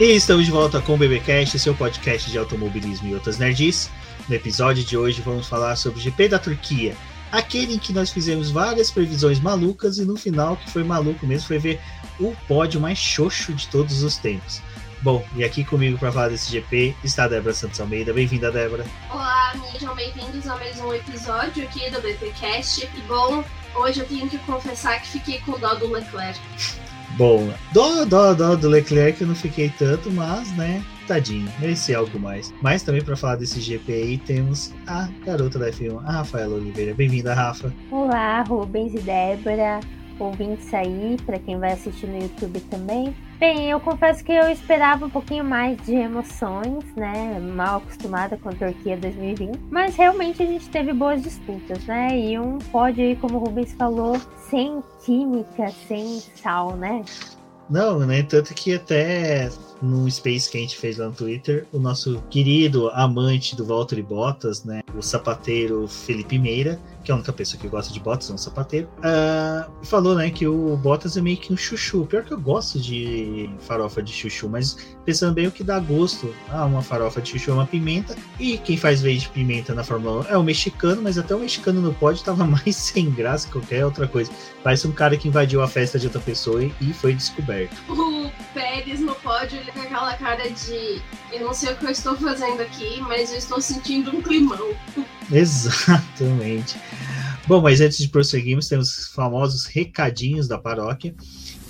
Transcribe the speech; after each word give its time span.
E 0.00 0.14
estamos 0.14 0.46
de 0.46 0.52
volta 0.52 0.80
com 0.80 0.94
o 0.94 0.96
BBcast, 0.96 1.58
seu 1.58 1.74
podcast 1.74 2.30
de 2.30 2.38
automobilismo 2.38 3.08
e 3.08 3.14
outras 3.14 3.36
nerds. 3.36 3.90
No 4.28 4.34
episódio 4.36 4.84
de 4.84 4.96
hoje 4.96 5.20
vamos 5.22 5.48
falar 5.48 5.74
sobre 5.74 5.98
o 5.98 6.00
GP 6.00 6.28
da 6.28 6.38
Turquia, 6.38 6.96
aquele 7.32 7.74
em 7.74 7.78
que 7.80 7.92
nós 7.92 8.12
fizemos 8.12 8.48
várias 8.48 8.92
previsões 8.92 9.40
malucas 9.40 9.98
e 9.98 10.04
no 10.04 10.16
final, 10.16 10.56
que 10.56 10.70
foi 10.70 10.84
maluco 10.84 11.26
mesmo, 11.26 11.48
foi 11.48 11.58
ver 11.58 11.80
o 12.20 12.32
pódio 12.46 12.80
mais 12.80 12.96
xoxo 12.96 13.52
de 13.52 13.66
todos 13.66 14.04
os 14.04 14.16
tempos. 14.16 14.62
Bom, 15.02 15.26
e 15.34 15.42
aqui 15.42 15.64
comigo 15.64 15.98
para 15.98 16.12
falar 16.12 16.28
desse 16.28 16.48
GP 16.52 16.94
está 17.02 17.24
a 17.24 17.28
Débora 17.28 17.52
Santos 17.52 17.80
Almeida. 17.80 18.12
Bem-vinda, 18.12 18.52
Débora. 18.52 18.86
Olá, 19.10 19.52
sejam 19.72 19.96
bem-vindos 19.96 20.46
a 20.46 20.54
mais 20.54 20.78
um 20.78 20.94
episódio 20.94 21.64
aqui 21.64 21.90
do 21.90 22.00
BPcast. 22.00 22.88
E 22.96 23.00
bom, 23.08 23.42
hoje 23.74 23.98
eu 23.98 24.06
tenho 24.06 24.28
que 24.28 24.38
confessar 24.38 25.02
que 25.02 25.08
fiquei 25.08 25.40
com 25.40 25.58
dó 25.58 25.74
do 25.74 25.90
Leclerc. 25.90 26.38
Bom, 27.16 27.50
dó, 27.72 28.04
dó, 28.04 28.34
dó 28.34 28.54
do 28.54 28.68
Leclerc 28.68 29.20
eu 29.20 29.28
não 29.28 29.34
fiquei 29.34 29.70
tanto, 29.70 30.10
mas, 30.10 30.54
né, 30.56 30.84
tadinho, 31.06 31.50
merecia 31.58 31.98
algo 31.98 32.18
mais. 32.18 32.52
Mas 32.62 32.82
também 32.82 33.02
para 33.02 33.16
falar 33.16 33.36
desse 33.36 33.60
GP 33.60 33.92
aí, 33.92 34.18
temos 34.18 34.72
a 34.86 35.08
garota 35.24 35.58
da 35.58 35.70
F1, 35.70 36.00
a 36.04 36.12
Rafaela 36.12 36.54
Oliveira. 36.54 36.94
Bem-vinda, 36.94 37.34
Rafa. 37.34 37.72
Olá, 37.90 38.42
Rubens 38.42 38.94
e 38.94 39.00
Débora, 39.00 39.80
ouvintes 40.24 40.72
aí, 40.72 41.16
para 41.24 41.38
quem 41.38 41.58
vai 41.58 41.72
assistir 41.72 42.06
no 42.06 42.18
YouTube 42.18 42.60
também. 42.60 43.14
Bem, 43.38 43.70
eu 43.70 43.78
confesso 43.78 44.24
que 44.24 44.32
eu 44.32 44.50
esperava 44.50 45.06
um 45.06 45.10
pouquinho 45.10 45.44
mais 45.44 45.76
de 45.86 45.94
emoções, 45.94 46.84
né? 46.96 47.38
Mal 47.38 47.78
acostumada 47.78 48.36
com 48.36 48.48
a 48.48 48.52
Turquia 48.52 48.96
2020. 48.96 49.60
Mas 49.70 49.94
realmente 49.96 50.42
a 50.42 50.46
gente 50.46 50.68
teve 50.68 50.92
boas 50.92 51.22
disputas, 51.22 51.84
né? 51.86 52.18
E 52.18 52.38
um 52.38 52.58
pódio 52.58 53.04
aí, 53.04 53.14
como 53.14 53.38
o 53.38 53.44
Rubens 53.44 53.72
falou, 53.74 54.20
sem 54.50 54.82
química, 55.04 55.68
sem 55.86 56.20
sal, 56.34 56.76
né? 56.76 57.04
Não, 57.70 58.00
né? 58.00 58.22
Tanto 58.22 58.54
que 58.54 58.74
até 58.74 59.50
no 59.82 60.10
Space 60.10 60.50
que 60.50 60.56
a 60.56 60.60
gente 60.60 60.76
fez 60.76 60.96
lá 60.96 61.06
no 61.06 61.12
Twitter, 61.12 61.66
o 61.72 61.78
nosso 61.78 62.22
querido 62.30 62.88
amante 62.90 63.54
do 63.54 63.64
Valtteri 63.64 64.02
Bottas, 64.02 64.64
né? 64.64 64.80
O 64.96 65.02
sapateiro 65.02 65.86
Felipe 65.86 66.38
Meira, 66.38 66.80
que 67.08 67.12
é 67.12 67.14
a 67.14 67.16
única 67.16 67.32
pessoa 67.32 67.58
que 67.58 67.66
gosta 67.68 67.90
de 67.90 68.00
Bottas, 68.00 68.28
é 68.28 68.34
um 68.34 68.36
sapateiro, 68.36 68.86
uh, 68.98 69.86
falou, 69.86 70.14
né, 70.14 70.28
que 70.30 70.46
o 70.46 70.76
Bottas 70.76 71.16
é 71.16 71.22
meio 71.22 71.38
que 71.38 71.50
um 71.50 71.56
chuchu. 71.56 72.04
Pior 72.04 72.22
que 72.22 72.32
eu 72.32 72.38
gosto 72.38 72.78
de 72.78 73.48
farofa 73.60 74.02
de 74.02 74.12
chuchu, 74.12 74.46
mas 74.46 74.76
pensando 75.06 75.32
bem 75.32 75.46
o 75.46 75.50
que 75.50 75.64
dá 75.64 75.78
gosto, 75.80 76.34
ah, 76.50 76.66
uma 76.66 76.82
farofa 76.82 77.22
de 77.22 77.30
chuchu 77.30 77.50
é 77.50 77.54
uma 77.54 77.66
pimenta, 77.66 78.14
e 78.38 78.58
quem 78.58 78.76
faz 78.76 79.00
vez 79.00 79.22
de 79.22 79.30
pimenta 79.30 79.74
na 79.74 79.82
Fórmula 79.82 80.20
1 80.28 80.32
é 80.34 80.36
o 80.36 80.42
mexicano, 80.42 81.00
mas 81.00 81.16
até 81.16 81.34
o 81.34 81.38
mexicano 81.38 81.80
no 81.80 81.94
pódio 81.94 82.22
tava 82.22 82.44
mais 82.46 82.76
sem 82.76 83.10
graça 83.10 83.46
que 83.46 83.54
qualquer 83.54 83.86
outra 83.86 84.06
coisa. 84.06 84.30
Parece 84.62 84.86
um 84.86 84.92
cara 84.92 85.16
que 85.16 85.28
invadiu 85.28 85.62
a 85.62 85.66
festa 85.66 85.98
de 85.98 86.06
outra 86.06 86.20
pessoa 86.20 86.62
e 86.62 86.92
foi 86.92 87.14
descoberto. 87.14 87.74
O 87.88 88.30
Pérez 88.52 89.00
no 89.00 89.14
pódio, 89.14 89.58
ele 89.58 89.72
com 89.72 89.80
aquela 89.80 90.14
cara 90.18 90.50
de 90.50 91.00
eu 91.32 91.40
não 91.40 91.54
sei 91.54 91.72
o 91.72 91.76
que 91.76 91.86
eu 91.86 91.90
estou 91.90 92.14
fazendo 92.16 92.60
aqui, 92.60 93.00
mas 93.00 93.30
eu 93.32 93.38
estou 93.38 93.62
sentindo 93.62 94.14
um 94.14 94.20
climão. 94.20 94.76
Exatamente. 95.32 96.76
Bom, 97.46 97.62
mas 97.62 97.80
antes 97.80 97.98
de 97.98 98.08
prosseguirmos, 98.08 98.68
temos 98.68 98.98
os 98.98 99.06
famosos 99.08 99.64
recadinhos 99.66 100.46
da 100.46 100.58
paróquia. 100.58 101.14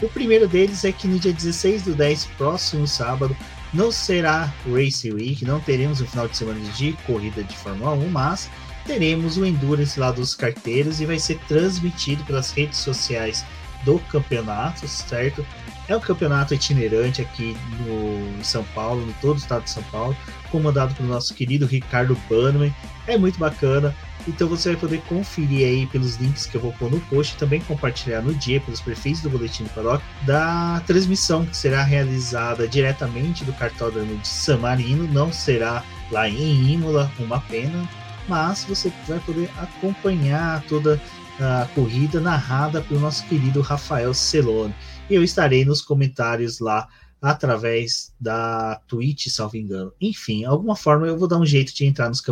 O 0.02 0.08
primeiro 0.08 0.48
deles 0.48 0.84
é 0.84 0.92
que 0.92 1.06
no 1.06 1.18
dia 1.18 1.32
16 1.32 1.82
do 1.82 1.94
10, 1.94 2.24
próximo 2.36 2.86
sábado, 2.86 3.36
não 3.72 3.92
será 3.92 4.52
Race 4.72 5.10
Week, 5.10 5.44
não 5.44 5.60
teremos 5.60 6.00
um 6.00 6.06
final 6.06 6.26
de 6.26 6.36
semana 6.36 6.60
de 6.72 6.92
corrida 7.06 7.44
de 7.44 7.56
Fórmula 7.56 7.92
1, 7.92 8.08
mas 8.10 8.50
teremos 8.86 9.36
o 9.36 9.44
Endurance 9.44 10.00
lá 10.00 10.10
dos 10.10 10.34
carteiros 10.34 11.00
e 11.00 11.06
vai 11.06 11.18
ser 11.18 11.38
transmitido 11.46 12.24
pelas 12.24 12.50
redes 12.50 12.78
sociais 12.78 13.44
do 13.84 13.98
campeonato, 14.10 14.88
certo? 14.88 15.44
É 15.88 15.96
um 15.96 16.00
campeonato 16.00 16.52
itinerante 16.52 17.22
aqui 17.22 17.56
no 17.80 18.44
São 18.44 18.62
Paulo, 18.74 19.06
no 19.06 19.12
todo 19.14 19.36
o 19.36 19.38
estado 19.38 19.64
de 19.64 19.70
São 19.70 19.82
Paulo, 19.84 20.14
comandado 20.50 20.94
pelo 20.94 21.08
nosso 21.08 21.32
querido 21.34 21.64
Ricardo 21.64 22.16
Bannerman. 22.28 22.74
É 23.06 23.16
muito 23.16 23.38
bacana. 23.38 23.94
Então 24.26 24.46
você 24.46 24.72
vai 24.72 24.78
poder 24.78 25.00
conferir 25.08 25.66
aí 25.66 25.86
pelos 25.86 26.16
links 26.16 26.44
que 26.44 26.56
eu 26.56 26.60
vou 26.60 26.72
pôr 26.74 26.90
no 26.90 27.00
post 27.02 27.34
e 27.34 27.38
também 27.38 27.62
compartilhar 27.62 28.20
no 28.20 28.34
dia 28.34 28.60
pelos 28.60 28.80
perfis 28.80 29.22
do 29.22 29.30
Boletim 29.30 29.64
do 29.64 29.70
Paddock 29.70 30.04
da 30.26 30.82
transmissão 30.86 31.46
que 31.46 31.56
será 31.56 31.82
realizada 31.82 32.68
diretamente 32.68 33.42
do 33.44 33.52
cartódromo 33.54 34.18
de 34.18 34.28
San 34.28 34.58
Marino. 34.58 35.10
Não 35.10 35.32
será 35.32 35.82
lá 36.10 36.28
em 36.28 36.72
Imola, 36.72 37.10
uma 37.18 37.40
pena, 37.40 37.88
mas 38.28 38.64
você 38.64 38.92
vai 39.06 39.18
poder 39.20 39.48
acompanhar 39.56 40.62
toda 40.68 41.00
a 41.40 41.66
corrida 41.74 42.20
narrada 42.20 42.82
pelo 42.82 43.00
nosso 43.00 43.24
querido 43.24 43.62
Rafael 43.62 44.12
Celone. 44.12 44.74
E 45.10 45.14
eu 45.14 45.24
estarei 45.24 45.64
nos 45.64 45.80
comentários 45.80 46.60
lá 46.60 46.86
através 47.20 48.14
da 48.20 48.80
Twitch, 48.86 49.28
salvo 49.28 49.56
engano. 49.56 49.92
Enfim, 50.00 50.44
alguma 50.44 50.76
forma 50.76 51.06
eu 51.06 51.18
vou 51.18 51.26
dar 51.26 51.38
um 51.38 51.46
jeito 51.46 51.74
de 51.74 51.86
entrar 51.86 52.08
nos, 52.08 52.22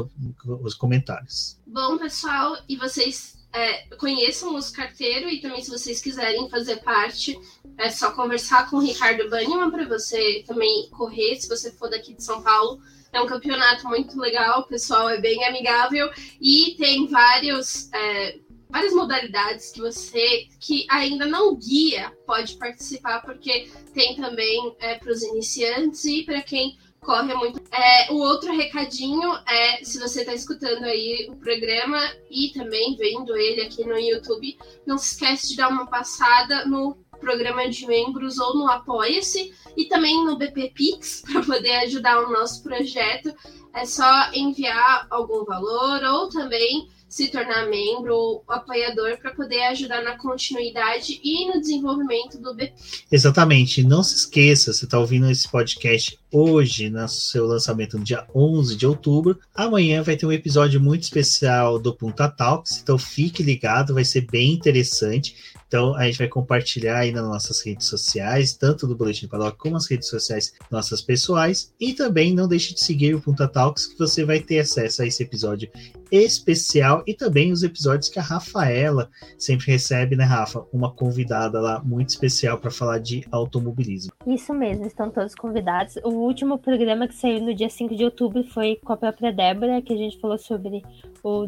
nos 0.45 0.75
comentários. 0.75 1.59
Bom, 1.67 1.97
pessoal, 1.99 2.57
e 2.69 2.77
vocês 2.77 3.37
é, 3.53 3.97
conheçam 3.97 4.55
os 4.55 4.71
carteiros 4.71 5.33
e 5.33 5.41
também 5.41 5.63
se 5.63 5.71
vocês 5.71 6.03
quiserem 6.03 6.51
fazer 6.51 6.77
parte, 6.83 7.39
é 7.79 7.91
só 7.91 8.13
conversar 8.13 8.69
com 8.69 8.77
o 8.77 8.81
Ricardo 8.81 9.29
Banniman 9.31 9.71
para 9.71 9.89
você 9.89 10.45
também 10.47 10.89
correr, 10.91 11.37
se 11.37 11.49
você 11.49 11.73
for 11.73 11.89
daqui 11.89 12.13
de 12.13 12.23
São 12.23 12.43
Paulo. 12.43 12.81
É 13.11 13.21
um 13.21 13.27
campeonato 13.27 13.89
muito 13.89 14.21
legal, 14.21 14.61
o 14.61 14.67
pessoal 14.67 15.09
é 15.09 15.19
bem 15.19 15.43
amigável 15.47 16.11
e 16.39 16.75
tem 16.77 17.07
vários 17.07 17.91
é, 17.95 18.39
várias 18.69 18.93
modalidades 18.93 19.71
que 19.71 19.81
você 19.81 20.49
que 20.61 20.87
ainda 20.91 21.27
não 21.27 21.57
guia 21.57 22.13
pode 22.27 22.57
participar, 22.57 23.21
porque 23.23 23.71
tem 23.95 24.17
também 24.17 24.75
é, 24.81 24.97
para 24.97 25.13
os 25.13 25.23
iniciantes 25.23 26.05
e 26.05 26.25
para 26.25 26.43
quem 26.43 26.77
corre 27.01 27.33
muito. 27.35 27.61
É, 27.73 28.13
o 28.13 28.17
outro 28.17 28.55
recadinho 28.55 29.33
é, 29.49 29.85
se 29.85 29.99
você 29.99 30.21
está 30.21 30.35
escutando 30.35 30.85
aí 30.85 31.29
o 31.31 31.37
programa 31.37 32.01
e 32.29 32.51
também 32.53 32.97
vendo 32.97 33.37
ele 33.37 33.63
aqui 33.63 33.85
no 33.85 33.97
YouTube, 33.97 34.59
não 34.85 34.99
se 34.99 35.13
esquece 35.13 35.49
de 35.51 35.57
dar 35.57 35.69
uma 35.69 35.87
passada 35.87 36.67
no 36.67 36.97
programa 37.21 37.69
de 37.69 37.87
membros 37.87 38.39
ou 38.39 38.57
no 38.57 38.69
Apoia-se 38.69 39.55
e 39.77 39.87
também 39.87 40.25
no 40.25 40.37
BP 40.37 40.73
Pix 40.75 41.23
para 41.31 41.43
poder 41.43 41.77
ajudar 41.85 42.21
o 42.25 42.31
nosso 42.31 42.63
projeto. 42.63 43.33
É 43.73 43.85
só 43.85 44.31
enviar 44.33 45.07
algum 45.11 45.45
valor 45.45 46.03
ou 46.03 46.29
também 46.29 46.89
se 47.09 47.29
tornar 47.29 47.69
membro 47.69 48.15
ou 48.15 48.45
apoiador 48.49 49.19
para 49.19 49.33
poder 49.33 49.63
ajudar 49.69 50.03
na 50.03 50.19
continuidade 50.19 51.21
e 51.23 51.47
no 51.47 51.61
desenvolvimento 51.61 52.39
do 52.39 52.55
BP. 52.55 52.75
Exatamente. 53.11 53.83
Não 53.83 54.03
se 54.03 54.17
esqueça, 54.17 54.73
você 54.73 54.85
está 54.85 54.99
ouvindo 54.99 55.31
esse 55.31 55.49
podcast 55.49 56.19
hoje, 56.33 56.91
no 56.91 57.09
seu 57.09 57.47
lançamento 57.47 57.97
no 57.99 58.05
dia 58.05 58.27
11 58.35 58.77
de 58.77 58.87
outubro. 58.87 59.39
Amanhã 59.55 60.03
vai 60.03 60.17
ter 60.17 60.27
um 60.27 60.33
episódio 60.33 60.81
muito 60.81 61.05
especial 61.05 61.79
do 61.79 61.95
Punta 61.95 62.29
Talks, 62.29 62.81
então 62.83 62.99
fique 62.99 63.43
ligado, 63.43 63.95
vai 63.95 64.05
ser 64.05 64.23
bem 64.23 64.53
interessante. 64.53 65.37
Então 65.69 65.95
a 65.97 66.05
gente 66.05 66.19
vai 66.19 66.29
compartilhar 66.29 66.99
aí 66.99 67.11
nas 67.11 67.25
nossas 67.25 67.61
redes 67.65 67.87
sociais, 67.89 68.55
tanto 68.55 68.87
do 68.87 68.97
Boletim 68.97 69.27
Paddock 69.27 69.59
como 69.59 69.77
as 69.77 69.91
redes 69.91 70.09
sociais 70.09 70.53
nossas 70.71 71.03
pessoais. 71.03 71.73
E 71.81 71.93
também 71.93 72.33
não 72.33 72.47
deixe 72.47 72.75
de 72.75 72.81
seguir 72.81 73.15
o 73.15 73.21
Punta 73.21 73.49
Talks, 73.49 73.87
que 73.87 73.99
você 73.99 74.25
vai 74.25 74.41
ter 74.41 74.61
acesso 74.61 75.03
a 75.03 75.07
esse 75.07 75.23
episódio 75.23 75.69
especial 76.11 77.03
e 77.07 77.15
também 77.15 77.53
os 77.53 77.63
episódios 77.63 78.09
que 78.09 78.19
a 78.19 78.23
Rafaela 78.23 79.11
sempre 79.39 79.73
recebe, 79.73 80.17
né, 80.17 80.25
Rafa? 80.25 80.65
Uma 80.73 80.93
convidada 80.93 81.61
lá 81.61 81.83
muito 81.85 82.11
especial 82.11 82.59
para 82.59 82.71
falar 82.71 82.99
de 82.99 83.25
automobilismo. 83.31 84.13
Isso 84.27 84.53
mesmo, 84.55 84.87
estão 84.87 85.11
todos 85.11 85.35
convidados. 85.35 85.97
O 86.05 86.11
último 86.11 86.59
programa 86.59 87.09
que 87.09 87.15
saiu 87.15 87.41
no 87.41 87.55
dia 87.55 87.69
5 87.69 87.95
de 87.95 88.05
outubro 88.05 88.45
foi 88.45 88.77
com 88.85 88.93
a 88.93 88.97
própria 88.97 89.33
Débora, 89.33 89.83
que 89.83 89.93
a 89.93 89.97
gente 89.97 90.19
falou 90.19 90.39
sobre 90.39 90.83
o 91.23 91.45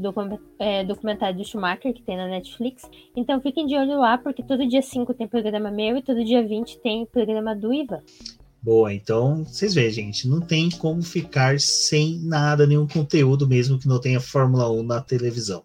é, 0.58 0.84
documentário 0.84 1.37
do 1.37 1.44
Schumacher 1.44 1.93
que 1.93 2.02
tem 2.02 2.16
na 2.16 2.26
Netflix. 2.26 2.82
Então 3.16 3.40
fiquem 3.40 3.66
de 3.66 3.76
olho 3.76 3.99
lá, 3.99 4.19
porque 4.19 4.43
todo 4.43 4.66
dia 4.66 4.82
5 4.82 5.14
tem 5.14 5.28
programa 5.28 5.70
meu 5.70 5.96
e 5.96 6.02
todo 6.02 6.25
dia 6.25 6.46
20 6.46 6.78
tem 6.81 7.06
programa 7.06 7.54
do 7.54 7.72
Ivan. 7.72 8.02
Boa, 8.60 8.93
então 8.93 9.44
vocês 9.44 9.72
veem, 9.72 9.90
gente, 9.93 10.26
não 10.26 10.40
tem 10.40 10.69
como 10.69 11.00
ficar 11.02 11.60
sem 11.60 12.19
nada, 12.19 12.66
nenhum 12.66 12.88
conteúdo 12.88 13.46
mesmo 13.46 13.78
que 13.78 13.87
não 13.87 14.00
tenha 14.00 14.20
Fórmula 14.20 14.70
1 14.70 14.82
na 14.82 15.00
televisão. 15.00 15.64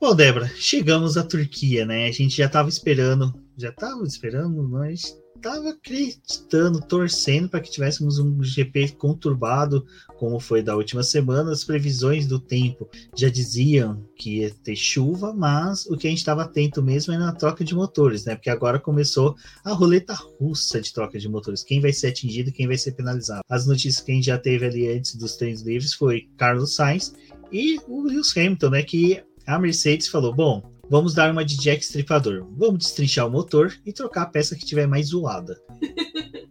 Bom, 0.00 0.14
Débora, 0.14 0.50
chegamos 0.56 1.16
à 1.16 1.22
Turquia, 1.22 1.84
né? 1.84 2.06
A 2.06 2.12
gente 2.12 2.36
já 2.36 2.46
estava 2.46 2.68
esperando, 2.68 3.34
já 3.56 3.70
estava 3.70 4.02
esperando, 4.04 4.62
mas 4.62 5.18
estava 5.36 5.70
acreditando, 5.70 6.80
torcendo 6.80 7.48
para 7.48 7.60
que 7.60 7.70
tivéssemos 7.70 8.18
um 8.18 8.42
GP 8.42 8.92
conturbado, 8.92 9.86
como 10.18 10.40
foi 10.40 10.62
da 10.62 10.74
última 10.74 11.02
semana. 11.02 11.52
As 11.52 11.62
previsões 11.62 12.26
do 12.26 12.40
tempo 12.40 12.88
já 13.14 13.28
diziam 13.28 14.02
que 14.16 14.38
ia 14.40 14.50
ter 14.50 14.74
chuva, 14.74 15.32
mas 15.32 15.86
o 15.86 15.96
que 15.96 16.06
a 16.06 16.10
gente 16.10 16.18
estava 16.18 16.42
atento 16.42 16.82
mesmo 16.82 17.12
é 17.12 17.18
na 17.18 17.32
troca 17.32 17.64
de 17.64 17.74
motores, 17.74 18.24
né? 18.24 18.34
Porque 18.34 18.50
agora 18.50 18.80
começou 18.80 19.36
a 19.64 19.72
roleta 19.72 20.14
russa 20.40 20.80
de 20.80 20.92
troca 20.92 21.18
de 21.18 21.28
motores. 21.28 21.62
Quem 21.62 21.80
vai 21.80 21.92
ser 21.92 22.08
atingido, 22.08 22.52
quem 22.52 22.66
vai 22.66 22.76
ser 22.76 22.92
penalizado. 22.92 23.42
As 23.48 23.66
notícias 23.66 24.00
que 24.00 24.12
a 24.12 24.14
gente 24.14 24.26
já 24.26 24.38
teve 24.38 24.66
ali 24.66 24.88
antes 24.88 25.14
dos 25.14 25.36
treinos 25.36 25.62
livres 25.62 25.94
foi 25.94 26.28
Carlos 26.36 26.74
Sainz 26.74 27.14
E 27.52 27.78
o 27.86 28.02
Lewis 28.02 28.36
Hamilton, 28.36 28.70
né? 28.70 28.82
Que 28.82 29.22
a 29.46 29.58
Mercedes 29.58 30.08
falou: 30.08 30.34
bom, 30.34 30.75
vamos 30.88 31.14
dar 31.14 31.30
uma 31.30 31.44
de 31.44 31.56
Jack 31.56 31.82
Stripador. 31.82 32.46
Vamos 32.52 32.78
destrinchar 32.78 33.26
o 33.26 33.30
motor 33.30 33.78
e 33.84 33.92
trocar 33.92 34.22
a 34.22 34.26
peça 34.26 34.56
que 34.56 34.64
tiver 34.64 34.86
mais 34.86 35.08
zoada. 35.08 35.60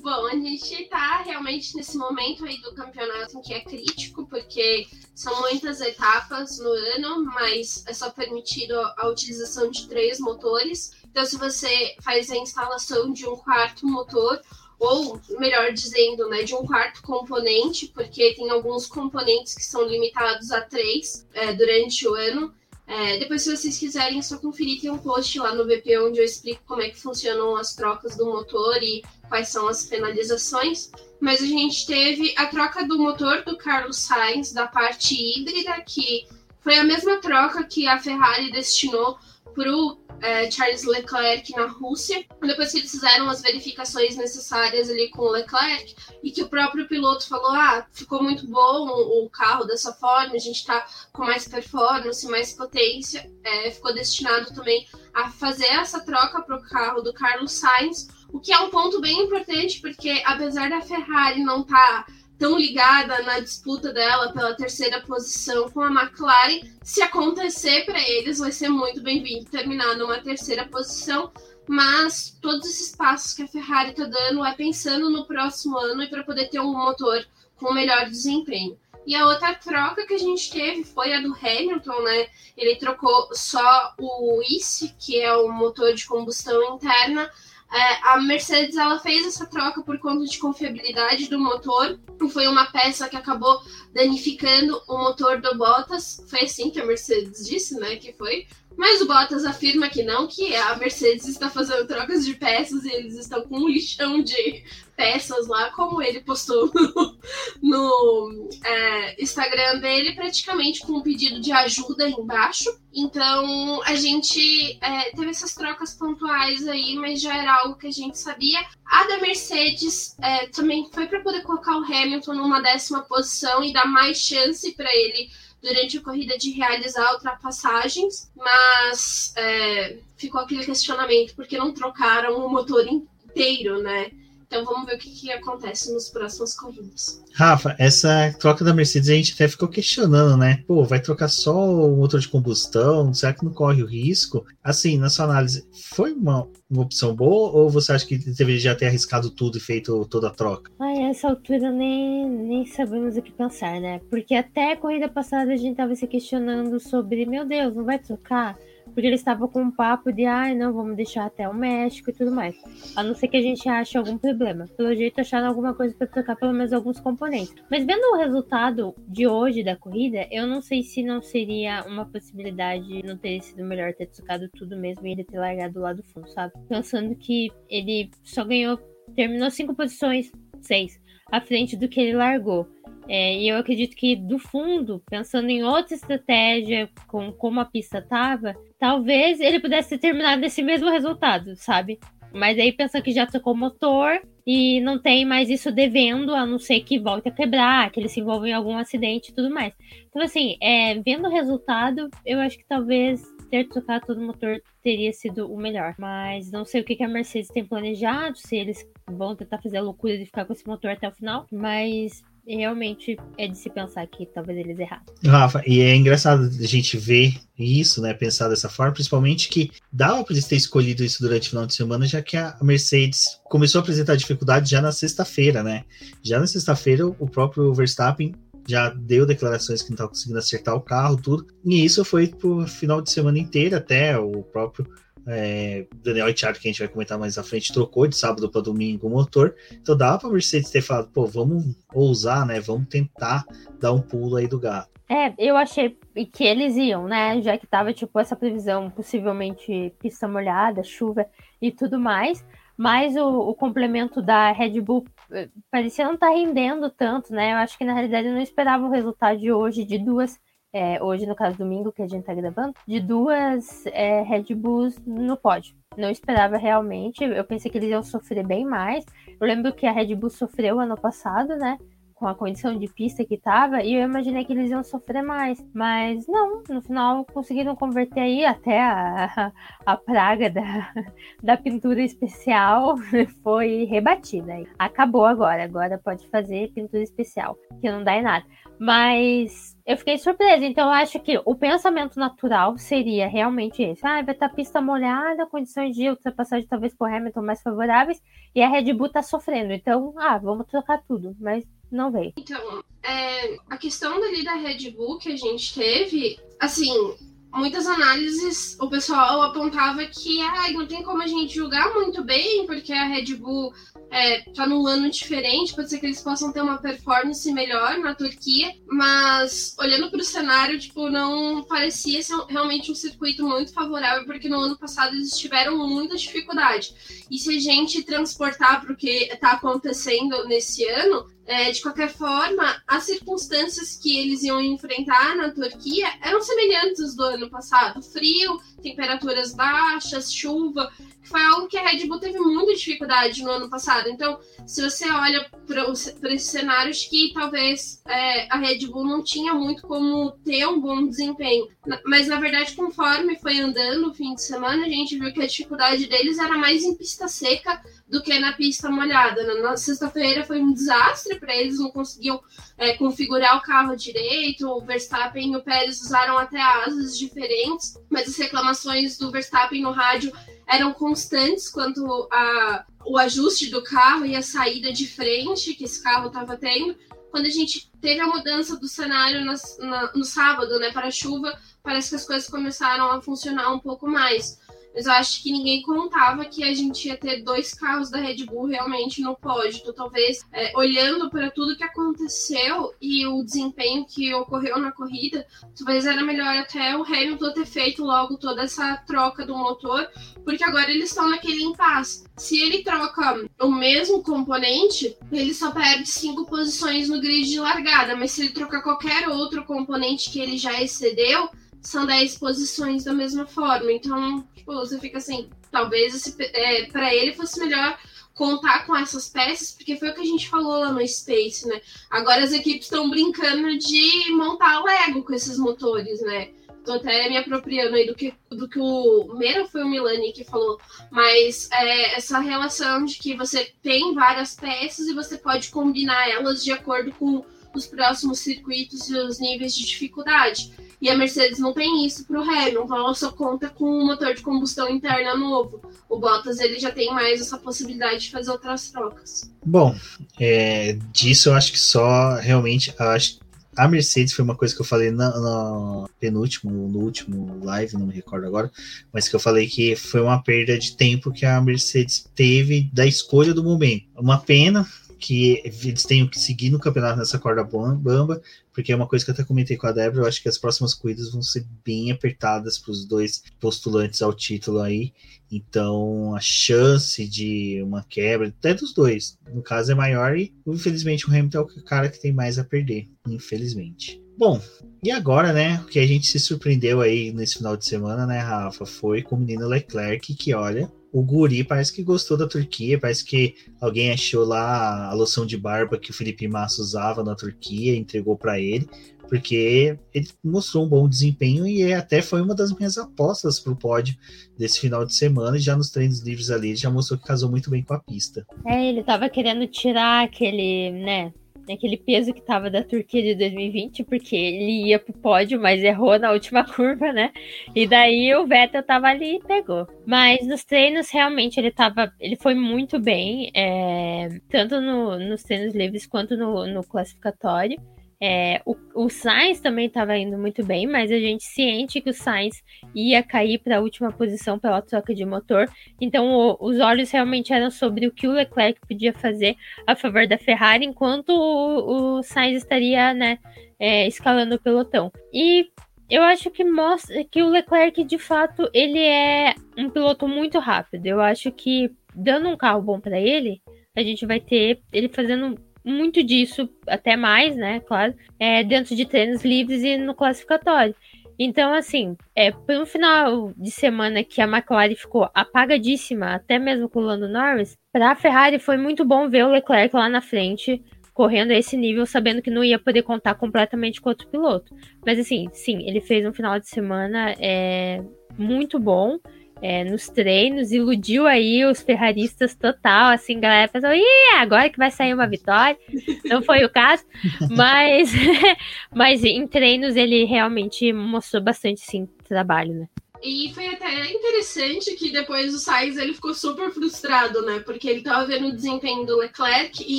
Bom, 0.00 0.26
a 0.26 0.34
gente 0.34 0.84
tá 0.84 1.22
realmente 1.22 1.76
nesse 1.76 1.98
momento 1.98 2.44
aí 2.44 2.58
do 2.62 2.72
campeonato 2.74 3.36
em 3.36 3.42
que 3.42 3.52
é 3.52 3.60
crítico, 3.60 4.26
porque 4.26 4.86
são 5.14 5.38
muitas 5.40 5.80
etapas 5.80 6.58
no 6.58 6.70
ano, 6.70 7.24
mas 7.26 7.84
é 7.86 7.92
só 7.92 8.08
permitido 8.08 8.74
a 8.96 9.08
utilização 9.08 9.70
de 9.70 9.86
três 9.86 10.18
motores. 10.18 10.92
Então, 11.04 11.26
se 11.26 11.36
você 11.36 11.94
faz 12.00 12.30
a 12.30 12.36
instalação 12.36 13.12
de 13.12 13.26
um 13.28 13.36
quarto 13.36 13.86
motor, 13.86 14.40
ou 14.78 15.20
melhor 15.38 15.72
dizendo, 15.72 16.28
né, 16.28 16.42
de 16.44 16.54
um 16.54 16.64
quarto 16.64 17.02
componente, 17.02 17.88
porque 17.88 18.34
tem 18.34 18.48
alguns 18.48 18.86
componentes 18.86 19.54
que 19.54 19.64
são 19.64 19.82
limitados 19.82 20.52
a 20.52 20.60
três 20.60 21.26
é, 21.34 21.52
durante 21.52 22.06
o 22.06 22.14
ano. 22.14 22.54
É, 22.88 23.18
depois, 23.18 23.42
se 23.42 23.54
vocês 23.54 23.78
quiserem 23.78 24.22
só 24.22 24.38
conferir, 24.38 24.80
tem 24.80 24.90
um 24.90 24.96
post 24.96 25.38
lá 25.38 25.54
no 25.54 25.66
VP 25.66 25.98
onde 25.98 26.20
eu 26.20 26.24
explico 26.24 26.62
como 26.66 26.80
é 26.80 26.88
que 26.88 26.98
funcionam 26.98 27.54
as 27.54 27.74
trocas 27.74 28.16
do 28.16 28.24
motor 28.24 28.82
e 28.82 29.04
quais 29.28 29.48
são 29.48 29.68
as 29.68 29.84
penalizações. 29.84 30.90
Mas 31.20 31.42
a 31.42 31.46
gente 31.46 31.86
teve 31.86 32.32
a 32.36 32.46
troca 32.46 32.86
do 32.86 32.98
motor 32.98 33.44
do 33.44 33.58
Carlos 33.58 33.98
Sainz 33.98 34.54
da 34.54 34.66
parte 34.66 35.14
híbrida, 35.14 35.78
que 35.82 36.26
foi 36.60 36.78
a 36.78 36.84
mesma 36.84 37.18
troca 37.18 37.62
que 37.62 37.86
a 37.86 37.98
Ferrari 37.98 38.50
destinou 38.50 39.18
para 39.54 39.70
o 39.70 39.98
é, 40.20 40.50
Charles 40.50 40.84
Leclerc 40.84 41.54
na 41.54 41.66
Rússia, 41.66 42.24
depois 42.40 42.72
que 42.72 42.78
eles 42.78 42.90
fizeram 42.90 43.28
as 43.28 43.42
verificações 43.42 44.16
necessárias 44.16 44.90
ali 44.90 45.08
com 45.10 45.22
o 45.22 45.30
Leclerc, 45.30 45.94
e 46.22 46.30
que 46.30 46.42
o 46.42 46.48
próprio 46.48 46.88
piloto 46.88 47.28
falou: 47.28 47.50
ah, 47.50 47.86
ficou 47.92 48.22
muito 48.22 48.46
bom 48.46 48.88
o 49.24 49.28
carro 49.30 49.64
dessa 49.64 49.92
forma, 49.92 50.34
a 50.34 50.38
gente 50.38 50.56
está 50.56 50.86
com 51.12 51.24
mais 51.24 51.46
performance, 51.46 52.28
mais 52.28 52.52
potência, 52.52 53.30
é, 53.44 53.70
ficou 53.70 53.94
destinado 53.94 54.54
também 54.54 54.86
a 55.14 55.30
fazer 55.30 55.66
essa 55.66 56.00
troca 56.00 56.42
para 56.42 56.56
o 56.56 56.62
carro 56.62 57.02
do 57.02 57.12
Carlos 57.12 57.52
Sainz, 57.52 58.08
o 58.30 58.40
que 58.40 58.52
é 58.52 58.58
um 58.58 58.70
ponto 58.70 59.00
bem 59.00 59.22
importante, 59.22 59.80
porque 59.80 60.22
apesar 60.24 60.68
da 60.68 60.80
Ferrari 60.80 61.42
não 61.42 61.62
estar. 61.62 62.04
Tá 62.04 62.17
tão 62.38 62.56
ligada 62.56 63.22
na 63.22 63.40
disputa 63.40 63.92
dela 63.92 64.32
pela 64.32 64.54
terceira 64.54 65.00
posição 65.00 65.68
com 65.70 65.80
a 65.80 65.90
McLaren. 65.90 66.60
Se 66.82 67.02
acontecer 67.02 67.84
para 67.84 68.00
eles, 68.00 68.38
vai 68.38 68.52
ser 68.52 68.68
muito 68.68 69.02
bem-vindo 69.02 69.50
terminar 69.50 69.96
numa 69.96 70.18
terceira 70.18 70.66
posição. 70.66 71.32
Mas 71.66 72.38
todos 72.40 72.66
esses 72.66 72.96
passos 72.96 73.34
que 73.34 73.42
a 73.42 73.48
Ferrari 73.48 73.90
está 73.90 74.04
dando 74.04 74.44
é 74.44 74.54
pensando 74.54 75.10
no 75.10 75.26
próximo 75.26 75.76
ano 75.76 76.02
e 76.02 76.08
para 76.08 76.24
poder 76.24 76.48
ter 76.48 76.60
um 76.60 76.72
motor 76.72 77.26
com 77.56 77.74
melhor 77.74 78.08
desempenho. 78.08 78.78
E 79.08 79.16
a 79.16 79.26
outra 79.26 79.54
troca 79.54 80.06
que 80.06 80.14
a 80.14 80.18
gente 80.18 80.50
teve 80.50 80.84
foi 80.84 81.14
a 81.14 81.20
do 81.20 81.34
Hamilton, 81.34 82.02
né? 82.02 82.28
Ele 82.56 82.76
trocou 82.76 83.28
só 83.32 83.94
o 83.98 84.42
ICE, 84.42 84.94
que 84.98 85.18
é 85.18 85.34
o 85.34 85.50
motor 85.50 85.94
de 85.94 86.06
combustão 86.06 86.76
interna, 86.76 87.30
é, 87.70 88.08
a 88.08 88.20
Mercedes 88.20 88.76
ela 88.76 88.98
fez 88.98 89.26
essa 89.26 89.46
troca 89.46 89.82
por 89.82 89.98
conta 89.98 90.24
de 90.24 90.38
confiabilidade 90.38 91.28
do 91.28 91.38
motor. 91.38 91.98
Foi 92.30 92.46
uma 92.46 92.66
peça 92.72 93.08
que 93.08 93.16
acabou 93.16 93.60
danificando 93.92 94.80
o 94.88 94.96
motor 94.96 95.40
do 95.40 95.56
Bottas. 95.56 96.24
Foi 96.28 96.40
assim 96.40 96.70
que 96.70 96.80
a 96.80 96.86
Mercedes 96.86 97.46
disse, 97.46 97.78
né? 97.78 97.96
Que 97.96 98.12
foi. 98.14 98.46
Mas 98.76 99.02
o 99.02 99.06
Bottas 99.06 99.44
afirma 99.44 99.90
que 99.90 100.02
não, 100.02 100.26
que 100.26 100.54
a 100.56 100.76
Mercedes 100.76 101.28
está 101.28 101.50
fazendo 101.50 101.86
trocas 101.86 102.24
de 102.24 102.34
peças 102.34 102.84
e 102.84 102.90
eles 102.90 103.16
estão 103.16 103.42
com 103.42 103.58
um 103.58 103.68
lixão 103.68 104.22
de 104.22 104.64
peças 104.98 105.46
lá, 105.46 105.70
como 105.70 106.02
ele 106.02 106.20
postou 106.20 106.68
no, 106.74 107.16
no 107.62 108.48
é, 108.64 109.22
Instagram 109.22 109.78
dele, 109.78 110.16
praticamente 110.16 110.80
com 110.80 110.94
um 110.94 111.02
pedido 111.02 111.40
de 111.40 111.52
ajuda 111.52 112.08
embaixo. 112.08 112.68
Então 112.92 113.80
a 113.84 113.94
gente 113.94 114.76
é, 114.80 115.12
teve 115.12 115.30
essas 115.30 115.54
trocas 115.54 115.94
pontuais 115.94 116.66
aí, 116.66 116.96
mas 116.96 117.20
já 117.20 117.36
era 117.36 117.60
algo 117.62 117.78
que 117.78 117.86
a 117.86 117.92
gente 117.92 118.18
sabia. 118.18 118.58
A 118.84 119.04
da 119.04 119.18
Mercedes 119.18 120.16
é, 120.20 120.48
também 120.48 120.90
foi 120.92 121.06
para 121.06 121.20
poder 121.20 121.42
colocar 121.42 121.76
o 121.76 121.84
Hamilton 121.84 122.34
numa 122.34 122.60
décima 122.60 123.02
posição 123.02 123.62
e 123.62 123.72
dar 123.72 123.86
mais 123.86 124.18
chance 124.18 124.72
para 124.72 124.92
ele 124.92 125.30
durante 125.62 125.98
a 125.98 126.02
corrida 126.02 126.36
de 126.36 126.50
realizar 126.50 127.12
ultrapassagens, 127.12 128.32
mas 128.36 129.32
é, 129.36 129.98
ficou 130.16 130.40
aquele 130.40 130.64
questionamento 130.64 131.36
porque 131.36 131.56
não 131.56 131.72
trocaram 131.72 132.44
o 132.44 132.48
motor 132.48 132.84
inteiro, 132.88 133.80
né? 133.80 134.10
Então 134.48 134.64
vamos 134.64 134.86
ver 134.86 134.96
o 134.96 134.98
que, 134.98 135.10
que 135.10 135.30
acontece 135.30 135.92
nos 135.92 136.08
próximos 136.08 136.54
corridas. 136.54 137.22
Rafa, 137.34 137.76
essa 137.78 138.34
troca 138.40 138.64
da 138.64 138.72
Mercedes 138.72 139.10
a 139.10 139.12
gente 139.12 139.34
até 139.34 139.46
ficou 139.46 139.68
questionando, 139.68 140.38
né? 140.38 140.64
Pô, 140.66 140.84
vai 140.84 141.00
trocar 141.00 141.28
só 141.28 141.54
o 141.54 141.94
motor 141.94 142.18
de 142.18 142.28
combustão? 142.28 143.12
Será 143.12 143.34
que 143.34 143.44
não 143.44 143.52
corre 143.52 143.82
o 143.82 143.86
risco? 143.86 144.46
Assim, 144.64 144.96
na 144.96 145.10
sua 145.10 145.26
análise, 145.26 145.68
foi 145.90 146.14
uma, 146.14 146.48
uma 146.70 146.82
opção 146.82 147.14
boa 147.14 147.50
ou 147.50 147.68
você 147.68 147.92
acha 147.92 148.06
que 148.06 148.16
deveria 148.16 148.58
já 148.58 148.74
ter 148.74 148.86
arriscado 148.86 149.30
tudo 149.30 149.58
e 149.58 149.60
feito 149.60 150.06
toda 150.06 150.28
a 150.28 150.34
troca? 150.34 150.72
A 150.80 150.92
essa 150.92 151.28
altura 151.28 151.70
nem, 151.70 152.26
nem 152.26 152.64
sabemos 152.64 153.18
o 153.18 153.22
que 153.22 153.30
pensar, 153.30 153.78
né? 153.78 154.00
Porque 154.08 154.34
até 154.34 154.72
a 154.72 154.76
corrida 154.78 155.10
passada 155.10 155.52
a 155.52 155.56
gente 155.56 155.76
tava 155.76 155.94
se 155.94 156.06
questionando 156.06 156.80
sobre, 156.80 157.26
meu 157.26 157.44
Deus, 157.44 157.76
não 157.76 157.84
vai 157.84 157.98
trocar? 157.98 158.56
Porque 158.98 159.06
eles 159.06 159.20
estavam 159.20 159.46
com 159.46 159.62
um 159.62 159.70
papo 159.70 160.10
de, 160.10 160.24
ai, 160.24 160.50
ah, 160.50 160.54
não, 160.56 160.72
vamos 160.72 160.96
deixar 160.96 161.26
até 161.26 161.48
o 161.48 161.54
México 161.54 162.10
e 162.10 162.12
tudo 162.12 162.32
mais. 162.32 162.56
A 162.96 163.02
não 163.04 163.14
ser 163.14 163.28
que 163.28 163.36
a 163.36 163.40
gente 163.40 163.68
ache 163.68 163.96
algum 163.96 164.18
problema. 164.18 164.64
Pelo 164.76 164.92
jeito, 164.92 165.20
acharam 165.20 165.46
alguma 165.46 165.72
coisa 165.72 165.94
para 165.94 166.08
trocar 166.08 166.34
pelo 166.34 166.52
menos 166.52 166.72
alguns 166.72 166.98
componentes. 166.98 167.54
Mas 167.70 167.84
vendo 167.84 168.02
o 168.12 168.16
resultado 168.16 168.96
de 169.06 169.24
hoje 169.24 169.62
da 169.62 169.76
corrida, 169.76 170.26
eu 170.32 170.48
não 170.48 170.60
sei 170.60 170.82
se 170.82 171.04
não 171.04 171.22
seria 171.22 171.84
uma 171.86 172.06
possibilidade 172.06 173.06
não 173.06 173.16
ter 173.16 173.40
sido 173.40 173.64
melhor 173.64 173.94
ter 173.94 174.06
trocado 174.06 174.48
tudo 174.48 174.76
mesmo 174.76 175.06
e 175.06 175.12
ele 175.12 175.22
ter 175.22 175.38
largado 175.38 175.78
lá 175.78 175.92
do 175.92 176.02
fundo, 176.02 176.28
sabe? 176.30 176.52
Pensando 176.68 177.14
que 177.14 177.52
ele 177.70 178.10
só 178.24 178.44
ganhou, 178.44 178.80
terminou 179.14 179.48
cinco 179.48 179.76
posições, 179.76 180.32
seis, 180.60 181.00
à 181.30 181.40
frente 181.40 181.76
do 181.76 181.88
que 181.88 182.00
ele 182.00 182.16
largou. 182.16 182.66
É, 183.08 183.34
e 183.34 183.48
eu 183.48 183.56
acredito 183.56 183.96
que 183.96 184.14
do 184.14 184.38
fundo, 184.38 185.02
pensando 185.08 185.48
em 185.48 185.64
outra 185.64 185.94
estratégia, 185.94 186.90
com 187.06 187.32
como 187.32 187.58
a 187.58 187.64
pista 187.64 187.98
estava, 187.98 188.54
talvez 188.78 189.40
ele 189.40 189.58
pudesse 189.58 189.90
ter 189.90 189.98
terminado 189.98 190.40
nesse 190.40 190.62
mesmo 190.62 190.90
resultado, 190.90 191.56
sabe? 191.56 191.98
Mas 192.32 192.58
aí 192.58 192.72
pensa 192.72 193.00
que 193.00 193.10
já 193.10 193.26
trocou 193.26 193.54
o 193.54 193.56
motor 193.56 194.20
e 194.46 194.80
não 194.80 194.98
tem 194.98 195.24
mais 195.24 195.48
isso 195.48 195.72
devendo, 195.72 196.34
a 196.34 196.44
não 196.44 196.58
ser 196.58 196.80
que 196.80 196.98
volte 196.98 197.28
a 197.28 197.32
quebrar, 197.32 197.90
que 197.90 197.98
ele 197.98 198.08
se 198.08 198.20
envolva 198.20 198.48
em 198.48 198.52
algum 198.52 198.76
acidente 198.76 199.30
e 199.30 199.34
tudo 199.34 199.50
mais. 199.50 199.72
Então, 200.08 200.22
assim, 200.22 200.56
é, 200.60 200.94
vendo 200.96 201.26
o 201.26 201.30
resultado, 201.30 202.10
eu 202.24 202.38
acho 202.40 202.58
que 202.58 202.66
talvez 202.66 203.22
ter 203.50 203.66
trocado 203.68 204.06
todo 204.06 204.18
o 204.18 204.26
motor 204.26 204.60
teria 204.82 205.12
sido 205.12 205.52
o 205.52 205.56
melhor. 205.56 205.94
Mas 205.98 206.50
não 206.50 206.64
sei 206.64 206.80
o 206.80 206.84
que, 206.84 206.96
que 206.96 207.04
a 207.04 207.08
Mercedes 207.08 207.48
tem 207.48 207.64
planejado, 207.64 208.36
se 208.38 208.56
eles 208.56 208.86
vão 209.06 209.34
tentar 209.34 209.58
fazer 209.58 209.78
a 209.78 209.82
loucura 209.82 210.16
de 210.18 210.26
ficar 210.26 210.44
com 210.44 210.52
esse 210.52 210.66
motor 210.66 210.90
até 210.90 211.08
o 211.08 211.12
final. 211.12 211.46
Mas 211.50 212.22
realmente 212.56 213.16
é 213.36 213.46
de 213.46 213.56
se 213.56 213.68
pensar 213.70 214.06
que 214.06 214.26
talvez 214.26 214.58
eles 214.58 214.78
erraram. 214.78 215.02
Rafa, 215.24 215.62
e 215.66 215.80
é 215.80 215.94
engraçado 215.94 216.44
a 216.44 216.66
gente 216.66 216.96
ver 216.96 217.34
isso, 217.58 218.00
né? 218.00 218.14
Pensar 218.14 218.48
dessa 218.48 218.68
forma, 218.68 218.92
principalmente 218.92 219.48
que 219.48 219.70
dava 219.92 220.24
para 220.24 220.34
eles 220.34 220.46
ter 220.46 220.56
escolhido 220.56 221.04
isso 221.04 221.22
durante 221.22 221.48
o 221.48 221.50
final 221.50 221.66
de 221.66 221.74
semana, 221.74 222.06
já 222.06 222.22
que 222.22 222.36
a 222.36 222.56
Mercedes 222.62 223.40
começou 223.44 223.80
a 223.80 223.82
apresentar 223.82 224.16
dificuldades 224.16 224.70
já 224.70 224.80
na 224.80 224.92
sexta-feira, 224.92 225.62
né? 225.62 225.84
Já 226.22 226.38
na 226.38 226.46
sexta-feira, 226.46 227.06
o 227.06 227.28
próprio 227.28 227.72
Verstappen 227.74 228.34
já 228.68 228.90
deu 228.90 229.24
declarações 229.24 229.80
que 229.80 229.88
não 229.88 229.94
estava 229.94 230.10
conseguindo 230.10 230.38
acertar 230.38 230.74
o 230.74 230.80
carro, 230.80 231.16
tudo. 231.16 231.46
E 231.64 231.84
isso 231.84 232.04
foi 232.04 232.28
pro 232.28 232.66
final 232.66 233.00
de 233.00 233.10
semana 233.10 233.38
inteiro, 233.38 233.76
até 233.76 234.18
o 234.18 234.42
próprio 234.42 234.86
é, 235.28 235.86
Daniel 236.02 236.26
Ricciardo, 236.26 236.58
que 236.58 236.68
a 236.68 236.72
gente 236.72 236.80
vai 236.80 236.88
comentar 236.88 237.18
mais 237.18 237.36
à 237.36 237.42
frente, 237.42 237.72
trocou 237.72 238.06
de 238.06 238.16
sábado 238.16 238.50
para 238.50 238.62
domingo 238.62 239.06
o 239.06 239.10
motor. 239.10 239.54
Então 239.72 239.96
dava 239.96 240.18
para 240.18 240.30
Mercedes 240.30 240.70
ter 240.70 240.80
falado, 240.80 241.10
pô, 241.10 241.26
vamos 241.26 241.76
ousar, 241.94 242.46
né? 242.46 242.60
Vamos 242.60 242.88
tentar 242.88 243.44
dar 243.78 243.92
um 243.92 244.00
pulo 244.00 244.36
aí 244.36 244.48
do 244.48 244.58
gato. 244.58 244.90
É, 245.10 245.32
eu 245.38 245.56
achei 245.56 245.98
que 246.32 246.44
eles 246.44 246.76
iam, 246.76 247.06
né? 247.06 247.40
Já 247.40 247.56
que 247.56 247.66
tava, 247.66 247.92
tipo, 247.92 248.18
essa 248.18 248.36
previsão, 248.36 248.90
possivelmente 248.90 249.92
pista 249.98 250.28
molhada, 250.28 250.82
chuva 250.82 251.26
e 251.60 251.70
tudo 251.70 251.98
mais. 251.98 252.44
Mas 252.76 253.16
o, 253.16 253.26
o 253.26 253.54
complemento 253.54 254.22
da 254.22 254.52
Red 254.52 254.80
Bull 254.80 255.04
eh, 255.32 255.48
parecia 255.70 256.04
não 256.04 256.14
estar 256.14 256.28
tá 256.28 256.32
rendendo 256.32 256.88
tanto, 256.90 257.32
né? 257.32 257.52
Eu 257.52 257.56
acho 257.56 257.76
que 257.76 257.84
na 257.84 257.92
realidade 257.92 258.28
eu 258.28 258.34
não 258.34 258.40
esperava 258.40 258.86
o 258.86 258.90
resultado 258.90 259.38
de 259.38 259.50
hoje 259.50 259.84
de 259.84 259.98
duas 259.98 260.38
é, 260.72 261.02
hoje, 261.02 261.26
no 261.26 261.34
caso, 261.34 261.56
domingo, 261.56 261.92
que 261.92 262.02
a 262.02 262.08
gente 262.08 262.24
tá 262.24 262.34
gravando, 262.34 262.74
de 262.86 263.00
duas 263.00 263.86
é, 263.86 264.22
Red 264.22 264.54
Bulls 264.54 264.98
no 265.06 265.36
pódio. 265.36 265.74
Não 265.96 266.10
esperava 266.10 266.56
realmente, 266.56 267.24
eu 267.24 267.44
pensei 267.44 267.70
que 267.70 267.78
eles 267.78 267.90
iam 267.90 268.02
sofrer 268.02 268.46
bem 268.46 268.64
mais. 268.64 269.04
Eu 269.40 269.46
lembro 269.46 269.72
que 269.72 269.86
a 269.86 269.92
Red 269.92 270.14
Bull 270.14 270.30
sofreu 270.30 270.78
ano 270.78 270.96
passado, 270.96 271.56
né? 271.56 271.78
Com 272.14 272.26
a 272.26 272.34
condição 272.34 272.76
de 272.76 272.88
pista 272.88 273.24
que 273.24 273.38
tava, 273.38 273.82
e 273.82 273.94
eu 273.94 274.02
imaginei 274.02 274.44
que 274.44 274.52
eles 274.52 274.70
iam 274.70 274.82
sofrer 274.82 275.22
mais. 275.22 275.64
Mas 275.72 276.26
não, 276.26 276.62
no 276.68 276.82
final 276.82 277.24
conseguiram 277.24 277.74
converter 277.74 278.20
aí 278.20 278.44
até 278.44 278.80
a, 278.80 279.52
a 279.86 279.96
praga 279.96 280.50
da, 280.50 280.92
da 281.42 281.56
pintura 281.56 282.02
especial 282.02 282.96
foi 283.42 283.84
rebatida. 283.84 284.52
Acabou 284.78 285.24
agora, 285.24 285.64
agora 285.64 285.98
pode 285.98 286.28
fazer 286.28 286.72
pintura 286.72 287.02
especial, 287.02 287.56
que 287.80 287.90
não 287.90 288.04
dá 288.04 288.16
em 288.16 288.22
nada. 288.22 288.44
Mas 288.78 289.76
eu 289.86 289.96
fiquei 289.96 290.18
surpresa. 290.18 290.64
Então, 290.64 290.86
eu 290.86 290.92
acho 290.92 291.18
que 291.20 291.40
o 291.44 291.54
pensamento 291.54 292.18
natural 292.18 292.76
seria 292.76 293.26
realmente 293.26 293.82
esse. 293.82 294.06
Ah, 294.06 294.22
vai 294.22 294.34
estar 294.34 294.48
pista 294.50 294.80
molhada, 294.80 295.46
condições 295.46 295.96
de 295.96 296.08
ultrapassagem 296.08 296.68
talvez 296.68 296.94
por 296.94 297.10
Hamilton 297.10 297.42
mais 297.42 297.62
favoráveis, 297.62 298.22
e 298.54 298.62
a 298.62 298.68
Red 298.68 298.92
Bull 298.92 299.08
tá 299.08 299.22
sofrendo. 299.22 299.72
Então, 299.72 300.14
ah, 300.18 300.38
vamos 300.38 300.66
trocar 300.66 301.02
tudo. 301.08 301.34
Mas 301.40 301.64
não 301.90 302.10
veio. 302.10 302.34
Então, 302.36 302.82
é, 303.02 303.56
a 303.68 303.78
questão 303.78 304.20
dali 304.20 304.44
da 304.44 304.54
Red 304.54 304.90
Bull 304.90 305.18
que 305.18 305.32
a 305.32 305.36
gente 305.36 305.74
teve, 305.74 306.38
assim, 306.60 307.14
muitas 307.52 307.86
análises 307.86 308.76
o 308.80 308.88
pessoal 308.88 309.42
apontava 309.42 310.04
que 310.06 310.40
ah, 310.42 310.70
não 310.72 310.86
tem 310.86 311.02
como 311.02 311.22
a 311.22 311.26
gente 311.26 311.54
julgar 311.54 311.94
muito 311.94 312.22
bem, 312.22 312.66
porque 312.66 312.92
a 312.92 313.04
Red 313.04 313.36
Bull 313.36 313.72
é, 314.10 314.40
tá 314.52 314.66
num 314.66 314.86
ano 314.86 315.10
diferente, 315.10 315.74
pode 315.74 315.90
ser 315.90 315.98
que 315.98 316.06
eles 316.06 316.20
possam 316.20 316.52
ter 316.52 316.62
uma 316.62 316.78
performance 316.78 317.50
melhor 317.52 317.98
na 317.98 318.14
Turquia, 318.14 318.74
mas 318.86 319.74
olhando 319.78 320.10
para 320.10 320.20
o 320.20 320.24
cenário, 320.24 320.78
tipo, 320.78 321.10
não 321.10 321.64
parecia 321.64 322.22
ser 322.22 322.36
realmente 322.48 322.90
um 322.90 322.94
circuito 322.94 323.46
muito 323.46 323.72
favorável, 323.72 324.24
porque 324.24 324.48
no 324.48 324.60
ano 324.60 324.78
passado 324.78 325.14
eles 325.14 325.36
tiveram 325.36 325.76
muita 325.76 326.16
dificuldade. 326.16 326.94
E 327.30 327.38
se 327.38 327.56
a 327.56 327.60
gente 327.60 328.02
transportar 328.02 328.80
para 328.80 328.92
o 328.92 328.96
que 328.96 329.08
está 329.08 329.52
acontecendo 329.52 330.46
nesse 330.46 330.84
ano, 330.88 331.26
é, 331.48 331.70
de 331.70 331.80
qualquer 331.80 332.10
forma, 332.10 332.82
as 332.86 333.04
circunstâncias 333.04 333.96
que 333.96 334.18
eles 334.18 334.42
iam 334.42 334.60
enfrentar 334.60 335.34
na 335.34 335.50
Turquia 335.50 336.06
eram 336.22 336.42
semelhantes 336.42 337.16
do 337.16 337.24
ano 337.24 337.48
passado: 337.48 338.02
frio, 338.02 338.60
temperaturas 338.82 339.54
baixas, 339.54 340.30
chuva, 340.30 340.92
que 341.22 341.28
foi 341.28 341.42
algo 341.42 341.66
que 341.66 341.78
a 341.78 341.82
Red 341.82 342.06
Bull 342.06 342.20
teve 342.20 342.38
muita 342.38 342.74
dificuldade 342.74 343.42
no 343.42 343.50
ano 343.50 343.70
passado. 343.70 344.10
Então, 344.10 344.38
se 344.66 344.82
você 344.82 345.10
olha 345.10 345.50
para 345.66 345.90
esses 346.34 346.50
cenários, 346.50 347.06
que 347.06 347.32
talvez 347.32 348.02
é, 348.06 348.46
a 348.52 348.58
Red 348.58 348.86
Bull 348.86 349.04
não 349.04 349.24
tinha 349.24 349.54
muito 349.54 349.82
como 349.86 350.32
ter 350.44 350.66
um 350.66 350.78
bom 350.78 351.06
desempenho. 351.06 351.66
Mas, 352.04 352.28
na 352.28 352.38
verdade, 352.38 352.74
conforme 352.74 353.36
foi 353.36 353.58
andando 353.58 354.10
o 354.10 354.14
fim 354.14 354.34
de 354.34 354.42
semana, 354.42 354.84
a 354.84 354.88
gente 354.88 355.18
viu 355.18 355.32
que 355.32 355.40
a 355.40 355.46
dificuldade 355.46 356.06
deles 356.06 356.38
era 356.38 356.58
mais 356.58 356.84
em 356.84 356.94
pista 356.94 357.26
seca 357.26 357.80
do 358.06 358.22
que 358.22 358.38
na 358.38 358.52
pista 358.52 358.90
molhada. 358.90 359.42
Na 359.62 359.76
sexta-feira 359.76 360.44
foi 360.44 360.60
um 360.60 360.74
desastre 360.74 361.37
para 361.38 361.56
eles, 361.56 361.78
não 361.78 361.90
conseguiam 361.90 362.40
é, 362.76 362.94
configurar 362.94 363.56
o 363.56 363.62
carro 363.62 363.96
direito. 363.96 364.68
O 364.68 364.80
Verstappen 364.80 365.52
e 365.52 365.56
o 365.56 365.62
Pérez 365.62 366.00
usaram 366.00 366.38
até 366.38 366.60
asas 366.60 367.18
diferentes, 367.18 367.96
mas 368.10 368.28
as 368.28 368.36
reclamações 368.36 369.16
do 369.16 369.30
Verstappen 369.30 369.82
no 369.82 369.90
rádio 369.90 370.32
eram 370.66 370.92
constantes 370.92 371.68
quanto 371.68 372.28
a 372.30 372.84
o 373.08 373.16
ajuste 373.16 373.70
do 373.70 373.82
carro 373.82 374.26
e 374.26 374.36
a 374.36 374.42
saída 374.42 374.92
de 374.92 375.06
frente 375.06 375.74
que 375.74 375.84
esse 375.84 376.02
carro 376.02 376.28
estava 376.28 376.56
tendo. 376.56 376.94
Quando 377.30 377.46
a 377.46 377.50
gente 377.50 377.90
teve 378.00 378.20
a 378.20 378.26
mudança 378.26 378.76
do 378.76 378.86
cenário 378.86 379.44
na, 379.44 380.12
no 380.14 380.24
sábado, 380.24 380.78
né, 380.78 380.90
para 380.92 381.08
a 381.08 381.10
chuva, 381.10 381.58
parece 381.82 382.10
que 382.10 382.16
as 382.16 382.26
coisas 382.26 382.48
começaram 382.48 383.10
a 383.10 383.20
funcionar 383.20 383.72
um 383.72 383.78
pouco 383.78 384.06
mais. 384.06 384.58
Mas 384.94 385.06
eu 385.06 385.12
acho 385.12 385.42
que 385.42 385.52
ninguém 385.52 385.82
contava 385.82 386.44
que 386.44 386.64
a 386.64 386.74
gente 386.74 387.08
ia 387.08 387.16
ter 387.16 387.42
dois 387.42 387.72
carros 387.72 388.10
da 388.10 388.18
Red 388.18 388.44
Bull 388.46 388.66
realmente 388.66 389.20
no 389.20 389.36
pódio. 389.36 389.80
Então, 389.80 389.94
talvez, 389.94 390.44
é, 390.52 390.72
olhando 390.76 391.30
para 391.30 391.50
tudo 391.50 391.76
que 391.76 391.84
aconteceu 391.84 392.92
e 393.00 393.26
o 393.26 393.42
desempenho 393.44 394.04
que 394.06 394.34
ocorreu 394.34 394.78
na 394.78 394.90
corrida, 394.90 395.46
talvez 395.76 396.06
era 396.06 396.24
melhor 396.24 396.56
até 396.56 396.96
o 396.96 397.02
Hamilton 397.02 397.52
ter 397.52 397.66
feito 397.66 398.02
logo 398.02 398.36
toda 398.38 398.62
essa 398.62 398.96
troca 399.06 399.46
do 399.46 399.56
motor, 399.56 400.08
porque 400.44 400.64
agora 400.64 400.90
eles 400.90 401.10
estão 401.10 401.28
naquele 401.28 401.62
impasse. 401.62 402.24
Se 402.36 402.58
ele 402.60 402.82
troca 402.82 403.46
o 403.60 403.70
mesmo 403.70 404.22
componente, 404.22 405.16
ele 405.30 405.54
só 405.54 405.70
perde 405.70 406.08
cinco 406.08 406.46
posições 406.46 407.08
no 407.08 407.20
grid 407.20 407.48
de 407.48 407.60
largada, 407.60 408.16
mas 408.16 408.32
se 408.32 408.42
ele 408.42 408.50
trocar 408.50 408.82
qualquer 408.82 409.28
outro 409.28 409.64
componente 409.64 410.30
que 410.30 410.40
ele 410.40 410.56
já 410.56 410.80
excedeu, 410.82 411.48
são 411.88 412.04
10 412.04 412.36
posições 412.36 413.04
da 413.04 413.14
mesma 413.14 413.46
forma. 413.46 413.90
Então, 413.90 414.46
tipo, 414.54 414.74
você 414.74 414.98
fica 414.98 415.18
assim, 415.18 415.48
talvez 415.70 416.38
é, 416.38 416.84
para 416.86 417.14
ele 417.14 417.32
fosse 417.32 417.58
melhor 417.58 417.98
contar 418.34 418.86
com 418.86 418.94
essas 418.94 419.28
peças, 419.28 419.72
porque 419.72 419.96
foi 419.96 420.10
o 420.10 420.14
que 420.14 420.20
a 420.20 420.24
gente 420.24 420.48
falou 420.48 420.80
lá 420.80 420.92
no 420.92 421.06
Space, 421.06 421.66
né? 421.66 421.80
Agora 422.10 422.44
as 422.44 422.52
equipes 422.52 422.84
estão 422.84 423.10
brincando 423.10 423.76
de 423.78 424.30
montar 424.32 424.82
Lego 424.84 425.24
com 425.24 425.32
esses 425.32 425.58
motores, 425.58 426.20
né? 426.20 426.50
Tô 426.84 426.92
até 426.92 427.28
me 427.28 427.36
apropriando 427.36 427.96
aí 427.96 428.06
do 428.06 428.14
que, 428.14 428.32
do 428.50 428.68
que 428.68 428.78
o 428.78 429.34
Mera 429.34 429.66
foi 429.66 429.82
o 429.82 429.88
Milani 429.88 430.32
que 430.32 430.44
falou, 430.44 430.78
mas 431.10 431.68
é, 431.72 432.16
essa 432.16 432.38
relação 432.38 433.04
de 433.04 433.18
que 433.18 433.34
você 433.34 433.72
tem 433.82 434.14
várias 434.14 434.54
peças 434.54 435.06
e 435.08 435.14
você 435.14 435.36
pode 435.36 435.70
combinar 435.70 436.30
elas 436.30 436.62
de 436.62 436.70
acordo 436.70 437.12
com 437.12 437.44
os 437.74 437.86
próximos 437.86 438.38
circuitos 438.38 439.08
e 439.10 439.14
os 439.16 439.40
níveis 439.40 439.74
de 439.74 439.84
dificuldade. 439.84 440.72
E 441.00 441.08
a 441.08 441.16
Mercedes 441.16 441.58
não 441.58 441.72
tem 441.72 442.04
isso 442.04 442.24
para 442.26 442.40
o 442.40 442.42
Hamilton, 442.42 442.96
ela 442.96 443.14
só 443.14 443.30
conta 443.30 443.68
com 443.68 443.84
um 443.84 444.06
motor 444.06 444.34
de 444.34 444.42
combustão 444.42 444.88
interna 444.88 445.36
novo. 445.36 445.80
O 446.08 446.18
Bottas 446.18 446.58
ele 446.58 446.78
já 446.80 446.90
tem 446.90 447.12
mais 447.12 447.40
essa 447.40 447.56
possibilidade 447.56 448.22
de 448.22 448.30
fazer 448.30 448.50
outras 448.50 448.90
trocas. 448.90 449.50
Bom, 449.64 449.94
é, 450.40 450.98
disso 451.12 451.50
eu 451.50 451.54
acho 451.54 451.72
que 451.72 451.78
só 451.78 452.34
realmente 452.34 452.92
acho 452.98 453.38
a 453.78 453.86
Mercedes 453.86 454.32
foi 454.32 454.44
uma 454.44 454.56
coisa 454.56 454.74
que 454.74 454.80
eu 454.80 454.84
falei 454.84 455.12
no 455.12 456.10
penúltimo, 456.18 456.88
no 456.88 456.98
último 456.98 457.64
live, 457.64 457.96
não 457.96 458.08
me 458.08 458.12
recordo 458.12 458.44
agora, 458.44 458.68
mas 459.12 459.28
que 459.28 459.36
eu 459.36 459.40
falei 459.40 459.68
que 459.68 459.94
foi 459.94 460.20
uma 460.20 460.42
perda 460.42 460.76
de 460.76 460.96
tempo 460.96 461.30
que 461.30 461.46
a 461.46 461.60
Mercedes 461.60 462.28
teve 462.34 462.90
da 462.92 463.06
escolha 463.06 463.54
do 463.54 463.62
momento. 463.62 464.06
Uma 464.16 464.38
pena, 464.38 464.84
que 465.18 465.60
eles 465.64 466.04
tenham 466.04 466.28
que 466.28 466.38
seguir 466.38 466.70
no 466.70 466.78
campeonato 466.78 467.18
nessa 467.18 467.38
corda 467.38 467.64
bamba, 467.64 468.40
porque 468.72 468.92
é 468.92 468.96
uma 468.96 469.06
coisa 469.06 469.24
que 469.24 469.30
eu 469.30 469.34
até 469.34 469.44
comentei 469.44 469.76
com 469.76 469.86
a 469.86 469.92
Débora, 469.92 470.22
eu 470.22 470.28
acho 470.28 470.42
que 470.42 470.48
as 470.48 470.58
próximas 470.58 470.94
corridas 470.94 471.32
vão 471.32 471.42
ser 471.42 471.66
bem 471.84 472.10
apertadas 472.12 472.78
para 472.78 472.92
os 472.92 473.04
dois 473.04 473.42
postulantes 473.60 474.22
ao 474.22 474.32
título 474.32 474.80
aí, 474.80 475.12
então 475.50 476.34
a 476.34 476.40
chance 476.40 477.26
de 477.26 477.82
uma 477.82 478.04
quebra, 478.04 478.48
até 478.48 478.72
dos 478.74 478.94
dois, 478.94 479.36
no 479.52 479.62
caso 479.62 479.90
é 479.92 479.94
maior 479.94 480.36
e 480.36 480.54
infelizmente 480.66 481.26
o 481.26 481.30
Hamilton 481.30 481.58
é 481.58 481.60
o 481.62 481.84
cara 481.84 482.08
que 482.08 482.20
tem 482.20 482.32
mais 482.32 482.58
a 482.58 482.64
perder, 482.64 483.08
infelizmente. 483.26 484.22
Bom, 484.38 484.62
e 485.02 485.10
agora, 485.10 485.52
né, 485.52 485.80
o 485.80 485.86
que 485.86 485.98
a 485.98 486.06
gente 486.06 486.28
se 486.28 486.38
surpreendeu 486.38 487.00
aí 487.00 487.32
nesse 487.32 487.58
final 487.58 487.76
de 487.76 487.84
semana, 487.84 488.24
né, 488.24 488.38
Rafa, 488.38 488.86
foi 488.86 489.20
com 489.20 489.34
o 489.34 489.38
menino 489.40 489.66
Leclerc, 489.66 490.32
que 490.34 490.54
olha, 490.54 490.88
o 491.12 491.22
Guri 491.22 491.64
parece 491.64 491.92
que 491.92 492.02
gostou 492.02 492.36
da 492.36 492.46
Turquia, 492.46 492.98
parece 492.98 493.24
que 493.24 493.54
alguém 493.80 494.12
achou 494.12 494.44
lá 494.44 495.08
a 495.08 495.14
loção 495.14 495.46
de 495.46 495.56
barba 495.56 495.98
que 495.98 496.10
o 496.10 496.14
Felipe 496.14 496.46
Massa 496.46 496.82
usava 496.82 497.24
na 497.24 497.34
Turquia, 497.34 497.96
entregou 497.96 498.36
para 498.36 498.60
ele, 498.60 498.88
porque 499.28 499.96
ele 500.14 500.28
mostrou 500.42 500.84
um 500.84 500.88
bom 500.88 501.08
desempenho 501.08 501.66
e 501.66 501.92
até 501.92 502.22
foi 502.22 502.40
uma 502.40 502.54
das 502.54 502.72
minhas 502.72 502.96
apostas 502.96 503.60
para 503.60 503.72
o 503.72 503.76
pódio 503.76 504.16
desse 504.56 504.80
final 504.80 505.04
de 505.04 505.14
semana. 505.14 505.56
E 505.56 505.60
já 505.60 505.76
nos 505.76 505.90
treinos 505.90 506.20
livres 506.20 506.50
ali, 506.50 506.68
ele 506.68 506.76
já 506.76 506.90
mostrou 506.90 507.18
que 507.18 507.26
casou 507.26 507.50
muito 507.50 507.70
bem 507.70 507.82
com 507.82 507.94
a 507.94 508.00
pista. 508.00 508.46
É, 508.66 508.88
ele 508.88 509.00
estava 509.00 509.28
querendo 509.28 509.66
tirar 509.66 510.24
aquele, 510.24 510.90
né, 510.92 511.32
aquele 511.74 511.96
peso 511.96 512.32
que 512.32 512.40
tava 512.40 512.70
da 512.70 512.82
Turquia 512.82 513.22
de 513.22 513.34
2020, 513.34 514.04
porque 514.04 514.36
ele 514.36 514.88
ia 514.88 514.98
pro 514.98 515.12
pódio, 515.12 515.60
mas 515.60 515.82
errou 515.82 516.18
na 516.18 516.32
última 516.32 516.64
curva, 516.74 517.12
né? 517.12 517.32
E 517.74 517.86
daí 517.86 518.34
o 518.34 518.46
Vettel 518.46 518.82
tava 518.82 519.08
ali 519.08 519.36
e 519.36 519.44
pegou. 519.44 519.86
Mas 520.06 520.46
nos 520.46 520.64
treinos, 520.64 521.10
realmente, 521.10 521.58
ele 521.58 521.70
tava. 521.70 522.12
Ele 522.20 522.36
foi 522.36 522.54
muito 522.54 522.98
bem, 522.98 523.50
é, 523.54 524.28
tanto 524.48 524.80
no, 524.80 525.18
nos 525.18 525.42
treinos 525.42 525.74
livres 525.74 526.06
quanto 526.06 526.36
no, 526.36 526.66
no 526.66 526.84
classificatório. 526.84 527.78
É, 528.20 528.60
o, 528.66 528.76
o 528.94 529.08
Sainz 529.08 529.60
também 529.60 529.86
estava 529.86 530.16
indo 530.16 530.36
muito 530.36 530.64
bem, 530.64 530.86
mas 530.86 531.10
a 531.10 531.18
gente 531.18 531.44
ciente 531.44 532.00
que 532.00 532.10
o 532.10 532.14
Sainz 532.14 532.62
ia 532.94 533.22
cair 533.22 533.58
para 533.58 533.76
a 533.76 533.80
última 533.80 534.10
posição 534.10 534.58
pela 534.58 534.82
troca 534.82 535.14
de 535.14 535.24
motor. 535.24 535.68
Então 536.00 536.32
o, 536.32 536.56
os 536.60 536.80
olhos 536.80 537.10
realmente 537.10 537.52
eram 537.52 537.70
sobre 537.70 538.06
o 538.06 538.12
que 538.12 538.26
o 538.26 538.32
Leclerc 538.32 538.80
podia 538.86 539.12
fazer 539.12 539.56
a 539.86 539.94
favor 539.94 540.26
da 540.26 540.36
Ferrari, 540.36 540.84
enquanto 540.84 541.30
o, 541.30 542.18
o 542.18 542.22
Sainz 542.22 542.58
estaria 542.58 543.14
né, 543.14 543.38
é, 543.78 544.06
escalando 544.08 544.56
o 544.56 544.60
pelotão. 544.60 545.12
E 545.32 545.70
eu 546.10 546.22
acho 546.22 546.50
que 546.50 546.64
mostra 546.64 547.22
que 547.22 547.42
o 547.42 547.50
Leclerc 547.50 548.02
de 548.02 548.18
fato 548.18 548.68
ele 548.72 548.98
é 548.98 549.54
um 549.76 549.90
piloto 549.90 550.26
muito 550.26 550.58
rápido. 550.58 551.06
Eu 551.06 551.20
acho 551.20 551.52
que 551.52 551.90
dando 552.14 552.48
um 552.48 552.56
carro 552.56 552.82
bom 552.82 552.98
para 552.98 553.20
ele, 553.20 553.62
a 553.94 554.02
gente 554.02 554.26
vai 554.26 554.40
ter 554.40 554.80
ele 554.92 555.08
fazendo 555.08 555.58
muito 555.88 556.22
disso, 556.22 556.68
até 556.86 557.16
mais, 557.16 557.56
né? 557.56 557.80
Claro, 557.80 558.14
é, 558.38 558.62
dentro 558.62 558.94
de 558.94 559.06
treinos 559.06 559.44
livres 559.44 559.82
e 559.82 559.96
no 559.96 560.14
classificatório. 560.14 560.94
Então, 561.38 561.72
assim, 561.72 562.16
é, 562.34 562.50
para 562.50 562.80
um 562.80 562.86
final 562.86 563.52
de 563.56 563.70
semana 563.70 564.24
que 564.24 564.40
a 564.40 564.44
McLaren 564.44 564.96
ficou 564.96 565.30
apagadíssima, 565.32 566.34
até 566.34 566.58
mesmo 566.58 566.88
com 566.88 566.98
o 566.98 567.02
Lando 567.02 567.28
Norris, 567.28 567.76
para 567.92 568.10
a 568.10 568.16
Ferrari 568.16 568.58
foi 568.58 568.76
muito 568.76 569.04
bom 569.04 569.28
ver 569.28 569.44
o 569.44 569.50
Leclerc 569.50 569.94
lá 569.94 570.08
na 570.08 570.20
frente, 570.20 570.82
correndo 571.14 571.52
a 571.52 571.56
esse 571.56 571.76
nível, 571.76 572.04
sabendo 572.06 572.42
que 572.42 572.50
não 572.50 572.64
ia 572.64 572.78
poder 572.78 573.02
contar 573.02 573.36
completamente 573.36 574.00
com 574.00 574.08
outro 574.08 574.28
piloto. 574.28 574.74
Mas, 575.06 575.18
assim, 575.18 575.48
sim, 575.52 575.88
ele 575.88 576.00
fez 576.00 576.26
um 576.26 576.32
final 576.32 576.58
de 576.58 576.68
semana 576.68 577.34
é, 577.40 578.02
muito 578.36 578.78
bom. 578.80 579.18
É, 579.60 579.84
nos 579.84 580.08
treinos, 580.08 580.72
iludiu 580.72 581.26
aí 581.26 581.64
os 581.64 581.82
ferraristas 581.82 582.54
total, 582.54 583.10
assim, 583.10 583.40
galera 583.40 583.68
pensou, 583.68 583.92
ih, 583.92 584.36
agora 584.38 584.70
que 584.70 584.78
vai 584.78 584.90
sair 584.90 585.14
uma 585.14 585.26
vitória, 585.26 585.76
não 586.26 586.42
foi 586.42 586.64
o 586.64 586.70
caso, 586.70 587.04
mas, 587.50 588.12
mas 588.94 589.24
em 589.24 589.46
treinos 589.46 589.96
ele 589.96 590.24
realmente 590.24 590.92
mostrou 590.92 591.42
bastante, 591.42 591.80
sim, 591.80 592.08
trabalho, 592.26 592.74
né? 592.74 592.88
E 593.22 593.52
foi 593.52 593.66
até 593.66 594.12
interessante 594.12 594.94
que 594.94 595.10
depois 595.10 595.54
o 595.54 595.58
Sainz 595.58 595.96
ele 595.96 596.14
ficou 596.14 596.32
super 596.32 596.70
frustrado, 596.70 597.42
né? 597.42 597.60
Porque 597.60 597.88
ele 597.88 598.02
tava 598.02 598.26
vendo 598.26 598.48
o 598.48 598.54
desempenho 598.54 599.04
do 599.04 599.16
Leclerc 599.16 599.82
e 599.82 599.98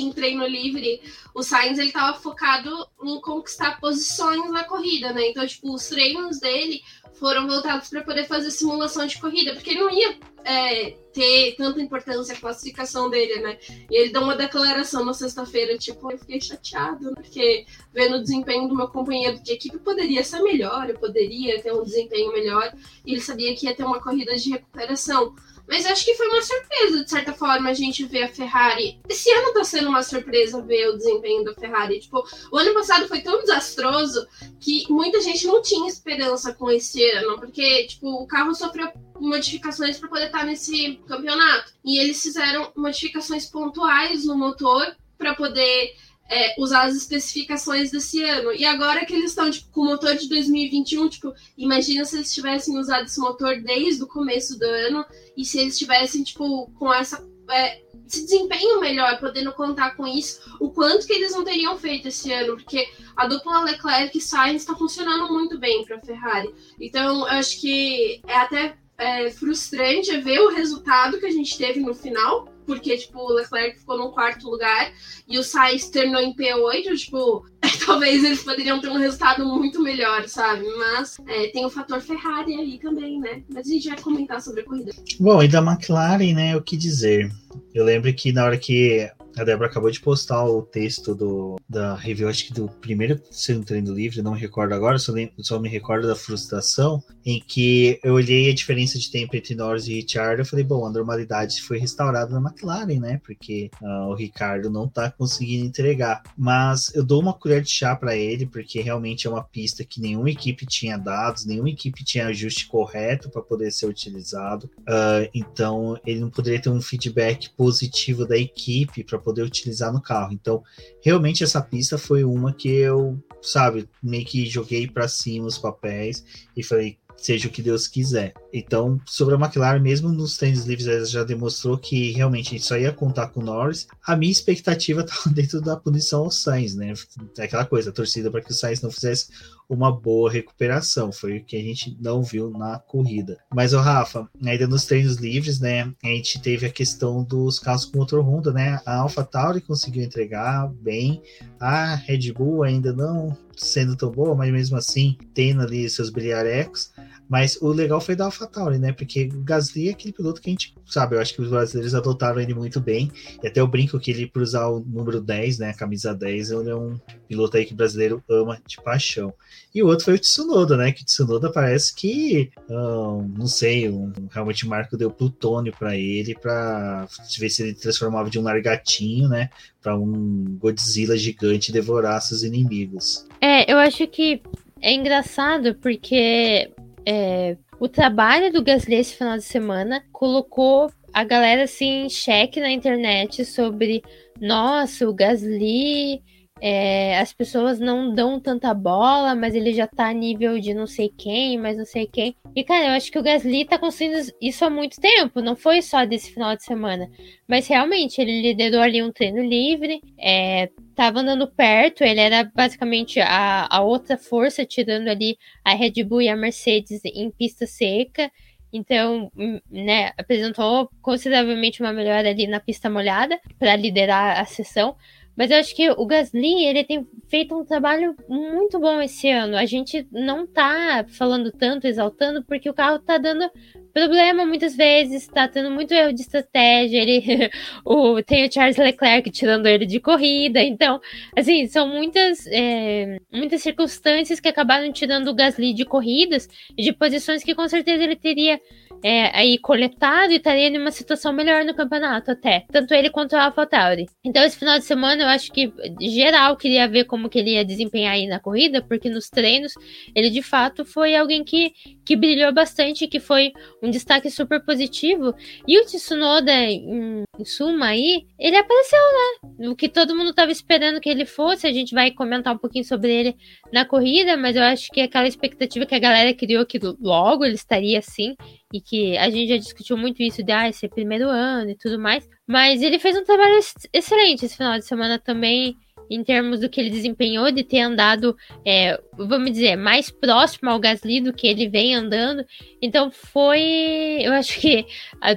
em 0.00 0.12
treino 0.12 0.46
livre 0.46 1.02
o 1.34 1.42
Sainz 1.42 1.78
ele 1.78 1.92
tava 1.92 2.18
focado 2.18 2.70
em 3.02 3.20
conquistar 3.20 3.78
posições 3.78 4.50
na 4.50 4.64
corrida, 4.64 5.12
né? 5.12 5.28
Então, 5.28 5.46
tipo, 5.46 5.72
os 5.72 5.86
treinos 5.88 6.40
dele 6.40 6.82
foram 7.14 7.46
voltados 7.46 7.88
para 7.90 8.02
poder 8.02 8.26
fazer 8.26 8.50
simulação 8.50 9.06
de 9.06 9.20
corrida, 9.20 9.52
porque 9.52 9.70
ele 9.70 9.80
não 9.80 9.90
ia 9.90 10.16
é, 10.44 10.90
ter 11.12 11.54
tanta 11.56 11.80
importância 11.80 12.34
a 12.34 12.40
classificação 12.40 13.10
dele, 13.10 13.40
né? 13.40 13.58
E 13.90 13.96
ele 13.96 14.12
deu 14.12 14.22
uma 14.22 14.36
declaração 14.36 15.04
na 15.04 15.12
sexta-feira, 15.12 15.76
tipo, 15.76 16.10
eu 16.10 16.18
fiquei 16.18 16.40
chateado, 16.40 17.12
porque 17.14 17.66
vendo 17.92 18.16
o 18.16 18.22
desempenho 18.22 18.68
do 18.68 18.76
meu 18.76 18.88
companheiro 18.88 19.42
de 19.42 19.52
equipe 19.52 19.78
poderia 19.78 20.22
ser 20.24 20.40
melhor, 20.42 20.88
eu 20.88 20.98
poderia 20.98 21.60
ter 21.60 21.72
um 21.72 21.82
desempenho 21.82 22.32
melhor, 22.32 22.72
e 23.04 23.12
ele 23.12 23.20
sabia 23.20 23.54
que 23.54 23.66
ia 23.66 23.74
ter 23.74 23.84
uma 23.84 24.00
corrida 24.00 24.34
de 24.36 24.50
recuperação. 24.50 25.34
Mas 25.70 25.86
acho 25.86 26.04
que 26.04 26.16
foi 26.16 26.26
uma 26.28 26.42
surpresa, 26.42 27.04
de 27.04 27.08
certa 27.08 27.32
forma, 27.32 27.70
a 27.70 27.74
gente 27.74 28.04
ver 28.04 28.24
a 28.24 28.28
Ferrari. 28.28 28.98
Esse 29.08 29.30
ano 29.30 29.52
tá 29.52 29.62
sendo 29.62 29.88
uma 29.88 30.02
surpresa 30.02 30.60
ver 30.60 30.88
o 30.88 30.96
desempenho 30.96 31.44
da 31.44 31.54
Ferrari. 31.54 32.00
Tipo, 32.00 32.24
o 32.50 32.58
ano 32.58 32.74
passado 32.74 33.06
foi 33.06 33.20
tão 33.20 33.40
desastroso 33.40 34.26
que 34.58 34.84
muita 34.90 35.20
gente 35.20 35.46
não 35.46 35.62
tinha 35.62 35.88
esperança 35.88 36.52
com 36.52 36.68
esse 36.72 37.08
ano, 37.10 37.38
porque, 37.38 37.86
tipo, 37.86 38.08
o 38.10 38.26
carro 38.26 38.52
sofreu 38.52 38.90
modificações 39.20 39.96
para 39.96 40.08
poder 40.08 40.26
estar 40.26 40.44
nesse 40.44 41.00
campeonato. 41.06 41.72
E 41.84 42.00
eles 42.00 42.20
fizeram 42.20 42.72
modificações 42.76 43.46
pontuais 43.46 44.24
no 44.24 44.36
motor 44.36 44.96
para 45.16 45.36
poder 45.36 45.94
é, 46.30 46.54
usar 46.56 46.84
as 46.84 46.94
especificações 46.94 47.90
desse 47.90 48.22
ano. 48.22 48.52
E 48.52 48.64
agora 48.64 49.04
que 49.04 49.12
eles 49.12 49.30
estão 49.30 49.50
tipo, 49.50 49.68
com 49.72 49.80
o 49.80 49.86
motor 49.86 50.14
de 50.14 50.28
2021, 50.28 51.08
tipo, 51.08 51.34
imagina 51.58 52.04
se 52.04 52.16
eles 52.16 52.32
tivessem 52.32 52.78
usado 52.78 53.06
esse 53.06 53.18
motor 53.18 53.60
desde 53.60 54.02
o 54.04 54.06
começo 54.06 54.56
do 54.56 54.64
ano 54.64 55.04
e 55.36 55.44
se 55.44 55.58
eles 55.58 55.76
tivessem, 55.76 56.22
tipo, 56.22 56.70
com 56.78 56.94
essa. 56.94 57.28
É, 57.50 57.82
esse 58.06 58.24
desempenho 58.24 58.80
melhor, 58.80 59.20
podendo 59.20 59.52
contar 59.52 59.96
com 59.96 60.04
isso, 60.04 60.40
o 60.60 60.70
quanto 60.70 61.06
que 61.06 61.12
eles 61.12 61.30
não 61.30 61.44
teriam 61.44 61.78
feito 61.78 62.08
esse 62.08 62.32
ano, 62.32 62.56
porque 62.56 62.84
a 63.16 63.28
dupla 63.28 63.62
Leclerc 63.62 64.18
e 64.18 64.20
Sainz 64.20 64.62
está 64.62 64.74
funcionando 64.74 65.32
muito 65.32 65.58
bem 65.58 65.84
para 65.84 65.96
a 65.96 66.00
Ferrari. 66.00 66.52
Então, 66.80 67.20
eu 67.20 67.26
acho 67.26 67.60
que 67.60 68.20
é 68.26 68.36
até 68.36 68.76
é, 68.98 69.30
frustrante 69.30 70.16
ver 70.18 70.40
o 70.40 70.50
resultado 70.50 71.20
que 71.20 71.26
a 71.26 71.30
gente 71.30 71.56
teve 71.56 71.78
no 71.78 71.94
final, 71.94 72.49
porque, 72.66 72.96
tipo, 72.96 73.18
o 73.18 73.32
Leclerc 73.32 73.78
ficou 73.78 73.98
no 73.98 74.10
quarto 74.10 74.48
lugar 74.48 74.92
e 75.28 75.38
o 75.38 75.42
Sainz 75.42 75.88
terminou 75.88 76.20
em 76.20 76.34
P8, 76.34 76.96
tipo, 76.96 77.46
talvez 77.84 78.24
eles 78.24 78.42
poderiam 78.42 78.80
ter 78.80 78.88
um 78.88 78.98
resultado 78.98 79.44
muito 79.46 79.82
melhor, 79.82 80.28
sabe? 80.28 80.64
Mas 80.76 81.18
é, 81.26 81.48
tem 81.48 81.64
o 81.64 81.70
fator 81.70 82.00
Ferrari 82.00 82.54
aí 82.54 82.78
também, 82.78 83.20
né? 83.20 83.42
Mas 83.48 83.66
a 83.66 83.70
gente 83.70 83.88
vai 83.88 84.00
comentar 84.00 84.40
sobre 84.40 84.60
a 84.60 84.64
corrida. 84.64 84.92
Bom, 85.18 85.42
e 85.42 85.48
da 85.48 85.60
McLaren, 85.60 86.34
né, 86.34 86.56
o 86.56 86.62
que 86.62 86.76
dizer? 86.76 87.30
Eu 87.74 87.84
lembro 87.84 88.12
que 88.12 88.32
na 88.32 88.44
hora 88.44 88.58
que 88.58 89.10
a 89.40 89.44
Débora 89.44 89.68
acabou 89.68 89.90
de 89.90 90.00
postar 90.00 90.44
o 90.44 90.62
texto 90.62 91.14
do, 91.14 91.56
da 91.68 91.94
review, 91.94 92.28
acho 92.28 92.46
que 92.46 92.52
do 92.52 92.68
primeiro 92.68 93.20
segundo 93.30 93.66
treino 93.66 93.94
livre, 93.94 94.22
não 94.22 94.34
me 94.34 94.40
recordo 94.40 94.74
agora, 94.74 94.98
só, 94.98 95.12
só 95.38 95.58
me 95.58 95.68
recordo 95.68 96.06
da 96.06 96.14
frustração, 96.14 97.02
em 97.24 97.40
que 97.40 97.98
eu 98.02 98.14
olhei 98.14 98.50
a 98.50 98.54
diferença 98.54 98.98
de 98.98 99.10
tempo 99.10 99.36
entre 99.36 99.54
Norris 99.54 99.86
e 99.86 99.94
Richard, 99.94 100.40
eu 100.40 100.46
falei, 100.46 100.64
bom, 100.64 100.86
a 100.86 100.90
normalidade 100.90 101.62
foi 101.62 101.78
restaurada 101.78 102.38
na 102.38 102.50
McLaren, 102.50 102.98
né? 102.98 103.20
Porque 103.24 103.70
uh, 103.80 104.08
o 104.08 104.14
Ricardo 104.14 104.70
não 104.70 104.88
tá 104.88 105.10
conseguindo 105.10 105.66
entregar. 105.66 106.22
Mas 106.36 106.94
eu 106.94 107.04
dou 107.04 107.20
uma 107.20 107.32
colher 107.32 107.62
de 107.62 107.70
chá 107.70 107.94
para 107.94 108.16
ele, 108.16 108.46
porque 108.46 108.80
realmente 108.80 109.26
é 109.26 109.30
uma 109.30 109.42
pista 109.42 109.84
que 109.84 110.00
nenhuma 110.00 110.30
equipe 110.30 110.66
tinha 110.66 110.96
dados, 110.96 111.44
nenhuma 111.44 111.70
equipe 111.70 112.04
tinha 112.04 112.26
ajuste 112.26 112.66
correto 112.66 113.30
para 113.30 113.42
poder 113.42 113.70
ser 113.70 113.86
utilizado. 113.86 114.70
Uh, 114.80 115.28
então 115.34 115.98
ele 116.06 116.20
não 116.20 116.30
poderia 116.30 116.60
ter 116.60 116.70
um 116.70 116.80
feedback 116.80 117.50
positivo 117.50 118.26
da 118.26 118.38
equipe 118.38 119.04
para 119.04 119.18
poder 119.18 119.29
utilizar 119.32 119.92
no 119.92 120.00
carro. 120.00 120.32
Então, 120.32 120.62
realmente 121.02 121.44
essa 121.44 121.60
pista 121.60 121.96
foi 121.96 122.24
uma 122.24 122.52
que 122.52 122.68
eu, 122.68 123.22
sabe, 123.42 123.88
meio 124.02 124.24
que 124.24 124.46
joguei 124.46 124.86
para 124.86 125.08
cima 125.08 125.46
os 125.46 125.58
papéis 125.58 126.24
e 126.56 126.62
falei, 126.62 126.98
seja 127.20 127.48
o 127.48 127.50
que 127.50 127.62
Deus 127.62 127.86
quiser. 127.86 128.34
Então, 128.52 128.98
sobre 129.06 129.34
a 129.34 129.38
McLaren, 129.38 129.80
mesmo 129.80 130.10
nos 130.10 130.36
tênis 130.36 130.64
livres, 130.64 130.86
ela 130.86 131.04
já 131.04 131.22
demonstrou 131.22 131.76
que 131.76 132.12
realmente 132.12 132.58
só 132.58 132.76
ia 132.76 132.92
contar 132.92 133.28
com 133.28 133.40
o 133.40 133.44
Norris. 133.44 133.86
A 134.06 134.16
minha 134.16 134.32
expectativa 134.32 135.02
estava 135.04 135.34
dentro 135.34 135.60
da 135.60 135.76
punição 135.76 136.24
ao 136.24 136.30
Sainz, 136.30 136.74
né? 136.74 136.94
Aquela 137.38 137.66
coisa, 137.66 137.90
a 137.90 137.92
torcida 137.92 138.30
para 138.30 138.40
que 138.40 138.50
o 138.50 138.54
Sainz 138.54 138.80
não 138.80 138.90
fizesse 138.90 139.28
uma 139.70 139.92
boa 139.92 140.30
recuperação. 140.30 141.12
Foi 141.12 141.38
o 141.38 141.44
que 141.44 141.56
a 141.56 141.62
gente 141.62 141.96
não 142.00 142.22
viu 142.22 142.50
na 142.50 142.78
corrida. 142.78 143.38
Mas, 143.54 143.72
o 143.72 143.78
Rafa, 143.78 144.28
ainda 144.44 144.66
nos 144.66 144.84
treinos 144.84 145.16
livres, 145.16 145.60
né? 145.60 145.92
A 146.02 146.08
gente 146.08 146.42
teve 146.42 146.66
a 146.66 146.70
questão 146.70 147.22
dos 147.22 147.60
carros 147.60 147.84
com 147.84 147.98
motor 147.98 148.20
Honda, 148.20 148.52
né? 148.52 148.80
A 148.84 148.96
AlphaTauri 148.96 149.60
conseguiu 149.60 150.02
entregar 150.02 150.68
bem. 150.68 151.22
A 151.60 151.94
Red 151.94 152.32
Bull 152.32 152.64
ainda 152.64 152.92
não 152.92 153.36
sendo 153.56 153.96
tão 153.96 154.10
boa, 154.10 154.34
mas 154.34 154.50
mesmo 154.50 154.76
assim 154.76 155.16
tendo 155.34 155.62
ali 155.62 155.88
seus 155.88 156.10
brilharecos. 156.10 156.92
Mas 157.30 157.56
o 157.62 157.68
legal 157.68 158.00
foi 158.00 158.16
da 158.16 158.24
AlphaTauri, 158.24 158.76
né? 158.76 158.92
Porque 158.92 159.28
o 159.32 159.44
Gasly 159.44 159.88
é 159.88 159.92
aquele 159.92 160.12
piloto 160.12 160.40
que 160.40 160.50
a 160.50 160.52
gente 160.52 160.74
sabe, 160.84 161.14
eu 161.14 161.20
acho 161.20 161.32
que 161.32 161.40
os 161.40 161.48
brasileiros 161.48 161.94
adotaram 161.94 162.40
ele 162.40 162.52
muito 162.52 162.80
bem. 162.80 163.08
E 163.40 163.46
até 163.46 163.60
eu 163.60 163.68
brinco 163.68 164.00
que 164.00 164.10
ele, 164.10 164.26
por 164.26 164.42
usar 164.42 164.66
o 164.66 164.80
número 164.80 165.20
10, 165.20 165.60
né? 165.60 165.70
A 165.70 165.74
camisa 165.74 166.12
10, 166.12 166.50
ele 166.50 166.70
é 166.70 166.74
um 166.74 166.98
piloto 167.28 167.56
aí 167.56 167.64
que 167.64 167.72
o 167.72 167.76
brasileiro 167.76 168.20
ama 168.28 168.60
de 168.66 168.82
paixão. 168.82 169.32
E 169.72 169.80
o 169.80 169.86
outro 169.86 170.06
foi 170.06 170.14
o 170.14 170.18
Tsunoda, 170.18 170.76
né? 170.76 170.90
Que 170.90 171.02
o 171.02 171.04
Tsunoda 171.04 171.52
parece 171.52 171.94
que, 171.94 172.50
um, 172.68 173.32
não 173.38 173.46
sei, 173.46 173.88
um, 173.88 174.12
realmente 174.28 174.66
o 174.66 174.68
Marco 174.68 174.96
deu 174.96 175.08
plutônio 175.08 175.72
para 175.78 175.96
ele, 175.96 176.34
para 176.34 177.06
ver 177.38 177.48
se 177.48 177.62
ele 177.62 177.74
transformava 177.74 178.28
de 178.28 178.40
um 178.40 178.42
largatinho, 178.42 179.28
né? 179.28 179.50
Para 179.80 179.96
um 179.96 180.58
Godzilla 180.58 181.16
gigante 181.16 181.70
devorar 181.70 182.20
seus 182.20 182.42
inimigos. 182.42 183.24
É, 183.40 183.72
eu 183.72 183.78
acho 183.78 184.04
que 184.08 184.42
é 184.82 184.92
engraçado 184.92 185.76
porque 185.76 186.72
é, 187.06 187.56
o 187.78 187.88
trabalho 187.88 188.52
do 188.52 188.62
Gasly 188.62 188.96
esse 188.96 189.16
final 189.16 189.36
de 189.36 189.44
semana 189.44 190.04
colocou 190.12 190.90
a 191.12 191.24
galera 191.24 191.64
assim 191.64 192.04
em 192.04 192.08
xeque 192.08 192.60
na 192.60 192.70
internet 192.70 193.44
sobre 193.44 194.02
nossa, 194.40 195.08
o 195.08 195.14
Gasly 195.14 196.22
é, 196.60 197.18
as 197.18 197.32
pessoas 197.32 197.78
não 197.80 198.14
dão 198.14 198.38
tanta 198.38 198.74
bola, 198.74 199.34
mas 199.34 199.54
ele 199.54 199.72
já 199.72 199.86
tá 199.86 200.08
a 200.08 200.12
nível 200.12 200.58
de 200.60 200.74
não 200.74 200.86
sei 200.86 201.08
quem, 201.16 201.58
mas 201.58 201.76
não 201.76 201.84
sei 201.84 202.06
quem. 202.06 202.36
E, 202.54 202.62
cara, 202.62 202.88
eu 202.88 202.90
acho 202.92 203.10
que 203.10 203.18
o 203.18 203.22
Gasly 203.22 203.64
tá 203.64 203.78
conseguindo 203.78 204.18
isso 204.40 204.64
há 204.64 204.70
muito 204.70 205.00
tempo, 205.00 205.40
não 205.40 205.56
foi 205.56 205.80
só 205.80 206.04
desse 206.04 206.32
final 206.32 206.54
de 206.54 206.64
semana. 206.64 207.10
Mas 207.48 207.66
realmente, 207.66 208.20
ele 208.20 208.42
liderou 208.42 208.82
ali 208.82 209.02
um 209.02 209.12
treino 209.12 209.42
livre, 209.42 210.02
é, 210.18 210.68
tava 210.94 211.20
andando 211.20 211.48
perto, 211.48 212.04
ele 212.04 212.20
era 212.20 212.44
basicamente 212.54 213.20
a, 213.20 213.66
a 213.70 213.80
outra 213.82 214.18
força, 214.18 214.66
tirando 214.66 215.08
ali 215.08 215.38
a 215.64 215.74
Red 215.74 216.04
Bull 216.04 216.22
e 216.22 216.28
a 216.28 216.36
Mercedes 216.36 217.00
em 217.04 217.30
pista 217.30 217.66
seca. 217.66 218.30
Então, 218.72 219.30
hum, 219.36 219.60
né, 219.70 220.12
apresentou 220.16 220.88
consideravelmente 221.02 221.80
uma 221.80 221.92
melhora 221.92 222.30
ali 222.30 222.46
na 222.46 222.60
pista 222.60 222.88
molhada 222.88 223.40
para 223.58 223.74
liderar 223.76 224.38
a 224.38 224.44
sessão. 224.44 224.96
Mas 225.40 225.50
eu 225.50 225.56
acho 225.56 225.74
que 225.74 225.90
o 225.90 226.04
Gasly, 226.04 226.66
ele 226.66 226.84
tem 226.84 227.08
feito 227.26 227.58
um 227.58 227.64
trabalho 227.64 228.14
muito 228.28 228.78
bom 228.78 229.00
esse 229.00 229.30
ano. 229.30 229.56
A 229.56 229.64
gente 229.64 230.06
não 230.12 230.46
tá 230.46 231.06
falando 231.08 231.50
tanto, 231.50 231.86
exaltando, 231.86 232.44
porque 232.44 232.68
o 232.68 232.74
carro 232.74 232.98
tá 232.98 233.16
dando 233.16 233.50
problema 233.90 234.44
muitas 234.44 234.76
vezes, 234.76 235.26
tá 235.26 235.48
tendo 235.48 235.70
muito 235.70 235.94
erro 235.94 236.12
de 236.12 236.20
estratégia. 236.20 236.98
Ele 236.98 237.50
o, 237.86 238.22
tem 238.22 238.46
o 238.46 238.52
Charles 238.52 238.76
Leclerc 238.76 239.30
tirando 239.30 239.66
ele 239.66 239.86
de 239.86 239.98
corrida. 239.98 240.62
Então, 240.62 241.00
assim, 241.34 241.66
são 241.68 241.88
muitas, 241.88 242.46
é, 242.48 243.16
muitas 243.32 243.62
circunstâncias 243.62 244.40
que 244.40 244.48
acabaram 244.48 244.92
tirando 244.92 245.28
o 245.28 245.34
Gasly 245.34 245.72
de 245.72 245.86
corridas 245.86 246.50
e 246.76 246.82
de 246.82 246.92
posições 246.92 247.42
que 247.42 247.54
com 247.54 247.66
certeza 247.66 248.04
ele 248.04 248.16
teria 248.16 248.60
é, 249.02 249.36
aí 249.36 249.58
coletado 249.58 250.32
e 250.32 250.36
estaria 250.36 250.68
em 250.68 250.78
uma 250.78 250.90
situação 250.90 251.32
melhor 251.32 251.64
no 251.64 251.74
campeonato 251.74 252.30
até. 252.30 252.66
Tanto 252.70 252.94
ele 252.94 253.10
quanto 253.10 253.32
o 253.32 253.38
AlphaTauri. 253.38 254.06
Então 254.24 254.42
esse 254.44 254.58
final 254.58 254.78
de 254.78 254.84
semana 254.84 255.22
eu 255.22 255.28
acho 255.28 255.52
que 255.52 255.72
geral 256.00 256.56
queria 256.56 256.88
ver 256.88 257.04
como 257.04 257.28
que 257.28 257.38
ele 257.38 257.52
ia 257.52 257.64
desempenhar 257.64 258.14
aí 258.14 258.26
na 258.26 258.38
corrida, 258.38 258.82
porque 258.82 259.08
nos 259.08 259.28
treinos 259.28 259.74
ele 260.14 260.30
de 260.30 260.42
fato 260.42 260.84
foi 260.84 261.14
alguém 261.14 261.44
que, 261.44 261.72
que 262.04 262.16
brilhou 262.16 262.52
bastante, 262.52 263.06
que 263.06 263.20
foi 263.20 263.52
um 263.82 263.90
destaque 263.90 264.30
super 264.30 264.64
positivo. 264.64 265.34
E 265.66 265.78
o 265.78 265.84
Tsunoda, 265.84 266.52
em, 266.52 267.22
em 267.38 267.44
suma 267.44 267.86
aí, 267.86 268.26
ele 268.38 268.56
apareceu, 268.56 268.98
né? 268.98 269.68
O 269.68 269.76
que 269.76 269.88
todo 269.88 270.14
mundo 270.14 270.30
estava 270.30 270.50
esperando 270.50 271.00
que 271.00 271.08
ele 271.08 271.24
fosse. 271.24 271.66
A 271.66 271.72
gente 271.72 271.94
vai 271.94 272.10
comentar 272.10 272.54
um 272.54 272.58
pouquinho 272.58 272.84
sobre 272.84 273.12
ele 273.12 273.36
na 273.72 273.84
corrida, 273.84 274.36
mas 274.36 274.56
eu 274.56 274.62
acho 274.62 274.90
que 274.90 275.00
aquela 275.00 275.28
expectativa 275.28 275.86
que 275.86 275.94
a 275.94 275.98
galera 275.98 276.34
criou 276.34 276.66
que 276.66 276.78
logo 277.00 277.44
ele 277.44 277.54
estaria 277.54 277.98
assim, 277.98 278.36
e 278.72 278.80
que 278.80 279.16
a 279.18 279.28
gente 279.30 279.48
já 279.48 279.56
discutiu 279.56 279.96
muito 279.96 280.22
isso 280.22 280.42
de 280.42 280.52
ah, 280.52 280.68
esse 280.68 280.88
primeiro 280.88 281.28
ano 281.28 281.70
e 281.70 281.76
tudo 281.76 281.98
mais. 281.98 282.28
Mas 282.46 282.82
ele 282.82 282.98
fez 282.98 283.16
um 283.16 283.24
trabalho 283.24 283.58
excelente 283.92 284.44
esse 284.44 284.56
final 284.56 284.78
de 284.78 284.84
semana 284.84 285.18
também 285.18 285.76
em 286.10 286.24
termos 286.24 286.60
do 286.60 286.68
que 286.68 286.80
ele 286.80 286.90
desempenhou, 286.90 287.52
de 287.52 287.62
ter 287.62 287.80
andado, 287.80 288.36
é, 288.66 289.00
vamos 289.16 289.52
dizer, 289.52 289.76
mais 289.76 290.10
próximo 290.10 290.68
ao 290.68 290.80
Gasly 290.80 291.20
do 291.20 291.32
que 291.32 291.46
ele 291.46 291.68
vem 291.68 291.94
andando. 291.94 292.44
Então 292.82 293.10
foi, 293.12 294.18
eu 294.20 294.32
acho 294.32 294.58
que 294.60 294.84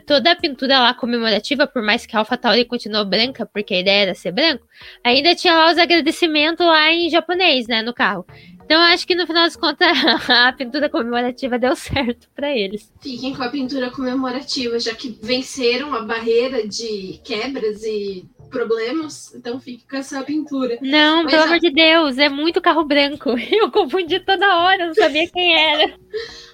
toda 0.07 0.31
a 0.31 0.35
pintura 0.35 0.79
lá 0.79 0.93
comemorativa, 0.95 1.67
por 1.67 1.83
mais 1.83 2.07
que 2.07 2.15
a 2.15 2.19
AlphaTauri 2.19 2.65
continuou 2.65 3.05
branca, 3.05 3.45
porque 3.45 3.75
a 3.75 3.79
ideia 3.79 4.01
era 4.03 4.15
ser 4.15 4.31
branco, 4.31 4.65
ainda 5.03 5.35
tinha 5.35 5.53
lá 5.53 5.71
os 5.71 5.77
agradecimentos 5.77 6.65
lá 6.65 6.91
em 6.91 7.09
japonês, 7.09 7.67
né, 7.67 7.83
no 7.83 7.93
carro. 7.93 8.25
Então 8.65 8.81
acho 8.81 9.05
que 9.05 9.13
no 9.13 9.27
final 9.27 9.43
das 9.43 9.55
contas 9.55 9.87
a 10.29 10.51
pintura 10.53 10.89
comemorativa 10.89 11.59
deu 11.59 11.75
certo 11.75 12.27
para 12.33 12.55
eles. 12.55 12.91
Fiquem 13.01 13.35
com 13.35 13.43
a 13.43 13.49
pintura 13.49 13.91
comemorativa, 13.91 14.79
já 14.79 14.95
que 14.95 15.17
venceram 15.21 15.93
a 15.93 16.01
barreira 16.01 16.67
de 16.67 17.19
quebras 17.23 17.83
e 17.83 18.25
problemas, 18.53 19.33
então 19.35 19.59
fique 19.59 19.85
com 19.89 19.97
essa 19.97 20.23
pintura. 20.23 20.77
Não, 20.81 21.23
Mas 21.23 21.31
pelo 21.31 21.43
a... 21.43 21.45
amor 21.47 21.59
de 21.59 21.71
Deus, 21.71 22.17
é 22.19 22.29
muito 22.29 22.61
carro 22.61 22.85
branco. 22.85 23.31
Eu 23.51 23.71
confundi 23.71 24.19
toda 24.19 24.59
hora, 24.59 24.85
não 24.85 24.93
sabia 24.93 25.27
quem 25.27 25.53
era. 25.53 25.93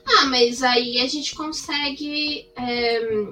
ah, 0.07 0.25
mas 0.27 0.63
aí 0.63 0.99
a 1.01 1.07
gente 1.07 1.35
consegue 1.35 2.47
é, 2.57 3.27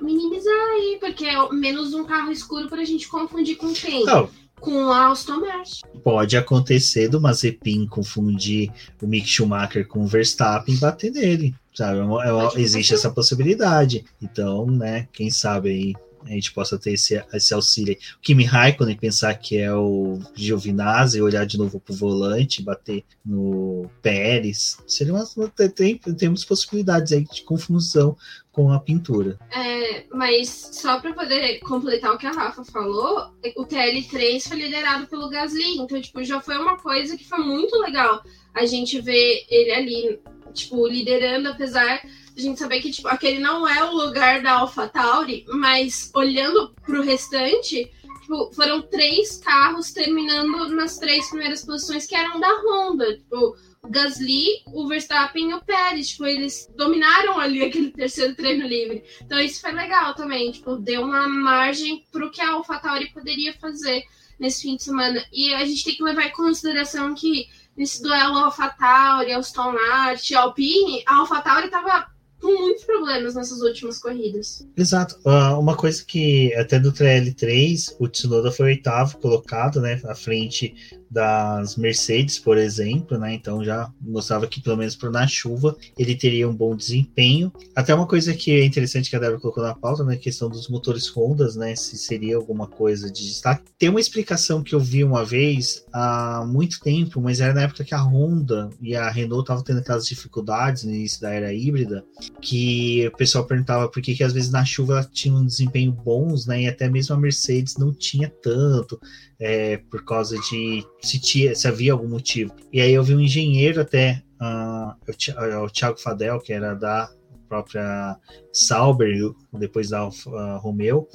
minimizar 0.00 0.68
aí, 0.70 0.98
porque 1.00 1.26
é 1.26 1.52
menos 1.52 1.92
um 1.92 2.04
carro 2.04 2.30
escuro 2.30 2.68
pra 2.68 2.84
gente 2.84 3.08
confundir 3.08 3.56
com 3.56 3.72
quem? 3.72 4.04
Não. 4.04 4.30
Com 4.60 4.90
a 4.90 5.10
Aston 5.10 5.40
Martin. 5.40 5.82
Pode 6.02 6.36
acontecer 6.36 7.08
do 7.08 7.20
Mazepin 7.20 7.86
confundir 7.86 8.72
o 9.00 9.06
Mick 9.06 9.28
Schumacher 9.28 9.86
com 9.86 10.02
o 10.02 10.06
Verstappen 10.06 10.74
e 10.74 10.78
bater 10.78 11.12
nele. 11.12 11.54
Sabe? 11.72 12.00
É, 12.00 12.58
é, 12.58 12.60
existe 12.60 12.92
essa 12.92 13.08
possibilidade. 13.08 14.04
Então, 14.20 14.66
né, 14.66 15.06
quem 15.12 15.30
sabe 15.30 15.68
aí 15.68 16.07
a 16.28 16.34
gente 16.34 16.52
possa 16.52 16.78
ter 16.78 16.92
esse, 16.92 17.22
esse 17.32 17.54
auxílio. 17.54 17.96
O 18.16 18.20
Kimi 18.20 18.44
Raikkonen 18.44 18.96
pensar 18.96 19.34
que 19.34 19.56
é 19.56 19.72
o 19.72 20.20
Giovinazzi, 20.34 21.20
olhar 21.20 21.46
de 21.46 21.58
novo 21.58 21.80
pro 21.80 21.94
volante, 21.94 22.62
bater 22.62 23.04
no 23.24 23.90
Pérez, 24.02 24.78
seria 24.86 25.14
uma, 25.14 25.26
tem, 25.74 25.98
temos 25.98 26.44
possibilidades 26.44 27.12
aí 27.12 27.24
de 27.24 27.42
confusão 27.42 28.16
com 28.52 28.72
a 28.72 28.80
pintura. 28.80 29.38
É, 29.52 30.06
mas 30.12 30.70
só 30.72 31.00
para 31.00 31.12
poder 31.12 31.60
completar 31.60 32.12
o 32.12 32.18
que 32.18 32.26
a 32.26 32.32
Rafa 32.32 32.64
falou, 32.64 33.32
o 33.56 33.64
TL3 33.64 34.48
foi 34.48 34.56
liderado 34.56 35.06
pelo 35.06 35.28
Gasly, 35.28 35.78
então 35.78 36.00
tipo, 36.00 36.24
já 36.24 36.40
foi 36.40 36.58
uma 36.58 36.76
coisa 36.76 37.16
que 37.16 37.28
foi 37.28 37.38
muito 37.38 37.76
legal 37.78 38.22
a 38.54 38.66
gente 38.66 39.00
ver 39.00 39.46
ele 39.48 39.70
ali, 39.70 40.20
tipo, 40.52 40.86
liderando, 40.86 41.48
apesar 41.48 42.02
a 42.38 42.40
gente 42.40 42.58
saber 42.58 42.80
que 42.80 42.90
tipo, 42.90 43.08
aquele 43.08 43.40
não 43.40 43.68
é 43.68 43.84
o 43.84 43.92
lugar 43.92 44.40
da 44.42 44.52
AlphaTauri, 44.60 45.44
mas 45.48 46.10
olhando 46.14 46.72
pro 46.84 47.02
restante, 47.02 47.90
tipo, 48.20 48.52
foram 48.54 48.80
três 48.82 49.38
carros 49.38 49.90
terminando 49.90 50.68
nas 50.68 50.98
três 50.98 51.28
primeiras 51.28 51.64
posições 51.64 52.06
que 52.06 52.14
eram 52.14 52.38
da 52.38 52.48
Honda. 52.62 53.16
Tipo, 53.16 53.56
o 53.82 53.88
Gasly, 53.88 54.62
o 54.66 54.86
Verstappen 54.86 55.50
e 55.50 55.54
o 55.54 55.64
Pérez. 55.64 56.10
Tipo, 56.10 56.26
eles 56.26 56.70
dominaram 56.76 57.40
ali 57.40 57.62
aquele 57.66 57.90
terceiro 57.90 58.36
treino 58.36 58.66
livre. 58.66 59.02
Então 59.20 59.40
isso 59.40 59.60
foi 59.60 59.72
legal 59.72 60.14
também. 60.14 60.52
Tipo, 60.52 60.76
deu 60.76 61.02
uma 61.02 61.28
margem 61.28 62.06
pro 62.12 62.30
que 62.30 62.40
a 62.40 62.50
AlphaTauri 62.50 63.12
poderia 63.12 63.52
fazer 63.54 64.04
nesse 64.38 64.62
fim 64.62 64.76
de 64.76 64.84
semana. 64.84 65.24
E 65.32 65.52
a 65.54 65.64
gente 65.64 65.84
tem 65.84 65.96
que 65.96 66.04
levar 66.04 66.26
em 66.26 66.32
consideração 66.32 67.14
que 67.14 67.48
nesse 67.76 68.00
duelo 68.00 68.38
AlphaTauri, 68.38 69.32
Aston 69.32 69.72
Martin, 69.72 70.34
Alpine, 70.34 71.02
a 71.04 71.16
AlphaTauri 71.16 71.66
estava 71.66 72.06
com 72.40 72.62
muitos 72.62 72.84
problemas 72.84 73.34
nessas 73.34 73.60
últimas 73.60 73.98
corridas. 73.98 74.66
Exato. 74.76 75.18
Uh, 75.24 75.58
uma 75.58 75.76
coisa 75.76 76.04
que 76.04 76.54
até 76.54 76.78
do 76.78 76.92
TL3, 76.92 77.96
o 77.98 78.08
Tsunoda 78.08 78.50
foi 78.50 78.66
oitavo 78.66 79.18
colocado, 79.18 79.80
né, 79.80 80.00
à 80.04 80.14
frente 80.14 80.74
das 81.10 81.76
Mercedes, 81.76 82.38
por 82.38 82.58
exemplo, 82.58 83.18
né? 83.18 83.34
Então 83.34 83.64
já 83.64 83.90
mostrava 84.00 84.46
que 84.46 84.60
pelo 84.60 84.76
menos 84.76 84.94
para 84.94 85.10
na 85.10 85.26
chuva 85.26 85.76
ele 85.98 86.14
teria 86.14 86.48
um 86.48 86.54
bom 86.54 86.76
desempenho. 86.76 87.52
Até 87.74 87.94
uma 87.94 88.06
coisa 88.06 88.34
que 88.34 88.50
é 88.52 88.64
interessante 88.64 89.08
que 89.08 89.16
a 89.16 89.18
Débora 89.18 89.40
colocou 89.40 89.62
na 89.62 89.74
pauta, 89.74 90.04
né? 90.04 90.14
A 90.14 90.18
questão 90.18 90.48
dos 90.48 90.68
motores 90.68 91.14
Hondas, 91.16 91.56
né? 91.56 91.74
Se 91.74 91.96
seria 91.96 92.36
alguma 92.36 92.66
coisa 92.66 93.10
de 93.10 93.26
destaque. 93.26 93.64
Tem 93.78 93.88
uma 93.88 94.00
explicação 94.00 94.62
que 94.62 94.74
eu 94.74 94.80
vi 94.80 95.02
uma 95.02 95.24
vez 95.24 95.84
há 95.92 96.44
muito 96.46 96.80
tempo, 96.80 97.20
mas 97.20 97.40
era 97.40 97.54
na 97.54 97.62
época 97.62 97.84
que 97.84 97.94
a 97.94 98.02
Honda 98.02 98.70
e 98.80 98.94
a 98.94 99.08
Renault 99.10 99.42
estavam 99.42 99.64
tendo 99.64 99.80
aquelas 99.80 100.06
dificuldades 100.06 100.84
no 100.84 100.92
início 100.92 101.20
da 101.20 101.30
era 101.30 101.52
híbrida, 101.52 102.04
que 102.40 103.06
o 103.06 103.16
pessoal 103.16 103.44
perguntava 103.44 103.88
por 103.88 104.02
que, 104.02 104.14
que 104.14 104.24
às 104.24 104.32
vezes 104.32 104.50
na 104.50 104.64
chuva 104.64 105.08
tinha 105.12 105.34
um 105.34 105.44
desempenho 105.46 105.92
bons, 105.92 106.46
né? 106.46 106.62
E 106.62 106.68
até 106.68 106.88
mesmo 106.88 107.14
a 107.14 107.18
Mercedes 107.18 107.76
não 107.76 107.92
tinha 107.92 108.28
tanto 108.42 109.00
é, 109.40 109.76
por 109.76 110.04
causa 110.04 110.38
de 110.50 110.84
se, 111.00 111.20
tinha, 111.20 111.54
se 111.54 111.68
havia 111.68 111.92
algum 111.92 112.08
motivo. 112.08 112.54
E 112.72 112.80
aí 112.80 112.92
eu 112.92 113.04
vi 113.04 113.14
um 113.14 113.20
engenheiro 113.20 113.80
até, 113.80 114.22
uh, 114.40 115.64
o 115.64 115.70
Thiago 115.70 115.98
Fadel, 115.98 116.40
que 116.40 116.52
era 116.52 116.74
da 116.74 117.10
própria 117.48 118.16
Sauber, 118.52 119.32
depois 119.54 119.90
da 119.90 120.06
uh, 120.06 120.58
Romeo, 120.58 121.08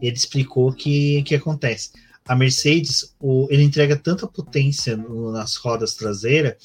ele 0.00 0.16
explicou 0.16 0.72
que 0.72 1.22
que 1.24 1.34
acontece. 1.34 1.90
A 2.26 2.34
Mercedes, 2.34 3.14
o, 3.20 3.46
ele 3.50 3.62
entrega 3.62 3.96
tanta 3.96 4.26
potência 4.26 4.96
no, 4.96 5.30
nas 5.30 5.56
rodas 5.56 5.94
traseiras 5.94 6.56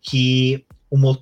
que 0.00 0.64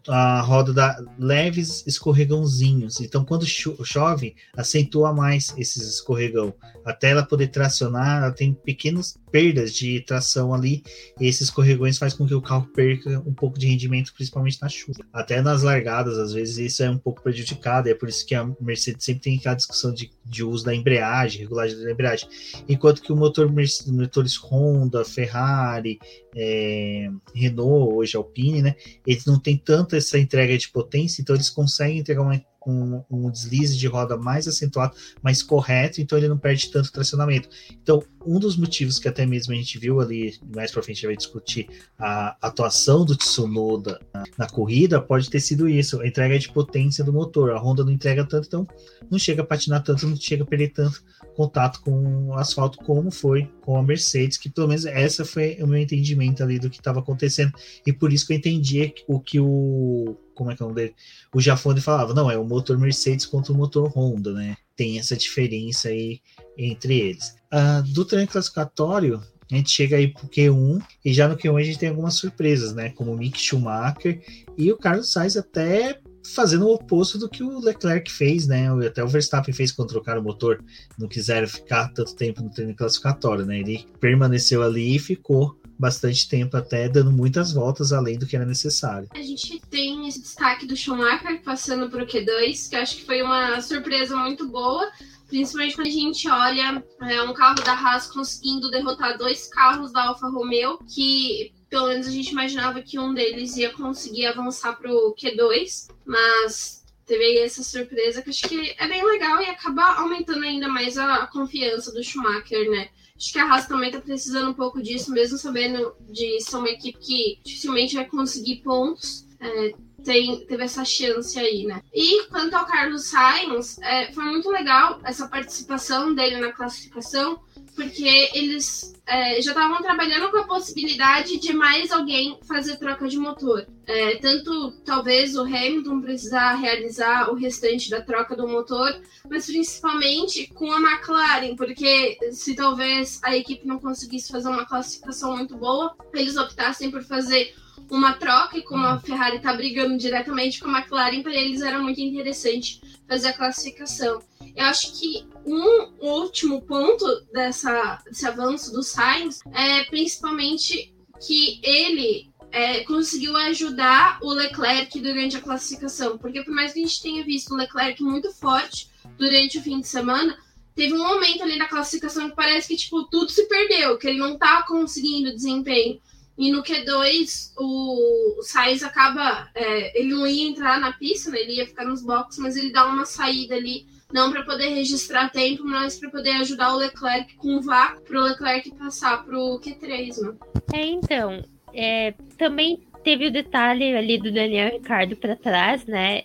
a 0.09 0.40
roda 0.40 0.72
dá 0.72 1.00
leves 1.16 1.87
escorregãozinhos. 1.87 3.00
Então, 3.00 3.24
quando 3.24 3.46
chove, 3.46 4.35
acentua 4.56 5.12
mais 5.12 5.54
esses 5.56 5.88
escorregão. 5.88 6.52
Até 6.90 7.11
ela 7.11 7.24
poder 7.24 7.48
tracionar, 7.48 8.22
ela 8.22 8.33
tem 8.33 8.53
pequenas 8.53 9.16
perdas 9.31 9.72
de 9.72 10.00
tração 10.00 10.53
ali. 10.53 10.83
E 11.20 11.26
esses 11.26 11.42
escorregões 11.42 11.98
faz 11.98 12.14
com 12.14 12.26
que 12.26 12.35
o 12.35 12.42
carro 12.42 12.66
perca 12.74 13.20
um 13.26 13.33
pouco 13.33 13.59
de 13.59 13.66
rendimento, 13.66 14.12
principalmente 14.14 14.59
na 14.61 14.68
chuva. 14.68 15.00
Até 15.12 15.40
nas 15.40 15.62
largadas, 15.62 16.18
às 16.18 16.33
vezes, 16.33 16.59
isso 16.59 16.83
é 16.83 16.90
um 16.90 16.98
pouco 16.98 17.22
prejudicado. 17.22 17.88
É 17.88 17.94
por 17.94 18.09
isso 18.09 18.26
que 18.26 18.35
a 18.35 18.48
Mercedes 18.61 19.05
sempre 19.05 19.22
tem 19.22 19.38
aquela 19.38 19.55
discussão 19.55 19.92
de, 19.92 20.11
de 20.24 20.44
uso 20.44 20.64
da 20.64 20.74
embreagem, 20.74 21.42
regulagem 21.42 21.83
da 21.83 21.90
embreagem. 21.90 22.29
Enquanto 22.68 23.03
que 23.03 23.12
o 23.12 23.16
motor 23.16 23.50
motores 23.87 24.37
Honda, 24.37 25.05
Ferrari, 25.05 25.98
é, 26.35 27.09
Renault, 27.35 27.94
hoje 27.94 28.16
Alpine, 28.16 28.62
né? 28.62 28.74
Eles 29.07 29.24
não 29.24 29.38
têm 29.38 29.57
tanto 29.57 29.96
essa 29.96 30.18
entrega 30.18 30.57
de 30.57 30.68
potência, 30.68 31.20
então 31.22 31.35
eles 31.35 31.50
conseguem 31.50 31.98
entregar 31.98 32.22
uma, 32.22 32.40
um, 32.66 33.03
um, 33.11 33.31
deslize 33.31 33.77
de 33.77 33.87
roda 33.87 34.16
mais 34.16 34.46
acentuado, 34.46 34.94
mais 35.23 35.42
correto, 35.42 36.01
então 36.01 36.18
ele 36.18 36.29
não 36.29 36.38
perde 36.38 36.70
tanto 36.70 36.92
tracionamento. 36.92 37.49
Então, 37.83 38.03
um 38.25 38.38
dos 38.38 38.57
motivos 38.57 38.99
que 38.99 39.09
até 39.09 39.25
mesmo 39.25 39.53
a 39.53 39.57
gente 39.57 39.79
viu 39.79 40.01
ali, 40.01 40.38
mais 40.55 40.70
para 40.70 40.83
frente 40.83 40.99
a 40.99 41.01
gente 41.01 41.07
vai 41.07 41.16
discutir 41.16 41.68
a 41.99 42.37
atuação 42.40 43.05
do 43.05 43.16
Tsunoda 43.16 44.01
na, 44.12 44.25
na, 44.38 44.46
corrida, 44.49 45.01
pode 45.01 45.31
ter 45.31 45.40
sido 45.40 45.68
isso, 45.68 46.01
a 46.01 46.07
entrega 46.07 46.38
de 46.38 46.53
potência 46.53 47.03
do 47.03 47.12
motor. 47.12 47.53
A 47.53 47.59
Honda 47.59 47.85
não 47.85 47.92
entrega 47.92 48.25
tanto, 48.25 48.46
então 48.46 48.68
não 49.11 49.18
chega 49.18 49.42
a 49.42 49.46
patinar 49.46 49.83
tanto, 49.83 50.07
não 50.07 50.16
chega 50.16 50.42
a 50.42 50.46
perder 50.46 50.68
tanto 50.70 51.03
contato 51.40 51.81
com 51.81 52.26
o 52.26 52.35
asfalto 52.35 52.79
como 52.85 53.11
foi 53.11 53.50
com 53.62 53.79
a 53.79 53.83
Mercedes, 53.83 54.37
que 54.37 54.50
pelo 54.50 54.68
menos 54.68 54.85
essa 54.85 55.24
foi 55.24 55.57
o 55.61 55.66
meu 55.66 55.81
entendimento 55.81 56.42
ali 56.42 56.59
do 56.59 56.68
que 56.68 56.76
estava 56.76 57.00
acontecendo, 57.00 57.53
e 57.87 57.92
por 57.92 58.12
isso 58.12 58.26
que 58.26 58.35
eu 58.35 58.37
entendi 58.37 58.92
o 59.09 59.18
que 59.18 59.40
o 59.40 60.16
como 60.35 60.50
é 60.50 60.57
que 60.57 60.62
é 60.62 60.64
o 60.64 60.68
nome 60.68 60.81
dele? 60.81 60.94
O 61.35 61.40
Jafone 61.40 61.81
falava, 61.81 62.14
não, 62.14 62.31
é 62.31 62.37
o 62.37 62.44
motor 62.44 62.79
Mercedes 62.79 63.26
contra 63.26 63.53
o 63.53 63.57
motor 63.57 63.90
Honda, 63.94 64.33
né? 64.33 64.57
Tem 64.74 64.98
essa 64.98 65.14
diferença 65.14 65.88
aí 65.88 66.20
entre 66.57 66.98
eles. 66.98 67.37
Uh, 67.53 67.83
do 67.92 68.07
treino 68.07 68.26
classificatório, 68.26 69.22
a 69.50 69.55
gente 69.55 69.70
chega 69.70 69.96
aí 69.96 70.09
pro 70.09 70.29
Q1 70.29 70.83
e 71.05 71.12
já 71.12 71.29
no 71.29 71.37
Q1 71.37 71.61
a 71.61 71.62
gente 71.62 71.79
tem 71.79 71.88
algumas 71.90 72.14
surpresas, 72.14 72.74
né? 72.74 72.90
Como 72.90 73.12
o 73.12 73.16
Mick 73.16 73.38
Schumacher 73.38 74.22
e 74.57 74.72
o 74.72 74.79
Carlos 74.79 75.12
Sainz 75.12 75.37
até 75.37 76.00
fazendo 76.24 76.66
o 76.66 76.74
oposto 76.74 77.18
do 77.18 77.28
que 77.28 77.42
o 77.42 77.61
Leclerc 77.61 78.11
fez, 78.11 78.46
né? 78.46 78.68
Até 78.87 79.02
o 79.02 79.09
Verstappen 79.09 79.54
fez 79.54 79.72
quando 79.72 79.88
trocaram 79.88 80.20
o 80.20 80.24
motor, 80.24 80.62
não 80.98 81.09
quiseram 81.09 81.48
ficar 81.48 81.88
tanto 81.88 82.14
tempo 82.14 82.42
no 82.42 82.50
treino 82.50 82.74
classificatório, 82.74 83.44
né? 83.44 83.61
Ele 83.61 83.87
permaneceu 83.98 84.62
ali 84.62 84.96
e 84.96 84.98
ficou 84.98 85.59
bastante 85.78 86.28
tempo 86.28 86.59
até 86.59 86.90
dando 86.90 87.11
muitas 87.11 87.52
voltas 87.52 87.90
além 87.90 88.18
do 88.18 88.26
que 88.26 88.37
era 88.37 88.44
necessário. 88.44 89.09
A 89.14 89.22
gente 89.22 89.59
tem 89.70 90.06
esse 90.06 90.20
destaque 90.20 90.66
do 90.66 90.76
Schumacher 90.76 91.42
passando 91.42 91.88
para 91.88 92.04
o 92.04 92.06
Q2, 92.06 92.68
que 92.68 92.76
acho 92.76 92.96
que 92.96 93.06
foi 93.06 93.22
uma 93.22 93.62
surpresa 93.62 94.14
muito 94.14 94.46
boa, 94.46 94.90
principalmente 95.26 95.76
quando 95.76 95.87
a 95.87 95.90
gente 95.90 96.28
olha 96.28 96.85
é, 97.00 97.22
um 97.22 97.33
carro 97.33 97.64
da 97.64 97.72
Haas 97.72 98.09
conseguindo 98.09 98.70
derrotar 98.70 99.16
dois 99.16 99.48
carros 99.48 99.90
da 99.90 100.09
Alfa 100.09 100.28
Romeo, 100.28 100.78
que 100.87 101.50
pelo 101.70 101.87
menos 101.87 102.09
a 102.09 102.11
gente 102.11 102.33
imaginava 102.33 102.83
que 102.83 102.98
um 102.98 103.14
deles 103.14 103.56
ia 103.56 103.70
conseguir 103.70 104.26
avançar 104.26 104.74
para 104.74 104.92
o 104.92 105.14
Q2, 105.14 105.88
mas 106.04 106.85
teve 107.06 107.38
essa 107.38 107.62
surpresa 107.62 108.20
que 108.22 108.30
acho 108.30 108.48
que 108.48 108.74
é 108.76 108.88
bem 108.88 109.04
legal 109.04 109.40
e 109.40 109.46
acaba 109.46 109.94
aumentando 109.94 110.44
ainda 110.44 110.68
mais 110.68 110.98
a 110.98 111.26
confiança 111.28 111.92
do 111.92 112.02
Schumacher, 112.02 112.68
né? 112.70 112.88
Acho 113.16 113.33
que 113.33 113.38
a 113.38 113.44
Haas 113.44 113.66
também 113.66 113.90
tá 113.90 114.00
precisando 114.00 114.50
um 114.50 114.54
pouco 114.54 114.83
disso, 114.83 115.12
mesmo 115.12 115.37
sabendo 115.37 115.94
de 116.09 116.40
ser 116.40 116.56
uma 116.56 116.70
equipe 116.70 116.98
que 116.98 117.38
dificilmente 117.44 117.94
vai 117.94 118.06
conseguir 118.06 118.62
pontos. 118.62 119.26
É, 119.38 119.74
tem, 120.02 120.46
teve 120.46 120.64
essa 120.64 120.85
chance 120.85 121.38
aí, 121.38 121.66
né? 121.66 121.83
E 121.92 122.24
quanto 122.26 122.54
ao 122.54 122.66
Carlos 122.66 123.11
Sainz, 123.11 123.78
é, 123.80 124.11
foi 124.12 124.24
muito 124.24 124.48
legal 124.48 125.00
essa 125.04 125.28
participação 125.28 126.14
dele 126.14 126.38
na 126.38 126.52
classificação, 126.52 127.40
porque 127.74 128.30
eles 128.35 128.94
é, 129.06 129.40
já 129.42 129.50
estavam 129.50 129.78
trabalhando 129.78 130.30
com 130.30 130.38
a 130.38 130.46
possibilidade 130.46 131.38
de 131.38 131.52
mais 131.52 131.90
alguém 131.90 132.38
fazer 132.46 132.76
troca 132.76 133.09
de 133.09 133.18
motor. 133.18 133.66
É, 133.87 134.16
tanto 134.16 134.72
talvez 134.85 135.35
o 135.37 135.42
Hamilton 135.42 136.00
precisar 136.00 136.54
realizar 136.54 137.30
o 137.30 137.35
restante 137.35 137.90
da 137.90 138.00
troca 138.00 138.37
do 138.37 138.46
motor, 138.46 139.00
mas 139.28 139.46
principalmente 139.46 140.46
com 140.54 140.70
a 140.70 140.80
McLaren, 140.80 141.56
porque 141.56 142.18
se 142.30 142.54
talvez 142.54 143.18
a 143.24 143.37
equipe 143.37 143.66
não 143.66 143.80
conseguisse 143.80 144.30
fazer 144.30 144.48
uma 144.48 144.64
classificação 144.64 145.37
muito 145.37 145.56
boa, 145.56 145.96
eles 146.14 146.37
optassem 146.37 146.90
por 146.90 147.02
fazer 147.02 147.52
uma 147.94 148.14
troca 148.14 148.59
e 148.59 148.62
como 148.62 148.87
a. 148.87 148.98
Ferrari 149.00 149.37
está 149.37 149.53
brigando 149.53 149.96
diretamente 149.96 150.61
com 150.61 150.68
a 150.68 150.79
McLaren, 150.79 151.22
para 151.22 151.35
eles 151.35 151.62
era 151.62 151.79
muito 151.79 152.00
interessante 152.00 152.81
fazer 153.09 153.29
a 153.29 153.33
classificação. 153.33 154.22
Eu 154.55 154.64
acho 154.66 154.98
que 154.98 155.26
um 155.44 155.90
último 156.00 156.62
ponto 156.62 157.05
dessa, 157.33 158.03
desse 158.05 158.26
avanço 158.26 158.72
do 158.72 158.83
Sainz 158.83 159.40
é 159.53 159.85
principalmente 159.85 160.94
que 161.20 161.61
ele 161.62 162.31
é, 162.53 162.81
conseguiu 162.85 163.37
ajudar 163.37 164.18
o 164.22 164.33
Leclerc 164.33 164.98
durante 165.00 165.37
a 165.37 165.40
classificação, 165.40 166.18
porque 166.18 166.42
por 166.42 166.55
mais 166.55 166.72
que 166.72 166.81
a 166.81 166.83
gente 166.83 167.03
tenha 167.03 167.24
visto 167.24 167.53
o 167.53 167.57
Leclerc 167.57 168.03
muito 168.03 168.33
forte 168.33 168.88
durante 169.16 169.59
o 169.59 169.62
fim 169.62 169.81
de 169.81 169.87
semana, 169.87 170.37
teve 170.74 170.94
um 170.94 171.07
momento 171.07 171.42
ali 171.42 171.57
na 171.57 171.68
classificação 171.68 172.31
que 172.31 172.37
parece 172.37 172.68
que 172.68 172.76
tipo 172.76 173.05
tudo 173.05 173.31
se 173.31 173.46
perdeu, 173.46 173.98
que 173.98 174.09
ele 174.09 174.18
não 174.18 174.37
tá 174.37 174.64
conseguindo 174.66 175.35
desempenho. 175.35 176.00
E 176.40 176.50
no 176.50 176.62
Q2, 176.62 177.53
o 177.59 178.40
Sainz 178.42 178.83
acaba. 178.83 179.50
É, 179.55 180.00
ele 180.00 180.14
não 180.14 180.26
ia 180.26 180.48
entrar 180.48 180.81
na 180.81 180.90
pista, 180.90 181.31
né? 181.31 181.38
ele 181.38 181.57
ia 181.57 181.66
ficar 181.66 181.85
nos 181.85 182.03
boxes, 182.03 182.38
mas 182.38 182.57
ele 182.57 182.72
dá 182.72 182.87
uma 182.87 183.05
saída 183.05 183.57
ali, 183.57 183.85
não 184.11 184.33
para 184.33 184.42
poder 184.42 184.68
registrar 184.68 185.29
tempo, 185.29 185.62
mas 185.66 185.98
para 185.98 186.09
poder 186.09 186.31
ajudar 186.37 186.72
o 186.72 186.79
Leclerc 186.79 187.37
com 187.37 187.57
o 187.57 187.61
vácuo, 187.61 188.00
para 188.05 188.18
o 188.18 188.24
Leclerc 188.24 188.74
passar 188.76 189.22
para 189.22 189.38
o 189.38 189.61
Q3. 189.61 190.16
Né? 190.16 190.35
É, 190.72 190.87
então. 190.87 191.44
É, 191.74 192.14
também 192.38 192.81
teve 193.05 193.26
o 193.26 193.31
detalhe 193.31 193.94
ali 193.94 194.16
do 194.16 194.33
Daniel 194.33 194.72
Ricardo 194.72 195.16
para 195.16 195.37
trás, 195.37 195.85
né? 195.85 196.22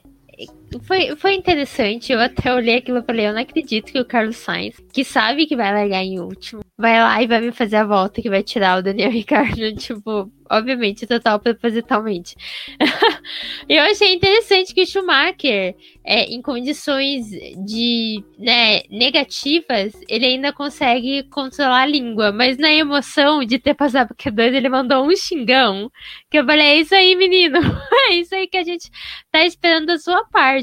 Foi, 0.84 1.15
foi 1.15 1.34
interessante, 1.36 2.12
eu 2.12 2.19
até 2.19 2.54
olhei 2.54 2.78
aquilo 2.78 2.99
e 2.99 3.04
falei, 3.04 3.28
eu 3.28 3.34
não 3.34 3.41
acredito 3.41 3.91
que 3.91 3.99
o 3.99 4.06
Carlos 4.06 4.38
Sainz, 4.38 4.75
que 4.91 5.04
sabe 5.04 5.45
que 5.45 5.56
vai 5.56 5.71
largar 5.71 6.04
em 6.04 6.19
último, 6.19 6.62
vai 6.78 6.99
lá 6.99 7.21
e 7.21 7.28
vai 7.28 7.39
me 7.39 7.51
fazer 7.51 7.78
a 7.78 7.86
volta 7.86 8.21
que 8.21 8.30
vai 8.30 8.43
tirar 8.43 8.80
o 8.80 8.84
Daniel 8.84 9.10
Ricardo, 9.12 9.73
tipo, 9.75 10.30
obviamente, 10.49 11.08
total 11.08 11.39
propositalmente. 11.39 12.36
eu 13.69 13.82
achei 13.84 14.13
interessante 14.13 14.73
que 14.73 14.82
o 14.82 14.86
Schumacher, 14.86 15.75
é, 16.04 16.25
em 16.25 16.41
condições 16.41 17.25
de 17.65 18.23
né, 18.38 18.82
negativas, 18.89 19.93
ele 20.10 20.25
ainda 20.25 20.51
consegue 20.51 21.23
controlar 21.30 21.84
a 21.84 21.88
língua, 21.88 22.32
mas 22.32 22.58
na 22.58 22.71
emoção 22.71 23.43
de 23.43 23.58
ter 23.58 23.73
passado 23.73 24.10
por 24.10 24.17
Q2, 24.17 24.54
ele 24.54 24.69
mandou 24.69 25.06
um 25.06 25.15
xingão, 25.15 25.89
que 26.30 26.38
eu 26.38 26.45
falei, 26.45 26.67
é 26.67 26.78
isso 26.78 26.93
aí, 26.93 27.15
menino, 27.15 27.58
é 28.10 28.15
isso 28.15 28.36
aí 28.36 28.47
que 28.47 28.58
a 28.58 28.63
gente 28.63 28.89
tá 29.32 29.45
esperando 29.45 29.88
da 29.88 29.97
sua 29.97 30.25
parte. 30.25 30.55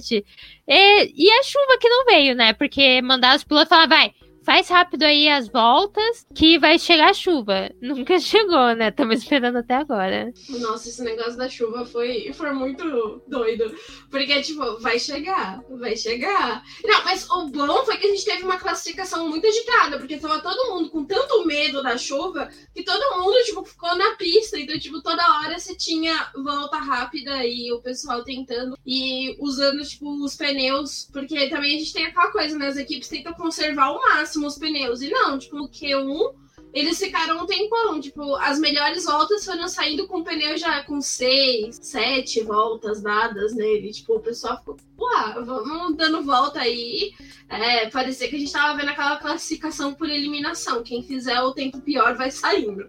E, 0.67 1.13
e 1.15 1.31
a 1.31 1.43
chuva 1.43 1.79
que 1.81 1.89
não 1.89 2.05
veio, 2.05 2.35
né, 2.35 2.53
porque 2.53 3.03
mandar 3.03 3.37
os 3.37 3.45
pilotos 3.45 3.69
falar, 3.69 3.87
vai, 3.87 4.13
faz 4.45 4.69
rápido 4.69 5.05
aí 5.05 5.29
as 5.29 5.49
voltas 5.49 6.27
que 6.35 6.59
vai 6.59 6.79
chegar 6.79 7.11
a 7.11 7.15
chuva. 7.15 7.71
Nunca 7.81 8.19
chegou, 8.19 8.75
né? 8.75 8.89
Estamos 8.89 9.21
esperando 9.23 9.59
até 9.59 9.77
agora. 9.77 10.33
Nossa, 10.61 10.89
esse 10.89 11.03
negócio 11.03 11.37
da 11.37 11.49
chuva 11.49 11.87
foi, 11.87 12.33
foi 12.33 12.53
muito 12.53 13.23
doido. 13.27 13.75
Porque, 14.11 14.43
tipo, 14.43 14.79
vai 14.81 14.99
chegar, 14.99 15.63
vai 15.71 15.97
chegar. 15.97 16.63
Não, 16.85 17.05
mas 17.05 17.29
o 17.31 17.49
bom 17.49 17.85
foi 17.85 17.97
que 17.97 18.07
a 18.07 18.11
gente 18.11 18.25
teve 18.25 18.45
uma 18.45 18.59
classificação 18.59 19.29
muito 19.29 19.47
agitada, 19.47 19.99
porque 19.99 20.19
tava 20.19 20.41
todo 20.41 20.75
mundo 20.75 20.91
com 20.91 21.05
tanto 21.05 21.45
medo 21.47 21.83
da 21.83 21.97
chuva 21.97 22.49
que 22.75 22.83
todo 22.83 23.19
mundo, 23.19 23.37
tipo, 23.45 23.65
ficou 23.65 23.95
na 23.97 24.17
pista. 24.17 24.59
Então, 24.59 24.79
tipo, 24.79 25.03
toda 25.03 25.41
hora 25.41 25.59
você 25.59 25.75
tinha 25.77 26.31
volta 26.35 26.79
rápida 26.79 27.45
e 27.45 27.73
o 27.73 27.81
pessoal 27.81 28.25
tentando 28.25 28.77
e 28.85 29.37
usando, 29.41 29.83
tipo, 29.85 30.11
os 30.25 30.37
pneus. 30.37 31.09
Porque 31.13 31.49
também 31.49 31.77
a 31.77 31.79
gente 31.79 31.93
tem 31.93 32.07
aquela 32.07 32.31
coisa, 32.31 32.59
né? 32.59 32.69
As 32.69 32.77
equipes 32.77 33.09
tentam 33.09 33.33
conservar 33.35 33.91
o 33.91 34.01
máximo 34.01 34.32
máximo 34.33 34.47
os 34.47 34.59
pneus. 34.59 35.03
E 35.03 35.11
não, 35.11 35.39
tipo, 35.39 35.57
no 35.57 35.69
Q1 35.69 36.35
eles 36.73 36.99
ficaram 36.99 37.43
um 37.43 37.47
tempão. 37.47 38.01
Tipo, 38.01 38.35
as 38.37 38.59
melhores 38.59 39.05
voltas 39.05 39.45
foram 39.45 39.69
saindo 39.69 40.07
com 40.07 40.21
o 40.21 40.25
pneu 40.25 40.57
já 40.57 40.83
com 40.85 41.01
seis, 41.01 41.79
sete 41.83 42.43
voltas 42.43 43.03
dadas 43.03 43.55
nele. 43.55 43.93
Tipo, 43.93 44.15
o 44.17 44.21
pessoal 44.21 44.59
ficou, 44.59 44.77
uá, 44.99 45.33
vamos 45.45 45.97
dando 45.97 46.23
volta 46.23 46.61
aí. 46.61 47.13
É, 47.49 47.91
parecia 47.91 48.29
que 48.29 48.37
a 48.37 48.39
gente 48.39 48.53
tava 48.53 48.79
vendo 48.79 48.89
aquela 48.89 49.19
classificação 49.19 49.93
por 49.93 50.09
eliminação. 50.09 50.83
Quem 50.83 51.03
fizer 51.03 51.41
o 51.41 51.53
tempo 51.53 51.81
pior 51.81 52.17
vai 52.17 52.31
saindo. 52.31 52.89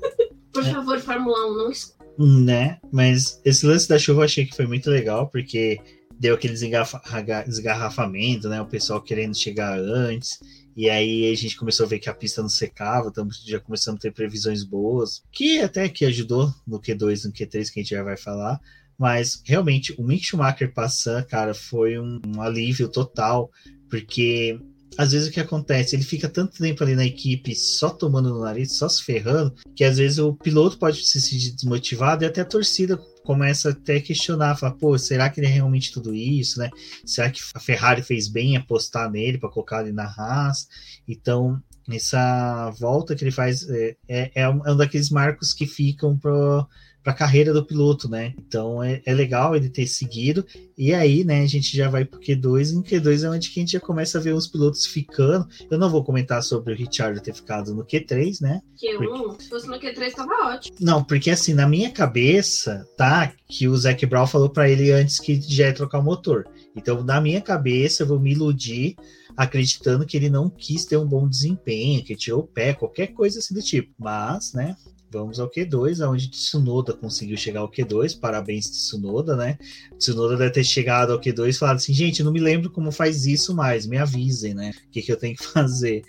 por 0.52 0.64
é. 0.64 0.72
favor, 0.72 0.98
Fórmula 1.00 1.52
1, 1.52 1.54
não 1.56 1.70
escuta. 1.70 2.00
Né? 2.18 2.78
Mas 2.90 3.40
esse 3.44 3.64
lance 3.66 3.88
da 3.88 3.98
chuva 3.98 4.20
eu 4.20 4.24
achei 4.24 4.44
que 4.44 4.56
foi 4.56 4.66
muito 4.66 4.90
legal, 4.90 5.28
porque 5.28 5.80
deu 6.20 6.34
aquele 6.34 6.52
desgarrafamento, 6.52 8.46
né? 8.48 8.60
O 8.60 8.66
pessoal 8.66 9.00
querendo 9.00 9.34
chegar 9.34 9.78
antes. 9.78 10.38
E 10.76 10.88
aí 10.88 11.30
a 11.30 11.36
gente 11.36 11.56
começou 11.56 11.86
a 11.86 11.88
ver 11.88 11.98
que 11.98 12.08
a 12.08 12.14
pista 12.14 12.42
não 12.42 12.48
secava, 12.48 13.08
então 13.08 13.28
já 13.46 13.60
começamos 13.60 13.98
a 13.98 14.02
ter 14.02 14.12
previsões 14.12 14.62
boas, 14.62 15.22
que 15.32 15.60
até 15.60 15.88
que 15.88 16.04
ajudou 16.04 16.52
no 16.66 16.80
Q2 16.80 17.24
no 17.24 17.32
Q3, 17.32 17.70
que 17.70 17.80
a 17.80 17.82
gente 17.82 17.90
já 17.90 18.02
vai 18.02 18.16
falar. 18.16 18.60
Mas 18.98 19.42
realmente 19.46 19.94
o 19.98 20.04
Mick 20.04 20.24
Schumacher 20.24 20.72
passando, 20.74 21.24
cara, 21.26 21.54
foi 21.54 21.98
um, 21.98 22.20
um 22.26 22.42
alívio 22.42 22.86
total, 22.88 23.50
porque 23.88 24.60
às 24.98 25.12
vezes 25.12 25.28
o 25.28 25.32
que 25.32 25.40
acontece, 25.40 25.96
ele 25.96 26.02
fica 26.02 26.28
tanto 26.28 26.58
tempo 26.58 26.82
ali 26.82 26.94
na 26.94 27.06
equipe 27.06 27.54
só 27.54 27.88
tomando 27.88 28.28
no 28.28 28.40
nariz, 28.40 28.76
só 28.76 28.88
se 28.88 29.02
ferrando, 29.02 29.54
que 29.74 29.84
às 29.84 29.96
vezes 29.96 30.18
o 30.18 30.34
piloto 30.34 30.78
pode 30.78 31.02
se 31.04 31.20
sentir 31.20 31.52
desmotivado 31.52 32.24
e 32.24 32.26
até 32.26 32.42
a 32.42 32.44
torcida 32.44 33.00
começa 33.24 33.70
até 33.70 33.96
a 33.96 34.02
questionar, 34.02 34.56
fala, 34.56 34.74
pô, 34.74 34.98
será 34.98 35.28
que 35.28 35.40
ele 35.40 35.46
é 35.46 35.50
realmente 35.50 35.92
tudo 35.92 36.14
isso, 36.14 36.58
né? 36.58 36.70
Será 37.04 37.30
que 37.30 37.40
a 37.54 37.60
Ferrari 37.60 38.02
fez 38.02 38.28
bem 38.28 38.56
apostar 38.56 39.10
nele 39.10 39.38
para 39.38 39.50
colocar 39.50 39.82
ele 39.82 39.92
na 39.92 40.04
Haas? 40.04 40.68
Então, 41.06 41.62
essa 41.90 42.70
volta 42.78 43.14
que 43.14 43.24
ele 43.24 43.30
faz 43.30 43.68
é, 43.68 43.96
é, 44.08 44.30
é 44.42 44.48
um 44.48 44.76
daqueles 44.76 45.10
marcos 45.10 45.52
que 45.52 45.66
ficam 45.66 46.16
pro 46.16 46.66
para 47.02 47.12
a 47.12 47.16
carreira 47.16 47.52
do 47.52 47.64
piloto, 47.64 48.08
né? 48.08 48.34
Então 48.38 48.82
é, 48.82 49.00
é, 49.06 49.14
legal 49.14 49.56
ele 49.56 49.68
ter 49.68 49.86
seguido. 49.86 50.44
E 50.76 50.92
aí, 50.92 51.24
né, 51.24 51.42
a 51.42 51.46
gente 51.46 51.76
já 51.76 51.88
vai 51.88 52.04
pro 52.04 52.20
Q2. 52.20 52.70
E 52.70 52.74
no 52.74 52.82
Q2 52.82 53.24
é 53.24 53.30
onde 53.30 53.50
que 53.50 53.60
a 53.60 53.62
gente 53.62 53.72
já 53.72 53.80
começa 53.80 54.18
a 54.18 54.20
ver 54.20 54.34
os 54.34 54.46
pilotos 54.46 54.86
ficando. 54.86 55.46
Eu 55.70 55.78
não 55.78 55.90
vou 55.90 56.04
comentar 56.04 56.42
sobre 56.42 56.72
o 56.72 56.76
Richard 56.76 57.20
ter 57.22 57.34
ficado 57.34 57.74
no 57.74 57.84
Q3, 57.84 58.40
né? 58.40 58.60
Q1, 58.82 58.98
porque... 58.98 59.42
se 59.44 59.48
fosse 59.48 59.66
no 59.66 59.78
Q3 59.78 60.12
tava 60.12 60.32
ótimo. 60.54 60.76
Não, 60.80 61.02
porque 61.02 61.30
assim, 61.30 61.54
na 61.54 61.66
minha 61.66 61.90
cabeça, 61.90 62.86
tá? 62.96 63.32
Que 63.48 63.68
o 63.68 63.76
Zac 63.76 64.04
Brown 64.06 64.26
falou 64.26 64.50
para 64.50 64.68
ele 64.68 64.90
antes 64.90 65.18
que 65.18 65.40
já 65.40 65.66
ia 65.66 65.74
trocar 65.74 65.98
o 65.98 66.04
motor. 66.04 66.46
Então, 66.76 67.02
na 67.02 67.20
minha 67.20 67.40
cabeça, 67.40 68.02
eu 68.02 68.06
vou 68.06 68.20
me 68.20 68.32
iludir 68.32 68.96
acreditando 69.36 70.06
que 70.06 70.16
ele 70.16 70.28
não 70.28 70.50
quis 70.50 70.84
ter 70.84 70.96
um 70.96 71.06
bom 71.06 71.28
desempenho, 71.28 72.04
que 72.04 72.14
tirou 72.14 72.40
o 72.40 72.46
pé, 72.46 72.74
qualquer 72.74 73.08
coisa 73.08 73.38
assim 73.38 73.54
do 73.54 73.62
tipo. 73.62 73.92
Mas, 73.98 74.52
né, 74.52 74.76
Vamos 75.10 75.40
ao 75.40 75.50
Q2, 75.50 76.08
onde 76.08 76.30
Tsunoda 76.30 76.92
conseguiu 76.92 77.36
chegar 77.36 77.60
ao 77.60 77.70
Q2. 77.70 78.18
Parabéns, 78.18 78.70
Tsunoda, 78.70 79.34
né? 79.34 79.58
Tsunoda 79.98 80.36
deve 80.36 80.52
ter 80.52 80.64
chegado 80.64 81.12
ao 81.12 81.20
Q2 81.20 81.48
e 81.48 81.52
falado 81.52 81.76
assim: 81.76 81.92
gente, 81.92 82.22
não 82.22 82.32
me 82.32 82.38
lembro 82.38 82.70
como 82.70 82.92
faz 82.92 83.26
isso 83.26 83.54
mais, 83.54 83.86
me 83.86 83.98
avisem, 83.98 84.54
né? 84.54 84.72
O 84.86 84.90
que, 84.90 85.02
que 85.02 85.10
eu 85.10 85.16
tenho 85.16 85.36
que 85.36 85.42
fazer. 85.44 86.04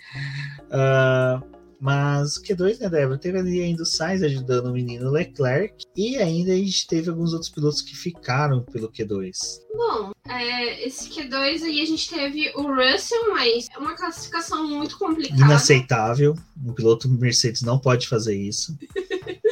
Uh, 0.68 1.61
mas 1.82 2.36
o 2.36 2.42
Q2, 2.44 2.78
né, 2.78 2.88
Débora? 2.88 3.18
Teve 3.18 3.40
ali 3.40 3.60
ainda 3.60 3.82
o 3.82 3.86
Sainz 3.86 4.22
ajudando 4.22 4.66
o 4.66 4.72
menino 4.72 5.10
Leclerc. 5.10 5.84
E 5.96 6.16
ainda 6.16 6.52
a 6.52 6.56
gente 6.56 6.86
teve 6.86 7.10
alguns 7.10 7.32
outros 7.32 7.50
pilotos 7.50 7.82
que 7.82 7.96
ficaram 7.96 8.62
pelo 8.62 8.88
Q2. 8.88 9.32
Bom, 9.74 10.12
é, 10.28 10.86
esse 10.86 11.10
Q2 11.10 11.64
aí 11.64 11.80
a 11.80 11.84
gente 11.84 12.08
teve 12.08 12.52
o 12.54 12.72
Russell, 12.72 13.32
mas 13.32 13.66
é 13.74 13.78
uma 13.78 13.96
classificação 13.96 14.64
muito 14.68 14.96
complicada. 14.96 15.40
Inaceitável. 15.40 16.36
Um 16.64 16.72
piloto 16.72 17.08
Mercedes 17.08 17.62
não 17.62 17.80
pode 17.80 18.08
fazer 18.08 18.36
isso. 18.36 18.78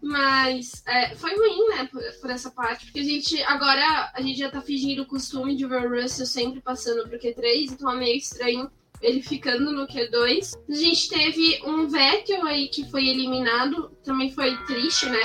Mas 0.00 0.84
é, 0.86 1.16
foi 1.16 1.36
ruim, 1.36 1.68
né, 1.68 1.88
por, 1.90 2.00
por, 2.20 2.30
essa 2.30 2.48
parte, 2.48 2.84
porque 2.84 3.00
a 3.00 3.04
gente 3.04 3.42
agora 3.42 4.12
a 4.14 4.22
gente 4.22 4.38
já 4.38 4.48
tá 4.48 4.62
fingindo 4.62 5.02
o 5.02 5.06
costume 5.06 5.56
de 5.56 5.66
ver 5.66 5.84
o 5.84 6.00
Russell 6.00 6.26
sempre 6.26 6.60
passando 6.60 7.08
pro 7.08 7.18
Q3, 7.18 7.72
então 7.72 7.90
é 7.90 7.96
meio 7.96 8.16
estranho 8.16 8.70
ele 9.00 9.22
ficando 9.22 9.72
no 9.72 9.86
Q2. 9.86 10.58
A 10.68 10.74
gente 10.74 11.08
teve 11.08 11.60
um 11.64 11.88
Vettel 11.88 12.44
aí 12.44 12.68
que 12.68 12.88
foi 12.90 13.06
eliminado, 13.06 13.90
também 14.04 14.30
foi 14.30 14.56
triste, 14.64 15.06
né? 15.06 15.20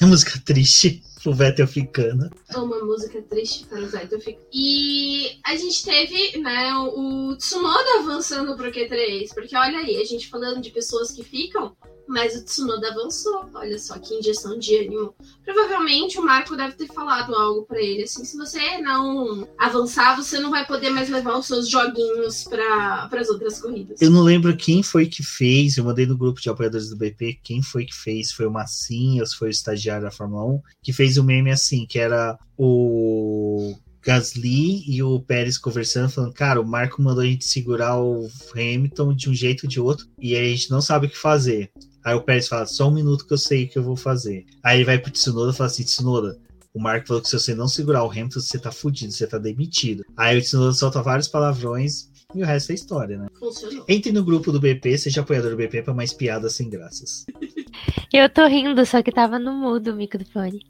A 0.00 0.06
música 0.06 0.40
triste. 0.44 1.02
pro 1.22 1.34
Vettel 1.34 1.66
ficando. 1.66 2.30
Uma 2.54 2.82
música 2.84 3.20
triste 3.22 3.66
para 3.66 3.80
o 3.80 3.86
Vettel 3.86 4.20
ficando. 4.20 4.46
E 4.52 5.38
a 5.44 5.54
gente 5.56 5.84
teve, 5.84 6.38
né, 6.38 6.72
o 6.74 7.36
Tsunoda 7.36 7.98
avançando 7.98 8.56
pro 8.56 8.72
Q3. 8.72 9.28
Porque 9.34 9.56
olha 9.56 9.78
aí, 9.78 10.00
a 10.00 10.04
gente 10.04 10.28
falando 10.28 10.60
de 10.60 10.70
pessoas 10.70 11.12
que 11.12 11.22
ficam, 11.22 11.76
mas 12.10 12.34
o 12.34 12.44
Tsunoda 12.44 12.90
avançou. 12.90 13.48
Olha 13.54 13.78
só 13.78 13.96
que 13.98 14.14
injeção 14.14 14.58
de 14.58 14.76
ânimo. 14.76 15.14
Provavelmente 15.44 16.18
o 16.18 16.24
Marco 16.24 16.56
deve 16.56 16.74
ter 16.74 16.88
falado 16.88 17.34
algo 17.34 17.64
para 17.64 17.80
ele. 17.80 18.02
Assim, 18.02 18.24
se 18.24 18.36
você 18.36 18.78
não 18.78 19.46
avançar, 19.56 20.16
você 20.16 20.40
não 20.40 20.50
vai 20.50 20.66
poder 20.66 20.90
mais 20.90 21.08
levar 21.08 21.38
os 21.38 21.46
seus 21.46 21.68
joguinhos 21.68 22.44
para 22.44 23.08
as 23.12 23.28
outras 23.28 23.60
corridas. 23.60 24.02
Eu 24.02 24.10
não 24.10 24.22
lembro 24.22 24.56
quem 24.56 24.82
foi 24.82 25.06
que 25.06 25.22
fez. 25.22 25.76
Eu 25.76 25.84
mandei 25.84 26.04
no 26.04 26.18
grupo 26.18 26.40
de 26.40 26.50
apoiadores 26.50 26.90
do 26.90 26.96
BP. 26.96 27.38
Quem 27.44 27.62
foi 27.62 27.86
que 27.86 27.94
fez? 27.94 28.32
Foi 28.32 28.46
o 28.46 28.50
Massinha 28.50 29.22
ou 29.22 29.26
se 29.26 29.36
foi 29.36 29.48
o 29.48 29.50
estagiário 29.50 30.02
da 30.02 30.10
Fórmula 30.10 30.44
1? 30.44 30.60
Que 30.82 30.92
fez 30.92 31.16
o 31.16 31.22
um 31.22 31.24
meme 31.24 31.52
assim, 31.52 31.86
que 31.86 31.98
era 31.98 32.36
o 32.58 33.74
Gasly 34.02 34.82
e 34.86 35.02
o 35.02 35.20
Pérez 35.20 35.58
conversando, 35.58 36.10
falando, 36.10 36.32
cara, 36.32 36.60
o 36.60 36.66
Marco 36.66 37.02
mandou 37.02 37.22
a 37.22 37.26
gente 37.26 37.44
segurar 37.44 38.00
o 38.00 38.28
Hamilton 38.54 39.14
de 39.14 39.30
um 39.30 39.34
jeito 39.34 39.64
ou 39.64 39.68
de 39.68 39.80
outro, 39.80 40.06
e 40.18 40.34
aí 40.34 40.46
a 40.46 40.56
gente 40.56 40.70
não 40.70 40.80
sabe 40.80 41.06
o 41.06 41.10
que 41.10 41.18
fazer. 41.18 41.70
Aí 42.04 42.14
o 42.14 42.22
Pérez 42.22 42.48
fala, 42.48 42.66
só 42.66 42.88
um 42.88 42.94
minuto 42.94 43.26
que 43.26 43.32
eu 43.32 43.38
sei 43.38 43.64
o 43.64 43.68
que 43.68 43.78
eu 43.78 43.82
vou 43.82 43.96
fazer. 43.96 44.46
Aí 44.62 44.78
ele 44.78 44.84
vai 44.84 44.98
pro 44.98 45.10
Tsunoda 45.10 45.52
e 45.52 45.56
fala 45.56 45.68
assim, 45.68 45.84
Tsunoda, 45.84 46.38
o 46.72 46.80
Marco 46.80 47.08
falou 47.08 47.22
que 47.22 47.28
se 47.28 47.38
você 47.38 47.54
não 47.54 47.68
segurar 47.68 48.04
o 48.04 48.10
Hamilton, 48.10 48.40
você 48.40 48.58
tá 48.58 48.72
fudido, 48.72 49.12
você 49.12 49.26
tá 49.26 49.38
demitido. 49.38 50.04
Aí 50.16 50.38
o 50.38 50.40
Tsunoda 50.40 50.72
solta 50.72 51.02
vários 51.02 51.28
palavrões 51.28 52.08
e 52.34 52.42
o 52.42 52.46
resto 52.46 52.72
é 52.72 52.74
história, 52.74 53.18
né? 53.18 53.26
Funcionou. 53.38 53.84
Entre 53.88 54.12
no 54.12 54.24
grupo 54.24 54.52
do 54.52 54.60
BP, 54.60 54.96
seja 54.96 55.20
apoiador 55.20 55.50
do 55.50 55.56
BP 55.56 55.82
pra 55.82 55.92
mais 55.92 56.12
piadas 56.12 56.54
sem 56.54 56.70
graças. 56.70 57.26
Eu 58.12 58.28
tô 58.28 58.46
rindo, 58.46 58.84
só 58.86 59.02
que 59.02 59.12
tava 59.12 59.38
no 59.38 59.52
mudo 59.52 59.92
o 59.92 59.96
microfone. 59.96 60.64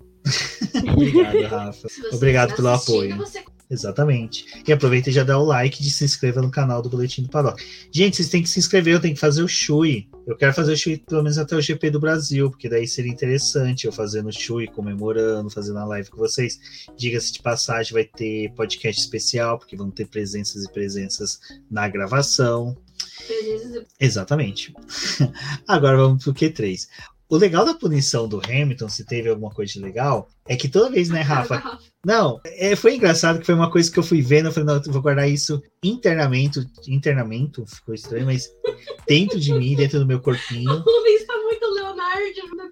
Obrigado, 0.92 1.42
Rafa. 1.48 1.88
Obrigado 2.12 2.56
pelo 2.56 2.68
apoio. 2.68 3.16
Você... 3.16 3.42
Exatamente. 3.70 4.44
E 4.66 4.72
aproveita 4.72 5.10
e 5.10 5.12
já 5.12 5.22
dá 5.22 5.38
o 5.38 5.44
like 5.44 5.80
de 5.80 5.90
se 5.90 6.04
inscreva 6.04 6.42
no 6.42 6.50
canal 6.50 6.82
do 6.82 6.90
Boletim 6.90 7.22
do 7.22 7.28
Paddock. 7.28 7.64
Gente, 7.92 8.16
vocês 8.16 8.28
têm 8.28 8.42
que 8.42 8.48
se 8.48 8.58
inscrever, 8.58 8.94
eu 8.94 9.00
tenho 9.00 9.14
que 9.14 9.20
fazer 9.20 9.44
o 9.44 9.48
Shui. 9.48 10.08
Eu 10.26 10.36
quero 10.36 10.52
fazer 10.52 10.72
o 10.72 10.76
Shui 10.76 10.98
pelo 10.98 11.22
menos 11.22 11.38
até 11.38 11.54
o 11.54 11.60
GP 11.60 11.90
do 11.90 12.00
Brasil, 12.00 12.50
porque 12.50 12.68
daí 12.68 12.88
seria 12.88 13.12
interessante 13.12 13.86
eu 13.86 13.92
fazendo 13.92 14.28
o 14.28 14.32
Shui, 14.32 14.66
comemorando, 14.66 15.48
fazendo 15.50 15.78
a 15.78 15.84
live 15.84 16.10
com 16.10 16.16
vocês. 16.16 16.58
Diga-se 16.96 17.32
de 17.32 17.42
passagem, 17.42 17.92
vai 17.92 18.04
ter 18.04 18.52
podcast 18.54 19.00
especial, 19.00 19.56
porque 19.56 19.76
vão 19.76 19.88
ter 19.88 20.08
presenças 20.08 20.64
e 20.64 20.72
presenças 20.72 21.38
na 21.70 21.88
gravação. 21.88 22.76
Exatamente. 24.00 24.74
Agora 25.68 25.96
vamos 25.96 26.24
pro 26.24 26.34
Q3. 26.34 26.88
O 27.30 27.36
legal 27.36 27.64
da 27.64 27.74
punição 27.74 28.26
do 28.26 28.42
Hamilton, 28.44 28.88
se 28.88 29.04
teve 29.04 29.28
alguma 29.28 29.50
coisa 29.50 29.72
de 29.72 29.80
legal, 29.80 30.28
é 30.48 30.56
que 30.56 30.68
toda 30.68 30.90
vez, 30.90 31.08
né, 31.08 31.20
Rafa? 31.22 31.78
Não, 32.04 32.40
é, 32.44 32.74
foi 32.74 32.96
engraçado 32.96 33.38
que 33.38 33.46
foi 33.46 33.54
uma 33.54 33.70
coisa 33.70 33.90
que 33.90 33.98
eu 33.98 34.02
fui 34.02 34.20
vendo, 34.20 34.46
eu 34.46 34.52
falei, 34.52 34.66
não, 34.66 34.82
eu 34.84 34.92
vou 34.92 35.00
guardar 35.00 35.30
isso 35.30 35.62
internamente, 35.82 36.60
internamente, 36.88 37.62
ficou 37.66 37.94
estranho, 37.94 38.26
mas 38.26 38.48
dentro 39.06 39.38
de 39.38 39.52
mim, 39.52 39.76
dentro 39.76 40.00
do 40.00 40.06
meu 40.06 40.20
corpinho. 40.20 40.82
O. 40.84 41.29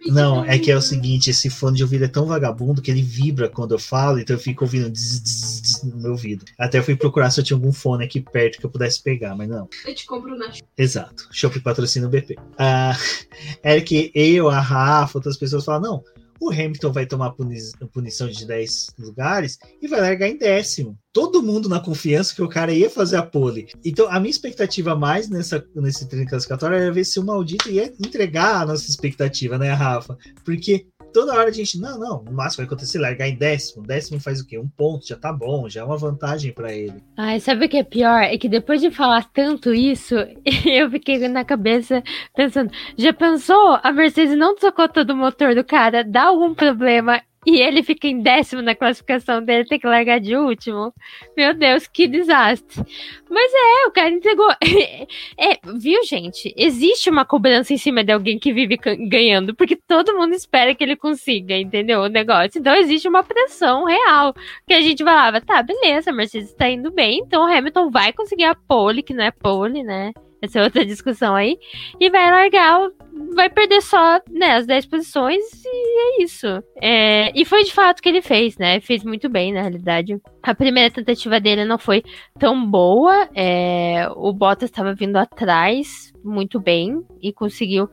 Não, 0.07 0.45
é 0.45 0.59
que 0.59 0.71
é 0.71 0.77
o 0.77 0.81
seguinte, 0.81 1.31
esse 1.31 1.51
fone 1.51 1.77
de 1.77 1.83
ouvido 1.83 2.05
é 2.05 2.09
tão 2.09 2.27
vagabundo 2.27 2.81
que 2.81 2.91
ele 2.91 3.03
vibra 3.03 3.49
quando 3.49 3.73
eu 3.73 3.79
falo, 3.79 4.19
então 4.19 4.37
eu 4.37 4.41
fico 4.41 4.65
ouvindo 4.65 4.95
zzz, 4.95 5.61
zzz, 5.65 5.83
no 5.83 5.97
meu 6.01 6.13
ouvido. 6.13 6.45
Até 6.59 6.79
eu 6.79 6.83
fui 6.83 6.97
procurar 6.97 7.31
se 7.31 7.41
eu 7.41 7.45
tinha 7.45 7.57
algum 7.57 7.73
fone 7.73 8.05
aqui 8.05 8.21
perto 8.21 8.59
que 8.59 8.67
eu 8.67 8.71
pudesse 8.71 9.03
pegar, 9.03 9.35
mas 9.35 9.49
não. 9.49 9.69
Eu 9.85 9.95
te 9.95 10.07
compro 10.07 10.37
na 10.37 10.53
Exato. 10.77 11.29
Shop 11.33 11.59
patrocina 11.61 12.07
o 12.07 12.11
BP. 12.11 12.37
Ah, 12.59 12.97
é 13.63 13.81
que 13.81 14.11
eu, 14.15 14.49
a 14.49 14.61
Rafa, 14.61 15.19
outras 15.19 15.37
pessoas 15.37 15.65
falam, 15.65 15.81
não, 15.81 16.05
o 16.41 16.51
Hamilton 16.51 16.93
vai 16.93 17.07
tomar 17.07 17.31
puni 17.31 17.59
punição 17.93 18.29
de 18.29 18.47
10 18.47 18.95
lugares 18.99 19.59
e 19.81 19.89
vai 19.89 20.01
largar 20.01 20.29
em 20.29 20.37
décimo. 20.37 20.99
Todo 21.13 21.43
mundo 21.43 21.69
na 21.69 21.81
confiança 21.81 22.35
que 22.35 22.43
o 22.43 22.49
cara 22.49 22.73
ia 22.73 22.89
fazer 22.89 23.17
a 23.17 23.23
pole. 23.23 23.69
Então, 23.85 24.09
a 24.09 24.21
minha 24.21 24.31
expectativa 24.31 24.95
mais 24.95 25.29
nessa, 25.29 25.65
nesse 25.75 26.09
treino 26.09 26.29
classificatório 26.29 26.77
era 26.77 26.93
ver 26.93 27.05
se 27.05 27.19
o 27.19 27.25
maldito 27.25 27.69
ia 27.69 27.93
entregar 27.99 28.63
a 28.63 28.67
nossa 28.67 28.89
expectativa, 28.89 29.59
né, 29.59 29.73
Rafa? 29.73 30.17
Porque 30.45 30.87
toda 31.13 31.35
hora 31.35 31.49
a 31.49 31.53
gente, 31.53 31.79
não, 31.81 31.99
não, 31.99 32.25
o 32.29 32.33
máximo 32.33 32.59
vai 32.59 32.67
acontecer 32.67 32.99
largar 32.99 33.29
em 33.29 33.37
décimo. 33.37 33.87
Décimo 33.87 34.21
faz 34.21 34.41
o 34.41 34.47
quê? 34.47 34.59
Um 34.59 34.69
ponto, 34.69 35.07
já 35.07 35.17
tá 35.17 35.33
bom, 35.33 35.69
já 35.69 35.81
é 35.81 35.85
uma 35.85 35.97
vantagem 35.97 36.53
para 36.53 36.73
ele. 36.73 37.03
Ai, 37.17 37.41
sabe 37.41 37.67
o 37.67 37.69
que 37.69 37.79
é 37.79 37.85
pior? 37.85 38.23
É 38.23 38.37
que 38.37 38.49
depois 38.49 38.81
de 38.81 38.91
falar 38.91 39.29
tanto 39.33 39.73
isso, 39.75 40.15
eu 40.67 40.91
fiquei 40.91 41.29
na 41.29 41.45
cabeça 41.45 42.03
pensando, 42.35 42.71
já 42.97 43.13
pensou? 43.13 43.79
A 43.83 43.93
Mercedes 43.93 44.37
não 44.37 44.55
trocou 44.55 44.89
todo 44.89 45.11
o 45.11 45.17
motor 45.17 45.55
do 45.55 45.65
cara, 45.65 46.05
dá 46.05 46.25
algum 46.25 46.55
problema 46.55 47.21
e 47.49 47.63
ele 47.63 47.83
fica 47.83 48.07
em 48.07 48.21
décimo 48.21 48.61
na 48.61 48.75
classificação 48.75 49.43
dele, 49.43 49.67
tem 49.67 49.79
que 49.81 49.87
largar 49.87 50.21
de 50.21 50.37
último. 50.37 50.93
Meu 51.35 51.55
Deus, 51.55 51.87
que 51.87 52.07
desastre. 52.07 52.85
Mas 53.31 53.51
é, 53.55 53.87
o 53.87 53.91
cara 53.91 54.11
entregou. 54.11 54.49
É, 55.41 55.59
viu, 55.79 56.05
gente? 56.05 56.53
Existe 56.57 57.09
uma 57.09 57.25
cobrança 57.25 57.73
em 57.73 57.79
cima 57.79 58.03
de 58.03 58.13
alguém 58.13 58.39
que 58.39 58.53
vive 58.53 58.77
ganhando, 59.09 59.55
porque 59.55 59.77
todo 59.77 60.17
mundo 60.17 60.35
espera 60.35 60.75
que 60.75 60.83
ele 60.83 60.97
consiga, 60.97 61.57
entendeu? 61.57 62.01
O 62.01 62.09
negócio. 62.09 62.59
Então 62.59 62.75
existe 62.75 63.09
uma 63.09 63.23
pressão 63.23 63.85
real. 63.85 64.35
Que 64.67 64.75
a 64.75 64.81
gente 64.81 65.05
falava, 65.05 65.41
tá, 65.41 65.63
beleza, 65.63 66.11
a 66.11 66.13
Mercedes 66.13 66.53
tá 66.55 66.69
indo 66.69 66.91
bem, 66.91 67.21
então 67.21 67.43
o 67.43 67.53
Hamilton 67.53 67.91
vai 67.91 68.13
conseguir 68.13 68.45
a 68.45 68.55
pole, 68.55 69.03
que 69.03 69.15
não 69.15 69.25
é 69.25 69.31
pole, 69.31 69.83
né? 69.83 70.13
Essa 70.41 70.61
é 70.61 70.63
outra 70.63 70.85
discussão 70.85 71.35
aí. 71.35 71.59
E 71.99 72.11
vai 72.11 72.31
largar, 72.31 72.89
vai 73.35 73.51
perder 73.51 73.83
só 73.83 74.21
né, 74.31 74.53
as 74.57 74.67
10 74.67 74.87
posições 74.87 75.45
e 75.65 76.21
é 76.21 76.23
isso. 76.23 76.47
É, 76.81 77.33
e 77.39 77.45
foi 77.45 77.65
de 77.65 77.73
fato 77.73 78.03
que 78.03 78.09
ele 78.09 78.23
fez, 78.23 78.57
né? 78.57 78.81
Fez 78.81 79.05
muito 79.05 79.29
bem, 79.29 79.53
na 79.53 79.63
realidade. 79.63 80.21
A 80.43 80.55
primeira 80.55 80.91
tentativa 80.91 81.41
dele 81.41 81.65
não 81.65 81.79
foi 81.79 82.03
tão 82.39 82.65
boa. 82.65 83.29
É, 83.35 84.09
o 84.17 84.33
Bottas 84.33 84.71
estava 84.71 84.95
vindo 84.95 85.17
atrás 85.17 86.13
muito 86.25 86.61
bem 86.61 87.03
e 87.23 87.33
conseguiu 87.33 87.89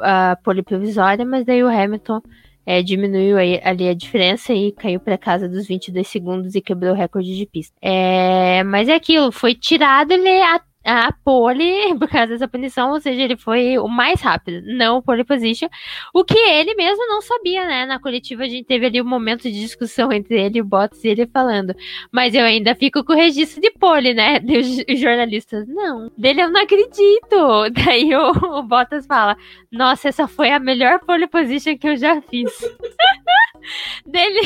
a 0.00 0.36
pole 0.42 0.62
provisória, 0.62 1.24
mas 1.24 1.44
daí 1.44 1.62
o 1.62 1.68
Hamilton 1.68 2.20
é, 2.66 2.82
diminuiu 2.82 3.36
aí, 3.36 3.60
ali 3.62 3.88
a 3.88 3.94
diferença 3.94 4.52
e 4.52 4.72
caiu 4.72 4.98
para 4.98 5.18
casa 5.18 5.48
dos 5.48 5.66
22 5.66 6.06
segundos 6.06 6.54
e 6.54 6.60
quebrou 6.60 6.92
o 6.92 6.96
recorde 6.96 7.36
de 7.36 7.46
pista. 7.46 7.76
É, 7.80 8.62
mas 8.64 8.88
é 8.88 8.94
aquilo, 8.94 9.30
foi 9.30 9.54
tirado 9.54 10.12
ele 10.12 10.40
a 10.84 11.12
pole 11.12 11.94
por 11.98 12.08
causa 12.08 12.28
dessa 12.28 12.48
punição, 12.48 12.90
ou 12.90 13.00
seja, 13.00 13.22
ele 13.22 13.36
foi 13.36 13.78
o 13.78 13.88
mais 13.88 14.20
rápido, 14.20 14.62
não 14.66 14.98
o 14.98 15.02
pole 15.02 15.24
position, 15.24 15.68
o 16.12 16.24
que 16.24 16.38
ele 16.38 16.74
mesmo 16.74 17.06
não 17.06 17.20
sabia, 17.22 17.64
né? 17.64 17.86
Na 17.86 17.98
coletiva 17.98 18.44
a 18.44 18.48
gente 18.48 18.66
teve 18.66 18.86
ali 18.86 19.00
um 19.00 19.04
momento 19.04 19.42
de 19.42 19.52
discussão 19.52 20.12
entre 20.12 20.40
ele 20.40 20.58
e 20.58 20.60
o 20.60 20.64
Bottas 20.64 21.02
e 21.04 21.08
ele 21.08 21.26
falando, 21.26 21.74
mas 22.12 22.34
eu 22.34 22.44
ainda 22.44 22.74
fico 22.74 23.02
com 23.04 23.12
o 23.12 23.16
registro 23.16 23.60
de 23.60 23.70
pole, 23.70 24.14
né? 24.14 24.40
Os 24.88 25.00
jornalistas, 25.00 25.66
não, 25.66 26.10
dele 26.16 26.42
eu 26.42 26.50
não 26.50 26.62
acredito. 26.62 27.70
Daí 27.84 28.14
o, 28.14 28.30
o 28.58 28.62
Bottas 28.62 29.06
fala, 29.06 29.36
nossa, 29.70 30.08
essa 30.08 30.28
foi 30.28 30.50
a 30.50 30.58
melhor 30.58 31.00
pole 31.00 31.26
position 31.26 31.76
que 31.78 31.88
eu 31.88 31.96
já 31.96 32.20
fiz. 32.22 32.52
dele, 34.06 34.40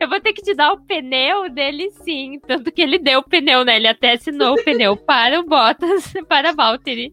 eu 0.00 0.08
vou 0.08 0.20
ter 0.20 0.32
que 0.32 0.42
te 0.42 0.54
dar 0.54 0.72
o 0.72 0.80
pneu 0.80 1.50
dele 1.50 1.90
sim, 2.02 2.40
tanto 2.46 2.72
que 2.72 2.82
ele 2.82 2.98
deu 2.98 3.20
o 3.20 3.22
pneu, 3.22 3.64
né? 3.64 3.76
Ele 3.76 3.88
até 3.88 4.12
assinou 4.12 4.54
o 4.54 4.64
pneu 4.64 4.96
para 5.04 5.40
o 5.40 5.44
Bottas, 5.44 6.12
para 6.28 6.52
Valtteri. 6.52 7.12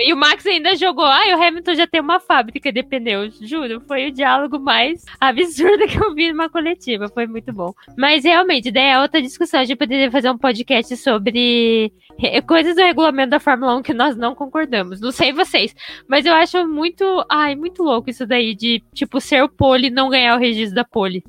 e 0.00 0.12
o 0.12 0.16
Max 0.16 0.46
ainda 0.46 0.74
jogou, 0.76 1.04
ah, 1.04 1.22
o 1.36 1.42
Hamilton 1.42 1.74
já 1.74 1.86
tem 1.86 2.00
uma 2.00 2.20
fábrica 2.20 2.72
de 2.72 2.82
pneus, 2.82 3.38
juro, 3.40 3.80
foi 3.86 4.08
o 4.08 4.12
diálogo 4.12 4.58
mais 4.58 5.04
absurdo 5.20 5.86
que 5.86 5.98
eu 5.98 6.14
vi 6.14 6.30
numa 6.30 6.48
coletiva, 6.48 7.08
foi 7.08 7.26
muito 7.26 7.52
bom. 7.52 7.72
Mas 7.96 8.24
realmente, 8.24 8.70
daí 8.70 8.90
é 8.90 9.00
outra 9.00 9.20
discussão, 9.20 9.60
a 9.60 9.64
gente 9.64 9.78
poderia 9.78 10.10
fazer 10.10 10.30
um 10.30 10.38
podcast 10.38 10.96
sobre 10.96 11.92
coisas 12.46 12.74
do 12.74 12.82
regulamento 12.82 13.30
da 13.30 13.40
Fórmula 13.40 13.76
1 13.76 13.82
que 13.82 13.94
nós 13.94 14.16
não 14.16 14.34
concordamos. 14.34 15.00
Não 15.00 15.10
sei 15.12 15.32
vocês, 15.32 15.74
mas 16.06 16.24
eu 16.26 16.34
acho 16.34 16.66
muito, 16.66 17.04
ai, 17.28 17.54
muito 17.54 17.82
louco 17.82 18.10
isso 18.10 18.26
daí 18.26 18.54
de, 18.54 18.82
tipo, 18.94 19.20
ser 19.20 19.42
o 19.42 19.48
pole 19.48 19.88
e 19.88 19.90
não 19.90 20.08
ganhar 20.08 20.36
o 20.36 20.40
registro 20.40 20.74
da 20.74 20.84
pole. 20.84 21.24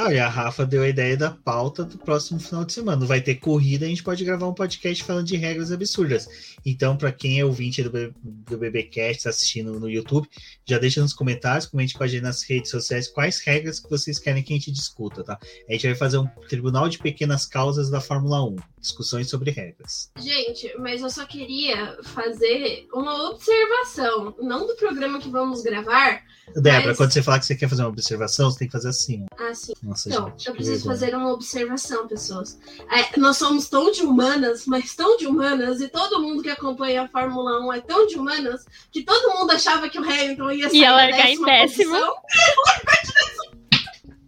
Ah, 0.00 0.14
e 0.14 0.18
a 0.20 0.28
Rafa 0.28 0.64
deu 0.64 0.84
a 0.84 0.88
ideia 0.88 1.16
da 1.16 1.28
pauta 1.28 1.82
do 1.82 1.98
próximo 1.98 2.38
final 2.38 2.64
de 2.64 2.72
semana. 2.72 3.04
Vai 3.04 3.20
ter 3.20 3.34
corrida, 3.34 3.84
a 3.84 3.88
gente 3.88 4.04
pode 4.04 4.24
gravar 4.24 4.46
um 4.46 4.54
podcast 4.54 5.02
falando 5.02 5.26
de 5.26 5.36
regras 5.36 5.72
absurdas. 5.72 6.54
Então, 6.64 6.96
para 6.96 7.10
quem 7.10 7.40
é 7.40 7.44
ouvinte 7.44 7.82
do, 7.82 7.90
do 8.22 8.56
BBcast, 8.56 9.24
tá 9.24 9.30
assistindo 9.30 9.80
no 9.80 9.90
YouTube, 9.90 10.28
já 10.64 10.78
deixa 10.78 11.00
nos 11.00 11.12
comentários, 11.12 11.66
comente 11.66 11.94
com 11.94 12.04
a 12.04 12.06
gente 12.06 12.22
nas 12.22 12.44
redes 12.44 12.70
sociais 12.70 13.08
quais 13.08 13.40
regras 13.40 13.80
que 13.80 13.90
vocês 13.90 14.20
querem 14.20 14.40
que 14.40 14.52
a 14.52 14.56
gente 14.56 14.70
discuta, 14.70 15.24
tá? 15.24 15.36
A 15.68 15.72
gente 15.72 15.88
vai 15.88 15.96
fazer 15.96 16.18
um 16.18 16.28
tribunal 16.48 16.88
de 16.88 16.98
pequenas 16.98 17.44
causas 17.44 17.90
da 17.90 18.00
Fórmula 18.00 18.44
1, 18.44 18.54
discussões 18.80 19.28
sobre 19.28 19.50
regras. 19.50 20.12
Gente, 20.20 20.72
mas 20.78 21.02
eu 21.02 21.10
só 21.10 21.26
queria 21.26 21.98
fazer 22.04 22.86
uma 22.94 23.30
observação, 23.30 24.32
não 24.40 24.64
do 24.64 24.76
programa 24.76 25.18
que 25.18 25.28
vamos 25.28 25.60
gravar. 25.60 26.22
Débora, 26.54 26.86
mas... 26.88 26.96
quando 26.96 27.12
você 27.12 27.22
falar 27.22 27.40
que 27.40 27.46
você 27.46 27.56
quer 27.56 27.68
fazer 27.68 27.82
uma 27.82 27.88
observação, 27.88 28.50
você 28.50 28.60
tem 28.60 28.68
que 28.68 28.72
fazer 28.72 28.88
assim. 28.88 29.26
Ah, 29.38 29.54
sim. 29.54 29.72
Nossa, 29.88 30.10
então, 30.10 30.28
gente, 30.28 30.46
eu 30.46 30.52
preciso 30.54 30.84
fazer 30.84 31.14
uma 31.16 31.32
observação, 31.32 32.06
pessoas. 32.06 32.58
É, 32.90 33.18
nós 33.18 33.38
somos 33.38 33.70
tão 33.70 33.90
de 33.90 34.02
humanas, 34.02 34.66
mas 34.66 34.94
tão 34.94 35.16
de 35.16 35.26
humanas, 35.26 35.80
e 35.80 35.88
todo 35.88 36.20
mundo 36.20 36.42
que 36.42 36.50
acompanha 36.50 37.04
a 37.04 37.08
Fórmula 37.08 37.58
1 37.66 37.72
é 37.72 37.80
tão 37.80 38.06
de 38.06 38.16
humanas, 38.16 38.66
que 38.92 39.02
todo 39.02 39.34
mundo 39.34 39.50
achava 39.50 39.88
que 39.88 39.98
o 39.98 40.02
Hamilton 40.02 40.50
ia 40.50 40.68
sair 40.68 40.80
ia 40.80 40.92
largar 40.92 41.30
em 41.30 41.42
décimo. 41.42 41.96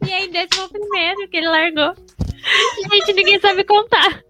e 0.02 0.08
E 0.08 0.12
aí, 0.14 0.30
décimo 0.30 0.66
primeiro 0.70 1.28
que 1.28 1.36
ele 1.36 1.48
largou. 1.48 1.94
Gente, 2.90 3.12
ninguém 3.12 3.38
sabe 3.38 3.62
contar. 3.64 4.24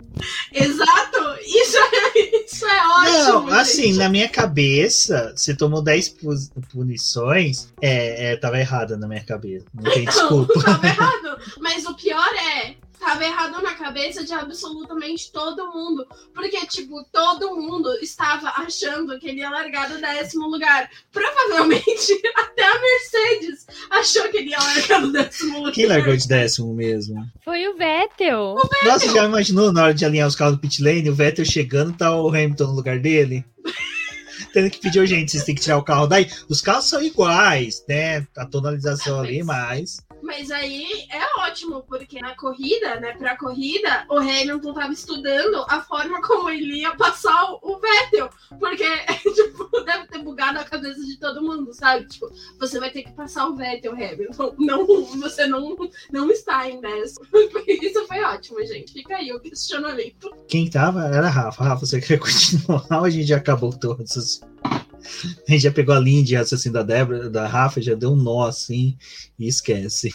Exato! 0.53 1.21
Isso 1.47 1.77
é, 1.79 2.45
isso 2.45 2.67
é 2.67 2.89
ótimo. 2.89 3.51
Não, 3.51 3.59
assim, 3.59 3.85
gente. 3.85 3.97
na 3.99 4.09
minha 4.09 4.29
cabeça, 4.29 5.33
você 5.37 5.55
tomou 5.55 5.83
10 5.83 6.09
pu- 6.11 6.35
punições, 6.73 7.69
é, 7.81 8.33
é, 8.33 8.37
tava 8.37 8.59
errada 8.59 8.97
na 8.97 9.07
minha 9.09 9.25
cabeça. 9.25 9.65
Não 9.75 9.91
tem 9.93 10.05
desculpa. 10.07 10.53
Não, 10.57 10.63
tava 10.63 10.87
errado. 10.87 11.39
Mas 11.61 11.85
o 11.87 11.95
pior 11.95 12.29
é, 12.35 12.75
tava 13.01 13.24
errado 13.24 13.62
na 13.62 13.74
cabeça 13.74 14.22
de 14.22 14.32
absolutamente 14.32 15.32
todo 15.32 15.72
mundo. 15.72 16.07
Porque, 16.34 16.64
tipo, 16.66 17.03
todo 17.11 17.57
mundo 17.57 17.92
estava 18.03 18.48
achando 18.57 19.18
que 19.18 19.28
ele 19.28 19.40
ia 19.40 19.51
largar 19.51 19.88
do 19.88 20.01
décimo 20.01 20.46
lugar. 20.46 20.88
Provavelmente 21.11 22.20
até 22.36 22.62
a 22.62 22.80
Mercedes 22.80 23.66
achou 23.90 24.28
que 24.28 24.36
ele 24.36 24.51
ia 24.51 24.59
largar 24.59 25.01
do 25.01 25.12
décimo 25.12 25.59
lugar. 25.59 25.72
Quem 25.72 25.86
largou 25.86 26.16
de 26.16 26.28
décimo 26.28 26.74
mesmo? 26.74 27.26
Foi 27.42 27.66
o 27.66 27.76
Vettel. 27.76 28.57
Nossa, 28.84 29.09
já 29.12 29.24
imaginou 29.24 29.72
na 29.72 29.84
hora 29.84 29.94
de 29.94 30.05
alinhar 30.05 30.28
os 30.28 30.36
carros 30.36 30.57
do 30.57 30.61
pit 30.61 30.82
lane, 30.82 31.09
o 31.09 31.14
Vettel 31.14 31.44
chegando, 31.44 31.96
tá 31.96 32.14
o 32.14 32.28
Hamilton 32.28 32.66
no 32.66 32.74
lugar 32.74 32.98
dele? 32.98 33.44
Tendo 34.53 34.70
que 34.70 34.80
pedir, 34.80 35.07
gente, 35.07 35.30
vocês 35.30 35.44
têm 35.44 35.55
que 35.55 35.61
tirar 35.61 35.78
o 35.78 35.84
carro 35.84 36.07
daí. 36.07 36.28
Os 36.48 36.61
carros 36.61 36.88
são 36.88 37.03
iguais, 37.03 37.84
né? 37.88 38.26
A 38.36 38.44
tonalização 38.46 39.20
ali, 39.20 39.42
mas. 39.42 39.98
Mas 40.23 40.51
aí 40.51 40.87
é 41.11 41.41
ótimo, 41.41 41.83
porque 41.83 42.21
na 42.21 42.35
corrida, 42.37 43.01
né, 43.01 43.12
pra 43.12 43.37
corrida, 43.37 44.05
o 44.09 44.18
Hamilton 44.18 44.75
tava 44.75 44.93
estudando 44.93 45.64
a 45.68 45.81
forma 45.81 46.21
como 46.23 46.51
ele 46.51 46.81
ia 46.81 46.95
passar 46.97 47.53
o, 47.62 47.81
Vettel. 47.81 48.31
Porque, 48.59 48.85
tipo, 49.35 49.85
deve 49.85 50.07
ter 50.09 50.23
bugado 50.23 50.59
a 50.59 50.64
cabeça 50.64 51.01
de 51.01 51.18
todo 51.18 51.43
mundo, 51.43 51.73
sabe? 51.73 52.07
Tipo, 52.07 52.31
você 52.59 52.79
vai 52.79 52.91
ter 52.91 53.03
que 53.03 53.12
passar 53.12 53.49
o 53.49 53.57
Vettel, 53.57 53.93
Hamilton. 53.93 54.55
Não, 54.71 54.87
você 55.21 55.47
não, 55.47 55.77
não 56.12 56.31
está 56.31 56.68
em 56.68 56.81
décimo. 56.81 57.27
Isso 57.66 58.07
foi 58.07 58.23
ótimo, 58.23 58.64
gente. 58.66 58.93
Fica 58.93 59.16
aí 59.16 59.33
o 59.33 59.41
questionamento. 59.41 60.31
Quem 60.49 60.68
tava 60.68 61.07
era 61.07 61.27
a 61.27 61.31
Rafa. 61.31 61.64
Rafa, 61.64 61.87
você 61.87 62.01
quer 62.01 62.18
continuar 62.18 62.85
a 62.91 63.11
gente 63.11 63.33
acabou 63.33 63.73
todos 63.73 64.16
os. 64.16 64.41
A 65.49 65.53
gente 65.53 65.63
já 65.63 65.73
pegou 65.73 65.95
a 65.95 66.01
linha 66.01 66.23
de 66.23 66.37
raciocínio 66.37 66.75
da 66.75 66.83
Débora, 66.83 67.29
da 67.29 67.47
Rafa, 67.47 67.81
já 67.81 67.95
deu 67.95 68.13
um 68.13 68.17
nó 68.17 68.47
assim 68.47 68.97
e 69.39 69.49
esquece. 69.49 70.13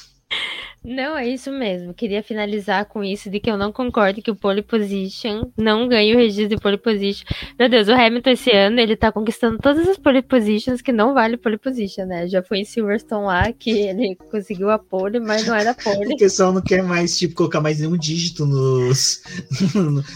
Não, 0.85 1.17
é 1.17 1.27
isso 1.27 1.51
mesmo. 1.51 1.95
Queria 1.95 2.21
finalizar 2.21 2.85
com 2.85 3.03
isso 3.03 3.27
de 3.27 3.39
que 3.39 3.49
eu 3.49 3.57
não 3.57 3.71
concordo 3.71 4.21
que 4.21 4.29
o 4.29 4.35
pole 4.35 4.61
position 4.61 5.49
não 5.57 5.87
ganhe 5.87 6.13
o 6.13 6.17
registro 6.17 6.49
de 6.49 6.57
pole 6.57 6.77
position. 6.77 7.25
Meu 7.57 7.67
Deus, 7.67 7.87
o 7.87 7.91
Hamilton 7.91 8.29
esse 8.29 8.51
ano 8.51 8.79
ele 8.79 8.95
tá 8.95 9.11
conquistando 9.11 9.57
todas 9.57 9.87
as 9.87 9.97
pole 9.97 10.21
positions 10.21 10.83
que 10.83 10.91
não 10.91 11.15
vale 11.15 11.37
pole 11.37 11.57
position, 11.57 12.05
né? 12.05 12.27
Já 12.27 12.43
foi 12.43 12.59
em 12.59 12.65
Silverstone 12.65 13.25
lá 13.25 13.51
que 13.51 13.71
ele 13.71 14.15
conseguiu 14.29 14.69
a 14.69 14.77
pole, 14.77 15.19
mas 15.19 15.47
não 15.47 15.55
era 15.55 15.73
pole. 15.73 16.13
O 16.13 16.17
pessoal 16.17 16.53
não 16.53 16.61
quer 16.61 16.83
mais, 16.83 17.17
tipo, 17.17 17.33
colocar 17.33 17.61
mais 17.61 17.79
nenhum 17.79 17.97
dígito 17.97 18.45
nos, 18.45 19.23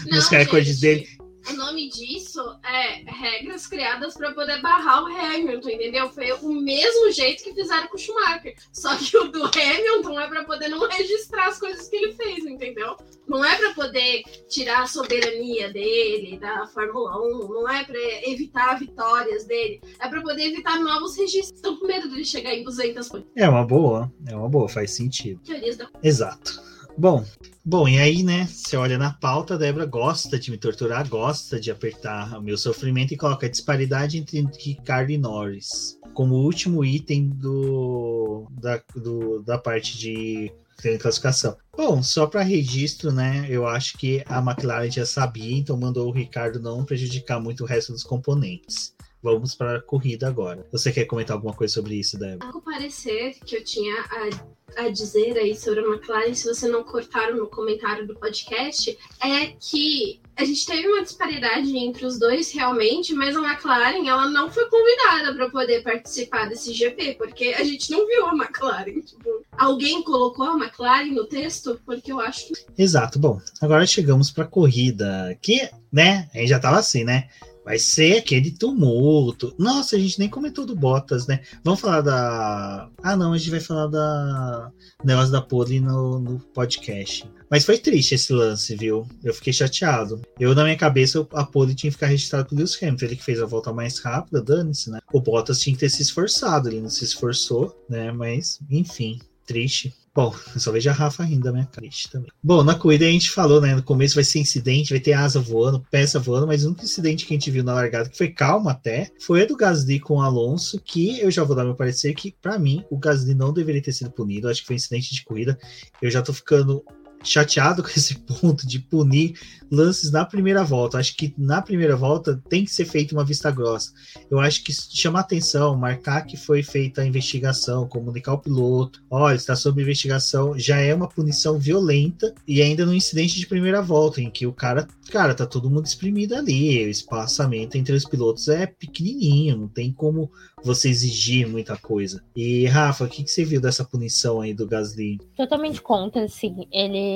nos 0.08 0.28
recordes 0.28 0.78
gente, 0.78 0.80
dele. 0.80 1.19
O 1.48 1.52
nome 1.54 1.88
disso 1.88 2.40
é 2.64 3.02
regras 3.06 3.66
criadas 3.66 4.14
para 4.14 4.32
poder 4.32 4.60
barrar 4.60 5.02
o 5.02 5.06
Hamilton, 5.06 5.70
entendeu? 5.70 6.10
Foi 6.10 6.32
o 6.32 6.52
mesmo 6.52 7.10
jeito 7.10 7.42
que 7.42 7.54
fizeram 7.54 7.88
com 7.88 7.96
o 7.96 7.98
Schumacher. 7.98 8.54
Só 8.72 8.96
que 8.96 9.16
o 9.16 9.28
do 9.28 9.44
Hamilton 9.44 10.20
é 10.20 10.28
para 10.28 10.44
poder 10.44 10.68
não 10.68 10.86
registrar 10.88 11.48
as 11.48 11.58
coisas 11.58 11.88
que 11.88 11.96
ele 11.96 12.12
fez, 12.12 12.44
entendeu? 12.44 12.96
Não 13.26 13.44
é 13.44 13.56
para 13.56 13.74
poder 13.74 14.22
tirar 14.48 14.82
a 14.82 14.86
soberania 14.86 15.72
dele 15.72 16.38
da 16.38 16.66
Fórmula 16.66 17.16
1, 17.22 17.48
não 17.48 17.68
é 17.68 17.84
para 17.84 17.98
evitar 18.28 18.78
vitórias 18.78 19.44
dele, 19.44 19.80
é 20.00 20.08
para 20.08 20.20
poder 20.20 20.44
evitar 20.44 20.78
novos 20.78 21.16
registros. 21.16 21.56
Estão 21.56 21.76
com 21.76 21.86
medo 21.86 22.08
dele 22.08 22.24
chegar 22.24 22.54
em 22.54 22.64
200 22.64 23.08
pontos. 23.08 23.30
É 23.34 23.48
uma 23.48 23.64
boa, 23.64 24.12
é 24.26 24.36
uma 24.36 24.48
boa, 24.48 24.68
faz 24.68 24.92
sentido. 24.92 25.40
Teorias 25.44 25.76
da 25.76 25.88
Exato. 26.02 26.69
Bom, 26.98 27.24
bom, 27.64 27.88
e 27.88 27.98
aí, 27.98 28.22
né? 28.22 28.46
Você 28.46 28.76
olha 28.76 28.98
na 28.98 29.12
pauta, 29.12 29.54
a 29.54 29.56
Débora 29.56 29.86
gosta 29.86 30.38
de 30.38 30.50
me 30.50 30.58
torturar, 30.58 31.08
gosta 31.08 31.58
de 31.58 31.70
apertar 31.70 32.38
o 32.38 32.42
meu 32.42 32.58
sofrimento 32.58 33.14
e 33.14 33.16
coloca 33.16 33.46
a 33.46 33.50
disparidade 33.50 34.18
entre 34.18 34.46
Ricardo 34.58 35.10
e 35.10 35.18
Norris 35.18 35.98
como 36.12 36.34
último 36.34 36.84
item 36.84 37.28
do, 37.28 38.46
da, 38.60 38.82
do, 38.94 39.42
da 39.42 39.58
parte 39.58 39.96
de 39.96 40.52
classificação. 40.98 41.56
Bom, 41.76 42.02
só 42.02 42.26
para 42.26 42.42
registro, 42.42 43.12
né? 43.12 43.46
Eu 43.48 43.66
acho 43.66 43.98
que 43.98 44.22
a 44.26 44.38
McLaren 44.38 44.90
já 44.90 45.04
sabia, 45.04 45.56
então 45.56 45.76
mandou 45.76 46.08
o 46.08 46.12
Ricardo 46.12 46.60
não 46.60 46.84
prejudicar 46.84 47.40
muito 47.40 47.64
o 47.64 47.66
resto 47.66 47.92
dos 47.92 48.02
componentes. 48.02 48.94
Vamos 49.22 49.54
para 49.54 49.76
a 49.76 49.82
corrida 49.82 50.26
agora. 50.26 50.66
Você 50.72 50.90
quer 50.90 51.04
comentar 51.04 51.36
alguma 51.36 51.52
coisa 51.52 51.74
sobre 51.74 51.94
isso, 51.94 52.18
Débora? 52.18 52.50
O 52.56 52.62
parecer 52.62 53.34
que 53.44 53.56
eu 53.56 53.62
tinha 53.62 53.94
a, 54.00 54.30
a 54.76 54.88
dizer 54.88 55.36
aí 55.36 55.54
sobre 55.56 55.80
a 55.80 55.84
McLaren, 55.84 56.34
se 56.34 56.46
você 56.46 56.68
não 56.68 56.82
cortaram 56.82 57.36
no 57.36 57.46
comentário 57.46 58.06
do 58.06 58.14
podcast, 58.14 58.96
é 59.22 59.46
que 59.58 60.20
a 60.36 60.44
gente 60.44 60.64
teve 60.64 60.88
uma 60.88 61.02
disparidade 61.02 61.76
entre 61.76 62.06
os 62.06 62.18
dois 62.18 62.50
realmente, 62.50 63.12
mas 63.12 63.36
a 63.36 63.40
McLaren 63.40 64.08
ela 64.08 64.28
não 64.30 64.50
foi 64.50 64.64
convidada 64.70 65.34
para 65.34 65.50
poder 65.50 65.82
participar 65.82 66.48
desse 66.48 66.72
GP, 66.72 67.14
porque 67.18 67.48
a 67.48 67.62
gente 67.62 67.90
não 67.90 68.06
viu 68.06 68.26
a 68.26 68.34
McLaren. 68.34 69.00
Tipo, 69.00 69.44
alguém 69.52 70.02
colocou 70.02 70.46
a 70.46 70.56
McLaren 70.56 71.12
no 71.12 71.26
texto? 71.26 71.78
Porque 71.84 72.10
eu 72.10 72.20
acho. 72.20 72.52
Exato. 72.78 73.18
Bom, 73.18 73.38
agora 73.60 73.86
chegamos 73.86 74.30
para 74.30 74.44
a 74.44 74.48
corrida, 74.48 75.36
que, 75.42 75.68
né? 75.92 76.28
A 76.34 76.38
gente 76.38 76.48
já 76.48 76.58
tava 76.58 76.78
assim, 76.78 77.04
né? 77.04 77.28
Vai 77.70 77.78
ser 77.78 78.18
aquele 78.18 78.50
tumulto. 78.50 79.54
Nossa, 79.56 79.94
a 79.94 79.98
gente 80.00 80.18
nem 80.18 80.28
comentou 80.28 80.66
do 80.66 80.74
Bottas, 80.74 81.28
né? 81.28 81.40
Vamos 81.62 81.78
falar 81.78 82.00
da. 82.00 82.90
Ah, 83.00 83.16
não, 83.16 83.32
a 83.32 83.38
gente 83.38 83.52
vai 83.52 83.60
falar 83.60 83.86
da 83.86 84.72
negócio 85.04 85.30
da 85.30 85.40
pole 85.40 85.78
no, 85.78 86.18
no 86.18 86.40
podcast. 86.52 87.30
Mas 87.48 87.64
foi 87.64 87.78
triste 87.78 88.16
esse 88.16 88.32
lance, 88.32 88.74
viu? 88.74 89.06
Eu 89.22 89.32
fiquei 89.32 89.52
chateado. 89.52 90.20
Eu, 90.40 90.52
na 90.52 90.64
minha 90.64 90.76
cabeça, 90.76 91.24
a 91.32 91.44
pole 91.44 91.72
tinha 91.72 91.92
que 91.92 91.96
ficar 91.96 92.08
registrada 92.08 92.44
pro 92.44 92.56
Lewis 92.56 92.76
Hamilton. 92.82 93.04
Ele 93.04 93.14
que 93.14 93.22
fez 93.22 93.40
a 93.40 93.46
volta 93.46 93.72
mais 93.72 94.00
rápida, 94.00 94.42
dane-se, 94.42 94.90
né? 94.90 94.98
O 95.12 95.20
Bottas 95.20 95.60
tinha 95.60 95.72
que 95.72 95.78
ter 95.78 95.90
se 95.90 96.02
esforçado. 96.02 96.68
Ele 96.68 96.80
não 96.80 96.90
se 96.90 97.04
esforçou, 97.04 97.80
né? 97.88 98.10
Mas, 98.10 98.58
enfim, 98.68 99.20
triste. 99.46 99.94
Bom, 100.12 100.34
eu 100.54 100.60
só 100.60 100.72
vejo 100.72 100.90
a 100.90 100.92
Rafa 100.92 101.22
ainda, 101.22 101.52
né? 101.52 101.68
Triste 101.70 102.10
também. 102.10 102.30
Bom, 102.42 102.64
na 102.64 102.74
corrida 102.74 103.04
a 103.06 103.10
gente 103.10 103.30
falou, 103.30 103.60
né? 103.60 103.76
No 103.76 103.82
começo 103.82 104.16
vai 104.16 104.24
ser 104.24 104.40
incidente, 104.40 104.90
vai 104.90 104.98
ter 104.98 105.12
asa 105.12 105.38
voando, 105.38 105.86
peça 105.88 106.18
voando, 106.18 106.48
mas 106.48 106.64
único 106.64 106.82
incidente 106.82 107.24
que 107.24 107.32
a 107.32 107.36
gente 107.36 107.50
viu 107.50 107.62
na 107.62 107.74
largada, 107.74 108.08
que 108.08 108.18
foi 108.18 108.28
calma 108.28 108.72
até, 108.72 109.10
foi 109.20 109.42
a 109.42 109.46
do 109.46 109.56
Gasly 109.56 110.00
com 110.00 110.16
o 110.16 110.20
Alonso, 110.20 110.80
que 110.80 111.20
eu 111.20 111.30
já 111.30 111.44
vou 111.44 111.54
dar 111.54 111.64
meu 111.64 111.76
parecer 111.76 112.12
que, 112.14 112.34
para 112.42 112.58
mim, 112.58 112.84
o 112.90 112.98
Gasly 112.98 113.34
não 113.34 113.52
deveria 113.52 113.82
ter 113.82 113.92
sido 113.92 114.10
punido. 114.10 114.48
Acho 114.48 114.62
que 114.62 114.66
foi 114.66 114.74
um 114.74 114.78
incidente 114.78 115.14
de 115.14 115.24
corrida. 115.24 115.56
Eu 116.02 116.10
já 116.10 116.22
tô 116.22 116.32
ficando 116.32 116.84
chateado 117.22 117.82
com 117.84 117.90
esse 117.90 118.14
ponto 118.18 118.66
de 118.66 118.78
punir 118.78 119.34
lances 119.70 120.10
na 120.10 120.24
primeira 120.24 120.64
volta. 120.64 120.98
Acho 120.98 121.16
que 121.16 121.32
na 121.38 121.62
primeira 121.62 121.96
volta 121.96 122.42
tem 122.48 122.64
que 122.64 122.70
ser 122.70 122.84
feita 122.84 123.14
uma 123.14 123.24
vista 123.24 123.50
grossa. 123.50 123.92
Eu 124.30 124.40
acho 124.40 124.64
que 124.64 124.72
chamar 124.72 125.20
atenção, 125.20 125.76
marcar 125.76 126.22
que 126.22 126.36
foi 126.36 126.62
feita 126.62 127.02
a 127.02 127.06
investigação, 127.06 127.86
comunicar 127.86 128.32
o 128.32 128.38
piloto, 128.38 129.02
olha, 129.08 129.36
está 129.36 129.54
sob 129.54 129.80
investigação, 129.80 130.58
já 130.58 130.78
é 130.78 130.94
uma 130.94 131.08
punição 131.08 131.58
violenta 131.58 132.34
e 132.46 132.60
ainda 132.60 132.84
no 132.84 132.94
incidente 132.94 133.38
de 133.38 133.46
primeira 133.46 133.80
volta, 133.80 134.20
em 134.20 134.30
que 134.30 134.46
o 134.46 134.52
cara, 134.52 134.88
cara, 135.10 135.34
tá 135.34 135.46
todo 135.46 135.70
mundo 135.70 135.86
exprimido 135.86 136.34
ali, 136.34 136.84
o 136.84 136.90
espaçamento 136.90 137.76
entre 137.76 137.94
os 137.94 138.04
pilotos 138.04 138.48
é 138.48 138.66
pequenininho, 138.66 139.56
não 139.56 139.68
tem 139.68 139.92
como 139.92 140.30
você 140.62 140.88
exigir 140.88 141.48
muita 141.48 141.76
coisa. 141.76 142.22
E 142.34 142.66
Rafa, 142.66 143.04
o 143.04 143.08
que, 143.08 143.22
que 143.24 143.30
você 143.30 143.44
viu 143.44 143.60
dessa 143.60 143.84
punição 143.84 144.40
aí 144.40 144.52
do 144.52 144.66
Gasly? 144.66 145.18
Totalmente 145.36 145.80
contra, 145.80 146.24
assim, 146.24 146.66
ele... 146.72 147.09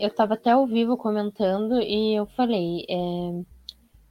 Eu 0.00 0.10
tava 0.10 0.34
até 0.34 0.50
ao 0.50 0.66
vivo 0.66 0.96
comentando 0.96 1.80
e 1.80 2.14
eu 2.14 2.26
falei, 2.26 2.84
é... 2.88 3.42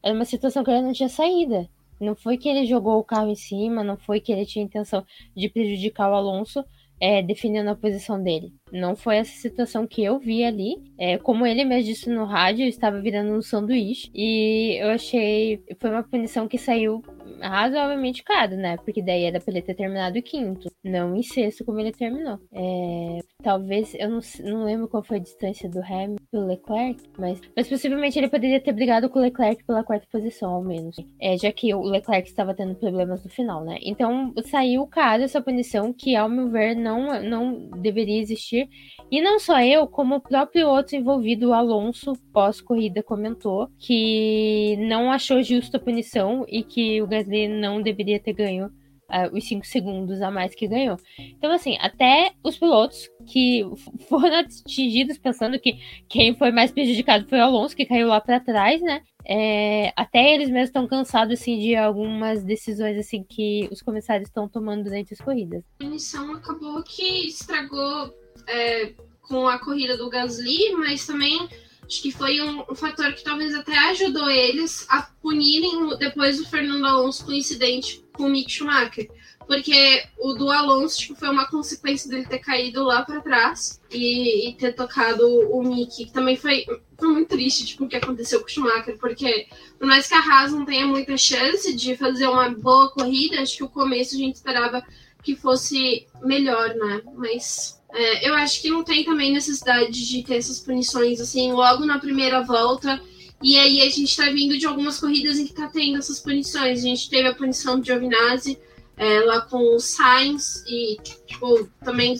era 0.04 0.16
uma 0.16 0.26
situação 0.26 0.64
que 0.64 0.72
ele 0.72 0.82
não 0.82 0.94
tinha 0.94 1.10
saída. 1.10 1.70
Não 2.00 2.16
foi 2.16 2.38
que 2.38 2.50
ele 2.50 2.66
jogou 2.66 3.00
o 3.00 3.04
carro 3.04 3.30
em 3.30 3.36
cima, 3.36 3.84
não 3.84 3.98
foi 3.98 4.20
que 4.20 4.32
ele 4.32 4.46
tinha 4.46 4.66
intenção 4.66 5.06
de 5.36 5.50
prejudicar 5.50 6.12
o 6.12 6.16
Alonso, 6.16 6.64
é, 7.00 7.22
defendendo 7.22 7.70
a 7.70 7.76
posição 7.76 8.22
dele. 8.22 8.54
Não 8.76 8.96
foi 8.96 9.18
essa 9.18 9.32
situação 9.32 9.88
que 9.88 10.04
eu 10.04 10.20
vi 10.20 10.44
ali. 10.44 10.84
É, 10.98 11.18
como 11.18 11.46
ele 11.46 11.64
mesmo 11.64 11.86
disse 11.86 12.10
no 12.10 12.26
rádio, 12.26 12.66
eu 12.66 12.70
estava 12.70 13.00
virando 13.00 13.32
um 13.34 13.42
sanduíche. 13.42 14.10
E 14.14 14.78
eu 14.82 14.90
achei. 14.90 15.64
Foi 15.80 15.90
uma 15.90 16.04
punição 16.04 16.48
que 16.48 16.58
saiu 16.58 17.02
razoavelmente 17.42 18.24
caro, 18.24 18.56
né? 18.56 18.78
Porque 18.78 19.02
daí 19.02 19.24
era 19.24 19.40
pra 19.40 19.52
ele 19.52 19.62
ter 19.62 19.76
terminado 19.76 20.22
quinto, 20.22 20.70
não 20.84 21.16
em 21.16 21.24
sexto, 21.24 21.64
como 21.64 21.80
ele 21.80 21.92
terminou. 21.92 22.40
É, 22.54 23.20
talvez, 23.44 23.94
eu 23.96 24.10
não, 24.10 24.20
não 24.44 24.64
lembro 24.64 24.88
qual 24.88 25.04
foi 25.04 25.18
a 25.18 25.22
distância 25.22 25.70
do 25.70 25.80
Hamilton 25.80 26.26
do 26.32 26.46
Leclerc, 26.46 27.02
mas, 27.18 27.40
mas 27.56 27.68
possivelmente 27.68 28.20
ele 28.20 28.28
poderia 28.28 28.60
ter 28.60 28.74
brigado 28.74 29.10
com 29.10 29.20
o 29.20 29.22
Leclerc 29.22 29.64
pela 29.64 29.84
quarta 29.84 30.08
posição, 30.12 30.52
ao 30.52 30.64
menos. 30.64 30.96
É, 31.20 31.38
já 31.38 31.52
que 31.52 31.74
o 31.74 31.82
Leclerc 31.82 32.28
estava 32.28 32.54
tendo 32.54 32.76
problemas 32.76 33.24
no 33.24 33.30
final, 33.30 33.64
né? 33.64 33.78
Então 33.82 34.34
saiu 34.46 34.86
caro 34.88 35.24
essa 35.24 35.42
punição 35.42 35.94
que, 35.94 36.16
ao 36.16 36.30
meu 36.30 36.50
ver, 36.50 36.76
não, 36.76 37.22
não 37.22 37.70
deveria 37.82 38.20
existir. 38.20 38.65
E 39.12 39.22
não 39.22 39.40
só 39.40 39.62
eu, 39.62 39.88
como 39.88 40.16
o 40.16 40.22
próprio 40.22 40.68
outro 40.68 40.96
envolvido, 40.96 41.50
o 41.50 41.54
Alonso, 41.54 42.14
pós-corrida, 42.34 43.04
comentou 43.04 43.70
que 43.78 44.76
não 44.80 45.12
achou 45.12 45.44
justa 45.44 45.78
a 45.78 45.80
punição 45.80 46.46
e 46.48 46.64
que 46.64 47.02
o 47.02 47.08
Gasly 47.08 47.48
não 47.48 47.82
deveria 47.82 48.20
ter 48.20 48.34
ganho 48.34 48.72
uh, 49.10 49.36
os 49.36 49.48
5 49.48 49.66
segundos 49.66 50.22
a 50.22 50.32
mais 50.32 50.56
que 50.56 50.68
ganhou. 50.68 50.98
Então, 51.18 51.52
assim, 51.52 51.78
até 51.80 52.32
os 52.44 52.58
pilotos 52.58 53.10
que 53.28 53.64
foram 54.10 54.40
atingidos 54.40 55.18
pensando 55.18 55.60
que 55.60 55.78
quem 56.08 56.36
foi 56.36 56.52
mais 56.52 56.72
prejudicado 56.72 57.28
foi 57.28 57.40
o 57.40 57.44
Alonso, 57.44 57.76
que 57.76 57.86
caiu 57.86 58.08
lá 58.08 58.20
para 58.20 58.40
trás, 58.40 58.82
né? 58.82 59.02
É, 59.28 59.92
até 59.96 60.36
eles 60.36 60.50
mesmos 60.50 60.70
estão 60.70 60.88
cansados 60.88 61.40
assim 61.40 61.58
de 61.58 61.76
algumas 61.76 62.44
decisões 62.44 62.96
assim 62.96 63.24
que 63.28 63.68
os 63.72 63.82
comissários 63.82 64.30
estão 64.30 64.48
tomando 64.48 64.84
durante 64.84 65.14
as 65.14 65.20
corridas. 65.20 65.64
A 65.80 65.84
punição 65.84 66.36
acabou 66.36 66.84
que 66.84 67.28
estragou 67.28 68.14
é, 68.48 68.94
com 69.22 69.48
a 69.48 69.60
corrida 69.60 69.98
do 69.98 70.10
Gasly, 70.10 70.74
mas 70.74 71.06
também 71.06 71.48
acho 71.86 72.02
que 72.02 72.12
foi 72.12 72.42
um, 72.42 72.64
um, 72.70 72.76
fator 72.76 73.14
que 73.14 73.24
talvez 73.24 73.54
até 73.54 73.78
ajudou 73.90 74.30
eles 74.30 74.86
a 74.90 75.04
punirem 75.22 75.96
depois 75.98 76.38
do 76.38 76.48
Fernando 76.48 76.86
Alonso 76.86 77.26
com 77.26 77.32
o 77.32 77.36
incidente 77.36 78.04
com 78.14 78.24
o 78.24 78.30
Mick 78.30 78.52
Schumacher. 78.52 79.10
Porque 79.46 80.04
o 80.18 80.34
do 80.34 80.50
Alonso 80.50 80.98
tipo, 80.98 81.16
foi 81.16 81.30
uma 81.30 81.48
consequência 81.48 82.10
dele 82.10 82.26
ter 82.26 82.40
caído 82.40 82.84
lá 82.84 83.04
para 83.04 83.22
trás 83.22 83.80
e, 83.92 84.50
e, 84.50 84.56
ter 84.56 84.74
tocado 84.74 85.24
o 85.52 85.62
Mick, 85.62 86.06
que 86.06 86.12
também 86.12 86.36
foi, 86.36 86.66
foi 86.98 87.08
muito 87.10 87.30
triste 87.30 87.64
tipo, 87.64 87.86
o 87.86 87.88
que 87.88 87.96
aconteceu 87.96 88.40
com 88.40 88.48
o 88.48 88.50
Schumacher, 88.50 88.98
porque 88.98 89.48
por 89.78 89.88
mais 89.88 90.08
que 90.08 90.16
a 90.16 90.20
Haas 90.20 90.52
não 90.52 90.66
tenha 90.66 90.88
muita 90.88 91.16
chance 91.16 91.76
de 91.76 91.96
fazer 91.96 92.28
uma 92.28 92.50
boa 92.50 92.90
corrida, 92.90 93.40
acho 93.40 93.58
que 93.58 93.64
o 93.64 93.70
começo 93.70 94.16
a 94.16 94.18
gente 94.18 94.36
esperava 94.36 94.84
que 95.26 95.36
fosse 95.36 96.06
melhor, 96.24 96.76
né? 96.76 97.02
Mas 97.16 97.82
é, 97.92 98.30
eu 98.30 98.36
acho 98.36 98.62
que 98.62 98.70
não 98.70 98.84
tem 98.84 99.04
também 99.04 99.34
necessidade 99.34 100.08
de 100.08 100.24
ter 100.24 100.36
essas 100.36 100.60
punições 100.60 101.20
assim 101.20 101.52
logo 101.52 101.84
na 101.84 101.98
primeira 101.98 102.42
volta. 102.44 103.02
E 103.42 103.58
aí 103.58 103.82
a 103.82 103.90
gente 103.90 104.16
tá 104.16 104.30
vindo 104.30 104.58
de 104.58 104.66
algumas 104.66 105.00
corridas 105.00 105.40
em 105.40 105.48
que 105.48 105.54
tá 105.54 105.68
tendo 105.68 105.98
essas 105.98 106.20
punições. 106.20 106.80
A 106.80 106.82
gente 106.82 107.10
teve 107.10 107.28
a 107.28 107.34
punição 107.34 107.80
de 107.80 107.88
Giovinazzi 107.88 108.58
é, 108.96 109.20
lá 109.22 109.42
com 109.42 109.76
o 109.76 109.80
Sainz 109.80 110.64
e, 110.68 110.98
tipo, 111.26 111.70
também 111.84 112.16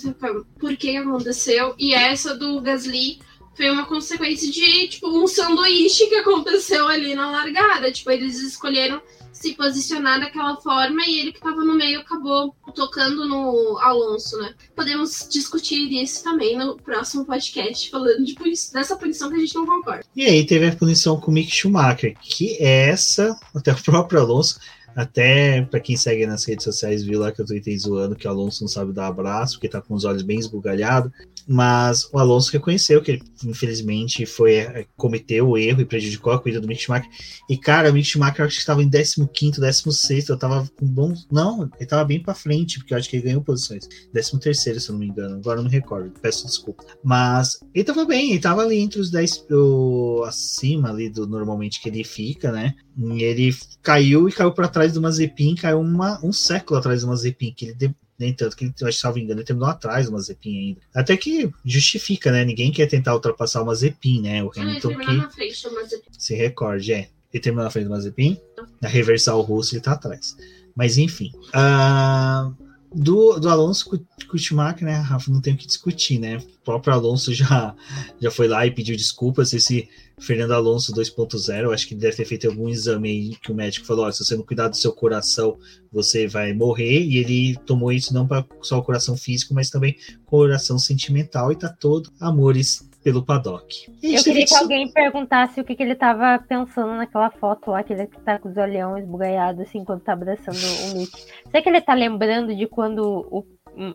por 0.60 0.76
que 0.76 0.98
aconteceu. 0.98 1.76
E 1.78 1.94
essa 1.94 2.36
do 2.36 2.60
Gasly 2.60 3.20
foi 3.56 3.70
uma 3.70 3.86
consequência 3.86 4.52
de, 4.52 4.88
tipo, 4.90 5.08
um 5.08 5.28
sanduíche 5.28 6.08
que 6.08 6.16
aconteceu 6.16 6.88
ali 6.88 7.16
na 7.16 7.32
largada. 7.32 7.92
Tipo, 7.92 8.12
eles 8.12 8.42
escolheram 8.42 9.02
se 9.32 9.54
posicionar 9.54 10.20
daquela 10.20 10.56
forma 10.58 11.06
e 11.06 11.20
ele 11.20 11.32
que 11.32 11.40
estava 11.40 11.64
no 11.64 11.76
meio 11.76 12.00
acabou 12.00 12.56
tocando 12.76 13.28
no 13.28 13.80
Alonso, 13.80 14.38
né? 14.38 14.54
Podemos 14.76 15.28
discutir 15.32 15.92
isso 15.92 16.24
também 16.24 16.58
no 16.58 16.76
próximo 16.76 17.26
podcast, 17.26 17.90
falando 17.90 18.24
de 18.24 18.36
punição, 18.36 18.74
dessa 18.74 18.96
punição 18.96 19.30
que 19.30 19.36
a 19.36 19.40
gente 19.40 19.56
não 19.56 19.66
concorda. 19.66 20.06
E 20.16 20.26
aí 20.26 20.46
teve 20.46 20.68
a 20.68 20.76
punição 20.76 21.20
com 21.20 21.32
o 21.32 21.34
Mick 21.34 21.50
Schumacher, 21.50 22.16
que 22.22 22.58
é 22.60 22.90
essa, 22.90 23.36
até 23.56 23.72
o 23.72 23.82
próprio 23.82 24.20
Alonso, 24.20 24.60
até 24.96 25.62
para 25.64 25.80
quem 25.82 25.98
segue 25.98 26.26
nas 26.26 26.46
redes 26.46 26.64
sociais 26.64 27.04
viu 27.04 27.20
lá 27.20 27.32
que 27.32 27.42
eu 27.42 27.46
tuitei 27.46 27.78
zoando 27.78 28.16
que 28.16 28.28
o 28.28 28.30
Alonso 28.30 28.64
não 28.64 28.68
sabe 28.70 28.94
dar 28.94 29.08
abraço, 29.08 29.56
porque 29.56 29.68
tá 29.68 29.82
com 29.82 29.94
os 29.94 30.06
olhos 30.06 30.22
bem 30.22 30.40
esbugalhados. 30.40 31.12
Mas 31.48 32.10
o 32.12 32.18
Alonso 32.18 32.52
reconheceu 32.52 33.02
que 33.02 33.12
ele, 33.12 33.24
infelizmente, 33.44 34.26
foi 34.26 34.56
é, 34.56 34.86
cometeu 34.98 35.50
o 35.50 35.58
erro 35.58 35.82
e 35.82 35.86
prejudicou 35.86 36.34
a 36.34 36.40
corrida 36.40 36.60
do 36.60 36.68
Mick 36.68 36.82
Schumacher. 36.82 37.10
E, 37.50 37.58
cara, 37.58 37.92
o 37.92 37.94
Mick 37.94 38.08
Schumacher 38.08 38.46
acho 38.46 38.56
que 38.56 38.62
estava 38.62 38.82
em 38.82 38.90
15, 38.90 39.60
16, 39.60 40.30
eu 40.30 40.38
tava 40.38 40.68
com 40.78 40.86
bons. 40.86 41.28
Não, 41.32 41.70
ele 41.78 41.86
tava 41.86 42.04
bem 42.04 42.22
para 42.22 42.34
frente, 42.34 42.80
porque 42.80 42.94
eu 42.94 42.98
acho 42.98 43.10
que 43.10 43.18
ele 43.18 43.26
ganhou 43.26 43.42
posições. 43.42 43.88
13, 44.12 44.80
se 44.80 44.90
eu 44.90 44.94
não 44.94 45.00
me 45.00 45.08
engano. 45.08 45.36
Agora 45.36 45.60
eu 45.60 45.64
não 45.64 45.70
me 45.70 45.76
recordo, 45.76 46.12
peço 46.20 46.46
desculpa. 46.46 46.84
Mas 47.04 47.60
ele 47.74 47.84
tava 47.84 48.06
bem, 48.06 48.32
ele 48.32 48.40
tava 48.40 48.62
ali 48.62 48.78
entre 48.78 49.00
os 49.00 49.12
10 49.12 49.46
o, 49.52 50.24
acima 50.26 50.90
ali 50.90 51.10
do 51.10 51.28
normalmente 51.28 51.82
que 51.82 51.90
ele 51.90 52.04
fica, 52.04 52.52
né? 52.52 52.74
E 52.98 53.24
ele 53.24 53.56
caiu 53.82 54.28
e 54.28 54.32
caiu 54.32 54.52
para 54.52 54.68
trás 54.68 54.94
de 54.94 55.00
uma 55.00 55.12
Zepin, 55.12 55.56
caiu 55.56 55.80
uma, 55.80 56.24
um 56.24 56.32
século 56.32 56.80
atrás 56.80 57.02
de 57.02 57.06
uma 57.06 57.16
Zepin, 57.16 57.54
que 57.54 57.66
ele 57.66 57.96
nem 58.18 58.34
tanto 58.34 58.56
que 58.56 58.66
ele, 58.66 58.92
salvo 58.92 59.20
engano, 59.20 59.40
ele 59.40 59.46
terminou 59.46 59.70
atrás 59.70 60.08
uma 60.08 60.22
Zepin 60.22 60.58
ainda. 60.58 60.82
Até 60.94 61.18
que 61.18 61.52
justifica, 61.66 62.32
né? 62.32 62.46
Ninguém 62.46 62.72
quer 62.72 62.88
tentar 62.88 63.14
ultrapassar 63.14 63.62
uma 63.62 63.76
Zepin, 63.76 64.22
né? 64.22 64.44
O 64.44 64.52
Hamilton 64.56 64.94
ah, 64.94 65.00
que. 65.00 65.36
Frente, 65.36 65.68
se 66.18 66.36
recorde, 66.36 66.94
é. 66.94 67.10
Ele 67.34 67.42
terminou 67.42 67.66
na 67.66 67.70
frente 67.70 67.86
de 67.86 67.92
uma 67.92 68.00
Zepin, 68.00 68.40
na 68.82 68.88
reversal 68.88 69.42
russo 69.42 69.76
ele 69.76 69.82
tá 69.82 69.92
atrás. 69.92 70.38
Mas 70.74 70.98
enfim. 70.98 71.32
Uh, 71.48 72.65
do, 72.96 73.38
do 73.38 73.50
Alonso 73.50 73.90
com, 73.90 73.98
né, 74.86 74.96
Rafa, 74.96 75.30
não 75.30 75.42
tem 75.42 75.54
o 75.54 75.58
que 75.58 75.68
discutir, 75.68 76.18
né? 76.18 76.38
O 76.38 76.64
próprio 76.64 76.94
Alonso 76.94 77.34
já, 77.34 77.76
já 78.20 78.32
foi 78.32 78.48
lá 78.48 78.66
e 78.66 78.72
pediu 78.72 78.96
desculpas. 78.96 79.54
Esse 79.54 79.90
Fernando 80.18 80.54
Alonso 80.54 80.94
2.0, 80.94 81.74
acho 81.74 81.88
que 81.88 81.94
deve 81.94 82.16
ter 82.16 82.26
feito 82.26 82.48
algum 82.48 82.70
exame 82.70 83.10
aí 83.10 83.36
que 83.36 83.52
o 83.52 83.56
médico 83.56 83.86
falou: 83.86 84.10
se 84.12 84.24
você 84.24 84.36
não 84.36 84.44
cuidar 84.44 84.70
do 84.70 84.78
seu 84.78 84.94
coração, 84.94 85.58
você 85.92 86.26
vai 86.26 86.54
morrer. 86.54 87.02
E 87.02 87.18
ele 87.18 87.58
tomou 87.66 87.92
isso 87.92 88.14
não 88.14 88.26
para 88.26 88.46
só 88.62 88.78
o 88.80 88.84
coração 88.84 89.18
físico, 89.18 89.54
mas 89.54 89.70
também 89.70 89.98
coração 90.26 90.80
sentimental 90.80 91.52
e 91.52 91.56
tá 91.56 91.70
todo 91.70 92.12
amores 92.20 92.90
pelo 93.06 93.24
paddock. 93.24 93.86
Eu 94.02 94.24
queria 94.24 94.48
que 94.48 94.56
alguém 94.56 94.92
perguntasse 94.92 95.62
o 95.62 95.64
que, 95.64 95.76
que 95.76 95.84
ele 95.84 95.94
tava 95.94 96.40
pensando 96.40 96.92
naquela 96.96 97.30
foto 97.30 97.70
lá, 97.70 97.84
que 97.84 97.94
ele 97.94 98.08
tá 98.08 98.40
com 98.40 98.50
os 98.50 98.58
olhão 98.58 98.98
esbugalhados, 98.98 99.62
assim, 99.62 99.86
quando 99.86 100.02
tá 100.02 100.14
abraçando 100.14 100.58
o 100.58 100.98
Mick. 100.98 101.12
Será 101.52 101.62
que 101.62 101.70
ele 101.70 101.82
tá 101.82 101.94
lembrando 101.94 102.56
de 102.56 102.66
quando 102.66 103.28
o, 103.30 103.46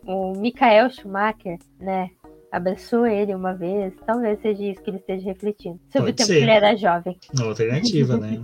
o 0.06 0.32
Michael 0.38 0.90
Schumacher, 0.90 1.58
né, 1.80 2.10
abraçou 2.52 3.04
ele 3.04 3.34
uma 3.34 3.52
vez, 3.52 3.92
talvez 4.06 4.40
seja 4.42 4.62
isso 4.62 4.80
que 4.80 4.90
ele 4.90 4.98
esteja 4.98 5.24
refletindo. 5.24 5.80
Sobre 5.90 6.12
Pode 6.12 6.12
o 6.12 6.14
tempo 6.14 6.26
ser. 6.28 6.36
que 6.36 6.42
ele 6.42 6.50
era 6.52 6.76
jovem. 6.76 7.18
Uma 7.34 7.46
alternativa, 7.46 8.16
né? 8.16 8.40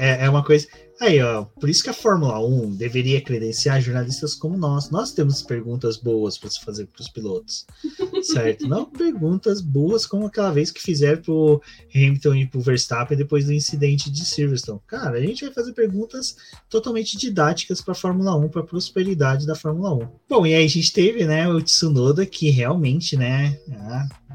É, 0.00 0.24
é, 0.24 0.28
uma 0.28 0.44
coisa. 0.44 0.66
Aí, 1.02 1.20
ó, 1.20 1.42
por 1.42 1.68
isso 1.68 1.82
que 1.82 1.90
a 1.90 1.92
Fórmula 1.92 2.38
1 2.38 2.76
deveria 2.76 3.20
credenciar 3.20 3.80
jornalistas 3.80 4.36
como 4.36 4.56
nós. 4.56 4.88
Nós 4.88 5.10
temos 5.10 5.42
perguntas 5.42 5.96
boas 5.96 6.38
para 6.38 6.48
se 6.48 6.64
fazer 6.64 6.86
para 6.86 7.00
os 7.00 7.08
pilotos, 7.08 7.66
certo? 8.22 8.68
Não 8.68 8.84
perguntas 8.84 9.60
boas 9.60 10.06
como 10.06 10.26
aquela 10.26 10.52
vez 10.52 10.70
que 10.70 10.80
fizeram 10.80 11.20
pro 11.20 11.60
Hamilton 11.92 12.34
e 12.36 12.46
pro 12.46 12.60
Verstappen 12.60 13.18
depois 13.18 13.46
do 13.46 13.52
incidente 13.52 14.12
de 14.12 14.24
Silverstone. 14.24 14.78
Cara, 14.86 15.18
a 15.18 15.20
gente 15.20 15.44
vai 15.44 15.52
fazer 15.52 15.72
perguntas 15.72 16.36
totalmente 16.70 17.18
didáticas 17.18 17.80
para 17.80 17.90
a 17.90 17.96
Fórmula 17.96 18.36
1, 18.36 18.48
para 18.50 18.60
a 18.60 18.66
prosperidade 18.66 19.44
da 19.44 19.56
Fórmula 19.56 19.92
1. 19.94 20.08
Bom, 20.28 20.46
e 20.46 20.54
aí 20.54 20.64
a 20.64 20.68
gente 20.68 20.92
teve, 20.92 21.24
né, 21.24 21.48
o 21.48 21.60
Tsunoda 21.60 22.24
que 22.24 22.48
realmente, 22.48 23.16
né, 23.16 23.58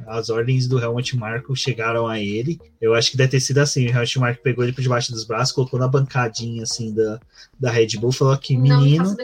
as 0.05 0.29
ordens 0.29 0.67
do 0.67 0.79
Helmut 0.79 1.15
Marko 1.15 1.55
chegaram 1.55 2.07
a 2.07 2.19
ele. 2.19 2.59
Eu 2.79 2.93
acho 2.93 3.11
que 3.11 3.17
deve 3.17 3.31
ter 3.31 3.39
sido 3.39 3.59
assim, 3.59 3.87
o 3.87 3.89
Helmut 3.89 4.19
Marko 4.19 4.43
pegou 4.43 4.63
ele 4.63 4.73
por 4.73 4.81
debaixo 4.81 5.11
dos 5.11 5.23
braços, 5.23 5.53
colocou 5.53 5.79
na 5.79 5.87
bancadinha 5.87 6.63
assim 6.63 6.93
da, 6.93 7.19
da 7.59 7.71
Red 7.71 7.97
Bull, 7.99 8.11
falou 8.11 8.37
que 8.37 8.57
menino, 8.57 9.15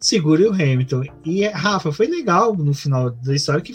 segure 0.00 0.44
o 0.44 0.52
Hamilton. 0.52 1.02
E 1.24 1.46
Rafa, 1.46 1.92
foi 1.92 2.06
legal 2.06 2.54
no 2.56 2.74
final 2.74 3.10
da 3.10 3.34
história 3.34 3.60
que 3.60 3.74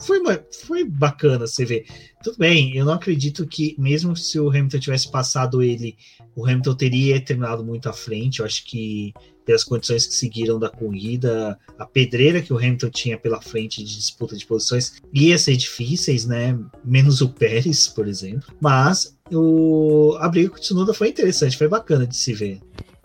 foi, 0.00 0.20
foi 0.66 0.84
bacana 0.84 1.46
você 1.46 1.64
ver. 1.64 1.86
Tudo 2.22 2.38
bem, 2.38 2.76
eu 2.76 2.84
não 2.84 2.94
acredito 2.94 3.46
que, 3.46 3.74
mesmo 3.78 4.16
se 4.16 4.38
o 4.38 4.48
Hamilton 4.48 4.78
tivesse 4.78 5.10
passado 5.10 5.62
ele, 5.62 5.96
o 6.34 6.46
Hamilton 6.46 6.74
teria 6.74 7.20
terminado 7.20 7.64
muito 7.64 7.88
à 7.88 7.92
frente. 7.92 8.40
Eu 8.40 8.46
acho 8.46 8.64
que, 8.64 9.12
pelas 9.44 9.64
condições 9.64 10.06
que 10.06 10.14
seguiram 10.14 10.58
da 10.58 10.68
corrida, 10.68 11.58
a 11.78 11.86
pedreira 11.86 12.42
que 12.42 12.52
o 12.52 12.58
Hamilton 12.58 12.90
tinha 12.90 13.18
pela 13.18 13.40
frente 13.40 13.82
de 13.82 13.96
disputa 13.96 14.36
de 14.36 14.46
posições 14.46 15.00
ia 15.12 15.38
ser 15.38 15.56
difíceis, 15.56 16.26
né? 16.26 16.58
Menos 16.84 17.20
o 17.20 17.28
Pérez, 17.28 17.88
por 17.88 18.06
exemplo. 18.06 18.54
Mas 18.60 19.16
o, 19.32 20.16
com 20.18 20.56
o 20.56 20.60
Tsunoda 20.60 20.94
foi 20.94 21.08
interessante, 21.08 21.56
foi 21.56 21.68
bacana 21.68 22.06
de 22.06 22.16
se 22.16 22.32
ver. 22.32 22.60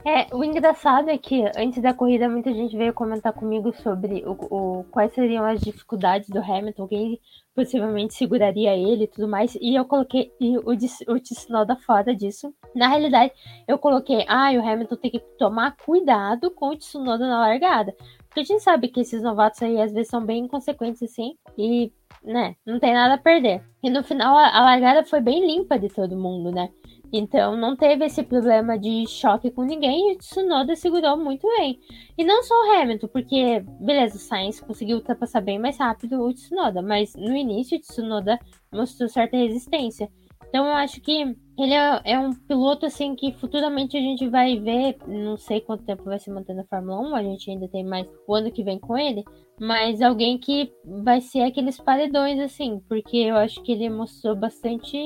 É, 0.08 0.28
o 0.36 0.44
engraçado 0.44 1.10
é 1.10 1.18
que 1.18 1.44
antes 1.58 1.82
da 1.82 1.92
corrida 1.92 2.30
muita 2.30 2.54
gente 2.54 2.78
veio 2.78 2.94
comentar 2.94 3.34
comigo 3.34 3.74
sobre 3.82 4.24
o, 4.24 4.34
o, 4.52 4.84
quais 4.92 5.12
seriam 5.16 5.44
as 5.44 5.60
dificuldades 5.60 6.30
do 6.30 6.38
Hamilton, 6.38 6.88
quem 6.88 7.20
possivelmente 7.56 8.14
seguraria 8.14 8.78
ele 8.78 9.06
e 9.06 9.08
tudo 9.08 9.28
mais, 9.28 9.56
e 9.56 9.74
eu 9.74 9.84
coloquei 9.84 10.32
e 10.40 10.60
o, 10.60 10.64
o 11.08 11.20
Tsunoda 11.20 11.76
fora 11.76 12.16
disso. 12.16 12.54
Na 12.76 12.88
realidade, 12.88 13.34
eu 13.68 13.80
coloquei, 13.80 14.24
ah, 14.28 14.52
o 14.52 14.62
Hamilton 14.62 14.96
tem 14.96 15.10
que 15.10 15.20
tomar 15.40 15.76
cuidado 15.76 16.52
com 16.52 16.70
o 16.70 16.78
Tsunoda 16.78 17.28
na 17.28 17.40
largada. 17.40 17.92
Porque 18.28 18.42
a 18.42 18.44
gente 18.44 18.62
sabe 18.62 18.90
que 18.90 19.00
esses 19.00 19.24
novatos 19.24 19.60
aí 19.64 19.82
às 19.82 19.92
vezes 19.92 20.10
são 20.10 20.24
bem 20.24 20.44
inconsequentes 20.44 21.02
assim, 21.02 21.36
e, 21.58 21.92
né, 22.24 22.56
não 22.64 22.80
tem 22.80 22.94
nada 22.94 23.16
a 23.16 23.18
perder. 23.18 23.64
E 23.82 23.90
no 23.90 24.04
final 24.04 24.38
a, 24.38 24.50
a 24.50 24.62
largada 24.62 25.04
foi 25.04 25.20
bem 25.20 25.48
limpa 25.48 25.80
de 25.80 25.90
todo 25.90 26.16
mundo, 26.16 26.52
né? 26.52 26.70
Então 27.12 27.56
não 27.56 27.76
teve 27.76 28.06
esse 28.06 28.24
problema 28.24 28.78
de 28.78 29.08
choque 29.08 29.52
com 29.52 29.64
ninguém 29.64 30.12
e 30.12 30.18
Tsunoda 30.18 30.76
segurou 30.76 31.18
muito 31.18 31.48
bem. 31.58 31.80
E 32.18 32.24
não 32.24 32.44
só 32.44 32.54
o 32.54 32.72
Hamilton, 32.74 33.08
porque, 33.08 33.64
beleza, 33.80 34.18
o 34.18 34.20
Sainz 34.20 34.60
conseguiu 34.60 34.98
ultrapassar 34.98 35.42
bem 35.42 35.60
mais 35.60 35.78
rápido 35.78 36.22
o 36.22 36.34
Tsunoda, 36.34 36.82
mas 36.82 37.16
no 37.16 37.36
início 37.36 37.78
o 37.78 37.82
Tsunoda 37.82 38.40
mostrou 38.72 39.08
certa 39.08 39.38
resistência. 39.38 40.10
Então 40.48 40.66
eu 40.66 40.74
acho 40.74 41.02
que 41.02 41.36
ele 41.58 41.74
é, 41.74 42.02
é, 42.04 42.20
um 42.20 42.34
piloto 42.34 42.86
assim 42.86 43.16
que 43.16 43.32
futuramente 43.34 43.96
a 43.96 44.00
gente 44.02 44.28
vai 44.28 44.60
ver, 44.60 44.98
não 45.08 45.38
sei 45.38 45.62
quanto 45.62 45.86
tempo 45.86 46.04
vai 46.04 46.20
se 46.20 46.30
manter 46.30 46.54
na 46.54 46.66
Fórmula 46.66 47.00
1, 47.10 47.16
a 47.16 47.24
gente 47.24 47.50
ainda 47.50 47.68
tem 47.70 47.84
mais 47.84 48.08
o 48.28 48.36
ano 48.36 48.52
que 48.52 48.64
vem 48.64 48.78
com 48.78 48.98
ele, 48.98 49.24
mas 49.60 50.02
alguém 50.02 50.38
que 50.38 50.72
vai 50.84 51.22
ser 51.22 51.42
aqueles 51.42 51.80
paredões 51.80 52.40
assim, 52.40 52.82
porque 52.90 53.18
eu 53.18 53.36
acho 53.38 53.62
que 53.64 53.72
ele 53.72 53.90
mostrou 53.90 54.36
bastante 54.36 54.98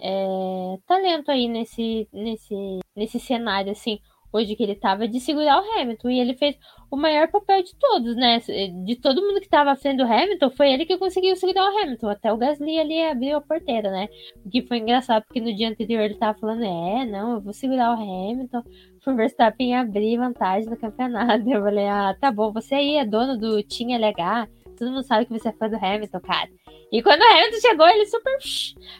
é, 0.00 0.78
talento 0.86 1.30
aí 1.30 1.46
nesse, 1.46 2.08
nesse, 2.12 2.78
nesse 2.96 3.20
cenário 3.20 3.72
assim. 3.72 3.98
Hoje 4.32 4.54
que 4.54 4.62
ele 4.62 4.74
tava 4.74 5.08
de 5.08 5.20
segurar 5.20 5.60
o 5.60 5.80
Hamilton. 5.80 6.10
E 6.10 6.20
ele 6.20 6.34
fez 6.36 6.56
o 6.90 6.96
maior 6.96 7.28
papel 7.28 7.62
de 7.62 7.74
todos, 7.76 8.16
né? 8.16 8.40
De 8.84 8.96
todo 8.96 9.22
mundo 9.22 9.40
que 9.40 9.48
tava 9.48 9.74
sendo 9.76 10.02
Hamilton, 10.02 10.50
foi 10.50 10.72
ele 10.72 10.86
que 10.86 10.96
conseguiu 10.98 11.36
segurar 11.36 11.64
o 11.64 11.78
Hamilton. 11.78 12.08
Até 12.08 12.32
o 12.32 12.36
Gasly 12.36 12.78
ali 12.78 13.02
abriu 13.02 13.36
a 13.36 13.40
porteira, 13.40 13.90
né? 13.90 14.08
O 14.44 14.50
que 14.50 14.62
foi 14.62 14.78
engraçado, 14.78 15.24
porque 15.24 15.40
no 15.40 15.54
dia 15.54 15.68
anterior 15.68 16.02
ele 16.02 16.14
tava 16.14 16.38
falando, 16.38 16.64
é, 16.64 17.04
não, 17.06 17.34
eu 17.34 17.40
vou 17.40 17.52
segurar 17.52 17.90
o 17.90 18.02
Hamilton 18.02 18.62
pro 19.08 19.16
Verstappen 19.16 19.74
abrir 19.74 20.18
vantagem 20.18 20.68
no 20.68 20.76
campeonato. 20.76 21.44
Eu 21.48 21.62
falei, 21.62 21.86
ah, 21.86 22.14
tá 22.20 22.30
bom, 22.30 22.52
você 22.52 22.74
aí 22.74 22.96
é 22.96 23.04
dono 23.04 23.38
do 23.38 23.62
Team 23.62 23.90
LH, 23.90 24.48
todo 24.78 24.90
mundo 24.90 25.04
sabe 25.04 25.26
que 25.26 25.32
você 25.32 25.48
é 25.48 25.52
fã 25.52 25.68
do 25.68 25.76
Hamilton, 25.76 26.20
cara. 26.20 26.48
E 26.90 27.02
quando 27.02 27.20
o 27.20 27.24
Hamilton 27.24 27.60
chegou, 27.60 27.86
ele 27.86 28.06
super. 28.06 28.38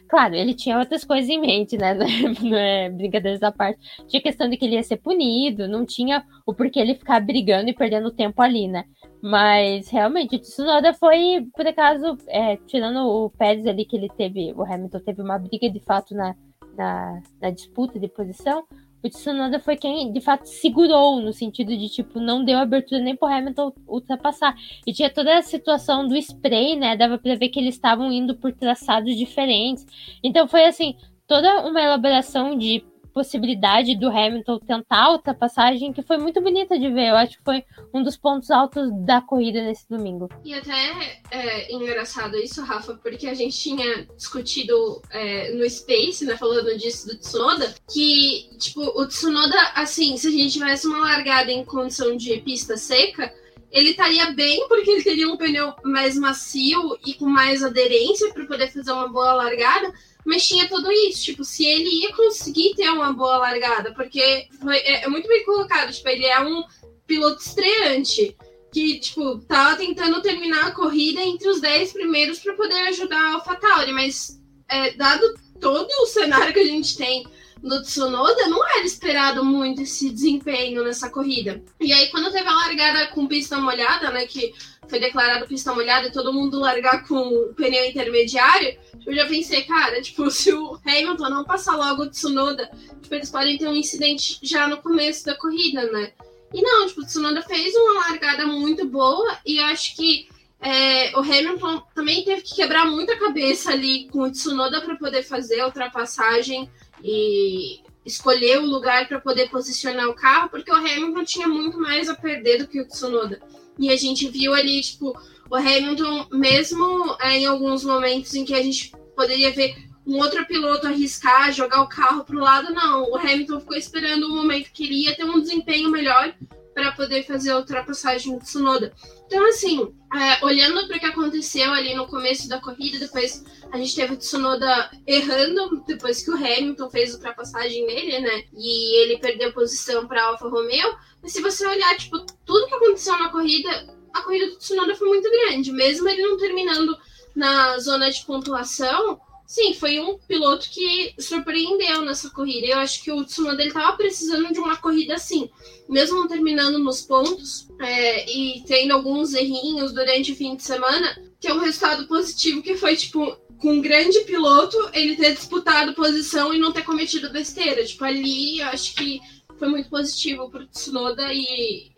Claro, 0.09 0.35
ele 0.35 0.55
tinha 0.55 0.79
outras 0.79 1.05
coisas 1.05 1.29
em 1.31 1.41
mente, 1.41 1.77
né? 1.77 1.95
Não 2.43 2.59
é 2.59 2.91
brincadeiras 2.91 3.43
à 3.43 3.51
parte. 3.51 3.81
Tinha 4.07 4.23
questão 4.23 4.49
de 4.49 4.57
que 4.57 4.65
ele 4.65 4.75
ia 4.75 4.83
ser 4.83 4.99
punido, 4.99 5.69
não 5.69 5.87
tinha 5.87 6.25
o 6.47 6.53
porquê 6.53 6.81
ele 6.81 6.95
ficar 6.95 7.21
brigando 7.21 7.71
e 7.71 7.75
perdendo 7.75 8.11
tempo 8.11 8.43
ali, 8.43 8.69
né? 8.69 8.85
Mas 9.23 9.89
realmente, 9.89 10.37
o 10.37 10.39
Tsunoda 10.39 10.93
foi, 10.95 11.47
por 11.55 11.67
acaso, 11.67 12.17
é, 12.29 12.57
tirando 12.67 12.99
o 13.07 13.31
Pérez 13.31 13.67
ali 13.67 13.85
que 13.85 13.97
ele 13.97 14.09
teve, 14.17 14.53
o 14.53 14.63
Hamilton 14.63 15.01
teve 15.01 15.23
uma 15.23 15.39
briga 15.39 15.69
de 15.71 15.81
fato 15.81 16.15
na, 16.15 16.35
na, 16.77 17.23
na 17.41 17.51
disputa 17.51 17.99
de 17.99 18.09
posição 18.09 18.65
o 19.03 19.09
Tsunoda 19.09 19.61
foi 19.61 19.77
quem 19.77 20.13
de 20.13 20.21
fato 20.21 20.47
segurou, 20.47 21.21
no 21.21 21.33
sentido 21.33 21.77
de 21.77 21.89
tipo, 21.89 22.21
não 22.21 22.45
deu 22.45 22.59
abertura 22.59 23.01
nem 23.01 23.17
pro 23.17 23.29
Hamilton 23.29 23.73
ultrapassar. 23.87 24.55
E 24.87 24.93
tinha 24.93 25.11
toda 25.11 25.39
a 25.39 25.43
situação 25.43 26.07
do 26.07 26.17
spray, 26.17 26.77
né? 26.77 26.97
Dava 26.97 27.19
pra 27.19 27.37
ver 27.37 27.49
que 27.49 27.61
eles 27.61 27.75
estavam 27.75 28.13
indo 28.13 28.35
por 28.35 28.53
traçados 28.53 29.17
diferentes. 29.17 29.87
Então 30.23 30.49
foi 30.49 30.65
assim, 30.65 30.97
toda 31.27 31.67
uma 31.67 31.81
elaboração 31.81 32.57
de 32.57 32.85
possibilidade 33.19 33.99
do 33.99 34.09
Hamilton 34.09 34.61
tentar 34.61 35.07
a 35.07 35.13
ultrapassagem 35.13 35.93
que 35.93 36.03
foi 36.03 36.19
muito 36.19 36.41
bonita 36.41 36.79
de 36.79 36.89
ver. 36.89 37.09
Eu 37.09 37.17
acho 37.17 37.37
que 37.37 37.45
foi 37.45 37.65
um 37.93 38.01
dos 38.01 38.17
pontos 38.17 38.49
altos 38.49 38.89
da 39.05 39.21
corrida 39.21 39.61
nesse 39.61 39.89
domingo. 39.89 40.29
E 40.45 40.55
até 40.55 41.21
é 41.33 41.73
engraçado 41.73 42.37
isso, 42.37 42.63
Rafa, 42.63 42.95
porque 42.95 43.27
a 43.27 43.35
gente 43.35 43.59
tinha 43.59 44.07
discutido 44.17 45.03
é, 45.11 45.53
no 45.53 45.69
Space, 45.69 46.25
né, 46.25 46.37
falando 46.37 46.79
disso 46.79 47.09
do 47.09 47.19
Tsunoda, 47.19 47.75
que, 47.93 48.51
tipo, 48.57 48.83
o 48.83 49.05
Tsunoda, 49.09 49.59
assim, 49.75 50.17
se 50.17 50.29
a 50.29 50.31
gente 50.31 50.53
tivesse 50.53 50.87
uma 50.87 51.01
largada 51.01 51.51
em 51.51 51.65
condição 51.65 52.17
de 52.17 52.41
pista 52.43 52.77
seca, 52.77 53.35
ele 53.71 53.91
estaria 53.91 54.31
bem 54.31 54.67
porque 54.69 54.91
ele 54.93 55.03
teria 55.03 55.29
um 55.29 55.37
pneu 55.37 55.75
mais 55.83 56.17
macio 56.17 56.97
e 57.05 57.15
com 57.15 57.27
mais 57.27 57.65
aderência 57.65 58.33
para 58.33 58.47
poder 58.47 58.71
fazer 58.71 58.93
uma 58.93 59.09
boa 59.09 59.33
largada, 59.35 59.93
mas 60.25 60.47
tinha 60.47 60.69
tudo 60.69 60.91
isso, 60.91 61.25
tipo, 61.25 61.45
se 61.45 61.65
ele 61.65 62.03
ia 62.03 62.13
conseguir 62.15 62.75
ter 62.75 62.91
uma 62.91 63.13
boa 63.13 63.39
largada, 63.39 63.93
porque 63.95 64.47
foi, 64.61 64.77
é, 64.79 65.05
é 65.05 65.09
muito 65.09 65.29
bem 65.29 65.45
colocado, 65.45 65.93
tipo, 65.93 66.09
ele 66.09 66.27
é 66.27 66.41
um 66.41 66.63
piloto 67.07 67.41
estreante 67.41 68.37
que, 68.73 69.01
tipo, 69.01 69.39
tava 69.41 69.77
tentando 69.77 70.21
terminar 70.21 70.67
a 70.67 70.73
corrida 70.73 71.23
entre 71.23 71.49
os 71.49 71.61
10 71.61 71.93
primeiros 71.93 72.39
para 72.39 72.55
poder 72.55 72.89
ajudar 72.89 73.19
a 73.19 73.33
AlphaTauri, 73.35 73.93
mas 73.93 74.39
é, 74.69 74.93
dado 74.93 75.23
todo 75.61 75.89
o 76.03 76.07
cenário 76.07 76.53
que 76.53 76.61
a 76.61 76.67
gente 76.67 76.97
tem 76.97 77.27
do 77.63 77.83
Tsunoda, 77.83 78.49
não 78.49 78.67
era 78.67 78.85
esperado 78.85 79.45
muito 79.45 79.83
esse 79.83 80.11
desempenho 80.11 80.85
nessa 80.85 81.11
corrida. 81.11 81.63
E 81.81 81.93
aí, 81.93 82.09
quando 82.09 82.33
teve 82.33 82.47
a 82.47 82.55
largada 82.55 83.09
com 83.09 83.27
pista 83.27 83.59
molhada, 83.59 84.11
né, 84.11 84.27
que 84.27 84.55
foi 84.89 84.99
declarado 84.99 85.47
pista 85.47 85.75
molhada 85.75 86.09
e 86.09 86.13
todo 86.13 86.33
mundo 86.33 86.59
largar 86.59 87.07
com 87.07 87.17
o 87.17 87.55
pneu 87.55 87.85
intermediário, 87.85 88.79
eu 89.07 89.15
já 89.15 89.27
pensei, 89.27 89.63
cara, 89.63 90.01
tipo, 90.03 90.31
se 90.31 90.53
o 90.53 90.79
Hamilton 90.85 91.29
não 91.29 91.45
passar 91.45 91.77
logo 91.77 92.05
o 92.05 92.11
Tsunoda, 92.11 92.71
tipo, 93.03 93.15
eles 93.15 93.31
podem 93.31 93.59
ter 93.59 93.69
um 93.69 93.77
incidente 93.77 94.39
já 94.43 94.67
no 94.67 94.79
começo 94.79 95.25
da 95.25 95.35
corrida, 95.35 95.91
né? 95.91 96.13
E 96.53 96.63
não, 96.63 96.87
tipo, 96.87 97.03
o 97.03 97.07
Tsunoda 97.07 97.43
fez 97.43 97.75
uma 97.75 98.09
largada 98.09 98.47
muito 98.47 98.87
boa 98.87 99.39
e 99.45 99.61
acho 99.61 99.95
que 99.95 100.29
é, 100.61 101.17
o 101.17 101.21
Hamilton 101.21 101.83
também 101.95 102.25
teve 102.25 102.43
que 102.43 102.57
quebrar 102.57 102.85
muita 102.85 103.17
cabeça 103.17 103.71
ali 103.71 104.09
com 104.09 104.23
o 104.23 104.31
Tsunoda 104.31 104.81
para 104.81 104.97
poder 104.97 105.23
fazer 105.23 105.61
a 105.61 105.67
ultrapassagem 105.67 106.69
e 107.03 107.81
escolher 108.05 108.59
o 108.59 108.67
lugar 108.67 109.07
para 109.07 109.21
poder 109.21 109.51
posicionar 109.51 110.09
o 110.09 110.15
carro, 110.15 110.49
porque 110.49 110.71
o 110.71 110.75
Hamilton 110.75 111.25
tinha 111.25 111.49
muito 111.49 111.79
mais 111.79 112.09
a 112.09 112.15
perder 112.15 112.59
do 112.59 112.69
que 112.69 112.81
o 112.81 112.87
Tsunoda. 112.87 113.41
E 113.79 113.91
a 113.91 113.97
gente 113.97 114.29
viu 114.29 114.55
ali, 114.55 114.81
tipo, 114.81 115.17
o 115.51 115.57
Hamilton, 115.57 116.27
mesmo 116.33 117.17
é, 117.21 117.37
em 117.39 117.47
alguns 117.47 117.85
momentos 117.85 118.35
em 118.35 118.45
que 118.45 118.55
a 118.55 118.63
gente 118.63 118.93
poderia 119.15 119.53
ver 119.53 119.77
um 120.07 120.17
outro 120.17 120.47
piloto 120.47 120.87
arriscar, 120.87 121.53
jogar 121.53 121.83
o 121.83 121.89
carro 121.89 122.25
para 122.25 122.37
o 122.37 122.41
lado, 122.41 122.73
não. 122.73 123.11
O 123.11 123.17
Hamilton 123.17 123.61
ficou 123.61 123.77
esperando 123.77 124.25
o 124.25 124.35
momento 124.35 124.73
que 124.73 124.85
ele 124.85 125.05
ia 125.05 125.15
ter 125.15 125.25
um 125.25 125.41
desempenho 125.41 125.91
melhor 125.91 126.35
para 126.75 126.93
poder 126.93 127.25
fazer 127.25 127.51
a 127.51 127.59
ultrapassagem 127.59 128.33
do 128.33 128.43
Tsunoda. 128.43 128.93
Então, 129.27 129.47
assim, 129.47 129.93
é, 130.15 130.45
olhando 130.45 130.87
para 130.87 130.97
o 130.97 131.01
que 131.01 131.07
aconteceu 131.07 131.71
ali 131.71 131.95
no 131.95 132.07
começo 132.07 132.49
da 132.49 132.61
corrida, 132.61 132.99
depois 132.99 133.45
a 133.71 133.77
gente 133.77 133.95
teve 133.95 134.15
o 134.15 134.17
Tsunoda 134.17 134.91
errando, 135.07 135.85
depois 135.87 136.23
que 136.23 136.31
o 136.31 136.35
Hamilton 136.35 136.89
fez 136.89 137.11
a 137.11 137.17
ultrapassagem 137.17 137.87
nele, 137.87 138.21
né? 138.21 138.45
E 138.55 139.03
ele 139.03 139.19
perdeu 139.19 139.53
posição 139.53 140.07
para 140.07 140.25
Alfa 140.25 140.49
Romeo. 140.49 140.97
Mas 141.23 141.33
se 141.33 141.43
você 141.43 141.67
olhar, 141.67 141.95
tipo, 141.97 142.19
tudo 142.47 142.67
que 142.67 142.75
aconteceu 142.75 143.19
na 143.19 143.29
corrida, 143.29 143.69
a 144.15 144.23
corrida 144.23 144.47
do 144.47 144.57
Tsunoda 144.57 144.95
foi 144.95 145.09
muito 145.09 145.31
grande. 145.31 145.73
Mesmo 145.73 146.09
ele 146.09 146.23
não 146.23 146.39
terminando 146.39 146.97
na 147.37 147.79
zona 147.79 148.11
de 148.11 148.25
pontuação, 148.25 149.21
sim, 149.49 149.73
foi 149.73 149.99
um 149.99 150.19
piloto 150.19 150.69
que 150.71 151.15
surpreendeu 151.19 152.03
nessa 152.03 152.29
corrida. 152.29 152.67
Eu 152.67 152.79
acho 152.79 153.03
que 153.03 153.11
o 153.11 153.25
Tsunoda 153.25 153.63
ele 153.63 153.71
estava 153.71 153.97
precisando 153.97 154.53
de 154.53 154.59
uma 154.59 154.77
corrida 154.77 155.15
assim, 155.15 155.51
mesmo 155.89 156.29
terminando 156.29 156.79
nos 156.79 157.01
pontos 157.01 157.67
é, 157.81 158.31
e 158.31 158.63
tendo 158.67 158.93
alguns 158.93 159.33
errinhos 159.33 159.93
durante 159.93 160.33
o 160.33 160.37
fim 160.37 160.55
de 160.55 160.63
semana, 160.63 161.17
ter 161.41 161.51
um 161.51 161.61
resultado 161.61 162.07
positivo 162.07 162.63
que 162.63 162.77
foi 162.77 162.95
tipo 162.95 163.39
com 163.59 163.73
um 163.73 163.81
grande 163.81 164.21
piloto 164.21 164.77
ele 164.93 165.17
ter 165.17 165.35
disputado 165.35 165.95
posição 165.95 166.55
e 166.55 166.59
não 166.59 166.71
ter 166.71 166.85
cometido 166.85 167.33
besteira. 167.33 167.85
Tipo, 167.85 168.05
ali 168.05 168.61
eu 168.61 168.67
acho 168.69 168.95
que 168.95 169.19
foi 169.59 169.69
muito 169.69 169.89
positivo 169.89 170.51
para 170.51 170.63
o 170.63 170.67
Tsunoda 170.67 171.33
e, 171.33 171.91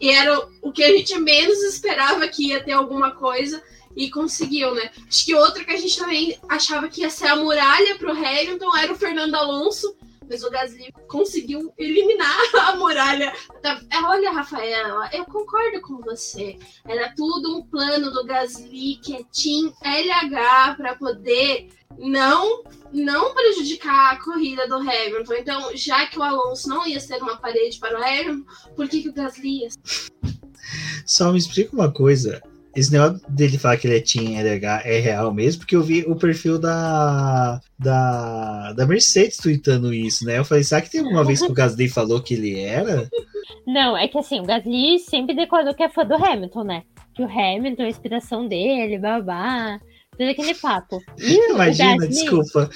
e, 0.00 0.10
era 0.10 0.38
o 0.60 0.72
que 0.72 0.82
a 0.82 0.88
gente 0.88 1.16
menos 1.18 1.62
esperava 1.62 2.26
que 2.28 2.48
ia 2.48 2.62
ter 2.62 2.72
alguma 2.72 3.12
coisa 3.12 3.62
e 3.96 4.10
conseguiu, 4.10 4.74
né? 4.74 4.90
Acho 5.08 5.24
que 5.24 5.34
outra 5.34 5.64
que 5.64 5.72
a 5.72 5.76
gente 5.76 5.98
também 5.98 6.38
achava 6.48 6.88
que 6.88 7.00
ia 7.00 7.10
ser 7.10 7.28
a 7.28 7.36
muralha 7.36 7.96
para 7.96 8.12
o 8.12 8.16
Hamilton 8.16 8.76
era 8.76 8.92
o 8.92 8.96
Fernando 8.96 9.34
Alonso, 9.34 9.96
mas 10.28 10.42
o 10.44 10.50
Gasly 10.50 10.92
conseguiu 11.08 11.72
eliminar 11.78 12.36
a 12.60 12.76
muralha. 12.76 13.32
É, 13.64 14.02
olha, 14.02 14.32
Rafaela, 14.32 15.08
eu 15.12 15.24
concordo 15.24 15.80
com 15.80 15.98
você. 16.00 16.58
Era 16.86 17.14
tudo 17.14 17.56
um 17.56 17.62
plano 17.62 18.10
do 18.10 18.24
Gasly 18.24 18.96
que 19.02 19.14
é 19.14 19.24
Team 19.32 19.72
LH 19.82 20.74
para 20.76 20.96
poder 20.96 21.68
não 21.98 22.62
não 22.92 23.32
prejudicar 23.32 24.12
a 24.12 24.22
corrida 24.22 24.68
do 24.68 24.76
Hamilton. 24.76 25.34
Então, 25.34 25.76
já 25.76 26.06
que 26.06 26.18
o 26.18 26.22
Alonso 26.22 26.68
não 26.68 26.86
ia 26.86 27.00
ser 27.00 27.22
uma 27.22 27.36
parede 27.36 27.78
para 27.78 27.98
o 27.98 28.02
Hamilton, 28.02 28.44
por 28.74 28.88
que, 28.88 29.02
que 29.02 29.08
o 29.08 29.14
Gasly 29.14 29.62
ia? 29.62 29.68
Só 31.06 31.32
me 31.32 31.38
explica 31.38 31.74
uma 31.74 31.92
coisa. 31.92 32.42
Esse 32.76 32.92
negócio 32.92 33.20
dele 33.28 33.58
falar 33.58 33.78
que 33.78 33.86
ele 33.86 33.96
é 33.96 34.00
Team 34.00 34.38
LH 34.38 34.82
é 34.84 35.00
real 35.00 35.32
mesmo, 35.32 35.60
porque 35.60 35.74
eu 35.74 35.82
vi 35.82 36.02
o 36.06 36.14
perfil 36.14 36.58
da, 36.58 37.58
da, 37.78 38.72
da 38.74 38.86
Mercedes 38.86 39.38
tweetando 39.38 39.94
isso, 39.94 40.26
né? 40.26 40.38
Eu 40.38 40.44
falei, 40.44 40.62
será 40.62 40.82
que 40.82 40.90
tem 40.90 41.00
alguma 41.00 41.24
vez 41.24 41.40
que 41.40 41.50
o 41.50 41.54
Gasly 41.54 41.88
falou 41.88 42.20
que 42.20 42.34
ele 42.34 42.60
era? 42.60 43.08
Não, 43.66 43.96
é 43.96 44.06
que 44.06 44.18
assim, 44.18 44.40
o 44.40 44.44
Gasly 44.44 44.98
sempre 44.98 45.34
declarou 45.34 45.74
que 45.74 45.82
é 45.82 45.88
fã 45.88 46.04
do 46.04 46.14
Hamilton, 46.14 46.64
né? 46.64 46.82
Que 47.14 47.22
o 47.22 47.26
Hamilton 47.26 47.82
é 47.82 47.86
a 47.86 47.90
inspiração 47.90 48.46
dele, 48.46 48.98
babá 48.98 49.80
todo 50.16 50.28
aquele 50.28 50.54
papo. 50.54 51.02
E 51.18 51.50
Imagina, 51.50 51.96
Gasly... 51.96 52.08
desculpa, 52.08 52.70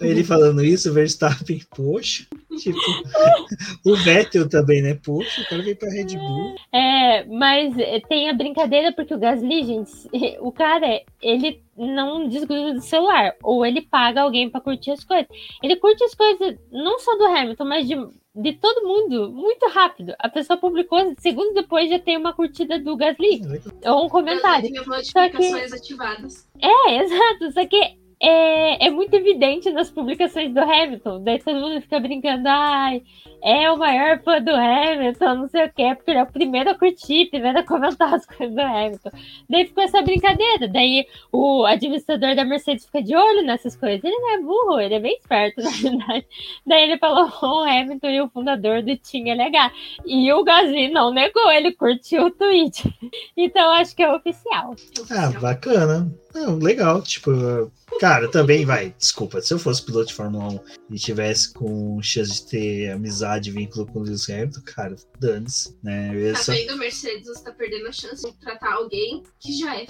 ele 0.00 0.24
falando 0.24 0.64
isso, 0.64 0.90
o 0.90 0.92
Verstappen, 0.92 1.60
poxa, 1.74 2.26
tipo, 2.58 2.78
o 3.84 3.96
Vettel 3.96 4.48
também, 4.48 4.82
né? 4.82 4.98
Poxa, 5.02 5.42
o 5.42 5.48
cara 5.48 5.62
veio 5.62 5.76
pra 5.76 5.90
Red 5.90 6.16
Bull. 6.16 6.54
É, 6.72 7.24
mas 7.24 7.74
tem 8.08 8.28
a 8.28 8.34
brincadeira 8.34 8.92
porque 8.92 9.14
o 9.14 9.18
Gasly, 9.18 9.64
gente, 9.64 9.90
o 10.40 10.52
cara, 10.52 11.02
ele 11.22 11.62
não 11.76 12.28
desgruda 12.28 12.74
do 12.74 12.82
celular, 12.82 13.34
ou 13.42 13.64
ele 13.64 13.82
paga 13.82 14.22
alguém 14.22 14.50
para 14.50 14.60
curtir 14.60 14.90
as 14.90 15.04
coisas. 15.04 15.28
Ele 15.62 15.76
curte 15.76 16.04
as 16.04 16.14
coisas 16.14 16.56
não 16.70 16.98
só 16.98 17.16
do 17.16 17.24
Hamilton, 17.24 17.64
mas 17.64 17.88
de 17.88 17.96
de 18.34 18.52
todo 18.52 18.86
mundo, 18.86 19.32
muito 19.32 19.68
rápido. 19.68 20.14
A 20.18 20.28
pessoa 20.28 20.56
publicou, 20.56 21.14
segundos 21.18 21.54
depois 21.54 21.90
já 21.90 21.98
tem 21.98 22.16
uma 22.16 22.32
curtida 22.32 22.78
do 22.78 22.96
Gasly. 22.96 23.42
Ou 23.86 24.06
um 24.06 24.08
comentário. 24.08 24.70
Só 25.02 25.28
que... 25.28 25.52
ativadas. 25.72 26.48
É, 26.60 27.02
exato. 27.02 27.52
Só 27.52 27.66
que 27.66 27.98
é, 28.22 28.86
é 28.86 28.90
muito 28.90 29.14
evidente 29.14 29.70
nas 29.70 29.90
publicações 29.90 30.52
do 30.52 30.60
Hamilton. 30.60 31.24
Daí 31.24 31.38
todo 31.38 31.60
mundo 31.60 31.80
fica 31.80 31.98
brincando, 31.98 32.48
ai, 32.48 33.02
é 33.42 33.70
o 33.70 33.78
maior 33.78 34.20
fã 34.22 34.40
do 34.40 34.50
Hamilton, 34.50 35.34
não 35.34 35.48
sei 35.48 35.66
o 35.66 35.72
que, 35.72 35.94
porque 35.94 36.10
ele 36.10 36.18
é 36.18 36.22
o 36.22 36.26
primeiro 36.26 36.70
a 36.70 36.74
curtir, 36.74 37.26
primeiro 37.30 37.58
a 37.58 37.62
comentar 37.62 38.12
as 38.14 38.26
coisas 38.26 38.54
do 38.54 38.60
Hamilton. 38.60 39.10
Daí 39.48 39.66
ficou 39.66 39.84
essa 39.84 40.02
brincadeira. 40.02 40.68
Daí 40.68 41.06
o 41.32 41.64
administrador 41.64 42.34
da 42.34 42.44
Mercedes 42.44 42.86
fica 42.86 43.02
de 43.02 43.14
olho 43.14 43.42
nessas 43.42 43.76
coisas. 43.76 44.02
Ele 44.04 44.16
não 44.16 44.34
é 44.34 44.38
burro, 44.40 44.80
ele 44.80 44.94
é 44.94 45.00
bem 45.00 45.16
esperto, 45.18 45.60
na 45.62 45.70
verdade. 45.70 46.26
Daí 46.66 46.82
ele 46.82 46.98
falou: 46.98 47.30
o 47.42 47.64
Hamilton 47.64 48.08
e 48.08 48.20
o 48.20 48.28
fundador 48.28 48.82
do 48.82 48.96
Team 48.96 49.26
LH. 49.26 49.72
E 50.06 50.32
o 50.32 50.44
Gasly 50.44 50.88
não 50.88 51.12
negou, 51.12 51.50
ele 51.50 51.72
curtiu 51.72 52.26
o 52.26 52.30
tweet. 52.30 52.82
Então 53.36 53.70
acho 53.72 53.96
que 53.96 54.02
é 54.02 54.12
oficial. 54.12 54.74
Ah, 55.10 55.30
bacana. 55.40 56.12
Não, 56.34 56.58
legal. 56.58 57.02
Tipo, 57.02 57.70
cara, 57.98 58.28
também 58.28 58.64
vai. 58.64 58.94
Desculpa, 58.96 59.40
se 59.40 59.52
eu 59.52 59.58
fosse 59.58 59.84
piloto 59.84 60.06
de 60.06 60.14
Fórmula 60.14 60.60
1 60.88 60.94
e 60.94 60.96
tivesse 60.96 61.52
com 61.52 62.00
chance 62.02 62.34
de 62.34 62.50
ter 62.50 62.90
amizade, 62.92 63.29
vínculo 63.38 63.86
com 63.86 64.00
o 64.00 64.02
Lewis 64.02 64.28
Hamilton, 64.28 64.60
cara, 64.64 64.96
dane-se, 65.18 65.76
né? 65.82 66.10
Eu 66.14 66.32
tá 66.32 66.42
só... 66.42 66.52
vendo, 66.52 66.76
Mercedes, 66.76 67.26
você 67.26 67.44
tá 67.44 67.52
perdendo 67.52 67.86
a 67.86 67.92
chance 67.92 68.22
de 68.28 68.36
tratar 68.38 68.74
alguém 68.74 69.22
que 69.38 69.52
já 69.52 69.76
é. 69.76 69.86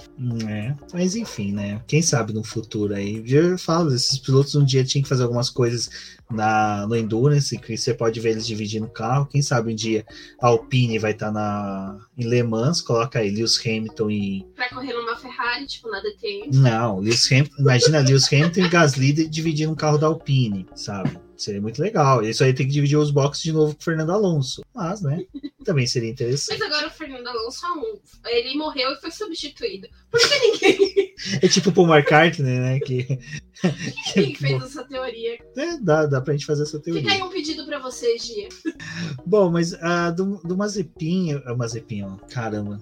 É, 0.47 0.75
mas 0.93 1.15
enfim, 1.15 1.53
né? 1.53 1.81
Quem 1.87 2.01
sabe 2.01 2.33
no 2.33 2.43
futuro 2.43 2.93
aí. 2.93 3.23
Eu 3.25 3.57
falo, 3.57 3.93
esses 3.93 4.19
pilotos 4.19 4.53
um 4.55 4.65
dia 4.65 4.83
tinham 4.83 5.03
que 5.03 5.09
fazer 5.09 5.23
algumas 5.23 5.49
coisas 5.49 5.89
na, 6.29 6.85
no 6.87 6.95
Endurance, 6.95 7.57
que 7.57 7.77
você 7.77 7.93
pode 7.93 8.19
ver 8.19 8.31
eles 8.31 8.45
dividindo 8.45 8.85
o 8.85 8.89
carro. 8.89 9.25
Quem 9.25 9.41
sabe 9.41 9.71
um 9.71 9.75
dia 9.75 10.05
a 10.41 10.47
Alpine 10.47 10.99
vai 10.99 11.11
estar 11.11 11.27
tá 11.27 11.31
na, 11.31 11.99
em 12.17 12.27
Le 12.27 12.43
Mans, 12.43 12.81
coloca 12.81 13.19
aí 13.19 13.29
Lewis 13.29 13.59
Hamilton 13.65 14.11
e. 14.11 14.45
Pra 14.55 14.69
correr 14.69 14.93
numa 14.93 15.15
Ferrari, 15.15 15.65
tipo 15.65 15.89
na 15.89 15.99
DTM. 16.01 16.49
Não, 16.53 16.99
Lewis 16.99 17.31
Hamilton, 17.31 17.55
imagina 17.59 17.99
Lewis 17.99 18.31
Hamilton 18.31 18.61
e 18.61 18.69
Gasly 18.69 19.27
dividindo 19.27 19.71
um 19.71 19.75
carro 19.75 19.97
da 19.97 20.07
Alpine, 20.07 20.65
sabe? 20.75 21.17
Seria 21.41 21.59
muito 21.59 21.81
legal. 21.81 22.23
Isso 22.23 22.43
aí 22.43 22.53
tem 22.53 22.67
que 22.67 22.71
dividir 22.71 22.97
os 22.97 23.09
boxes 23.09 23.41
de 23.41 23.51
novo 23.51 23.73
com 23.73 23.81
o 23.81 23.83
Fernando 23.83 24.11
Alonso. 24.11 24.61
Mas, 24.75 25.01
né? 25.01 25.25
Também 25.65 25.87
seria 25.87 26.09
interessante. 26.09 26.59
Mas 26.59 26.71
agora 26.71 26.87
o 26.87 26.91
Fernando 26.91 27.27
Alonso 27.27 27.65
ele 28.27 28.55
morreu 28.55 28.91
e 28.91 29.01
foi 29.01 29.09
substituído. 29.09 29.87
Por 30.11 30.19
que 30.19 30.39
ninguém. 30.39 31.11
É 31.41 31.47
tipo 31.47 31.69
o 31.69 31.73
Paul 31.73 31.87
McCartney, 31.87 32.59
né? 32.59 32.79
Que. 32.79 33.19
Quem 34.13 34.35
fez 34.35 34.63
essa 34.63 34.83
teoria? 34.83 35.39
É, 35.55 35.77
dá, 35.77 36.05
dá 36.05 36.21
pra 36.21 36.33
gente 36.33 36.45
fazer 36.45 36.63
essa 36.63 36.79
teoria. 36.79 37.01
Fica 37.01 37.13
aí 37.13 37.21
um 37.21 37.29
pedido 37.29 37.65
pra 37.65 37.79
vocês, 37.79 38.23
Gia. 38.23 38.49
Bom, 39.25 39.51
mas 39.51 39.73
uh, 39.73 40.15
do, 40.15 40.37
do 40.43 40.57
Mazepin. 40.57 41.35
Uh, 41.35 41.57
Mazepin, 41.57 42.03
ó. 42.03 42.17
Caramba 42.27 42.79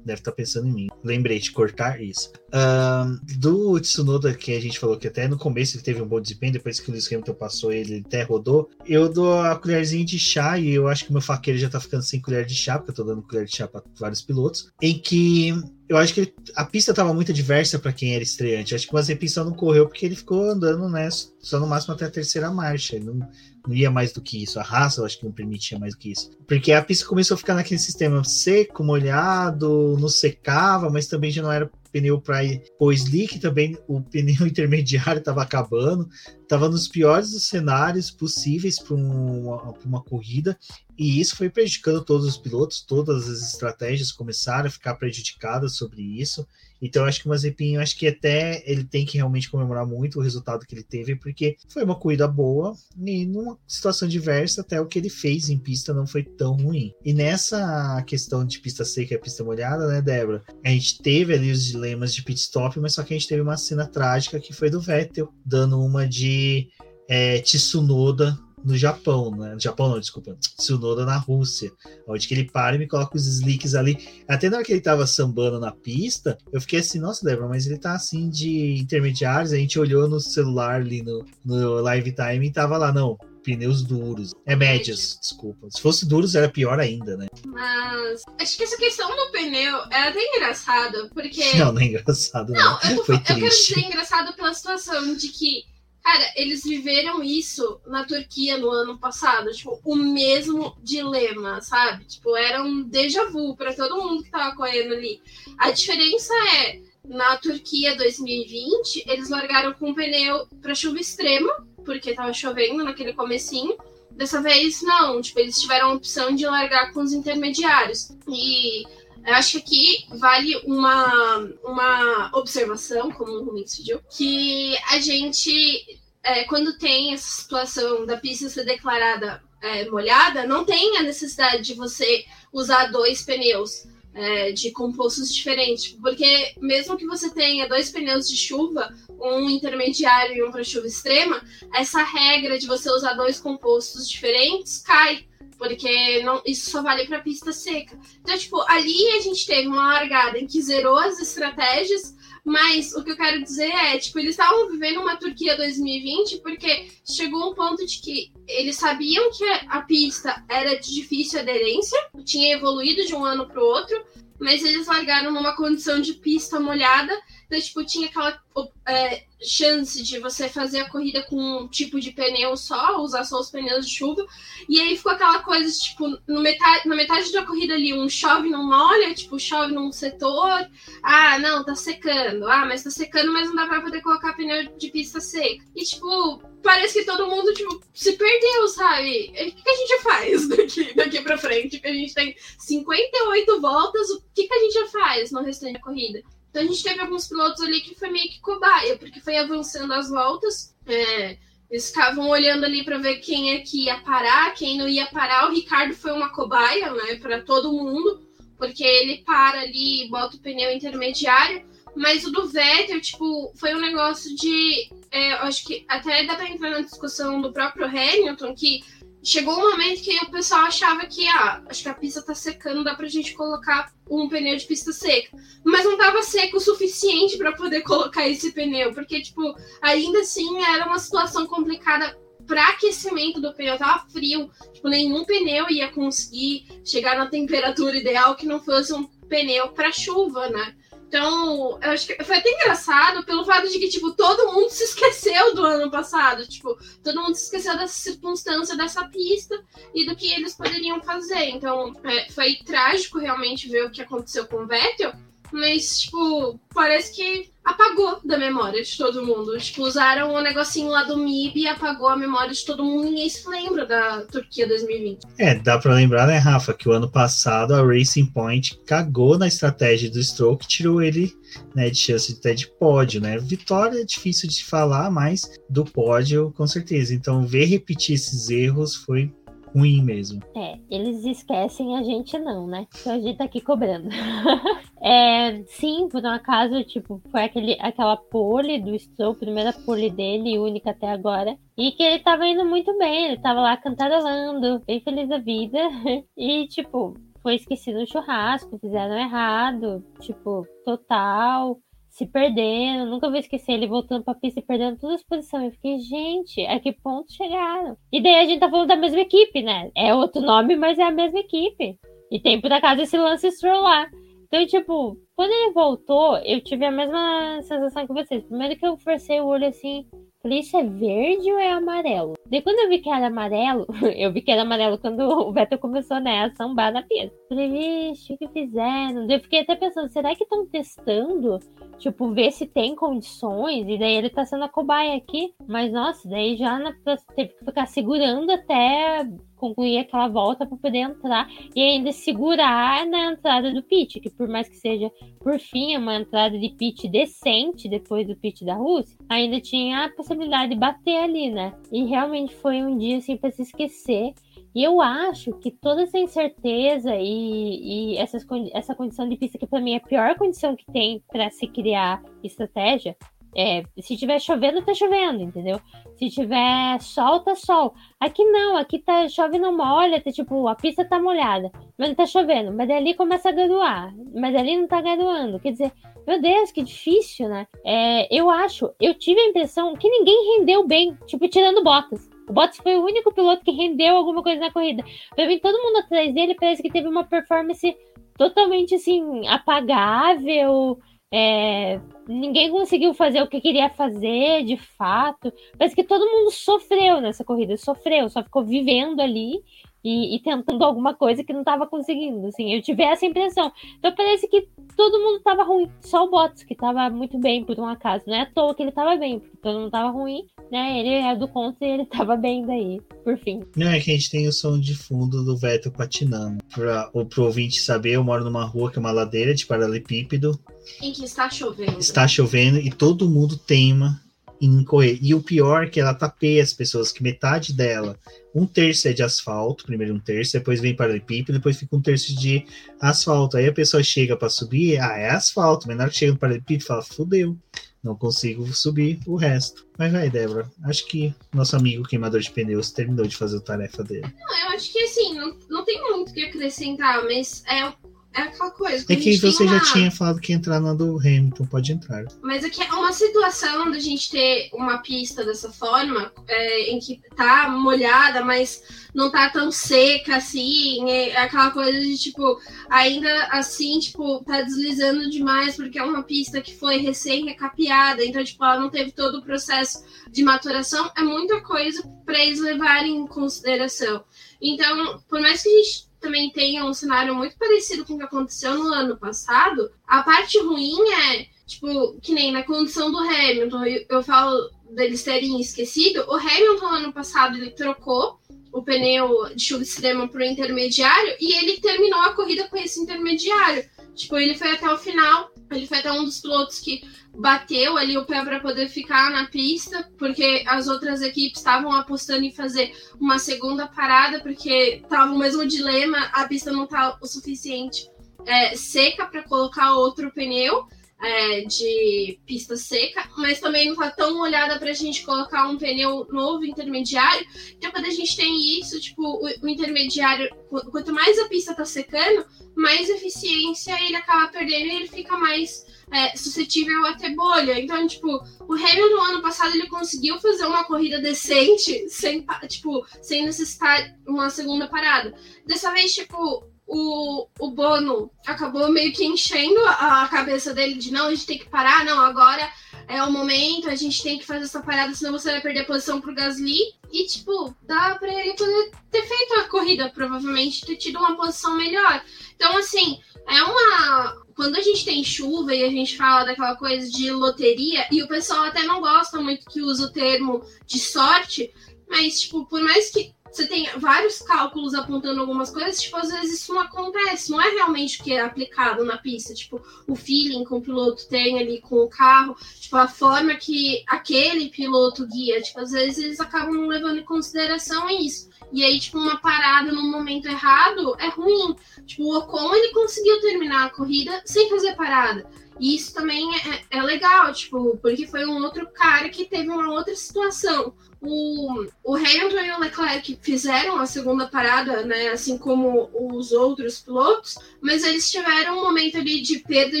deve 0.04 0.20
estar 0.20 0.30
tá 0.30 0.36
pensando 0.36 0.68
em 0.68 0.72
mim. 0.72 0.88
Lembrei 1.08 1.38
de 1.38 1.50
cortar 1.50 2.02
isso. 2.02 2.30
Uh, 2.48 3.18
do 3.38 3.80
Tsunoda, 3.80 4.34
que 4.34 4.54
a 4.54 4.60
gente 4.60 4.78
falou 4.78 4.98
que 4.98 5.08
até 5.08 5.26
no 5.26 5.38
começo 5.38 5.76
ele 5.76 5.82
teve 5.82 6.02
um 6.02 6.06
bom 6.06 6.20
desempenho, 6.20 6.52
depois 6.52 6.78
que 6.78 6.90
o 6.90 6.92
Lewis 6.92 7.10
Hamilton 7.10 7.32
passou, 7.32 7.72
ele 7.72 8.04
até 8.06 8.22
rodou. 8.22 8.68
Eu 8.86 9.08
dou 9.08 9.40
a 9.40 9.56
colherzinha 9.56 10.04
de 10.04 10.18
chá 10.18 10.58
e 10.58 10.68
eu 10.68 10.86
acho 10.86 11.06
que 11.06 11.12
meu 11.12 11.22
faqueiro 11.22 11.58
já 11.58 11.70
tá 11.70 11.80
ficando 11.80 12.02
sem 12.02 12.20
colher 12.20 12.44
de 12.44 12.54
chá, 12.54 12.78
porque 12.78 12.90
eu 12.90 12.94
tô 12.94 13.04
dando 13.04 13.22
colher 13.22 13.46
de 13.46 13.56
chá 13.56 13.66
para 13.66 13.82
vários 13.98 14.20
pilotos. 14.20 14.70
Em 14.82 14.98
que 14.98 15.54
eu 15.88 15.96
acho 15.96 16.12
que 16.12 16.34
a 16.54 16.64
pista 16.64 16.92
estava 16.92 17.14
muito 17.14 17.32
diversa 17.32 17.78
para 17.78 17.92
quem 17.92 18.14
era 18.14 18.22
estreante. 18.22 18.74
Acho 18.74 18.86
que 18.86 18.92
o 18.92 18.96
Mazepin 18.96 19.28
só 19.28 19.42
não 19.42 19.52
correu 19.52 19.86
porque 19.86 20.04
ele 20.04 20.14
ficou 20.14 20.50
andando, 20.50 20.88
né, 20.88 21.08
só 21.40 21.58
no 21.58 21.66
máximo 21.66 21.94
até 21.94 22.04
a 22.04 22.10
terceira 22.10 22.50
marcha. 22.50 22.96
Ele 22.96 23.06
não, 23.06 23.28
não 23.66 23.74
ia 23.74 23.90
mais 23.90 24.12
do 24.12 24.20
que 24.20 24.42
isso. 24.42 24.60
A 24.60 24.62
raça 24.62 25.00
eu 25.00 25.06
acho 25.06 25.18
que 25.18 25.24
não 25.24 25.32
permitia 25.32 25.78
mais 25.78 25.94
do 25.94 25.98
que 25.98 26.12
isso. 26.12 26.30
Porque 26.46 26.72
a 26.72 26.82
pista 26.82 27.06
começou 27.06 27.34
a 27.36 27.38
ficar 27.38 27.54
naquele 27.54 27.80
sistema 27.80 28.22
seco, 28.22 28.84
molhado, 28.84 29.96
não 29.98 30.08
secava, 30.08 30.90
mas 30.90 31.06
também 31.06 31.30
já 31.30 31.42
não 31.42 31.52
era 31.52 31.70
pneu 31.92 32.20
para 32.20 32.40
o 32.78 32.92
slick 32.92 33.38
também 33.38 33.76
o 33.86 34.00
pneu 34.00 34.46
intermediário 34.46 35.18
estava 35.18 35.42
acabando, 35.42 36.08
estava 36.42 36.68
nos 36.68 36.88
piores 36.88 37.30
dos 37.30 37.46
cenários 37.46 38.10
possíveis 38.10 38.78
para 38.78 38.94
uma, 38.94 39.74
uma, 39.84 40.02
corrida 40.02 40.58
e 40.96 41.20
isso 41.20 41.36
foi 41.36 41.48
prejudicando 41.48 42.04
todos 42.04 42.26
os 42.26 42.36
pilotos, 42.36 42.80
todas 42.80 43.28
as 43.28 43.52
estratégias 43.52 44.12
começaram 44.12 44.68
a 44.68 44.70
ficar 44.70 44.94
prejudicadas 44.94 45.76
sobre 45.76 46.02
isso. 46.02 46.46
Então 46.80 47.04
acho 47.04 47.20
que 47.20 47.26
o 47.26 47.30
Mazepin, 47.30 47.76
acho 47.76 47.96
que 47.96 48.06
até 48.06 48.62
ele 48.66 48.84
tem 48.84 49.04
que 49.04 49.16
realmente 49.16 49.50
comemorar 49.50 49.86
muito 49.86 50.18
o 50.18 50.22
resultado 50.22 50.66
que 50.66 50.74
ele 50.74 50.82
teve, 50.82 51.16
porque 51.16 51.56
foi 51.68 51.84
uma 51.84 51.98
corrida 51.98 52.26
boa 52.26 52.74
e 53.04 53.26
numa 53.26 53.58
situação 53.66 54.08
diversa, 54.08 54.60
até 54.60 54.80
o 54.80 54.86
que 54.86 54.98
ele 54.98 55.10
fez 55.10 55.48
em 55.48 55.58
pista 55.58 55.92
não 55.92 56.06
foi 56.06 56.22
tão 56.22 56.54
ruim. 56.54 56.92
E 57.04 57.12
nessa 57.12 58.02
questão 58.06 58.44
de 58.44 58.60
pista 58.60 58.84
seca 58.84 59.14
e 59.14 59.18
pista 59.18 59.44
molhada, 59.44 59.86
né, 59.86 60.00
Débora? 60.00 60.42
A 60.64 60.70
gente 60.70 61.02
teve 61.02 61.34
ali 61.34 61.50
os 61.50 61.64
dilemas 61.64 62.14
de 62.14 62.22
pit 62.22 62.40
stop, 62.40 62.78
mas 62.80 62.94
só 62.94 63.02
que 63.02 63.14
a 63.14 63.18
gente 63.18 63.28
teve 63.28 63.42
uma 63.42 63.56
cena 63.56 63.86
trágica 63.86 64.40
que 64.40 64.52
foi 64.52 64.70
do 64.70 64.80
Vettel, 64.80 65.32
dando 65.44 65.80
uma 65.80 66.06
de 66.06 66.68
é, 67.08 67.40
Tsunoda 67.40 68.38
no 68.64 68.76
Japão, 68.76 69.30
né? 69.30 69.54
No 69.54 69.60
Japão 69.60 69.88
não, 69.88 70.00
desculpa. 70.00 70.36
Tsunoda 70.56 71.04
na 71.04 71.16
Rússia. 71.16 71.70
Onde 72.06 72.26
que 72.26 72.34
ele 72.34 72.50
para 72.50 72.76
e 72.76 72.78
me 72.78 72.86
coloca 72.86 73.16
os 73.16 73.26
slicks 73.26 73.74
ali. 73.74 74.24
Até 74.26 74.48
na 74.48 74.56
hora 74.56 74.64
que 74.64 74.72
ele 74.72 74.80
tava 74.80 75.06
sambando 75.06 75.58
na 75.58 75.72
pista, 75.72 76.38
eu 76.52 76.60
fiquei 76.60 76.80
assim, 76.80 76.98
nossa, 76.98 77.24
Débora, 77.24 77.48
mas 77.48 77.66
ele 77.66 77.78
tá 77.78 77.92
assim 77.92 78.28
de 78.28 78.78
intermediários. 78.78 79.52
A 79.52 79.56
gente 79.56 79.78
olhou 79.78 80.08
no 80.08 80.20
celular 80.20 80.76
ali 80.76 81.02
no, 81.02 81.24
no 81.44 81.80
live 81.80 82.12
time 82.12 82.46
e 82.46 82.52
tava 82.52 82.76
lá, 82.76 82.92
não, 82.92 83.16
pneus 83.42 83.82
duros. 83.82 84.32
É 84.46 84.54
médios, 84.54 85.18
desculpa. 85.20 85.68
Se 85.70 85.80
fosse 85.80 86.06
duros 86.06 86.34
era 86.34 86.48
pior 86.48 86.78
ainda, 86.78 87.16
né? 87.16 87.26
Mas 87.46 88.22
acho 88.40 88.56
que 88.56 88.62
essa 88.62 88.76
questão 88.76 89.08
do 89.08 89.32
pneu 89.32 89.76
é 89.90 90.08
até 90.08 90.20
engraçada, 90.20 91.08
porque. 91.14 91.56
Não, 91.56 91.72
não 91.72 91.80
é 91.80 91.84
engraçado. 91.86 92.52
Não, 92.52 92.78
não. 92.82 92.90
Eu, 92.90 93.04
tô, 93.04 93.12
eu 93.14 93.20
quero 93.20 93.48
dizer 93.48 93.80
engraçado 93.80 94.34
pela 94.34 94.52
situação 94.52 95.14
de 95.14 95.28
que 95.28 95.64
Cara, 96.08 96.32
eles 96.36 96.64
viveram 96.64 97.22
isso 97.22 97.82
na 97.86 98.02
Turquia 98.02 98.56
no 98.56 98.70
ano 98.70 98.98
passado, 98.98 99.52
tipo, 99.52 99.78
o 99.84 99.94
mesmo 99.94 100.74
dilema, 100.82 101.60
sabe? 101.60 102.06
Tipo, 102.06 102.34
era 102.34 102.64
um 102.64 102.82
déjà 102.82 103.26
vu 103.26 103.54
para 103.54 103.74
todo 103.74 104.02
mundo 104.02 104.24
que 104.24 104.30
tava 104.30 104.56
correndo 104.56 104.94
ali. 104.94 105.20
A 105.58 105.70
diferença 105.70 106.32
é, 106.56 106.80
na 107.04 107.36
Turquia 107.36 107.94
2020, 107.94 109.04
eles 109.06 109.28
largaram 109.28 109.74
com 109.74 109.90
um 109.90 109.94
pneu 109.94 110.48
para 110.62 110.74
chuva 110.74 110.98
extrema, 110.98 111.52
porque 111.84 112.14
tava 112.14 112.32
chovendo 112.32 112.82
naquele 112.82 113.12
comecinho. 113.12 113.76
Dessa 114.10 114.40
vez, 114.40 114.80
não, 114.80 115.20
tipo, 115.20 115.38
eles 115.40 115.60
tiveram 115.60 115.90
a 115.90 115.92
opção 115.92 116.34
de 116.34 116.46
largar 116.46 116.90
com 116.94 117.00
os 117.02 117.12
intermediários. 117.12 118.16
E 118.26 118.82
eu 119.28 119.34
acho 119.34 119.52
que 119.52 119.58
aqui 119.58 120.06
vale 120.18 120.56
uma, 120.64 121.36
uma 121.62 122.30
observação, 122.34 123.10
como 123.10 123.32
o 123.32 123.44
Rubens 123.44 123.76
pediu, 123.76 124.00
que 124.10 124.74
a 124.90 124.98
gente, 125.00 126.00
é, 126.22 126.44
quando 126.44 126.78
tem 126.78 127.12
essa 127.12 127.42
situação 127.42 128.06
da 128.06 128.16
pista 128.16 128.48
ser 128.48 128.64
declarada 128.64 129.42
é, 129.62 129.88
molhada, 129.90 130.46
não 130.46 130.64
tem 130.64 130.96
a 130.96 131.02
necessidade 131.02 131.62
de 131.62 131.74
você 131.74 132.24
usar 132.52 132.86
dois 132.86 133.22
pneus 133.22 133.86
é, 134.14 134.52
de 134.52 134.70
compostos 134.70 135.34
diferentes, 135.34 135.92
porque 136.00 136.54
mesmo 136.58 136.96
que 136.96 137.06
você 137.06 137.28
tenha 137.28 137.68
dois 137.68 137.90
pneus 137.90 138.26
de 138.26 138.36
chuva, 138.36 138.92
um 139.20 139.50
intermediário 139.50 140.36
e 140.36 140.42
um 140.42 140.50
para 140.50 140.64
chuva 140.64 140.86
extrema, 140.86 141.42
essa 141.74 142.02
regra 142.02 142.58
de 142.58 142.66
você 142.66 142.90
usar 142.90 143.12
dois 143.12 143.38
compostos 143.38 144.08
diferentes 144.08 144.78
cai 144.78 145.26
porque 145.58 146.22
não, 146.22 146.40
isso 146.46 146.70
só 146.70 146.82
vale 146.82 147.06
para 147.06 147.20
pista 147.20 147.52
seca. 147.52 147.98
Então, 148.20 148.38
tipo, 148.38 148.62
ali 148.68 149.08
a 149.18 149.20
gente 149.20 149.46
teve 149.46 149.66
uma 149.66 149.94
largada 149.94 150.38
em 150.38 150.46
que 150.46 150.62
zerou 150.62 150.96
as 150.96 151.20
estratégias, 151.20 152.16
mas 152.44 152.94
o 152.94 153.02
que 153.04 153.10
eu 153.10 153.16
quero 153.16 153.42
dizer 153.42 153.70
é, 153.70 153.98
tipo, 153.98 154.18
eles 154.18 154.30
estavam 154.30 154.70
vivendo 154.70 155.00
uma 155.00 155.16
Turquia 155.16 155.56
2020 155.56 156.38
porque 156.38 156.88
chegou 157.04 157.50
um 157.50 157.54
ponto 157.54 157.84
de 157.84 158.00
que 158.00 158.32
eles 158.46 158.76
sabiam 158.76 159.30
que 159.32 159.44
a 159.68 159.82
pista 159.82 160.42
era 160.48 160.78
de 160.78 160.94
difícil 160.94 161.40
aderência, 161.40 161.98
tinha 162.24 162.54
evoluído 162.54 163.04
de 163.04 163.14
um 163.14 163.24
ano 163.24 163.46
para 163.46 163.60
o 163.60 163.66
outro, 163.66 164.02
mas 164.40 164.64
eles 164.64 164.86
largaram 164.86 165.32
numa 165.32 165.56
condição 165.56 166.00
de 166.00 166.14
pista 166.14 166.60
molhada 166.60 167.12
então, 167.48 167.60
tipo, 167.60 167.82
tinha 167.82 168.08
aquela 168.08 168.38
é, 168.86 169.24
chance 169.40 170.02
de 170.02 170.18
você 170.18 170.50
fazer 170.50 170.80
a 170.80 170.90
corrida 170.90 171.22
com 171.22 171.36
um 171.36 171.66
tipo 171.66 171.98
de 171.98 172.12
pneu 172.12 172.54
só, 172.58 173.00
usar 173.00 173.24
só 173.24 173.40
os 173.40 173.50
pneus 173.50 173.86
de 173.86 173.94
chuva. 173.94 174.26
E 174.68 174.78
aí 174.78 174.94
ficou 174.98 175.12
aquela 175.12 175.42
coisa, 175.42 175.72
tipo, 175.78 176.18
no 176.28 176.42
metade, 176.42 176.86
na 176.86 176.94
metade 176.94 177.32
da 177.32 177.46
corrida 177.46 177.72
ali, 177.72 177.94
um 177.94 178.06
chove, 178.06 178.50
não 178.50 178.66
molha, 178.66 179.14
tipo, 179.14 179.38
chove 179.40 179.72
num 179.72 179.90
setor. 179.90 180.68
Ah, 181.02 181.38
não, 181.38 181.64
tá 181.64 181.74
secando. 181.74 182.46
Ah, 182.46 182.66
mas 182.66 182.84
tá 182.84 182.90
secando, 182.90 183.32
mas 183.32 183.48
não 183.48 183.56
dá 183.56 183.66
pra 183.66 183.80
poder 183.80 184.02
colocar 184.02 184.34
pneu 184.34 184.76
de 184.76 184.90
pista 184.90 185.18
seca. 185.18 185.64
E, 185.74 185.84
tipo, 185.84 186.42
parece 186.62 186.98
que 186.98 187.06
todo 187.06 187.28
mundo, 187.28 187.54
tipo, 187.54 187.80
se 187.94 188.12
perdeu, 188.12 188.68
sabe? 188.68 189.30
O 189.30 189.32
que, 189.32 189.62
que 189.62 189.70
a 189.70 189.76
gente 189.76 190.02
faz 190.02 190.48
daqui, 190.52 190.94
daqui 190.94 191.22
pra 191.22 191.38
frente? 191.38 191.80
Que 191.80 191.88
a 191.88 191.94
gente 191.94 192.12
tem 192.12 192.36
58 192.58 193.58
voltas, 193.58 194.10
o 194.10 194.22
que, 194.34 194.46
que 194.46 194.54
a 194.54 194.58
gente 194.58 194.74
já 194.74 194.86
faz 194.88 195.30
no 195.30 195.40
restante 195.40 195.72
da 195.72 195.80
corrida? 195.80 196.22
Então 196.50 196.62
a 196.62 196.64
gente 196.66 196.82
teve 196.82 197.00
alguns 197.00 197.28
pilotos 197.28 197.62
ali 197.62 197.80
que 197.80 197.94
foi 197.94 198.10
meio 198.10 198.28
que 198.28 198.40
cobaia, 198.40 198.96
porque 198.96 199.20
foi 199.20 199.36
avançando 199.36 199.92
as 199.92 200.08
voltas. 200.08 200.74
É, 200.86 201.38
eles 201.70 201.88
ficavam 201.88 202.28
olhando 202.28 202.64
ali 202.64 202.84
para 202.84 202.98
ver 202.98 203.16
quem 203.16 203.52
é 203.54 203.58
que 203.58 203.84
ia 203.84 203.98
parar, 203.98 204.54
quem 204.54 204.78
não 204.78 204.88
ia 204.88 205.06
parar. 205.06 205.48
O 205.48 205.54
Ricardo 205.54 205.94
foi 205.94 206.12
uma 206.12 206.30
cobaia, 206.30 206.92
né, 206.92 207.16
para 207.16 207.42
todo 207.42 207.72
mundo, 207.72 208.26
porque 208.56 208.82
ele 208.82 209.18
para 209.18 209.60
ali 209.60 210.04
e 210.04 210.08
bota 210.08 210.36
o 210.36 210.40
pneu 210.40 210.72
intermediário. 210.72 211.66
Mas 211.94 212.24
o 212.24 212.30
do 212.30 212.48
Vettel, 212.48 213.00
tipo, 213.00 213.52
foi 213.56 213.74
um 213.74 213.80
negócio 213.80 214.34
de. 214.36 214.88
É, 215.10 215.32
acho 215.34 215.64
que 215.64 215.84
até 215.88 216.24
dá 216.24 216.36
pra 216.36 216.48
entrar 216.48 216.70
na 216.70 216.80
discussão 216.80 217.40
do 217.40 217.52
próprio 217.52 217.86
Hamilton, 217.86 218.54
que 218.54 218.84
chegou 219.28 219.58
um 219.58 219.70
momento 219.70 220.00
que 220.00 220.16
o 220.24 220.30
pessoal 220.30 220.62
achava 220.62 221.04
que, 221.04 221.28
ah, 221.28 221.62
acho 221.68 221.82
que 221.82 221.88
a 221.90 221.94
pista 221.94 222.22
tá 222.22 222.34
secando, 222.34 222.82
dá 222.82 222.94
pra 222.94 223.06
gente 223.06 223.34
colocar 223.34 223.92
um 224.08 224.26
pneu 224.26 224.56
de 224.56 224.64
pista 224.64 224.90
seca. 224.90 225.36
Mas 225.62 225.84
não 225.84 225.98
tava 225.98 226.22
seco 226.22 226.56
o 226.56 226.60
suficiente 226.60 227.36
para 227.36 227.52
poder 227.52 227.82
colocar 227.84 228.26
esse 228.26 228.52
pneu, 228.52 228.94
porque, 228.94 229.20
tipo, 229.20 229.54
ainda 229.82 230.20
assim 230.20 230.62
era 230.64 230.86
uma 230.86 230.98
situação 230.98 231.46
complicada 231.46 232.18
para 232.46 232.68
aquecimento 232.70 233.38
do 233.38 233.52
pneu, 233.52 233.76
tava 233.76 234.08
frio, 234.08 234.50
tipo, 234.72 234.88
nenhum 234.88 235.26
pneu 235.26 235.68
ia 235.68 235.92
conseguir 235.92 236.66
chegar 236.82 237.14
na 237.18 237.26
temperatura 237.26 237.98
ideal 237.98 238.34
que 238.34 238.46
não 238.46 238.64
fosse 238.64 238.94
um 238.94 239.04
pneu 239.28 239.68
para 239.68 239.92
chuva, 239.92 240.48
né? 240.48 240.74
Então, 241.08 241.78
eu 241.82 241.90
acho 241.90 242.06
que 242.06 242.22
foi 242.22 242.36
até 242.36 242.50
engraçado 242.50 243.24
pelo 243.24 243.42
fato 243.42 243.66
de 243.66 243.78
que, 243.78 243.88
tipo, 243.88 244.12
todo 244.12 244.52
mundo 244.52 244.68
se 244.68 244.84
esqueceu 244.84 245.54
do 245.54 245.64
ano 245.64 245.90
passado. 245.90 246.46
Tipo, 246.46 246.76
todo 247.02 247.22
mundo 247.22 247.34
se 247.34 247.44
esqueceu 247.44 247.78
dessa 247.78 247.94
circunstância 247.94 248.76
dessa 248.76 249.08
pista 249.08 249.58
e 249.94 250.04
do 250.04 250.14
que 250.14 250.30
eles 250.30 250.54
poderiam 250.54 251.02
fazer. 251.02 251.48
Então, 251.48 251.94
é, 252.04 252.30
foi 252.30 252.56
trágico 252.56 253.18
realmente 253.18 253.70
ver 253.70 253.86
o 253.86 253.90
que 253.90 254.02
aconteceu 254.02 254.46
com 254.46 254.64
o 254.64 254.66
Vettel. 254.66 255.14
Mas, 255.52 256.00
tipo, 256.02 256.58
parece 256.74 257.14
que 257.14 257.50
apagou 257.64 258.18
da 258.24 258.38
memória 258.38 258.82
de 258.82 258.96
todo 258.96 259.24
mundo. 259.24 259.56
Tipo, 259.58 259.82
usaram 259.82 260.32
o 260.32 260.40
negocinho 260.40 260.88
lá 260.88 261.04
do 261.04 261.16
MIB 261.16 261.60
e 261.60 261.68
apagou 261.68 262.08
a 262.08 262.16
memória 262.16 262.52
de 262.52 262.64
todo 262.64 262.84
mundo. 262.84 263.04
Ninguém 263.04 263.28
se 263.28 263.48
lembra 263.48 263.84
da 263.84 264.22
Turquia 264.22 264.66
2020. 264.66 265.20
É, 265.38 265.54
dá 265.54 265.78
pra 265.78 265.94
lembrar, 265.94 266.26
né, 266.26 266.38
Rafa, 266.38 266.72
que 266.72 266.88
o 266.88 266.92
ano 266.92 267.10
passado 267.10 267.74
a 267.74 267.84
Racing 267.84 268.26
Point 268.26 268.78
cagou 268.86 269.38
na 269.38 269.46
estratégia 269.46 270.10
do 270.10 270.22
Stroke 270.22 270.66
tirou 270.66 271.02
ele 271.02 271.32
né, 271.74 271.90
de 271.90 271.98
chance 271.98 272.36
até 272.38 272.54
de 272.54 272.66
pódio, 272.66 273.20
né? 273.20 273.38
Vitória 273.38 274.00
é 274.00 274.04
difícil 274.04 274.48
de 274.48 274.64
falar, 274.64 275.10
mas 275.10 275.58
do 275.68 275.84
pódio, 275.84 276.52
com 276.56 276.66
certeza. 276.66 277.14
Então, 277.14 277.46
ver 277.46 277.66
repetir 277.66 278.14
esses 278.14 278.50
erros 278.50 278.94
foi 278.96 279.30
ruim 279.74 280.02
mesmo. 280.02 280.40
É, 280.56 280.78
eles 280.90 281.24
esquecem 281.24 281.96
a 281.96 282.02
gente 282.02 282.38
não, 282.38 282.66
né? 282.66 282.86
Então 283.00 283.14
a 283.14 283.18
gente 283.18 283.38
tá 283.38 283.44
aqui 283.44 283.60
cobrando. 283.60 284.08
é, 285.08 285.62
sim, 285.64 286.06
por 286.08 286.22
um 286.22 286.28
acaso, 286.28 286.84
tipo, 286.84 287.22
foi 287.30 287.44
aquele, 287.44 287.78
aquela 287.80 288.14
pole 288.14 288.78
do 288.78 288.98
Stroll, 288.98 289.34
primeira 289.34 289.72
pole 289.72 290.10
dele, 290.10 290.58
única 290.58 290.90
até 290.90 291.08
agora. 291.08 291.56
E 291.78 291.92
que 291.92 292.02
ele 292.02 292.18
tava 292.18 292.46
indo 292.46 292.62
muito 292.66 292.96
bem, 292.98 293.24
ele 293.24 293.38
tava 293.38 293.60
lá 293.62 293.74
cantarolando, 293.78 294.82
bem 294.86 295.00
feliz 295.00 295.26
da 295.26 295.38
vida. 295.38 295.78
E, 296.36 296.66
tipo, 296.68 297.14
foi 297.42 297.54
esquecido 297.54 298.00
no 298.00 298.06
churrasco, 298.06 298.78
fizeram 298.78 299.16
errado, 299.16 300.04
tipo, 300.20 300.66
total 300.84 301.78
se 302.10 302.26
perdendo. 302.26 303.08
Nunca 303.08 303.30
vou 303.30 303.38
esquecer 303.38 303.72
ele 303.72 303.86
voltando 303.86 304.24
pra 304.24 304.34
pista 304.34 304.60
e 304.60 304.62
perdendo 304.62 304.98
todas 304.98 305.20
as 305.20 305.26
posições. 305.26 305.64
Eu 305.64 305.70
fiquei, 305.70 305.98
gente, 306.00 306.66
a 306.66 306.78
que 306.78 306.92
ponto 306.92 307.32
chegaram? 307.32 307.96
E 308.12 308.22
daí 308.22 308.34
a 308.34 308.44
gente 308.44 308.60
tá 308.60 308.68
falando 308.68 308.88
da 308.88 308.96
mesma 308.96 309.20
equipe, 309.20 309.62
né? 309.62 309.90
É 309.96 310.14
outro 310.14 310.42
nome, 310.42 310.76
mas 310.76 310.98
é 310.98 311.04
a 311.04 311.10
mesma 311.10 311.38
equipe. 311.38 311.98
E 312.30 312.38
tem 312.40 312.60
por 312.60 312.72
acaso 312.72 313.00
esse 313.00 313.16
lance 313.16 313.50
Stroll 313.50 313.82
lá. 313.82 314.06
Então, 314.48 314.66
tipo, 314.66 315.18
quando 315.36 315.52
ele 315.52 315.72
voltou, 315.72 316.38
eu 316.38 316.60
tive 316.62 316.86
a 316.86 316.90
mesma 316.90 317.60
sensação 317.62 318.06
que 318.06 318.14
vocês. 318.14 318.42
Primeiro 318.44 318.76
que 318.76 318.86
eu 318.86 318.96
forcei 318.96 319.40
o 319.40 319.46
olho 319.46 319.66
assim, 319.66 320.06
falei, 320.42 320.60
isso 320.60 320.74
é 320.74 320.84
verde 320.84 321.52
ou 321.52 321.58
é 321.58 321.70
amarelo? 321.70 322.32
Daí 322.46 322.62
quando 322.62 322.78
eu 322.78 322.88
vi 322.88 322.98
que 322.98 323.10
era 323.10 323.26
amarelo, 323.26 323.86
eu 324.16 324.32
vi 324.32 324.40
que 324.40 324.50
era 324.50 324.62
amarelo 324.62 324.96
quando 324.98 325.20
o 325.20 325.52
Vettel 325.52 325.78
começou, 325.78 326.18
né, 326.18 326.44
a 326.44 326.54
sambar 326.54 326.90
na 326.90 327.02
pista. 327.02 327.36
Falei, 327.46 327.70
vixe, 327.70 328.32
o 328.32 328.38
que 328.38 328.48
fizeram? 328.48 329.26
Daí 329.26 329.36
eu 329.36 329.42
fiquei 329.42 329.60
até 329.60 329.76
pensando, 329.76 330.08
será 330.08 330.34
que 330.34 330.44
estão 330.44 330.66
testando? 330.66 331.58
Tipo, 331.98 332.32
ver 332.32 332.50
se 332.50 332.66
tem 332.66 332.94
condições, 332.94 333.86
e 333.86 333.98
daí 333.98 334.14
ele 334.14 334.30
tá 334.30 334.46
sendo 334.46 334.64
a 334.64 334.68
cobaia 334.68 335.16
aqui. 335.16 335.52
Mas, 335.66 335.92
nossa, 335.92 336.26
daí 336.26 336.56
já 336.56 336.78
na, 336.78 336.94
teve 337.36 337.52
que 337.52 337.64
ficar 337.66 337.86
segurando 337.86 338.50
até 338.50 339.28
concluir 339.58 339.98
aquela 339.98 340.28
volta 340.28 340.66
para 340.66 340.76
poder 340.76 340.98
entrar 340.98 341.48
e 341.74 341.82
ainda 341.82 342.12
segurar 342.12 343.06
na 343.06 343.32
entrada 343.32 343.72
do 343.72 343.82
pit, 343.82 344.20
que 344.20 344.30
por 344.30 344.48
mais 344.48 344.68
que 344.68 344.76
seja 344.76 345.10
por 345.40 345.58
fim 345.58 345.96
uma 345.96 346.16
entrada 346.16 346.58
de 346.58 346.70
pit 346.70 347.08
decente 347.08 347.88
depois 347.88 348.26
do 348.26 348.36
pit 348.36 348.64
da 348.64 348.74
Rússia, 348.74 349.18
ainda 349.28 349.60
tinha 349.60 350.04
a 350.04 350.08
possibilidade 350.10 350.72
de 350.72 350.78
bater 350.78 351.16
ali, 351.16 351.50
né? 351.50 351.74
E 351.92 352.04
realmente 352.04 352.54
foi 352.54 352.82
um 352.82 352.96
dia 352.96 353.18
assim 353.18 353.36
para 353.36 353.50
se 353.50 353.62
esquecer. 353.62 354.32
E 354.74 354.84
eu 354.84 355.00
acho 355.00 355.52
que 355.54 355.70
toda 355.70 356.02
essa 356.02 356.18
incerteza 356.18 357.14
e, 357.16 358.12
e 358.12 358.16
essas, 358.18 358.46
essa 358.72 358.94
condição 358.94 359.28
de 359.28 359.36
pista, 359.36 359.58
que 359.58 359.66
para 359.66 359.80
mim 359.80 359.94
é 359.94 359.96
a 359.96 360.00
pior 360.00 360.36
condição 360.36 360.76
que 360.76 360.84
tem 360.92 361.22
para 361.28 361.50
se 361.50 361.66
criar 361.66 362.22
estratégia, 362.44 363.16
é, 363.56 363.82
se 364.00 364.16
tiver 364.16 364.38
chovendo, 364.40 364.84
tá 364.84 364.94
chovendo, 364.94 365.42
entendeu? 365.42 365.80
Se 366.16 366.28
tiver 366.28 367.00
sol, 367.00 367.40
tá 367.40 367.54
sol. 367.54 367.94
Aqui 368.20 368.44
não, 368.44 368.76
aqui 368.76 368.98
tá 368.98 369.28
chove 369.28 369.58
não 369.58 369.76
molha, 369.76 370.20
tá 370.20 370.30
tipo, 370.30 370.68
a 370.68 370.74
pista 370.74 371.04
tá 371.04 371.20
molhada, 371.20 371.70
mas 371.96 372.08
não 372.08 372.14
tá 372.14 372.26
chovendo. 372.26 372.72
Mas 372.72 372.90
ali 372.90 373.14
começa 373.14 373.48
a 373.48 373.52
garoar, 373.52 374.14
mas 374.34 374.54
ali 374.54 374.76
não 374.76 374.86
tá 374.86 375.00
garoando. 375.00 375.60
Quer 375.60 375.72
dizer, 375.72 375.92
meu 376.26 376.40
Deus, 376.40 376.70
que 376.70 376.82
difícil, 376.82 377.48
né? 377.48 377.66
É, 377.84 378.28
eu 378.36 378.50
acho, 378.50 378.90
eu 379.00 379.14
tive 379.14 379.40
a 379.40 379.48
impressão 379.48 379.94
que 379.94 380.08
ninguém 380.08 380.58
rendeu 380.58 380.86
bem, 380.86 381.16
tipo, 381.26 381.48
tirando 381.48 381.82
Bottas. 381.82 382.28
O 382.48 382.52
Bottas 382.52 382.78
foi 382.78 382.96
o 382.96 383.04
único 383.04 383.32
piloto 383.32 383.64
que 383.64 383.70
rendeu 383.70 384.16
alguma 384.16 384.42
coisa 384.42 384.60
na 384.60 384.70
corrida. 384.70 385.04
Pra 385.34 385.46
mim, 385.46 385.58
todo 385.58 385.82
mundo 385.82 385.98
atrás 385.98 386.32
dele 386.34 386.54
parece 386.54 386.82
que 386.82 386.90
teve 386.90 387.08
uma 387.08 387.24
performance 387.24 387.96
totalmente 388.36 388.94
assim, 388.94 389.46
apagável. 389.48 390.98
É, 391.30 392.00
ninguém 392.26 392.70
conseguiu 392.70 393.12
fazer 393.12 393.42
o 393.42 393.48
que 393.48 393.60
queria 393.60 393.90
fazer 393.90 394.64
de 394.64 394.76
fato. 394.76 395.52
Parece 395.76 395.94
que 395.94 396.04
todo 396.04 396.30
mundo 396.30 396.50
sofreu 396.50 397.20
nessa 397.20 397.44
corrida, 397.44 397.76
sofreu, 397.76 398.28
só 398.30 398.42
ficou 398.42 398.64
vivendo 398.64 399.20
ali 399.20 399.62
e, 400.02 400.36
e 400.36 400.40
tentando 400.40 400.84
alguma 400.84 401.14
coisa 401.14 401.42
que 401.42 401.52
não 401.52 401.60
estava 401.60 401.86
conseguindo. 401.86 402.46
Assim, 402.46 402.74
eu 402.74 402.82
tive 402.82 403.02
essa 403.02 403.26
impressão. 403.26 403.72
Então 403.98 404.14
parece 404.14 404.48
que 404.48 404.68
todo 404.96 405.18
mundo 405.18 405.38
estava 405.38 405.62
ruim, 405.62 405.90
só 406.00 406.24
o 406.24 406.30
Bottas 406.30 406.62
que 406.62 406.74
estava 406.74 407.10
muito 407.10 407.38
bem 407.38 407.64
por 407.64 407.78
um 407.78 407.86
acaso. 407.86 408.24
Não 408.26 408.34
é 408.34 408.42
à 408.42 408.46
toa 408.46 408.74
que 408.74 408.82
ele 408.82 408.90
estava 408.90 409.16
bem, 409.16 409.38
porque 409.40 409.56
todo 409.58 409.74
mundo 409.74 409.86
estava 409.86 410.10
ruim, 410.10 410.44
né? 410.70 410.98
Ele 410.98 411.10
é 411.10 411.36
do 411.36 411.48
contra 411.48 411.86
e 411.86 411.90
ele 411.90 412.02
estava 412.02 412.36
bem 412.36 412.64
daí, 412.66 413.00
por 413.24 413.38
fim. 413.38 413.60
Não 413.76 413.88
é 413.88 414.00
que 414.00 414.10
a 414.10 414.14
gente 414.14 414.30
tem 414.30 414.48
o 414.48 414.52
som 414.52 414.78
de 414.78 414.94
fundo 414.94 415.44
do 415.44 415.56
Vettel 415.56 415.92
patinando. 415.92 416.58
Para 416.74 417.10
o 417.12 417.24
pro 417.24 417.44
ouvinte 417.44 417.80
saber, 417.80 418.12
eu 418.12 418.24
moro 418.24 418.44
numa 418.44 418.64
rua 418.64 418.90
que 418.90 418.98
é 418.98 419.00
uma 419.00 419.12
ladeira 419.12 419.54
de 419.54 419.66
paralelepípedo 419.66 420.58
em 421.02 421.12
que 421.12 421.24
está 421.24 421.50
chovendo. 421.50 421.98
Está 421.98 422.26
chovendo 422.26 422.78
e 422.78 422.90
todo 422.90 423.28
mundo 423.28 423.56
teima 423.56 424.20
em 424.60 424.84
correr. 424.84 425.18
E 425.22 425.34
o 425.34 425.42
pior 425.42 425.84
é 425.84 425.88
que 425.88 426.00
ela 426.00 426.14
tapeia 426.14 426.62
as 426.62 426.72
pessoas, 426.72 427.12
que 427.12 427.22
metade 427.22 427.72
dela, 427.72 428.18
um 428.54 428.66
terço 428.66 429.08
é 429.08 429.12
de 429.12 429.22
asfalto, 429.22 429.84
primeiro 429.84 430.14
um 430.14 430.18
terço, 430.18 430.54
depois 430.54 430.80
vem 430.80 430.94
para 430.94 431.14
o 431.14 431.20
pipe, 431.20 431.52
depois 431.52 431.76
fica 431.76 431.94
um 431.94 432.02
terço 432.02 432.34
de 432.36 432.64
asfalto. 433.00 433.56
Aí 433.56 433.68
a 433.68 433.72
pessoa 433.72 434.02
chega 434.02 434.36
para 434.36 434.48
subir, 434.48 434.98
ah, 434.98 435.16
é 435.16 435.30
asfalto, 435.30 435.86
mas 435.86 435.96
na 435.96 436.04
hora 436.04 436.10
que 436.10 436.18
chega 436.18 436.32
no 436.32 436.38
paralelepípedo, 436.38 436.86
fala, 436.86 437.02
fudeu, 437.02 437.56
não 438.02 438.16
consigo 438.16 438.66
subir 438.72 439.20
o 439.26 439.36
resto. 439.36 439.86
Mas 439.98 440.12
vai, 440.12 440.30
Débora, 440.30 440.70
acho 440.84 441.06
que 441.06 441.34
nosso 441.52 441.76
amigo 441.76 442.04
queimador 442.04 442.40
de 442.40 442.50
pneus 442.50 442.90
terminou 442.90 443.26
de 443.26 443.36
fazer 443.36 443.58
a 443.58 443.60
tarefa 443.60 444.02
dele. 444.04 444.22
Não, 444.22 444.60
eu 444.62 444.76
acho 444.76 444.92
que 444.92 444.98
assim, 445.02 445.34
não, 445.34 445.56
não 445.68 445.84
tem 445.84 446.00
muito 446.00 446.30
o 446.30 446.34
que 446.34 446.44
acrescentar, 446.44 447.24
mas 447.24 447.62
é 447.66 447.92
é 448.38 448.42
aquela 448.42 448.70
coisa. 448.70 449.04
É 449.08 449.16
que 449.16 449.36
você 449.36 449.64
uma... 449.64 449.78
já 449.78 449.92
tinha 449.92 450.10
falado 450.10 450.40
que 450.40 450.52
entrar 450.52 450.80
na 450.80 450.94
do 450.94 451.18
Hamilton, 451.18 451.66
pode 451.66 451.92
entrar. 451.92 452.24
Mas 452.42 452.64
aqui 452.64 452.82
é 452.82 452.92
uma 452.92 453.12
situação 453.12 453.90
da 453.90 453.98
gente 453.98 454.30
ter 454.30 454.70
uma 454.72 454.98
pista 454.98 455.44
dessa 455.44 455.70
forma, 455.72 456.32
é, 456.46 456.90
em 456.90 456.98
que 456.98 457.20
tá 457.36 457.68
molhada, 457.68 458.44
mas 458.44 458.82
não 459.14 459.30
tá 459.30 459.50
tão 459.50 459.70
seca 459.70 460.36
assim. 460.36 461.08
É 461.10 461.36
aquela 461.36 461.70
coisa 461.70 462.00
de 462.00 462.16
tipo, 462.18 462.60
ainda 462.88 463.48
assim, 463.50 463.98
tipo, 463.98 464.42
tá 464.44 464.62
deslizando 464.62 465.28
demais, 465.30 465.76
porque 465.76 465.98
é 465.98 466.02
uma 466.02 466.22
pista 466.22 466.60
que 466.60 466.74
foi 466.74 466.98
recém-recapeada, 466.98 468.24
então, 468.24 468.44
tipo, 468.44 468.64
ela 468.64 468.80
não 468.80 468.90
teve 468.90 469.12
todo 469.12 469.38
o 469.38 469.42
processo 469.42 470.04
de 470.30 470.42
maturação. 470.42 471.10
É 471.16 471.22
muita 471.22 471.60
coisa 471.60 472.02
para 472.24 472.44
eles 472.44 472.60
levarem 472.60 473.16
em 473.16 473.26
consideração. 473.26 474.24
Então, 474.60 475.22
por 475.28 475.40
mais 475.40 475.62
que 475.62 475.68
a 475.68 475.82
gente 475.82 476.07
também 476.20 476.50
tenha 476.50 476.84
um 476.84 476.94
cenário 476.94 477.34
muito 477.34 477.56
parecido 477.56 478.04
com 478.04 478.14
o 478.14 478.18
que 478.18 478.24
aconteceu 478.24 478.74
no 478.74 478.92
ano 478.92 479.16
passado, 479.16 479.90
a 480.06 480.22
parte 480.22 480.58
ruim 480.58 480.98
é, 481.10 481.46
tipo, 481.66 482.18
que 482.20 482.32
nem 482.32 482.52
na 482.52 482.62
condição 482.62 483.10
do 483.10 483.18
Hamilton, 483.18 483.84
eu, 483.84 484.06
eu 484.08 484.22
falo 484.22 484.70
deles 484.90 485.22
terem 485.22 485.60
esquecido, 485.60 486.24
o 486.28 486.34
Hamilton 486.34 486.86
ano 486.86 487.12
passado 487.12 487.56
ele 487.56 487.70
trocou 487.70 488.38
o 488.72 488.82
pneu 488.82 489.54
de 489.54 489.62
chuva 489.62 489.82
extrema 489.82 490.28
para 490.28 490.40
o 490.40 490.44
intermediário 490.44 491.36
e 491.40 491.52
ele 491.54 491.80
terminou 491.80 492.20
a 492.20 492.34
corrida 492.34 492.68
com 492.68 492.76
esse 492.76 493.00
intermediário. 493.00 493.88
Tipo, 494.14 494.36
ele 494.36 494.56
foi 494.56 494.72
até 494.72 494.92
o 494.92 494.98
final, 494.98 495.50
ele 495.70 495.86
foi 495.86 495.98
até 495.98 496.10
um 496.10 496.24
dos 496.24 496.40
pilotos 496.40 496.78
que 496.78 497.02
bateu 497.36 497.96
ali 497.96 498.16
o 498.16 498.24
pé 498.24 498.42
para 498.44 498.60
poder 498.60 498.88
ficar 498.88 499.30
na 499.30 499.46
pista, 499.46 500.10
porque 500.18 500.64
as 500.66 500.88
outras 500.88 501.22
equipes 501.22 501.58
estavam 501.58 501.92
apostando 501.92 502.44
em 502.44 502.52
fazer 502.52 502.92
uma 503.20 503.38
segunda 503.38 503.86
parada, 503.86 504.40
porque 504.40 505.02
tava 505.08 505.32
o 505.32 505.38
mesmo 505.38 505.66
dilema, 505.66 506.18
a 506.32 506.46
pista 506.46 506.72
não 506.72 506.86
tá 506.86 507.18
o 507.20 507.26
suficiente 507.26 508.08
é, 508.46 508.74
seca 508.74 509.26
para 509.26 509.42
colocar 509.42 509.94
outro 509.94 510.30
pneu. 510.32 510.86
É, 511.20 511.62
de 511.62 512.38
pista 512.46 512.76
seca, 512.76 513.28
mas 513.36 513.60
também 513.60 513.88
não 513.88 513.96
tá 513.96 514.10
tão 514.10 514.36
molhada 514.36 514.78
para 514.78 514.90
a 514.90 514.94
gente 514.94 515.24
colocar 515.24 515.68
um 515.68 515.76
pneu 515.76 516.26
novo 516.30 516.64
intermediário. 516.64 517.44
Então, 517.76 517.90
quando 517.90 518.06
a 518.06 518.10
gente 518.10 518.36
tem 518.36 518.78
isso, 518.78 519.00
tipo, 519.00 519.22
o, 519.22 519.46
o 519.62 519.68
intermediário, 519.68 520.48
quanto 520.90 521.12
mais 521.12 521.38
a 521.38 521.48
pista 521.48 521.74
tá 521.74 521.84
secando, 521.84 522.46
mais 522.76 523.08
eficiência 523.08 524.00
ele 524.04 524.16
acaba 524.16 524.52
perdendo 524.52 524.86
e 524.86 524.96
ele 524.96 525.08
fica 525.08 525.36
mais 525.36 525.84
é, 526.12 526.36
suscetível 526.36 527.04
a 527.06 527.14
ter 527.14 527.34
bolha. 527.34 527.80
Então, 527.80 528.06
tipo, 528.06 528.28
o 528.28 528.74
Hamilton 528.74 529.22
ano 529.22 529.42
passado 529.42 529.74
ele 529.74 529.88
conseguiu 529.88 530.38
fazer 530.40 530.66
uma 530.66 530.84
corrida 530.84 531.20
decente 531.20 532.08
sem, 532.08 532.46
tipo, 532.68 533.04
sem 533.20 533.44
necessitar 533.44 534.16
uma 534.26 534.50
segunda 534.50 534.86
parada. 534.86 535.34
Dessa 535.66 535.92
vez, 535.92 536.14
tipo, 536.14 536.64
o, 536.88 537.46
o 537.60 537.70
Bono 537.70 538.30
acabou 538.46 538.90
meio 538.90 539.12
que 539.12 539.24
enchendo 539.24 539.78
a, 539.86 540.26
cabeça 540.28 540.72
dele 540.72 540.94
de 540.94 541.12
não, 541.12 541.26
a 541.26 541.30
gente 541.30 541.46
tem 541.46 541.58
que 541.58 541.68
parar, 541.68 542.02
não, 542.02 542.18
agora 542.18 542.66
é 543.06 543.22
o 543.22 543.30
momento, 543.30 543.90
a 543.90 543.94
gente 543.94 544.22
tem 544.22 544.38
que 544.38 544.46
fazer 544.46 544.64
essa 544.64 544.80
parada, 544.80 545.14
senão 545.14 545.32
você 545.32 545.50
vai 545.50 545.60
perder 545.60 545.80
a 545.80 545.84
posição 545.84 546.20
pro 546.20 546.34
Gasly. 546.34 546.78
E, 547.10 547.26
tipo, 547.26 547.74
dá 547.86 548.16
pra 548.16 548.32
ele 548.32 548.54
poder 548.54 548.90
ter 549.10 549.22
feito 549.22 549.54
a 549.54 549.64
corrida, 549.64 550.10
provavelmente, 550.10 550.84
ter 550.84 550.96
tido 550.96 551.18
uma 551.18 551.36
posição 551.36 551.74
melhor. 551.74 552.22
Então, 552.54 552.76
assim, 552.76 553.18
é 553.48 553.62
uma. 553.62 554.46
Quando 554.54 554.76
a 554.76 554.82
gente 554.82 555.06
tem 555.06 555.24
chuva 555.24 555.74
e 555.74 555.84
a 555.84 555.90
gente 555.90 556.18
fala 556.18 556.44
daquela 556.44 556.76
coisa 556.76 557.10
de 557.10 557.30
loteria, 557.30 558.06
e 558.10 558.22
o 558.22 558.28
pessoal 558.28 558.64
até 558.64 558.82
não 558.82 559.00
gosta 559.00 559.40
muito 559.40 559.70
que 559.70 559.80
usa 559.80 560.06
o 560.06 560.12
termo 560.12 560.62
de 560.86 560.98
sorte, 560.98 561.72
mas, 562.08 562.40
tipo, 562.40 562.66
por 562.66 562.82
mais 562.82 563.10
que 563.10 563.32
você 563.50 563.66
tem 563.66 563.88
vários 563.98 564.40
cálculos 564.40 564.94
apontando 564.94 565.40
algumas 565.40 565.70
coisas, 565.70 566.00
tipo, 566.00 566.16
às 566.16 566.30
vezes 566.30 566.60
isso 566.60 566.74
não 566.74 566.82
acontece, 566.82 567.50
não 567.50 567.60
é 567.60 567.70
realmente 567.70 568.20
o 568.20 568.24
que 568.24 568.32
é 568.32 568.40
aplicado 568.40 569.04
na 569.04 569.16
pista, 569.18 569.54
tipo, 569.54 569.80
o 570.06 570.14
feeling 570.14 570.64
que 570.64 570.74
o 570.74 570.80
piloto 570.80 571.26
tem 571.28 571.58
ali 571.58 571.80
com 571.80 571.96
o 571.96 572.08
carro, 572.08 572.56
tipo, 572.80 572.96
a 572.96 573.08
forma 573.08 573.54
que 573.56 574.04
aquele 574.06 574.68
piloto 574.68 575.26
guia, 575.26 575.60
tipo, 575.62 575.80
às 575.80 575.90
vezes 575.90 576.18
eles 576.18 576.40
acabam 576.40 576.74
não 576.74 576.86
levando 576.86 577.18
em 577.18 577.24
consideração 577.24 578.08
isso. 578.10 578.48
E 578.70 578.84
aí, 578.84 579.00
tipo, 579.00 579.18
uma 579.18 579.38
parada 579.38 579.90
no 579.92 580.02
momento 580.02 580.46
errado 580.46 581.16
é 581.18 581.28
ruim. 581.28 581.74
Tipo, 582.06 582.24
o 582.24 582.38
Ocon, 582.38 582.74
ele 582.74 582.92
conseguiu 582.92 583.40
terminar 583.40 583.86
a 583.86 583.90
corrida 583.90 584.42
sem 584.44 584.68
fazer 584.68 584.94
parada. 584.94 585.48
E 585.80 585.96
isso 585.96 586.12
também 586.14 586.48
é, 586.56 586.98
é 586.98 587.02
legal, 587.02 587.52
tipo, 587.52 587.96
porque 587.98 588.26
foi 588.26 588.44
um 588.46 588.62
outro 588.62 588.88
cara 588.90 589.28
que 589.28 589.44
teve 589.44 589.68
uma 589.68 589.92
outra 589.92 590.14
situação 590.14 590.94
o, 591.20 591.86
o 592.04 592.14
Hamilton 592.14 592.60
e 592.60 592.70
o 592.70 592.78
Leclerc 592.78 593.38
fizeram 593.42 593.98
a 593.98 594.06
segunda 594.06 594.46
parada, 594.46 595.02
né, 595.02 595.28
assim 595.28 595.58
como 595.58 596.08
os 596.14 596.52
outros 596.52 597.00
pilotos, 597.00 597.56
mas 597.80 598.04
eles 598.04 598.30
tiveram 598.30 598.78
um 598.78 598.82
momento 598.82 599.18
ali 599.18 599.40
de 599.40 599.58
perda 599.60 600.00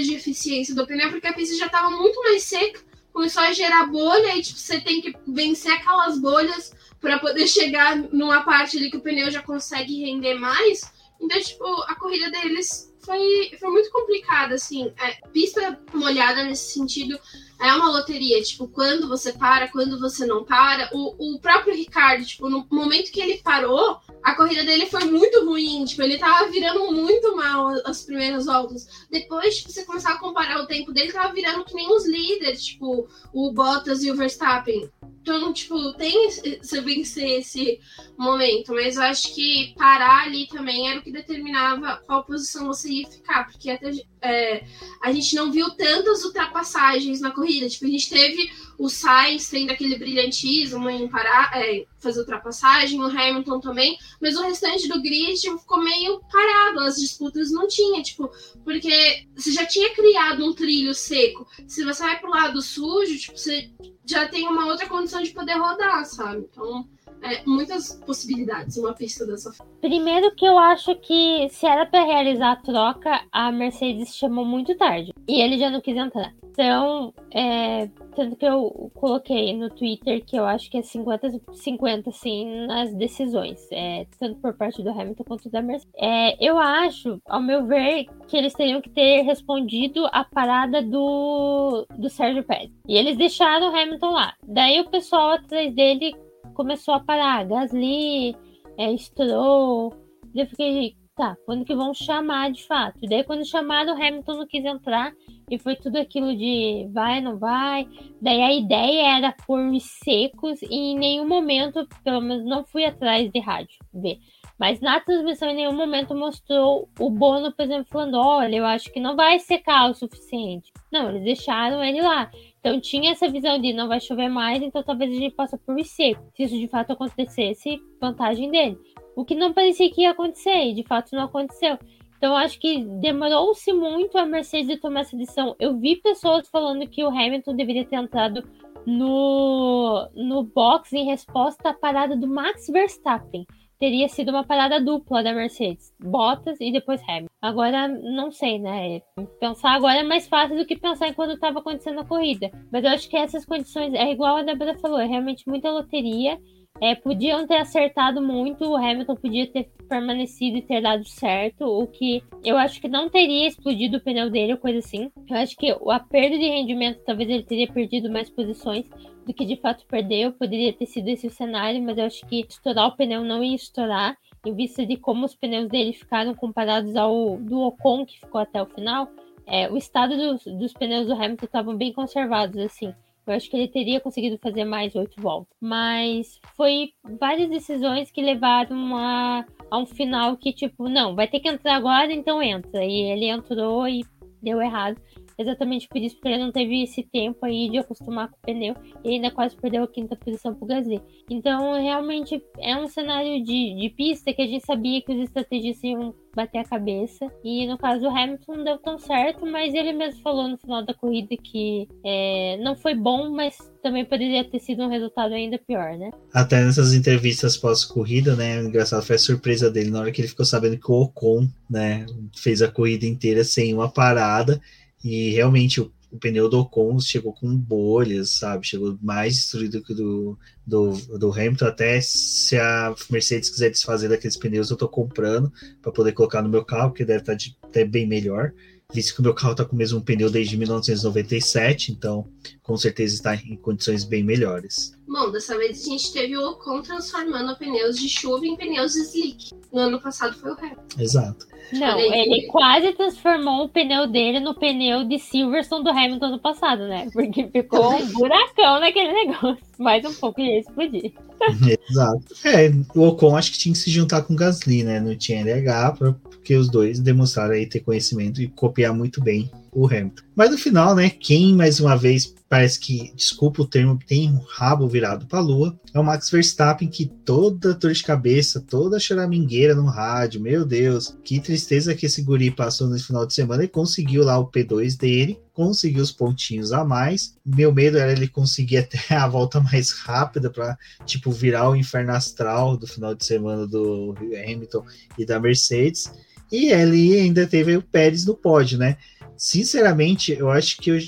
de 0.00 0.14
eficiência 0.14 0.74
do 0.74 0.86
pneu, 0.86 1.10
porque 1.10 1.26
a 1.26 1.32
pista 1.32 1.56
já 1.56 1.66
estava 1.66 1.90
muito 1.90 2.20
mais 2.22 2.44
seca, 2.44 2.80
começou 3.12 3.42
a 3.42 3.52
gerar 3.52 3.86
bolha 3.86 4.36
e 4.36 4.42
tipo, 4.42 4.58
você 4.58 4.80
tem 4.80 5.00
que 5.00 5.12
vencer 5.26 5.72
aquelas 5.72 6.18
bolhas 6.18 6.72
para 7.00 7.18
poder 7.18 7.46
chegar 7.48 7.96
numa 7.96 8.42
parte 8.42 8.76
ali 8.76 8.90
que 8.90 8.96
o 8.96 9.02
pneu 9.02 9.30
já 9.30 9.42
consegue 9.42 10.04
render 10.04 10.34
mais. 10.34 10.92
Então, 11.20 11.40
tipo, 11.40 11.64
a 11.88 11.96
corrida 11.96 12.30
deles 12.30 12.94
foi, 13.08 13.56
foi 13.58 13.70
muito 13.70 13.90
complicada, 13.90 14.54
assim. 14.54 14.92
É, 15.00 15.26
pista 15.30 15.80
molhada 15.94 16.44
nesse 16.44 16.74
sentido 16.74 17.18
é 17.58 17.72
uma 17.72 17.90
loteria, 17.90 18.40
tipo, 18.42 18.68
quando 18.68 19.08
você 19.08 19.32
para, 19.32 19.68
quando 19.68 19.98
você 19.98 20.26
não 20.26 20.44
para. 20.44 20.90
O, 20.92 21.36
o 21.36 21.40
próprio 21.40 21.74
Ricardo, 21.74 22.24
tipo, 22.24 22.50
no 22.50 22.66
momento 22.70 23.10
que 23.10 23.20
ele 23.20 23.38
parou, 23.38 23.98
a 24.22 24.34
corrida 24.34 24.62
dele 24.62 24.84
foi 24.86 25.04
muito 25.06 25.42
ruim, 25.44 25.86
tipo, 25.86 26.02
ele 26.02 26.18
tava 26.18 26.50
virando 26.50 26.92
muito 26.92 27.34
mal 27.34 27.68
as 27.86 28.02
primeiras 28.02 28.44
voltas. 28.44 28.86
Depois, 29.10 29.56
tipo, 29.56 29.72
você 29.72 29.84
começar 29.84 30.12
a 30.12 30.18
comparar 30.18 30.60
o 30.60 30.66
tempo 30.66 30.92
dele, 30.92 31.10
tava 31.10 31.32
virando 31.32 31.64
que 31.64 31.74
nem 31.74 31.90
os 31.90 32.06
líderes, 32.06 32.62
tipo, 32.62 33.08
o 33.32 33.52
Bottas 33.52 34.04
e 34.04 34.10
o 34.10 34.16
Verstappen. 34.16 34.90
Então, 35.28 35.52
tipo, 35.52 35.92
tem 35.92 36.30
você 36.62 36.80
vencer 36.80 37.40
esse 37.40 37.78
momento, 38.16 38.72
mas 38.72 38.96
eu 38.96 39.02
acho 39.02 39.34
que 39.34 39.74
parar 39.76 40.24
ali 40.24 40.48
também 40.48 40.88
era 40.88 41.00
o 41.00 41.02
que 41.02 41.12
determinava 41.12 42.02
qual 42.06 42.24
posição 42.24 42.66
você 42.66 42.88
ia 42.88 43.06
ficar, 43.06 43.44
porque 43.44 43.68
até 43.68 43.90
é, 44.22 44.64
a 45.02 45.12
gente 45.12 45.36
não 45.36 45.52
viu 45.52 45.68
tantas 45.72 46.24
ultrapassagens 46.24 47.20
na 47.20 47.30
corrida. 47.30 47.68
Tipo, 47.68 47.84
a 47.84 47.88
gente 47.90 48.08
teve 48.08 48.50
o 48.78 48.88
Sainz 48.88 49.50
tendo 49.50 49.72
aquele 49.72 49.98
brilhantismo 49.98 50.88
em 50.88 51.08
parar, 51.08 51.50
é, 51.54 51.84
fazer 51.98 52.20
ultrapassagem, 52.20 53.00
o 53.00 53.06
Hamilton 53.06 53.58
também, 53.58 53.98
mas 54.20 54.36
o 54.36 54.42
restante 54.42 54.86
do 54.86 55.02
grid 55.02 55.40
ficou 55.58 55.82
meio 55.82 56.20
parado, 56.30 56.80
as 56.80 56.96
disputas 56.96 57.50
não 57.50 57.66
tinha, 57.66 58.00
tipo, 58.02 58.30
porque 58.64 59.26
você 59.34 59.50
já 59.52 59.66
tinha 59.66 59.92
criado 59.94 60.44
um 60.44 60.54
trilho 60.54 60.94
seco. 60.94 61.46
Se 61.66 61.84
você 61.84 62.02
vai 62.02 62.20
pro 62.20 62.30
lado 62.30 62.62
sujo, 62.62 63.18
tipo, 63.18 63.36
você 63.36 63.68
já 64.06 64.28
tem 64.28 64.46
uma 64.46 64.66
outra 64.66 64.88
condição 64.88 65.22
de 65.22 65.30
poder 65.30 65.54
rodar, 65.54 66.04
sabe? 66.06 66.46
Então 66.50 66.88
é, 67.22 67.42
muitas 67.46 67.94
possibilidades 68.06 68.76
uma 68.76 68.94
pista 68.94 69.26
dessa 69.26 69.52
forma. 69.52 69.72
Primeiro 69.80 70.34
que 70.34 70.46
eu 70.46 70.58
acho 70.58 70.94
que 70.96 71.48
se 71.50 71.66
era 71.66 71.86
para 71.86 72.04
realizar 72.04 72.52
a 72.52 72.56
troca, 72.56 73.20
a 73.32 73.50
Mercedes 73.52 74.14
chamou 74.14 74.44
muito 74.44 74.76
tarde. 74.76 75.12
E 75.28 75.40
ele 75.40 75.58
já 75.58 75.70
não 75.70 75.80
quis 75.80 75.96
entrar. 75.96 76.32
Então, 76.42 77.14
é, 77.32 77.88
tanto 78.16 78.34
que 78.34 78.44
eu 78.44 78.90
coloquei 78.94 79.56
no 79.56 79.70
Twitter 79.70 80.24
que 80.24 80.36
eu 80.36 80.44
acho 80.44 80.68
que 80.68 80.78
é 80.78 80.80
50-50, 80.80 82.08
assim, 82.08 82.66
nas 82.66 82.92
decisões. 82.94 83.64
É, 83.70 84.06
tanto 84.18 84.40
por 84.40 84.54
parte 84.54 84.82
do 84.82 84.90
Hamilton 84.90 85.24
quanto 85.24 85.50
da 85.50 85.62
Mercedes. 85.62 85.92
É, 85.96 86.44
eu 86.44 86.58
acho, 86.58 87.20
ao 87.26 87.40
meu 87.40 87.64
ver, 87.66 88.06
que 88.26 88.36
eles 88.36 88.54
teriam 88.54 88.80
que 88.80 88.90
ter 88.90 89.22
respondido 89.22 90.06
a 90.10 90.24
parada 90.24 90.82
do, 90.82 91.86
do 91.96 92.08
Sérgio 92.08 92.42
Pérez. 92.42 92.72
E 92.88 92.96
eles 92.96 93.16
deixaram 93.16 93.72
o 93.72 93.76
Hamilton 93.76 94.10
lá. 94.10 94.34
Daí 94.42 94.80
o 94.80 94.90
pessoal 94.90 95.30
atrás 95.30 95.72
dele 95.72 96.12
começou 96.58 96.94
a 96.94 97.00
parar. 97.00 97.46
Gasly, 97.46 98.36
é, 98.76 98.96
Stroll. 98.96 99.94
Eu 100.34 100.44
fiquei, 100.46 100.96
tá, 101.16 101.36
quando 101.46 101.64
que 101.64 101.74
vão 101.74 101.94
chamar 101.94 102.50
de 102.50 102.66
fato? 102.66 102.98
Daí 103.08 103.22
quando 103.22 103.48
chamaram, 103.48 103.94
o 103.94 103.96
Hamilton 103.96 104.38
não 104.38 104.46
quis 104.46 104.64
entrar. 104.64 105.12
E 105.48 105.56
foi 105.56 105.76
tudo 105.76 105.96
aquilo 105.96 106.36
de 106.36 106.88
vai, 106.92 107.20
não 107.20 107.38
vai. 107.38 107.88
Daí 108.20 108.42
a 108.42 108.52
ideia 108.52 109.16
era 109.16 109.34
os 109.48 109.84
secos 110.04 110.60
e 110.62 110.74
em 110.74 110.98
nenhum 110.98 111.28
momento, 111.28 111.86
pelo 112.02 112.20
menos 112.20 112.44
não 112.44 112.64
fui 112.64 112.84
atrás 112.84 113.30
de 113.30 113.38
rádio 113.38 113.78
ver. 113.94 114.18
Mas 114.58 114.80
na 114.80 114.98
transmissão 114.98 115.48
em 115.50 115.54
nenhum 115.54 115.72
momento 115.72 116.16
mostrou 116.16 116.88
o 116.98 117.08
Bono, 117.08 117.52
por 117.52 117.62
exemplo, 117.62 117.86
falando: 117.88 118.18
olha, 118.18 118.56
eu 118.56 118.66
acho 118.66 118.92
que 118.92 118.98
não 118.98 119.14
vai 119.14 119.38
secar 119.38 119.88
o 119.88 119.94
suficiente. 119.94 120.72
Não, 120.90 121.10
eles 121.10 121.22
deixaram 121.22 121.82
ele 121.82 122.02
lá. 122.02 122.28
Então 122.58 122.80
tinha 122.80 123.12
essa 123.12 123.28
visão 123.28 123.58
de 123.60 123.72
não 123.72 123.86
vai 123.86 124.00
chover 124.00 124.28
mais, 124.28 124.60
então 124.60 124.82
talvez 124.82 125.12
a 125.12 125.18
gente 125.18 125.34
possa 125.34 125.56
por 125.56 125.78
seco. 125.84 126.24
Se 126.34 126.42
isso 126.42 126.58
de 126.58 126.66
fato 126.66 126.92
acontecesse, 126.92 127.80
vantagem 128.00 128.50
dele. 128.50 128.76
O 129.14 129.24
que 129.24 129.34
não 129.34 129.52
parecia 129.52 129.90
que 129.90 130.02
ia 130.02 130.10
acontecer, 130.10 130.70
e 130.70 130.74
de 130.74 130.82
fato 130.82 131.14
não 131.14 131.24
aconteceu. 131.24 131.78
Então 132.16 132.36
acho 132.36 132.58
que 132.58 132.84
demorou-se 133.00 133.72
muito 133.72 134.18
a 134.18 134.26
Mercedes 134.26 134.80
tomar 134.80 135.00
essa 135.00 135.16
decisão. 135.16 135.54
Eu 135.60 135.78
vi 135.78 135.96
pessoas 135.96 136.48
falando 136.48 136.88
que 136.88 137.04
o 137.04 137.08
Hamilton 137.08 137.54
deveria 137.54 137.84
ter 137.84 137.94
entrado 137.94 138.42
no, 138.84 140.08
no 140.16 140.42
box 140.42 140.92
em 140.94 141.04
resposta 141.04 141.68
à 141.68 141.72
parada 141.72 142.16
do 142.16 142.26
Max 142.26 142.66
Verstappen 142.66 143.46
teria 143.78 144.08
sido 144.08 144.30
uma 144.30 144.44
parada 144.44 144.80
dupla 144.80 145.22
da 145.22 145.32
Mercedes. 145.32 145.94
Bottas 146.00 146.60
e 146.60 146.72
depois 146.72 147.00
Hamilton. 147.02 147.28
Agora, 147.40 147.86
não 147.88 148.30
sei, 148.32 148.58
né? 148.58 149.00
Pensar 149.40 149.72
agora 149.72 150.00
é 150.00 150.02
mais 150.02 150.26
fácil 150.26 150.56
do 150.56 150.66
que 150.66 150.76
pensar 150.76 151.14
quando 151.14 151.34
estava 151.34 151.60
acontecendo 151.60 152.00
a 152.00 152.04
corrida. 152.04 152.50
Mas 152.72 152.84
eu 152.84 152.90
acho 152.90 153.08
que 153.08 153.16
essas 153.16 153.44
condições, 153.44 153.94
é 153.94 154.10
igual 154.10 154.36
a 154.36 154.42
Débora 154.42 154.78
falou, 154.78 154.98
é 154.98 155.06
realmente 155.06 155.48
muita 155.48 155.70
loteria. 155.70 156.38
É, 156.80 156.94
podiam 156.94 157.46
ter 157.46 157.56
acertado 157.56 158.22
muito, 158.22 158.64
o 158.64 158.76
Hamilton 158.76 159.16
podia 159.16 159.46
ter 159.46 159.68
permanecido 159.88 160.58
e 160.58 160.62
ter 160.62 160.80
dado 160.80 161.04
certo, 161.04 161.64
o 161.64 161.86
que 161.86 162.22
eu 162.44 162.56
acho 162.56 162.80
que 162.80 162.88
não 162.88 163.08
teria 163.08 163.48
explodido 163.48 163.96
o 163.96 164.00
pneu 164.00 164.30
dele 164.30 164.52
ou 164.52 164.58
coisa 164.58 164.78
assim. 164.78 165.10
Eu 165.28 165.36
acho 165.36 165.56
que 165.56 165.70
a 165.70 166.00
perda 166.00 166.38
de 166.38 166.48
rendimento, 166.48 167.02
talvez 167.04 167.28
ele 167.28 167.42
teria 167.42 167.66
perdido 167.66 168.10
mais 168.10 168.30
posições, 168.30 168.86
do 169.28 169.34
que 169.34 169.44
de 169.44 169.56
fato 169.56 169.84
perdeu. 169.86 170.32
Poderia 170.32 170.72
ter 170.72 170.86
sido 170.86 171.08
esse 171.08 171.26
o 171.26 171.30
cenário, 171.30 171.82
mas 171.82 171.98
eu 171.98 172.06
acho 172.06 172.26
que 172.26 172.46
estourar 172.48 172.88
o 172.88 172.96
pneu 172.96 173.22
não 173.22 173.44
ia 173.44 173.54
estourar, 173.54 174.16
em 174.44 174.54
vista 174.54 174.86
de 174.86 174.96
como 174.96 175.26
os 175.26 175.34
pneus 175.34 175.68
dele 175.68 175.92
ficaram 175.92 176.34
comparados 176.34 176.96
ao 176.96 177.36
do 177.36 177.60
Ocon, 177.60 178.06
que 178.06 178.18
ficou 178.18 178.40
até 178.40 178.62
o 178.62 178.66
final. 178.66 179.10
É, 179.46 179.70
o 179.70 179.76
estado 179.76 180.16
dos, 180.16 180.44
dos 180.44 180.72
pneus 180.72 181.06
do 181.06 181.12
Hamilton 181.12 181.44
estavam 181.44 181.76
bem 181.76 181.92
conservados, 181.92 182.56
assim. 182.58 182.94
Eu 183.28 183.36
acho 183.36 183.50
que 183.50 183.56
ele 183.56 183.68
teria 183.68 184.00
conseguido 184.00 184.38
fazer 184.38 184.64
mais 184.64 184.94
oito 184.94 185.20
voltas. 185.20 185.56
Mas 185.60 186.40
foi 186.56 186.90
várias 187.20 187.48
decisões 187.50 188.10
que 188.10 188.22
levaram 188.22 188.96
a, 188.96 189.44
a 189.70 189.78
um 189.78 189.86
final 189.86 190.36
que, 190.36 190.52
tipo, 190.52 190.88
não, 190.88 191.14
vai 191.14 191.28
ter 191.28 191.40
que 191.40 191.48
entrar 191.48 191.76
agora, 191.76 192.12
então 192.12 192.42
entra. 192.42 192.84
E 192.84 193.12
ele 193.12 193.26
entrou 193.26 193.86
e 193.86 194.04
deu 194.42 194.60
errado. 194.60 195.00
exatamente 195.36 195.88
por 195.88 195.98
isso, 195.98 196.16
porque 196.16 196.28
ele 196.28 196.42
não 196.42 196.50
teve 196.50 196.82
esse 196.82 197.02
tempo 197.02 197.44
aí 197.44 197.68
de 197.68 197.78
acostumar 197.78 198.28
com 198.28 198.36
o 198.36 198.40
pneu 198.40 198.74
e 199.04 199.10
ainda 199.10 199.30
quase 199.30 199.56
perdeu 199.56 199.84
a 199.84 199.88
quinta 199.88 200.16
posição 200.16 200.54
pro 200.54 200.66
Gasly. 200.66 201.00
Então, 201.30 201.74
realmente 201.74 202.42
é 202.58 202.76
um 202.76 202.88
cenário 202.88 203.42
de, 203.44 203.74
de 203.74 203.90
pista 203.90 204.32
que 204.32 204.42
a 204.42 204.46
gente 204.46 204.64
sabia 204.64 205.02
que 205.02 205.12
os 205.12 205.20
estrategistas 205.20 205.84
iam 205.84 206.14
bater 206.38 206.58
a 206.58 206.64
cabeça. 206.64 207.26
E 207.42 207.66
no 207.66 207.76
caso 207.76 208.02
do 208.02 208.08
Hamilton 208.08 208.56
não 208.56 208.64
deu 208.64 208.78
tão 208.78 208.96
certo, 208.96 209.44
mas 209.44 209.74
ele 209.74 209.92
mesmo 209.92 210.22
falou 210.22 210.48
no 210.48 210.56
final 210.56 210.84
da 210.84 210.94
corrida 210.94 211.36
que 211.36 211.88
é, 212.04 212.56
não 212.62 212.76
foi 212.76 212.94
bom, 212.94 213.30
mas 213.30 213.56
também 213.82 214.04
poderia 214.04 214.44
ter 214.44 214.60
sido 214.60 214.84
um 214.84 214.88
resultado 214.88 215.34
ainda 215.34 215.58
pior, 215.58 215.98
né? 215.98 216.10
Até 216.32 216.64
nessas 216.64 216.94
entrevistas 216.94 217.56
pós-corrida, 217.56 218.36
né? 218.36 218.60
Engraçado 218.62 219.04
foi 219.04 219.16
a 219.16 219.18
surpresa 219.18 219.68
dele 219.68 219.90
na 219.90 220.00
hora 220.00 220.12
que 220.12 220.20
ele 220.20 220.28
ficou 220.28 220.46
sabendo 220.46 220.78
que 220.78 220.90
o 220.90 221.02
Ocon, 221.02 221.48
né, 221.68 222.06
fez 222.36 222.62
a 222.62 222.68
corrida 222.68 223.04
inteira 223.04 223.42
sem 223.42 223.74
uma 223.74 223.90
parada. 223.90 224.60
E 225.04 225.30
realmente 225.30 225.80
o 225.80 225.92
o 226.10 226.18
pneu 226.18 226.48
do 226.48 226.60
Ocon 226.60 226.98
chegou 227.00 227.32
com 227.32 227.54
bolhas, 227.56 228.30
sabe? 228.30 228.66
Chegou 228.66 228.98
mais 229.02 229.34
destruído 229.34 229.82
que 229.82 229.94
do, 229.94 230.38
do, 230.66 230.92
do 231.18 231.32
Hamilton. 231.32 231.66
Até 231.66 232.00
se 232.00 232.56
a 232.56 232.94
Mercedes 233.10 233.50
quiser 233.50 233.70
desfazer 233.70 234.08
daqueles 234.08 234.36
pneus, 234.36 234.70
eu 234.70 234.76
tô 234.76 234.88
comprando 234.88 235.52
para 235.82 235.92
poder 235.92 236.12
colocar 236.12 236.42
no 236.42 236.48
meu 236.48 236.64
carro, 236.64 236.90
porque 236.90 237.04
deve 237.04 237.20
estar 237.20 237.32
tá 237.32 237.36
de, 237.36 237.56
até 237.62 237.84
bem 237.84 238.06
melhor. 238.06 238.52
Visto 238.92 239.14
que 239.14 239.20
o 239.20 239.22
meu 239.22 239.34
carro 239.34 239.52
está 239.52 239.66
com 239.66 239.74
o 239.74 239.78
mesmo 239.78 240.00
pneu 240.00 240.30
desde 240.30 240.56
1997, 240.56 241.92
então 241.92 242.26
com 242.68 242.76
certeza 242.76 243.14
está 243.14 243.34
em 243.34 243.56
condições 243.56 244.04
bem 244.04 244.22
melhores. 244.22 244.92
Bom, 245.08 245.30
dessa 245.30 245.56
vez 245.56 245.80
a 245.80 245.90
gente 245.90 246.12
teve 246.12 246.36
o 246.36 246.50
Ocon 246.50 246.82
transformando 246.82 247.56
pneus 247.56 247.98
de 247.98 248.10
chuva 248.10 248.46
em 248.46 248.54
pneus 248.56 248.94
slick. 248.94 249.54
No 249.72 249.80
ano 249.80 249.98
passado 249.98 250.36
foi 250.36 250.50
o 250.50 250.54
Hamilton. 250.54 250.82
Exato. 250.98 251.46
Não, 251.72 251.98
ele 251.98 252.46
quase 252.48 252.92
transformou 252.92 253.64
o 253.64 253.68
pneu 253.70 254.06
dele 254.06 254.38
no 254.38 254.54
pneu 254.54 255.02
de 255.04 255.18
Silverstone 255.18 255.82
do 255.82 255.90
Hamilton 255.90 256.28
no 256.28 256.38
passado, 256.38 256.86
né? 256.86 257.08
Porque 257.10 257.48
ficou 257.48 257.94
um 257.94 258.06
buracão 258.12 258.80
naquele 258.80 259.12
negócio. 259.12 259.64
Mais 259.78 260.04
um 260.04 260.12
pouco 260.12 260.38
ia 260.38 260.60
explodir. 260.60 261.14
Exato. 261.90 262.34
É, 262.44 262.70
o 262.94 263.08
Ocon 263.08 263.34
acho 263.34 263.52
que 263.52 263.58
tinha 263.58 263.72
que 263.72 263.78
se 263.78 263.90
juntar 263.90 264.22
com 264.22 264.34
o 264.34 264.36
Gasly, 264.36 264.84
né? 264.84 265.00
No 265.00 265.16
tinha 265.16 265.40
LH, 265.40 265.96
porque 266.22 266.54
os 266.54 266.70
dois 266.70 267.00
demonstraram 267.00 267.54
aí 267.54 267.66
ter 267.66 267.80
conhecimento 267.80 268.42
e 268.42 268.48
copiar 268.48 268.92
muito 268.92 269.22
bem 269.22 269.50
o 269.78 269.86
Hamilton. 269.86 270.22
Mas 270.34 270.50
no 270.50 270.58
final, 270.58 270.94
né, 270.94 271.08
quem 271.08 271.54
mais 271.54 271.78
uma 271.78 271.96
vez 271.96 272.34
parece 272.48 272.80
que, 272.80 273.12
desculpa 273.14 273.62
o 273.62 273.66
termo, 273.66 273.98
tem 274.06 274.30
um 274.30 274.38
rabo 274.38 274.88
virado 274.88 275.26
para 275.26 275.38
a 275.38 275.42
lua, 275.42 275.78
é 275.92 276.00
o 276.00 276.04
Max 276.04 276.30
Verstappen 276.30 276.88
que 276.88 277.06
toda 277.06 277.74
dor 277.74 277.92
de 277.92 278.02
cabeça, 278.02 278.60
toda 278.60 278.98
choramingueira 278.98 279.74
no 279.74 279.84
rádio, 279.84 280.40
meu 280.40 280.64
Deus, 280.64 281.16
que 281.22 281.40
tristeza 281.40 281.94
que 281.94 282.06
esse 282.06 282.22
guri 282.22 282.50
passou 282.50 282.88
nesse 282.88 283.04
final 283.04 283.26
de 283.26 283.34
semana 283.34 283.64
e 283.64 283.68
conseguiu 283.68 284.24
lá 284.24 284.38
o 284.38 284.50
P2 284.50 284.96
dele, 284.96 285.38
conseguiu 285.52 286.02
os 286.02 286.10
pontinhos 286.10 286.72
a 286.72 286.84
mais. 286.84 287.34
Meu 287.44 287.72
medo 287.72 287.98
era 287.98 288.12
ele 288.12 288.28
conseguir 288.28 288.78
até 288.88 289.14
a 289.14 289.28
volta 289.28 289.60
mais 289.60 289.92
rápida 289.92 290.50
para 290.50 290.76
tipo 291.04 291.30
virar 291.30 291.68
o 291.70 291.76
inferno 291.76 292.12
astral 292.12 292.76
do 292.76 292.86
final 292.86 293.14
de 293.14 293.24
semana 293.24 293.66
do 293.66 294.14
Hamilton 294.44 294.84
e 295.18 295.26
da 295.26 295.38
Mercedes. 295.38 296.10
E 296.50 296.72
ele 296.72 297.20
ainda 297.20 297.46
teve 297.46 297.76
o 297.76 297.82
Pérez 297.82 298.24
no 298.24 298.34
pódio, 298.34 298.78
né? 298.78 298.96
Sinceramente, 299.38 300.32
eu 300.32 300.50
acho 300.50 300.78
que 300.78 300.90
o, 300.90 300.98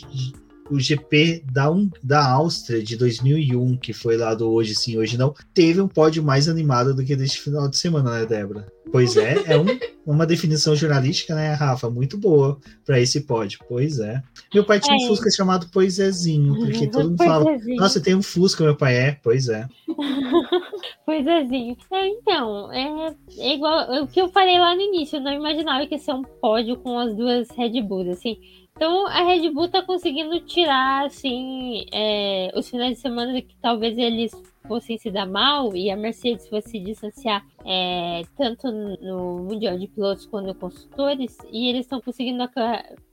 o 0.70 0.78
GP 0.78 1.42
da, 1.50 1.68
um, 1.68 1.90
da 2.00 2.24
Áustria 2.24 2.80
de 2.80 2.96
2001, 2.96 3.76
que 3.78 3.92
foi 3.92 4.16
lá 4.16 4.34
do 4.34 4.48
Hoje 4.48 4.76
Sim, 4.76 4.96
Hoje 4.98 5.18
Não, 5.18 5.34
teve 5.52 5.80
um 5.80 5.88
pódio 5.88 6.22
mais 6.22 6.48
animado 6.48 6.94
do 6.94 7.04
que 7.04 7.16
deste 7.16 7.40
final 7.40 7.68
de 7.68 7.76
semana, 7.76 8.20
né, 8.20 8.24
Débora? 8.24 8.66
Pois 8.92 9.16
é, 9.16 9.42
é 9.46 9.58
um, 9.58 9.66
uma 10.06 10.24
definição 10.24 10.76
jornalística, 10.76 11.34
né, 11.34 11.52
Rafa? 11.54 11.90
Muito 11.90 12.16
boa 12.16 12.58
para 12.86 13.00
esse 13.00 13.22
pódio. 13.22 13.58
Pois 13.68 13.98
é. 13.98 14.22
Meu 14.54 14.64
pai 14.64 14.78
tinha 14.78 14.96
é. 14.96 15.04
um 15.04 15.08
Fusca 15.08 15.30
chamado 15.30 15.68
Poisézinho, 15.68 16.54
porque 16.54 16.86
todo 16.88 17.10
mundo 17.10 17.24
fala, 17.24 17.44
nossa, 17.76 18.00
tem 18.00 18.14
um 18.14 18.22
Fusca, 18.22 18.62
meu 18.62 18.76
pai 18.76 18.96
é. 18.96 19.18
Pois 19.22 19.48
é. 19.48 19.66
Poisézinho. 21.04 21.76
É, 21.90 22.06
então, 22.06 22.72
é, 22.72 23.16
é, 23.38 23.54
igual 23.54 24.02
o 24.02 24.06
que 24.06 24.20
eu 24.20 24.28
falei 24.28 24.58
lá 24.58 24.74
no 24.74 24.80
início, 24.80 25.16
eu 25.16 25.20
não 25.20 25.32
imaginava 25.32 25.86
que 25.86 25.94
ia 25.94 25.98
ser 25.98 26.14
um 26.14 26.22
pódio 26.22 26.76
com 26.78 26.98
as 26.98 27.14
duas 27.14 27.50
Red 27.50 27.80
Bulls, 27.82 28.08
assim. 28.08 28.38
Então 28.76 29.06
a 29.08 29.22
Red 29.24 29.50
Bull 29.50 29.68
tá 29.68 29.82
conseguindo 29.82 30.40
tirar, 30.40 31.06
assim, 31.06 31.84
é, 31.92 32.50
os 32.54 32.68
finais 32.68 32.94
de 32.94 33.00
semana 33.00 33.40
que 33.42 33.54
talvez 33.60 33.96
eles 33.98 34.32
fossem 34.70 34.96
se 34.96 35.10
dar 35.10 35.26
mal 35.26 35.74
e 35.74 35.90
a 35.90 35.96
Mercedes 35.96 36.46
fosse 36.46 36.70
se 36.70 36.78
distanciar 36.78 37.44
é, 37.66 38.22
tanto 38.36 38.70
no 38.70 39.42
Mundial 39.42 39.76
de 39.76 39.88
Pilotos 39.88 40.26
quanto 40.26 40.46
no 40.46 40.54
Construtores, 40.54 41.36
e 41.50 41.68
eles 41.68 41.80
estão 41.80 42.00
conseguindo 42.00 42.48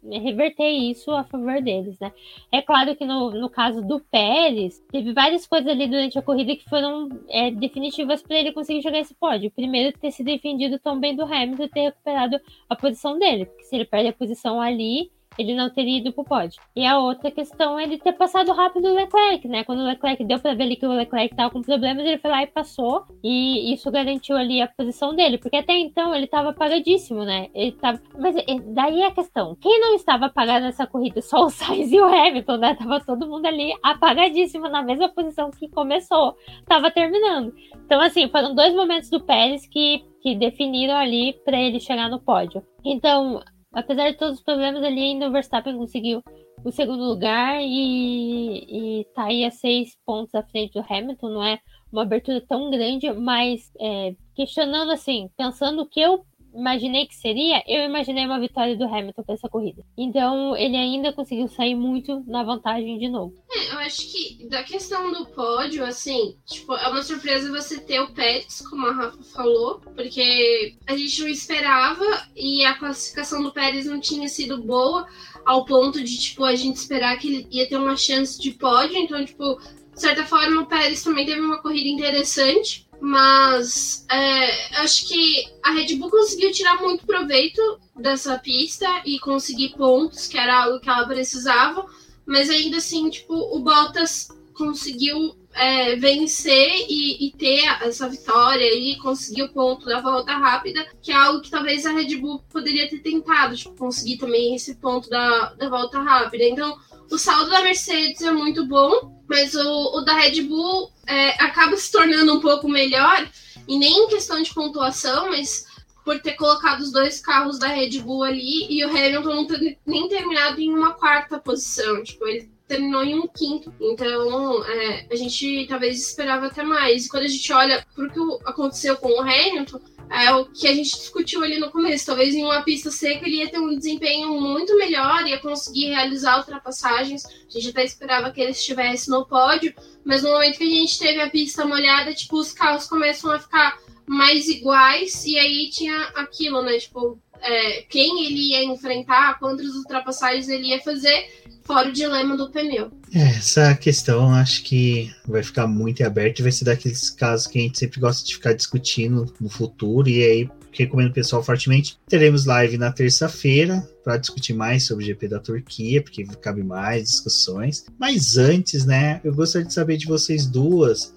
reverter 0.07 0.69
isso 0.69 1.09
a 1.09 1.23
favor 1.23 1.59
deles, 1.59 1.97
né? 1.99 2.13
É 2.51 2.61
claro 2.61 2.95
que 2.95 3.03
no, 3.03 3.31
no 3.31 3.49
caso 3.49 3.81
do 3.81 3.99
Pérez, 3.99 4.79
teve 4.91 5.13
várias 5.13 5.47
coisas 5.47 5.67
ali 5.67 5.87
durante 5.87 6.19
a 6.19 6.21
corrida 6.21 6.55
que 6.55 6.69
foram 6.69 7.09
é, 7.27 7.49
definitivas 7.49 8.21
para 8.21 8.37
ele 8.37 8.51
conseguir 8.51 8.83
chegar 8.83 8.99
esse 8.99 9.15
pódio. 9.15 9.49
Primeiro, 9.49 9.97
ter 9.97 10.11
se 10.11 10.23
defendido 10.23 10.77
tão 10.77 10.99
bem 10.99 11.15
do 11.15 11.23
Hamilton 11.23 11.63
e 11.63 11.69
ter 11.69 11.81
recuperado 11.81 12.39
a 12.69 12.75
posição 12.75 13.17
dele, 13.17 13.47
porque 13.47 13.63
se 13.63 13.75
ele 13.75 13.85
perde 13.85 14.09
a 14.09 14.13
posição 14.13 14.61
ali, 14.61 15.09
ele 15.37 15.53
não 15.55 15.69
teria 15.69 15.99
ido 15.99 16.11
pro 16.11 16.23
pódio. 16.23 16.61
E 16.75 16.85
a 16.85 16.97
outra 16.99 17.31
questão 17.31 17.79
é 17.79 17.83
ele 17.83 17.97
ter 17.97 18.13
passado 18.13 18.51
rápido 18.51 18.87
o 18.87 18.93
Leclerc, 18.93 19.47
né? 19.47 19.63
Quando 19.63 19.79
o 19.79 19.85
Leclerc 19.85 20.23
deu 20.23 20.39
para 20.39 20.53
ver 20.53 20.63
ali 20.63 20.75
que 20.75 20.85
o 20.85 20.91
Leclerc 20.91 21.35
tava 21.35 21.51
com 21.51 21.61
problemas, 21.61 22.05
ele 22.05 22.17
foi 22.17 22.31
lá 22.31 22.43
e 22.43 22.47
passou. 22.47 23.05
E 23.23 23.73
isso 23.73 23.91
garantiu 23.91 24.35
ali 24.35 24.61
a 24.61 24.67
posição 24.67 25.15
dele, 25.15 25.37
porque 25.37 25.57
até 25.57 25.77
então 25.77 26.13
ele 26.13 26.27
tava 26.27 26.49
apagadíssimo, 26.49 27.23
né? 27.23 27.49
Ele 27.53 27.71
tava. 27.73 28.01
Mas 28.17 28.35
daí 28.67 29.01
é 29.01 29.07
a 29.07 29.11
questão: 29.11 29.55
quem 29.61 29.79
não 29.79 29.95
estava 29.95 30.25
apagado 30.25 30.65
nessa 30.65 30.87
corrida? 30.87 31.21
Só 31.21 31.45
o 31.45 31.49
Sainz 31.51 31.91
e 31.91 31.99
o 31.99 32.05
Hamilton, 32.05 32.57
né? 32.57 32.75
Tava 32.75 32.99
todo 32.99 33.27
mundo 33.27 33.45
ali 33.45 33.73
apagadíssimo 33.83 34.67
na 34.69 34.81
mesma 34.81 35.09
posição 35.09 35.51
que 35.51 35.69
começou. 35.69 36.35
Tava 36.65 36.91
terminando. 36.91 37.53
Então, 37.85 38.01
assim, 38.01 38.27
foram 38.29 38.53
dois 38.53 38.73
momentos 38.73 39.09
do 39.09 39.19
Pérez 39.19 39.65
que, 39.67 40.03
que 40.21 40.35
definiram 40.35 40.95
ali 40.95 41.33
para 41.45 41.59
ele 41.59 41.79
chegar 41.79 42.09
no 42.09 42.19
pódio. 42.19 42.63
Então, 42.83 43.41
apesar 43.77 44.09
de 44.09 44.17
todos 44.17 44.39
os 44.39 44.43
problemas 44.43 44.83
ali, 44.83 44.99
ainda 44.99 45.27
o 45.27 45.31
Verstappen 45.31 45.77
conseguiu 45.77 46.23
o 46.63 46.71
segundo 46.71 47.03
lugar 47.03 47.61
e, 47.61 49.01
e 49.01 49.05
tá 49.13 49.25
aí 49.25 49.45
a 49.45 49.51
seis 49.51 49.95
pontos 50.03 50.33
à 50.33 50.41
frente 50.41 50.73
do 50.73 50.83
Hamilton, 50.89 51.29
não 51.29 51.43
é 51.43 51.59
uma 51.91 52.01
abertura 52.01 52.41
tão 52.41 52.71
grande, 52.71 53.13
mas 53.13 53.71
é, 53.79 54.15
questionando 54.33 54.91
assim, 54.91 55.29
pensando 55.37 55.83
o 55.83 55.85
que 55.85 56.01
eu 56.01 56.25
imaginei 56.57 57.05
que 57.05 57.15
seria, 57.15 57.63
eu 57.67 57.85
imaginei 57.85 58.25
uma 58.25 58.39
vitória 58.39 58.75
do 58.75 58.85
Hamilton 58.85 59.23
para 59.23 59.35
essa 59.35 59.47
corrida. 59.47 59.83
Então 59.97 60.55
ele 60.55 60.75
ainda 60.75 61.13
conseguiu 61.13 61.47
sair 61.47 61.75
muito 61.75 62.23
na 62.27 62.43
vantagem 62.43 62.97
de 62.97 63.07
novo. 63.07 63.33
É, 63.51 63.73
eu 63.73 63.77
acho 63.79 64.11
que 64.11 64.47
da 64.49 64.63
questão 64.63 65.11
do 65.11 65.25
pódio, 65.27 65.85
assim, 65.85 66.35
tipo, 66.45 66.73
é 66.73 66.87
uma 66.87 67.03
surpresa 67.03 67.51
você 67.51 67.79
ter 67.79 67.99
o 67.99 68.11
Pérez, 68.11 68.61
como 68.67 68.87
a 68.87 68.91
Rafa 68.91 69.23
falou, 69.23 69.79
porque 69.95 70.75
a 70.87 70.97
gente 70.97 71.21
não 71.21 71.27
esperava 71.27 72.05
e 72.35 72.65
a 72.65 72.73
classificação 72.73 73.43
do 73.43 73.51
Pérez 73.51 73.85
não 73.85 73.99
tinha 73.99 74.27
sido 74.27 74.61
boa 74.61 75.07
ao 75.45 75.63
ponto 75.63 76.03
de, 76.03 76.17
tipo, 76.17 76.43
a 76.43 76.55
gente 76.55 76.75
esperar 76.75 77.17
que 77.17 77.27
ele 77.27 77.47
ia 77.51 77.67
ter 77.69 77.77
uma 77.77 77.95
chance 77.95 78.39
de 78.39 78.51
pódio. 78.51 78.97
Então, 78.97 79.23
tipo, 79.23 79.57
de 79.97 80.01
certa 80.01 80.23
forma, 80.23 80.61
o 80.61 80.67
Pérez 80.67 81.01
também 81.01 81.25
teve 81.25 81.41
uma 81.41 81.57
corrida 81.57 81.89
interessante. 81.89 82.87
Mas 82.99 84.05
é, 84.09 84.79
acho 84.79 85.07
que 85.07 85.47
a 85.63 85.71
Red 85.71 85.95
Bull 85.95 86.09
conseguiu 86.09 86.51
tirar 86.51 86.81
muito 86.81 87.05
proveito 87.05 87.61
dessa 87.95 88.37
pista 88.39 88.87
e 89.05 89.19
conseguir 89.19 89.75
pontos, 89.75 90.27
que 90.27 90.37
era 90.37 90.63
algo 90.63 90.79
que 90.79 90.89
ela 90.89 91.05
precisava. 91.05 91.85
Mas 92.25 92.49
ainda 92.49 92.77
assim, 92.77 93.09
tipo, 93.09 93.33
o 93.33 93.59
Bottas 93.59 94.29
conseguiu 94.53 95.35
é, 95.53 95.95
vencer 95.95 96.85
e, 96.89 97.27
e, 97.27 97.31
ter 97.31 97.63
essa 97.81 98.09
vitória 98.09 98.73
e 98.73 98.95
conseguir 98.97 99.43
o 99.43 99.49
ponto 99.49 99.85
da 99.85 100.01
volta 100.01 100.33
rápida, 100.33 100.87
que 101.01 101.11
é 101.11 101.15
algo 101.15 101.41
que 101.41 101.51
talvez 101.51 101.85
a 101.85 101.91
Red 101.91 102.15
Bull 102.17 102.43
poderia 102.49 102.89
ter 102.89 102.99
tentado, 102.99 103.55
tipo, 103.55 103.75
conseguir 103.75 104.17
também 104.17 104.55
esse 104.55 104.75
ponto 104.75 105.09
da, 105.09 105.53
da 105.53 105.69
volta 105.69 105.99
rápida. 105.99 106.43
Então, 106.43 106.77
o 107.11 107.17
saldo 107.17 107.49
da 107.49 107.61
Mercedes 107.61 108.21
é 108.21 108.31
muito 108.31 108.65
bom, 108.65 109.21
mas 109.27 109.53
o, 109.55 109.97
o 109.97 110.01
da 110.01 110.13
Red 110.13 110.41
Bull 110.43 110.91
é, 111.05 111.29
acaba 111.43 111.75
se 111.75 111.91
tornando 111.91 112.33
um 112.35 112.39
pouco 112.39 112.67
melhor, 112.67 113.29
e 113.67 113.77
nem 113.77 114.05
em 114.05 114.07
questão 114.07 114.41
de 114.41 114.53
pontuação, 114.53 115.29
mas 115.29 115.65
por 116.07 116.21
ter 116.21 116.33
colocado 116.33 116.79
os 116.79 116.91
dois 116.91 117.19
carros 117.19 117.59
da 117.59 117.67
Red 117.67 117.99
Bull 117.99 118.23
ali 118.23 118.65
e 118.69 118.85
o 118.85 118.89
Hamilton 118.89 119.35
não 119.35 119.45
ter 119.45 119.77
nem 119.85 120.07
terminado 120.07 120.61
em 120.61 120.73
uma 120.73 120.93
quarta 120.93 121.37
posição. 121.37 122.01
Tipo, 122.01 122.25
ele 122.25 122.49
terminou 122.65 123.03
em 123.03 123.19
um 123.19 123.27
quinto. 123.27 123.73
Então, 123.81 124.63
é, 124.63 125.05
a 125.11 125.15
gente 125.17 125.65
talvez 125.67 125.99
esperava 125.99 126.47
até 126.47 126.63
mais. 126.63 127.05
E 127.05 127.09
quando 127.09 127.23
a 127.23 127.27
gente 127.27 127.51
olha 127.51 127.85
o 127.97 128.07
que 128.07 128.45
aconteceu 128.45 128.95
com 128.95 129.09
o 129.09 129.19
Hamilton, 129.19 129.81
é 130.09 130.33
o 130.33 130.45
que 130.45 130.67
a 130.67 130.73
gente 130.73 130.95
discutiu 130.95 131.43
ali 131.43 131.59
no 131.59 131.71
começo. 131.71 132.05
Talvez 132.05 132.33
em 132.33 132.43
uma 132.43 132.61
pista 132.63 132.89
seca 132.91 133.25
ele 133.25 133.37
ia 133.37 133.49
ter 133.49 133.59
um 133.59 133.75
desempenho 133.75 134.39
muito 134.39 134.77
melhor, 134.77 135.25
ia 135.27 135.39
conseguir 135.39 135.87
realizar 135.87 136.37
ultrapassagens. 136.37 137.25
A 137.25 137.49
gente 137.49 137.69
até 137.69 137.83
esperava 137.83 138.31
que 138.31 138.41
ele 138.41 138.51
estivesse 138.51 139.09
no 139.09 139.25
pódio, 139.25 139.73
mas 140.05 140.23
no 140.23 140.29
momento 140.29 140.57
que 140.57 140.63
a 140.63 140.69
gente 140.69 140.97
teve 140.97 141.21
a 141.21 141.29
pista 141.29 141.65
molhada, 141.65 142.13
tipo, 142.13 142.37
os 142.37 142.53
carros 142.53 142.87
começam 142.87 143.31
a 143.31 143.39
ficar 143.39 143.77
mais 144.05 144.47
iguais, 144.47 145.25
e 145.25 145.37
aí 145.37 145.69
tinha 145.69 146.01
aquilo, 146.15 146.61
né? 146.61 146.77
Tipo, 146.79 147.19
é, 147.41 147.81
quem 147.83 148.25
ele 148.25 148.51
ia 148.51 148.63
enfrentar, 148.63 149.39
quantas 149.39 149.67
ultrapassagens 149.75 150.47
ele 150.49 150.67
ia 150.67 150.79
fazer, 150.79 151.29
fora 151.63 151.89
o 151.89 151.93
dilema 151.93 152.37
do 152.37 152.49
pneu. 152.49 152.91
É, 153.13 153.29
essa 153.37 153.75
questão 153.75 154.33
acho 154.33 154.63
que 154.63 155.13
vai 155.27 155.43
ficar 155.43 155.67
muito 155.67 156.03
aberta 156.03 156.41
e 156.41 156.43
vai 156.43 156.51
ser 156.51 156.65
daqueles 156.65 157.09
casos 157.09 157.47
que 157.47 157.59
a 157.59 157.61
gente 157.61 157.77
sempre 157.77 157.99
gosta 157.99 158.25
de 158.25 158.33
ficar 158.33 158.53
discutindo 158.53 159.33
no 159.39 159.49
futuro, 159.49 160.09
e 160.09 160.23
aí 160.23 160.49
recomendo 160.71 161.09
o 161.09 161.13
pessoal 161.13 161.43
fortemente. 161.43 161.97
Teremos 162.07 162.45
live 162.45 162.77
na 162.77 162.91
terça-feira 162.91 163.87
para 164.03 164.17
discutir 164.17 164.53
mais 164.53 164.85
sobre 164.85 165.03
o 165.03 165.07
GP 165.07 165.27
da 165.27 165.39
Turquia, 165.39 166.01
porque 166.01 166.23
cabe 166.39 166.63
mais 166.63 167.09
discussões. 167.09 167.85
Mas 167.97 168.37
antes, 168.37 168.85
né, 168.85 169.19
eu 169.23 169.33
gostaria 169.33 169.67
de 169.67 169.73
saber 169.73 169.97
de 169.97 170.05
vocês 170.05 170.45
duas 170.45 171.13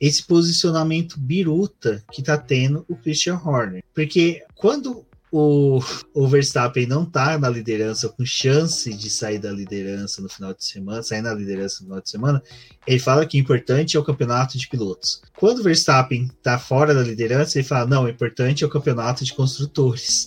esse 0.00 0.24
posicionamento 0.24 1.18
biruta 1.18 2.04
que 2.12 2.22
tá 2.22 2.38
tendo 2.38 2.84
o 2.88 2.94
Christian 2.94 3.40
Horner. 3.44 3.82
Porque 3.92 4.44
quando 4.54 5.04
o, 5.30 5.80
o 6.14 6.26
Verstappen 6.26 6.86
não 6.86 7.04
tá 7.04 7.38
na 7.38 7.48
liderança, 7.48 8.08
com 8.08 8.24
chance 8.24 8.92
de 8.92 9.10
sair 9.10 9.38
da 9.38 9.50
liderança 9.50 10.22
no 10.22 10.28
final 10.28 10.54
de 10.54 10.64
semana, 10.64 11.02
sair 11.02 11.22
na 11.22 11.34
liderança 11.34 11.80
no 11.80 11.86
final 11.86 12.00
de 12.00 12.10
semana, 12.10 12.42
ele 12.86 12.98
fala 12.98 13.26
que 13.26 13.38
o 13.38 13.40
importante 13.40 13.96
é 13.96 14.00
o 14.00 14.04
campeonato 14.04 14.56
de 14.56 14.68
pilotos. 14.68 15.22
Quando 15.36 15.58
o 15.58 15.62
Verstappen 15.62 16.28
tá 16.42 16.58
fora 16.58 16.94
da 16.94 17.02
liderança, 17.02 17.58
ele 17.58 17.66
fala: 17.66 17.86
não, 17.86 18.04
o 18.04 18.08
importante 18.08 18.64
é 18.64 18.66
o 18.66 18.70
campeonato 18.70 19.24
de 19.24 19.34
construtores. 19.34 20.26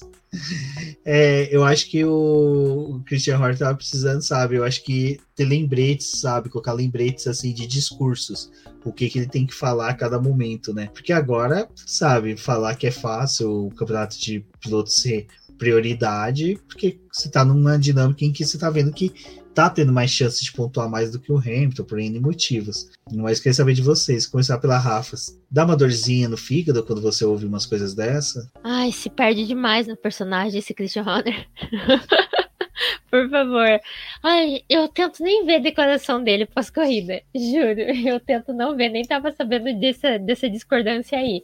É, 1.04 1.54
eu 1.54 1.64
acho 1.64 1.90
que 1.90 2.06
o, 2.06 2.96
o 2.96 3.04
Christian 3.06 3.38
Horner 3.38 3.58
tava 3.58 3.76
precisando, 3.76 4.22
sabe? 4.22 4.56
Eu 4.56 4.64
acho 4.64 4.84
que 4.84 5.20
ter 5.36 5.46
lembretes, 5.46 6.22
sabe? 6.22 6.50
Colocar 6.50 6.74
lembretes 6.74 7.28
assim 7.28 7.54
de 7.54 7.68
discursos. 7.68 8.50
O 8.84 8.94
que, 8.94 9.10
que 9.10 9.20
ele 9.20 9.28
tem 9.28 9.46
que 9.46 9.54
falar 9.54 9.90
a 9.90 9.94
cada 9.94 10.20
momento, 10.20 10.74
né? 10.74 10.90
Porque 10.94 11.12
agora, 11.12 11.68
sabe, 11.76 12.38
falar 12.38 12.76
que 12.76 12.88
é 12.88 12.92
fácil 12.92 13.68
o 13.68 13.72
campeonato 13.72 14.20
de 14.20 14.46
pilotos 14.60 14.96
ser 14.96 15.28
prioridade, 15.58 16.60
porque 16.68 17.00
você 17.12 17.30
tá 17.30 17.46
numa 17.46 17.78
dinâmica 17.78 18.26
em 18.26 18.32
que 18.32 18.44
você 18.44 18.58
tá 18.58 18.68
vendo 18.70 18.92
que 18.92 19.14
tá 19.54 19.70
tendo 19.70 19.94
mais 19.94 20.10
chances 20.10 20.42
de 20.42 20.52
pontuar 20.52 20.90
mais 20.90 21.12
do 21.12 21.20
que 21.20 21.32
o 21.32 21.38
Hamilton, 21.38 21.84
por 21.84 22.00
N 22.00 22.20
motivos. 22.20 22.90
Mas 23.14 23.40
queria 23.40 23.54
saber 23.54 23.74
de 23.74 23.82
vocês, 23.82 24.26
começar 24.26 24.58
pela 24.58 24.78
Rafa. 24.78 25.16
Dá 25.50 25.66
uma 25.66 25.76
dorzinha 25.76 26.28
no 26.28 26.38
fígado 26.38 26.84
quando 26.84 27.02
você 27.02 27.26
ouve 27.26 27.46
umas 27.46 27.66
coisas 27.66 27.94
dessa? 27.94 28.50
Ai, 28.82 28.92
se 28.92 29.12
perde 29.12 29.46
demais 29.46 29.86
no 29.86 29.96
personagem 29.96 30.58
esse 30.58 30.74
Christian 30.74 31.04
Horner. 31.04 31.48
Por 33.12 33.30
favor. 33.30 33.80
Ai, 34.24 34.64
eu 34.68 34.88
tento 34.88 35.22
nem 35.22 35.46
ver 35.46 35.58
a 35.58 35.60
declaração 35.60 36.24
dele 36.24 36.48
pós-corrida. 36.48 37.22
Juro. 37.36 37.80
Eu 37.80 38.20
tento 38.20 38.52
não 38.52 38.76
ver, 38.76 38.90
nem 38.90 39.04
tava 39.04 39.32
sabendo 39.34 39.80
dessa, 39.80 40.18
dessa 40.18 40.50
discordância 40.50 41.16
aí. 41.16 41.44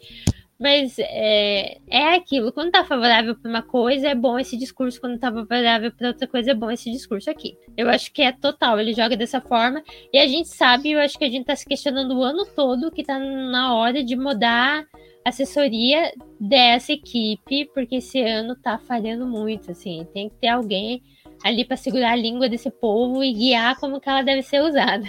Mas 0.60 0.98
é, 0.98 1.78
é 1.88 2.16
aquilo, 2.16 2.52
quando 2.52 2.72
tá 2.72 2.84
favorável 2.84 3.36
para 3.36 3.48
uma 3.48 3.62
coisa, 3.62 4.08
é 4.08 4.16
bom 4.16 4.40
esse 4.40 4.58
discurso, 4.58 5.00
quando 5.00 5.20
tá 5.20 5.32
favorável 5.32 5.92
para 5.92 6.08
outra 6.08 6.28
coisa, 6.28 6.50
é 6.50 6.56
bom 6.56 6.72
esse 6.72 6.90
discurso 6.90 7.30
aqui. 7.30 7.56
Eu 7.78 7.88
acho 7.88 8.12
que 8.12 8.24
é 8.24 8.32
total, 8.32 8.80
ele 8.80 8.96
joga 8.96 9.16
dessa 9.16 9.40
forma, 9.40 9.84
e 10.12 10.18
a 10.18 10.26
gente 10.26 10.50
sabe, 10.50 10.90
eu 10.90 11.00
acho 11.00 11.16
que 11.16 11.26
a 11.26 11.30
gente 11.30 11.46
tá 11.46 11.56
se 11.56 11.64
questionando 11.64 12.18
o 12.18 12.24
ano 12.24 12.44
todo 12.56 12.90
que 12.90 13.04
tá 13.04 13.20
na 13.20 13.76
hora 13.76 14.04
de 14.04 14.16
mudar 14.16 14.84
assessoria 15.28 16.12
dessa 16.40 16.94
equipe, 16.94 17.66
porque 17.74 17.96
esse 17.96 18.22
ano 18.22 18.56
tá 18.56 18.78
falhando 18.78 19.26
muito, 19.26 19.72
assim, 19.72 20.08
tem 20.14 20.30
que 20.30 20.36
ter 20.36 20.48
alguém 20.48 21.02
ali 21.44 21.64
para 21.64 21.78
segurar 21.78 22.12
a 22.12 22.16
língua 22.16 22.50
desse 22.50 22.70
povo 22.70 23.24
e 23.24 23.34
guiar 23.34 23.80
como 23.80 24.00
que 24.00 24.10
ela 24.10 24.22
deve 24.22 24.42
ser 24.42 24.62
usada. 24.62 25.06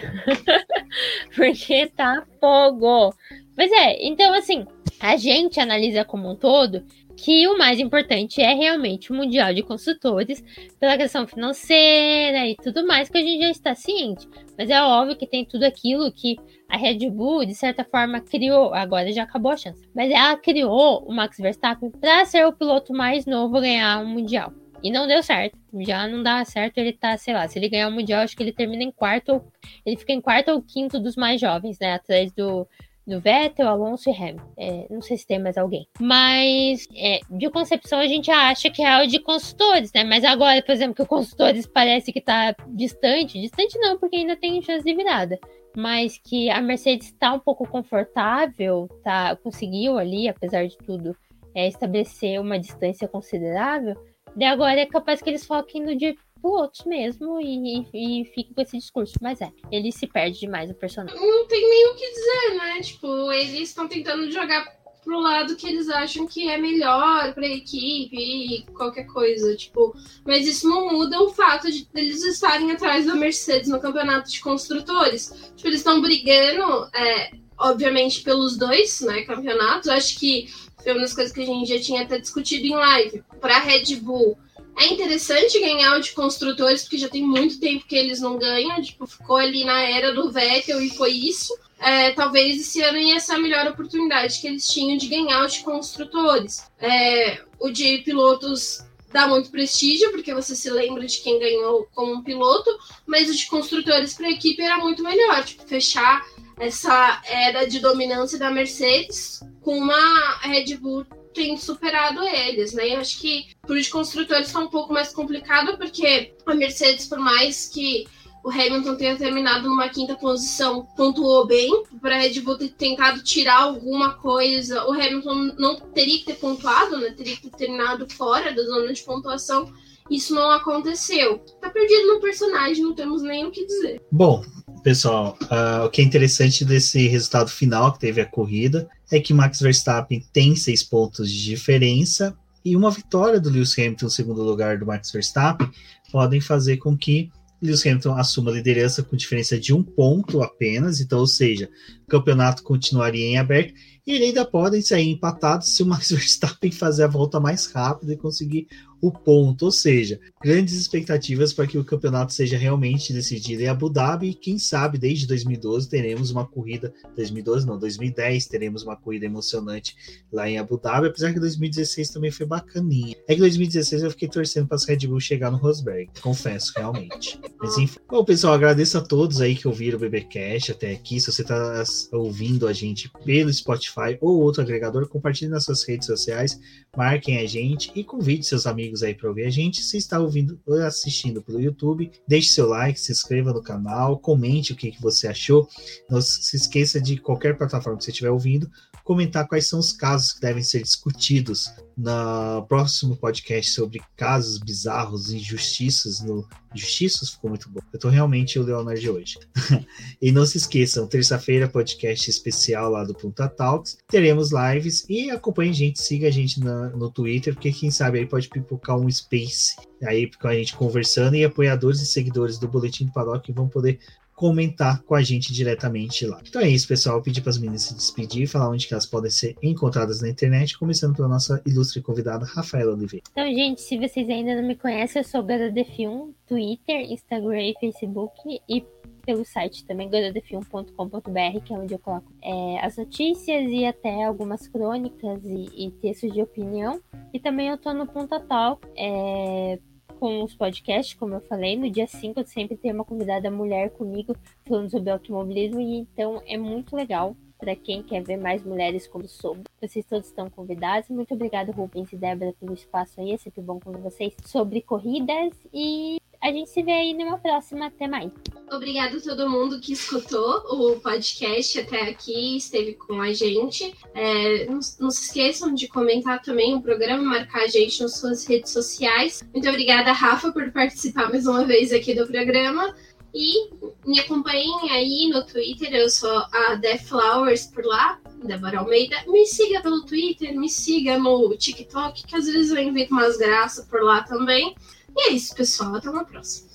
porque 1.34 1.86
tá 1.88 2.24
fogo. 2.40 3.14
Mas 3.56 3.72
é, 3.72 4.04
então 4.06 4.34
assim, 4.34 4.66
a 5.00 5.16
gente 5.16 5.60
analisa 5.60 6.04
como 6.04 6.30
um 6.30 6.36
todo 6.36 6.84
que 7.18 7.48
o 7.48 7.58
mais 7.58 7.80
importante 7.80 8.40
é 8.40 8.54
realmente 8.54 9.10
o 9.10 9.14
Mundial 9.14 9.52
de 9.52 9.60
Construtores, 9.60 10.42
pela 10.78 10.96
questão 10.96 11.26
financeira 11.26 12.46
e 12.46 12.54
tudo 12.54 12.86
mais, 12.86 13.08
que 13.08 13.18
a 13.18 13.20
gente 13.20 13.42
já 13.42 13.50
está 13.50 13.74
ciente. 13.74 14.28
Mas 14.56 14.70
é 14.70 14.80
óbvio 14.80 15.16
que 15.16 15.26
tem 15.26 15.44
tudo 15.44 15.64
aquilo 15.64 16.12
que 16.12 16.36
a 16.68 16.76
Red 16.76 17.10
Bull, 17.10 17.44
de 17.44 17.56
certa 17.56 17.84
forma, 17.84 18.20
criou. 18.20 18.72
Agora 18.72 19.10
já 19.12 19.24
acabou 19.24 19.50
a 19.50 19.56
chance. 19.56 19.82
Mas 19.92 20.12
ela 20.12 20.36
criou 20.36 21.04
o 21.08 21.12
Max 21.12 21.38
Verstappen 21.38 21.90
para 21.90 22.24
ser 22.24 22.46
o 22.46 22.52
piloto 22.52 22.92
mais 22.92 23.26
novo 23.26 23.56
a 23.56 23.62
ganhar 23.62 23.98
um 24.00 24.06
Mundial. 24.06 24.52
E 24.80 24.92
não 24.92 25.08
deu 25.08 25.20
certo. 25.20 25.58
Já 25.80 26.06
não 26.06 26.22
dá 26.22 26.44
certo 26.44 26.78
ele 26.78 26.92
tá, 26.92 27.16
sei 27.16 27.34
lá, 27.34 27.48
se 27.48 27.58
ele 27.58 27.68
ganhar 27.68 27.88
o 27.88 27.92
Mundial, 27.92 28.22
acho 28.22 28.36
que 28.36 28.44
ele 28.44 28.52
termina 28.52 28.84
em 28.84 28.92
quarto. 28.92 29.42
Ele 29.84 29.96
fica 29.96 30.12
em 30.12 30.20
quarto 30.20 30.52
ou 30.52 30.62
quinto 30.62 31.00
dos 31.00 31.16
mais 31.16 31.40
jovens, 31.40 31.80
né? 31.80 31.94
Atrás 31.94 32.30
do 32.32 32.64
do 33.08 33.20
Vettel, 33.20 33.66
Alonso 33.66 34.10
e 34.10 34.12
Hamilton. 34.12 34.52
É, 34.56 34.86
não 34.90 35.00
sei 35.00 35.16
se 35.16 35.26
tem 35.26 35.38
mais 35.38 35.56
alguém. 35.56 35.88
Mas 35.98 36.86
é, 36.94 37.20
de 37.30 37.50
concepção 37.50 37.98
a 37.98 38.06
gente 38.06 38.30
acha 38.30 38.70
que 38.70 38.82
é 38.82 39.02
o 39.02 39.06
de 39.06 39.18
consultores, 39.18 39.90
né? 39.92 40.04
Mas 40.04 40.24
agora, 40.24 40.62
por 40.62 40.72
exemplo, 40.72 40.94
que 40.94 41.02
o 41.02 41.06
consultores 41.06 41.66
parece 41.66 42.12
que 42.12 42.20
tá 42.20 42.54
distante. 42.68 43.40
Distante 43.40 43.78
não, 43.78 43.98
porque 43.98 44.16
ainda 44.16 44.36
tem 44.36 44.60
chance 44.60 44.84
de 44.84 44.94
virada. 44.94 45.38
Mas 45.74 46.18
que 46.18 46.50
a 46.50 46.60
Mercedes 46.60 47.06
está 47.06 47.32
um 47.32 47.38
pouco 47.38 47.66
confortável, 47.66 48.88
tá, 49.02 49.34
conseguiu 49.36 49.96
ali, 49.96 50.28
apesar 50.28 50.66
de 50.66 50.76
tudo, 50.78 51.16
é, 51.54 51.66
estabelecer 51.66 52.40
uma 52.40 52.58
distância 52.58 53.08
considerável. 53.08 53.96
E 54.36 54.44
agora 54.44 54.80
é 54.80 54.86
capaz 54.86 55.22
que 55.22 55.30
eles 55.30 55.46
foquem 55.46 55.82
no 55.82 55.96
de 56.42 56.46
outros 56.46 56.84
mesmo 56.86 57.40
e, 57.40 57.86
e, 57.92 58.22
e 58.22 58.24
fica 58.26 58.54
com 58.54 58.60
esse 58.60 58.78
discurso. 58.78 59.14
Mas 59.20 59.40
é, 59.40 59.50
ele 59.70 59.92
se 59.92 60.06
perde 60.06 60.40
demais 60.40 60.70
o 60.70 60.74
personagem. 60.74 61.18
Não 61.20 61.46
tem 61.46 61.68
nem 61.68 61.86
o 61.88 61.94
que 61.94 62.10
dizer, 62.10 62.54
né? 62.56 62.80
Tipo, 62.80 63.32
eles 63.32 63.68
estão 63.68 63.88
tentando 63.88 64.30
jogar 64.30 64.78
pro 65.08 65.20
lado 65.20 65.56
que 65.56 65.66
eles 65.66 65.88
acham 65.88 66.26
que 66.26 66.48
é 66.48 66.58
melhor 66.58 67.32
pra 67.32 67.46
equipe 67.46 68.14
e 68.14 68.62
qualquer 68.74 69.04
coisa, 69.04 69.56
tipo, 69.56 69.96
mas 70.22 70.46
isso 70.46 70.68
não 70.68 70.92
muda 70.92 71.18
o 71.22 71.30
fato 71.30 71.70
de 71.72 71.88
eles 71.94 72.22
estarem 72.24 72.70
atrás 72.72 73.06
da 73.06 73.14
Mercedes 73.14 73.70
no 73.70 73.80
campeonato 73.80 74.30
de 74.30 74.38
construtores. 74.40 75.52
Tipo, 75.56 75.68
eles 75.68 75.80
estão 75.80 76.02
brigando, 76.02 76.90
é, 76.94 77.30
obviamente, 77.56 78.20
pelos 78.22 78.58
dois, 78.58 79.00
né, 79.00 79.22
campeonatos. 79.22 79.88
Acho 79.88 80.18
que 80.18 80.48
foi 80.82 80.92
uma 80.92 81.00
das 81.00 81.14
coisas 81.14 81.32
que 81.32 81.40
a 81.40 81.46
gente 81.46 81.68
já 81.68 81.80
tinha 81.80 82.02
até 82.02 82.18
discutido 82.18 82.66
em 82.66 82.74
live. 82.74 83.22
Pra 83.40 83.60
Red 83.60 83.96
Bull, 83.96 84.36
é 84.78 84.86
interessante 84.86 85.60
ganhar 85.60 85.96
o 85.96 86.00
de 86.00 86.12
construtores, 86.12 86.82
porque 86.82 86.98
já 86.98 87.08
tem 87.08 87.22
muito 87.22 87.58
tempo 87.58 87.86
que 87.86 87.96
eles 87.96 88.20
não 88.20 88.38
ganham. 88.38 88.80
Tipo, 88.80 89.06
ficou 89.06 89.36
ali 89.36 89.64
na 89.64 89.82
era 89.82 90.12
do 90.12 90.30
Vettel 90.30 90.80
e 90.80 90.90
foi 90.90 91.10
isso. 91.10 91.56
É, 91.80 92.12
talvez 92.12 92.60
esse 92.60 92.80
ano 92.82 92.98
ia 92.98 93.20
ser 93.20 93.34
a 93.34 93.38
melhor 93.38 93.66
oportunidade 93.66 94.40
que 94.40 94.46
eles 94.46 94.66
tinham 94.66 94.96
de 94.96 95.08
ganhar 95.08 95.44
o 95.44 95.48
de 95.48 95.60
construtores. 95.60 96.62
É, 96.80 97.42
o 97.58 97.70
de 97.70 97.98
pilotos 97.98 98.84
dá 99.12 99.26
muito 99.26 99.50
prestígio, 99.50 100.10
porque 100.12 100.34
você 100.34 100.54
se 100.54 100.70
lembra 100.70 101.06
de 101.06 101.18
quem 101.18 101.38
ganhou 101.38 101.88
como 101.94 102.14
um 102.14 102.22
piloto, 102.22 102.70
mas 103.06 103.28
o 103.28 103.34
de 103.34 103.46
construtores 103.46 104.14
para 104.14 104.26
a 104.26 104.32
equipe 104.32 104.62
era 104.62 104.78
muito 104.78 105.02
melhor. 105.02 105.44
Tipo, 105.44 105.66
fechar 105.66 106.24
essa 106.58 107.20
era 107.24 107.64
de 107.64 107.80
dominância 107.80 108.38
da 108.38 108.50
Mercedes 108.50 109.40
com 109.60 109.78
uma 109.78 110.38
Red 110.42 110.76
Bull 110.76 111.04
tem 111.32 111.56
superado 111.56 112.22
eles, 112.22 112.72
né? 112.72 112.94
Eu 112.94 113.00
acho 113.00 113.20
que 113.20 113.48
por 113.62 113.76
os 113.76 113.88
construtores 113.88 114.46
está 114.46 114.60
um 114.60 114.68
pouco 114.68 114.92
mais 114.92 115.12
complicado, 115.12 115.76
porque 115.76 116.34
a 116.46 116.54
Mercedes, 116.54 117.06
por 117.06 117.18
mais 117.18 117.66
que 117.66 118.06
o 118.44 118.50
Hamilton 118.50 118.96
tenha 118.96 119.16
terminado 119.16 119.68
numa 119.68 119.88
quinta 119.88 120.14
posição, 120.16 120.86
pontuou 120.96 121.46
bem. 121.46 121.84
Para 122.00 122.16
a 122.16 122.18
Red 122.18 122.40
Bull 122.40 122.56
ter 122.56 122.70
tentado 122.70 123.22
tirar 123.22 123.62
alguma 123.62 124.14
coisa, 124.14 124.86
o 124.86 124.92
Hamilton 124.92 125.52
não 125.58 125.76
teria 125.76 126.18
que 126.18 126.24
ter 126.24 126.36
pontuado, 126.36 126.98
né? 126.98 127.10
Teria 127.10 127.36
que 127.36 127.42
ter 127.42 127.56
terminado 127.56 128.08
fora 128.12 128.52
da 128.54 128.62
zona 128.62 128.92
de 128.92 129.02
pontuação. 129.02 129.72
Isso 130.10 130.34
não 130.34 130.50
aconteceu. 130.50 131.44
Tá 131.60 131.68
perdido 131.68 132.14
no 132.14 132.20
personagem, 132.20 132.82
não 132.82 132.94
temos 132.94 133.22
nem 133.22 133.44
o 133.44 133.50
que 133.50 133.66
dizer. 133.66 134.00
Bom, 134.10 134.42
pessoal, 134.88 135.36
uh, 135.42 135.84
o 135.84 135.90
que 135.90 136.00
é 136.00 136.04
interessante 136.04 136.64
desse 136.64 137.08
resultado 137.08 137.50
final 137.50 137.92
que 137.92 137.98
teve 137.98 138.22
a 138.22 138.24
corrida 138.24 138.88
é 139.12 139.20
que 139.20 139.34
Max 139.34 139.60
Verstappen 139.60 140.24
tem 140.32 140.56
seis 140.56 140.82
pontos 140.82 141.30
de 141.30 141.44
diferença 141.44 142.34
e 142.64 142.74
uma 142.74 142.90
vitória 142.90 143.38
do 143.38 143.50
Lewis 143.50 143.78
Hamilton 143.78 144.06
no 144.06 144.10
segundo 144.10 144.42
lugar 144.42 144.78
do 144.78 144.86
Max 144.86 145.12
Verstappen 145.12 145.70
podem 146.10 146.40
fazer 146.40 146.78
com 146.78 146.96
que 146.96 147.30
Lewis 147.60 147.84
Hamilton 147.84 148.14
assuma 148.14 148.50
a 148.50 148.54
liderança 148.54 149.02
com 149.02 149.14
diferença 149.14 149.60
de 149.60 149.74
um 149.74 149.82
ponto 149.82 150.42
apenas, 150.42 151.02
então, 151.02 151.18
ou 151.18 151.26
seja, 151.26 151.68
o 152.06 152.10
campeonato 152.10 152.62
continuaria 152.62 153.26
em 153.26 153.36
aberto 153.36 153.74
e 154.06 154.12
ele 154.12 154.24
ainda 154.24 154.46
podem 154.46 154.80
sair 154.80 155.10
empatados 155.10 155.68
se 155.68 155.82
o 155.82 155.86
Max 155.86 156.08
Verstappen 156.12 156.72
fazer 156.72 157.04
a 157.04 157.08
volta 157.08 157.38
mais 157.38 157.66
rápida 157.66 158.14
e 158.14 158.16
conseguir 158.16 158.66
o 159.00 159.12
ponto, 159.12 159.66
ou 159.66 159.70
seja, 159.70 160.20
grandes 160.42 160.74
expectativas 160.74 161.52
para 161.52 161.66
que 161.66 161.78
o 161.78 161.84
campeonato 161.84 162.32
seja 162.32 162.56
realmente 162.56 163.12
decidido 163.12 163.62
em 163.62 163.68
Abu 163.68 163.88
Dhabi 163.88 164.34
quem 164.34 164.58
sabe 164.58 164.98
desde 164.98 165.26
2012 165.26 165.88
teremos 165.88 166.30
uma 166.30 166.46
corrida, 166.46 166.92
2012 167.16 167.66
não, 167.66 167.78
2010 167.78 168.46
teremos 168.46 168.82
uma 168.82 168.96
corrida 168.96 169.26
emocionante 169.26 169.96
lá 170.32 170.48
em 170.48 170.58
Abu 170.58 170.78
Dhabi, 170.78 171.08
apesar 171.08 171.32
que 171.32 171.40
2016 171.40 172.10
também 172.10 172.30
foi 172.30 172.46
bacaninha. 172.46 173.16
É 173.28 173.34
que 173.34 173.40
2016 173.40 174.02
eu 174.02 174.10
fiquei 174.10 174.28
torcendo 174.28 174.66
para 174.66 174.76
as 174.76 174.84
Red 174.84 175.06
Bull 175.06 175.20
chegar 175.20 175.50
no 175.50 175.58
Rosberg, 175.58 176.10
confesso, 176.20 176.72
realmente. 176.76 177.40
Mas 177.60 177.76
enfim. 177.78 177.98
Bom, 178.08 178.24
pessoal, 178.24 178.54
agradeço 178.54 178.98
a 178.98 179.00
todos 179.00 179.40
aí 179.40 179.54
que 179.54 179.68
ouviram 179.68 179.98
o 179.98 180.00
BBcast 180.00 180.72
até 180.72 180.92
aqui. 180.92 181.20
Se 181.20 181.30
você 181.32 181.42
está 181.42 181.84
ouvindo 182.12 182.66
a 182.66 182.72
gente 182.72 183.10
pelo 183.24 183.52
Spotify 183.52 184.16
ou 184.20 184.40
outro 184.40 184.62
agregador, 184.62 185.08
compartilhe 185.08 185.50
nas 185.50 185.64
suas 185.64 185.82
redes 185.82 186.06
sociais, 186.06 186.58
marquem 186.98 187.38
a 187.38 187.46
gente 187.46 187.92
e 187.94 188.02
convide 188.02 188.44
seus 188.44 188.66
amigos 188.66 189.04
aí 189.04 189.14
para 189.14 189.28
ouvir 189.28 189.44
a 189.44 189.50
gente. 189.50 189.84
Se 189.84 189.96
está 189.96 190.18
ouvindo 190.18 190.60
ou 190.66 190.82
assistindo 190.82 191.40
pelo 191.40 191.60
YouTube, 191.60 192.10
deixe 192.26 192.48
seu 192.48 192.66
like, 192.66 192.98
se 192.98 193.12
inscreva 193.12 193.52
no 193.52 193.62
canal, 193.62 194.18
comente 194.18 194.72
o 194.72 194.76
que, 194.76 194.90
que 194.90 195.00
você 195.00 195.28
achou. 195.28 195.68
Não 196.10 196.20
se 196.20 196.56
esqueça 196.56 197.00
de 197.00 197.16
qualquer 197.16 197.56
plataforma 197.56 197.96
que 197.98 198.04
você 198.04 198.10
estiver 198.10 198.32
ouvindo, 198.32 198.68
comentar 199.08 199.48
quais 199.48 199.66
são 199.66 199.78
os 199.78 199.90
casos 199.90 200.34
que 200.34 200.40
devem 200.42 200.62
ser 200.62 200.82
discutidos 200.82 201.72
no 201.96 202.62
próximo 202.66 203.16
podcast 203.16 203.72
sobre 203.72 204.02
casos 204.14 204.58
bizarros, 204.58 205.32
injustiças 205.32 206.20
no 206.20 206.46
Justiças 206.74 207.30
ficou 207.30 207.48
muito 207.48 207.68
bom. 207.70 207.80
Eu 207.92 207.98
tô 207.98 208.08
realmente 208.10 208.58
o 208.58 208.62
Leonard 208.62 209.00
de 209.00 209.08
hoje. 209.08 209.38
e 210.20 210.30
não 210.30 210.44
se 210.44 210.58
esqueçam, 210.58 211.06
terça-feira, 211.06 211.66
podcast 211.66 212.28
especial 212.28 212.90
lá 212.90 213.04
do 213.04 213.14
Punta 213.14 213.48
Talks. 213.48 213.96
Teremos 214.06 214.50
lives 214.52 215.06
e 215.08 215.30
acompanhe 215.30 215.70
a 215.70 215.74
gente, 215.74 216.02
siga 216.02 216.28
a 216.28 216.30
gente 216.30 216.60
na, 216.60 216.90
no 216.90 217.10
Twitter, 217.10 217.54
porque 217.54 217.72
quem 217.72 217.90
sabe 217.90 218.18
aí 218.18 218.26
pode 218.26 218.48
pipocar 218.48 218.98
um 218.98 219.10
space 219.10 219.76
aí 220.02 220.30
com 220.30 220.46
a 220.46 220.54
gente 220.54 220.76
conversando 220.76 221.34
e 221.34 221.44
apoiadores 221.44 222.00
e 222.00 222.06
seguidores 222.06 222.58
do 222.58 222.68
Boletim 222.68 223.06
do 223.06 223.12
Paddock 223.12 223.50
vão 223.52 223.68
poder 223.68 223.98
comentar 224.38 225.02
com 225.02 225.16
a 225.16 225.20
gente 225.22 225.52
diretamente 225.52 226.24
lá. 226.24 226.40
Então 226.48 226.62
é 226.62 226.68
isso, 226.68 226.86
pessoal. 226.86 227.16
Eu 227.16 227.22
pedi 227.22 227.40
para 227.40 227.50
as 227.50 227.58
meninas 227.58 227.82
se 227.82 227.94
despedir 227.94 228.46
falar 228.46 228.70
onde 228.70 228.86
elas 228.88 229.04
podem 229.04 229.30
ser 229.30 229.56
encontradas 229.60 230.22
na 230.22 230.28
internet, 230.28 230.78
começando 230.78 231.16
pela 231.16 231.26
nossa 231.26 231.60
ilustre 231.66 232.00
convidada, 232.00 232.46
Rafaela 232.46 232.94
Oliveira. 232.94 233.24
Então, 233.32 233.44
gente, 233.52 233.80
se 233.80 233.98
vocês 233.98 234.30
ainda 234.30 234.54
não 234.54 234.66
me 234.66 234.76
conhecem, 234.76 235.20
eu 235.20 235.28
sou 235.28 235.42
Gada 235.42 235.72
Film, 235.96 236.30
Twitter, 236.46 237.10
Instagram 237.10 237.62
e 237.62 237.74
Facebook 237.80 238.60
e 238.68 238.84
pelo 239.26 239.44
site 239.44 239.84
também, 239.84 240.08
godadefilm.com.br, 240.08 241.60
que 241.62 241.74
é 241.74 241.76
onde 241.76 241.92
eu 241.92 241.98
coloco 241.98 242.32
é, 242.42 242.80
as 242.80 242.96
notícias 242.96 243.70
e 243.70 243.84
até 243.84 244.24
algumas 244.24 244.66
crônicas 244.68 245.44
e, 245.44 245.86
e, 245.86 245.90
textos 246.00 246.32
de 246.32 246.40
opinião. 246.40 246.98
E 247.34 247.38
também 247.38 247.68
eu 247.68 247.76
tô 247.76 247.92
no 247.92 248.06
Ponta 248.06 248.40
Talk, 248.40 248.86
é, 248.96 249.78
com 250.18 250.42
os 250.42 250.54
podcasts, 250.54 251.14
como 251.14 251.34
eu 251.34 251.40
falei. 251.40 251.76
No 251.76 251.90
dia 251.90 252.06
5 252.06 252.40
eu 252.40 252.46
sempre 252.46 252.76
tenho 252.76 252.94
uma 252.94 253.04
convidada 253.04 253.50
mulher 253.50 253.90
comigo 253.90 254.36
falando 254.66 254.90
sobre 254.90 255.10
automobilismo, 255.10 255.80
e 255.80 255.98
então 255.98 256.42
é 256.46 256.56
muito 256.56 256.94
legal 256.94 257.36
para 257.58 257.74
quem 257.74 258.02
quer 258.02 258.22
ver 258.22 258.36
mais 258.36 258.62
mulheres 258.64 259.06
como 259.06 259.26
sou. 259.26 259.56
Vocês 259.80 260.04
todos 260.06 260.28
estão 260.28 260.48
convidados. 260.48 261.08
Muito 261.08 261.34
obrigada, 261.34 261.72
Rubens 261.72 262.12
e 262.12 262.16
Débora, 262.16 262.54
pelo 262.58 262.72
espaço 262.72 263.20
aí. 263.20 263.32
É 263.32 263.36
sempre 263.36 263.60
bom 263.60 263.80
com 263.80 263.92
vocês 263.92 264.34
sobre 264.44 264.80
corridas. 264.80 265.52
E 265.72 266.18
a 266.40 266.52
gente 266.52 266.70
se 266.70 266.82
vê 266.82 266.92
aí 266.92 267.14
numa 267.14 267.38
próxima. 267.38 267.86
Até 267.86 268.06
mais. 268.06 268.30
Obrigada 268.70 269.16
a 269.16 269.20
todo 269.20 269.48
mundo 269.48 269.80
que 269.80 269.92
escutou 269.92 270.62
o 270.70 271.00
podcast 271.00 271.80
até 271.80 272.02
aqui, 272.02 272.56
esteve 272.56 272.94
com 272.94 273.20
a 273.20 273.32
gente. 273.32 273.94
É, 274.14 274.66
não, 274.66 274.80
não, 275.00 275.10
se 275.10 275.24
esqueçam 275.24 275.74
de 275.74 275.88
comentar 275.88 276.42
também 276.42 276.74
o 276.74 276.82
programa, 276.82 277.22
marcar 277.22 277.62
a 277.62 277.66
gente 277.66 278.02
nas 278.02 278.18
suas 278.18 278.46
redes 278.46 278.72
sociais. 278.72 279.42
Muito 279.52 279.68
obrigada, 279.68 280.12
Rafa, 280.12 280.52
por 280.52 280.70
participar 280.70 281.30
mais 281.30 281.46
uma 281.46 281.64
vez 281.64 281.92
aqui 281.92 282.14
do 282.14 282.26
programa. 282.26 282.94
E 283.34 283.70
me 284.06 284.20
acompanhem 284.20 284.90
aí 284.90 285.28
no 285.28 285.44
Twitter, 285.44 285.94
eu 285.94 286.08
sou 286.08 286.30
a 286.30 286.74
Death 286.76 287.02
Flowers 287.02 287.66
por 287.66 287.84
lá, 287.84 288.18
Débora 288.42 288.80
Almeida. 288.80 289.16
Me 289.26 289.46
siga 289.46 289.80
pelo 289.80 290.04
Twitter, 290.04 290.54
me 290.58 290.68
siga 290.68 291.18
no 291.18 291.54
TikTok, 291.56 292.26
que 292.26 292.36
às 292.36 292.46
vezes 292.46 292.70
eu 292.70 292.78
invito 292.78 293.12
umas 293.12 293.36
graças 293.36 293.86
por 293.86 294.02
lá 294.02 294.22
também. 294.22 294.74
E 295.16 295.30
é 295.30 295.32
isso, 295.32 295.54
pessoal. 295.54 295.94
Até 295.94 296.10
uma 296.10 296.24
próxima. 296.24 296.68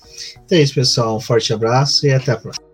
Então 0.44 0.58
é 0.58 0.62
isso, 0.62 0.74
pessoal. 0.74 1.16
Um 1.16 1.20
forte 1.20 1.52
abraço 1.52 2.06
e 2.06 2.12
até 2.12 2.32
a 2.32 2.36
próxima. 2.36 2.73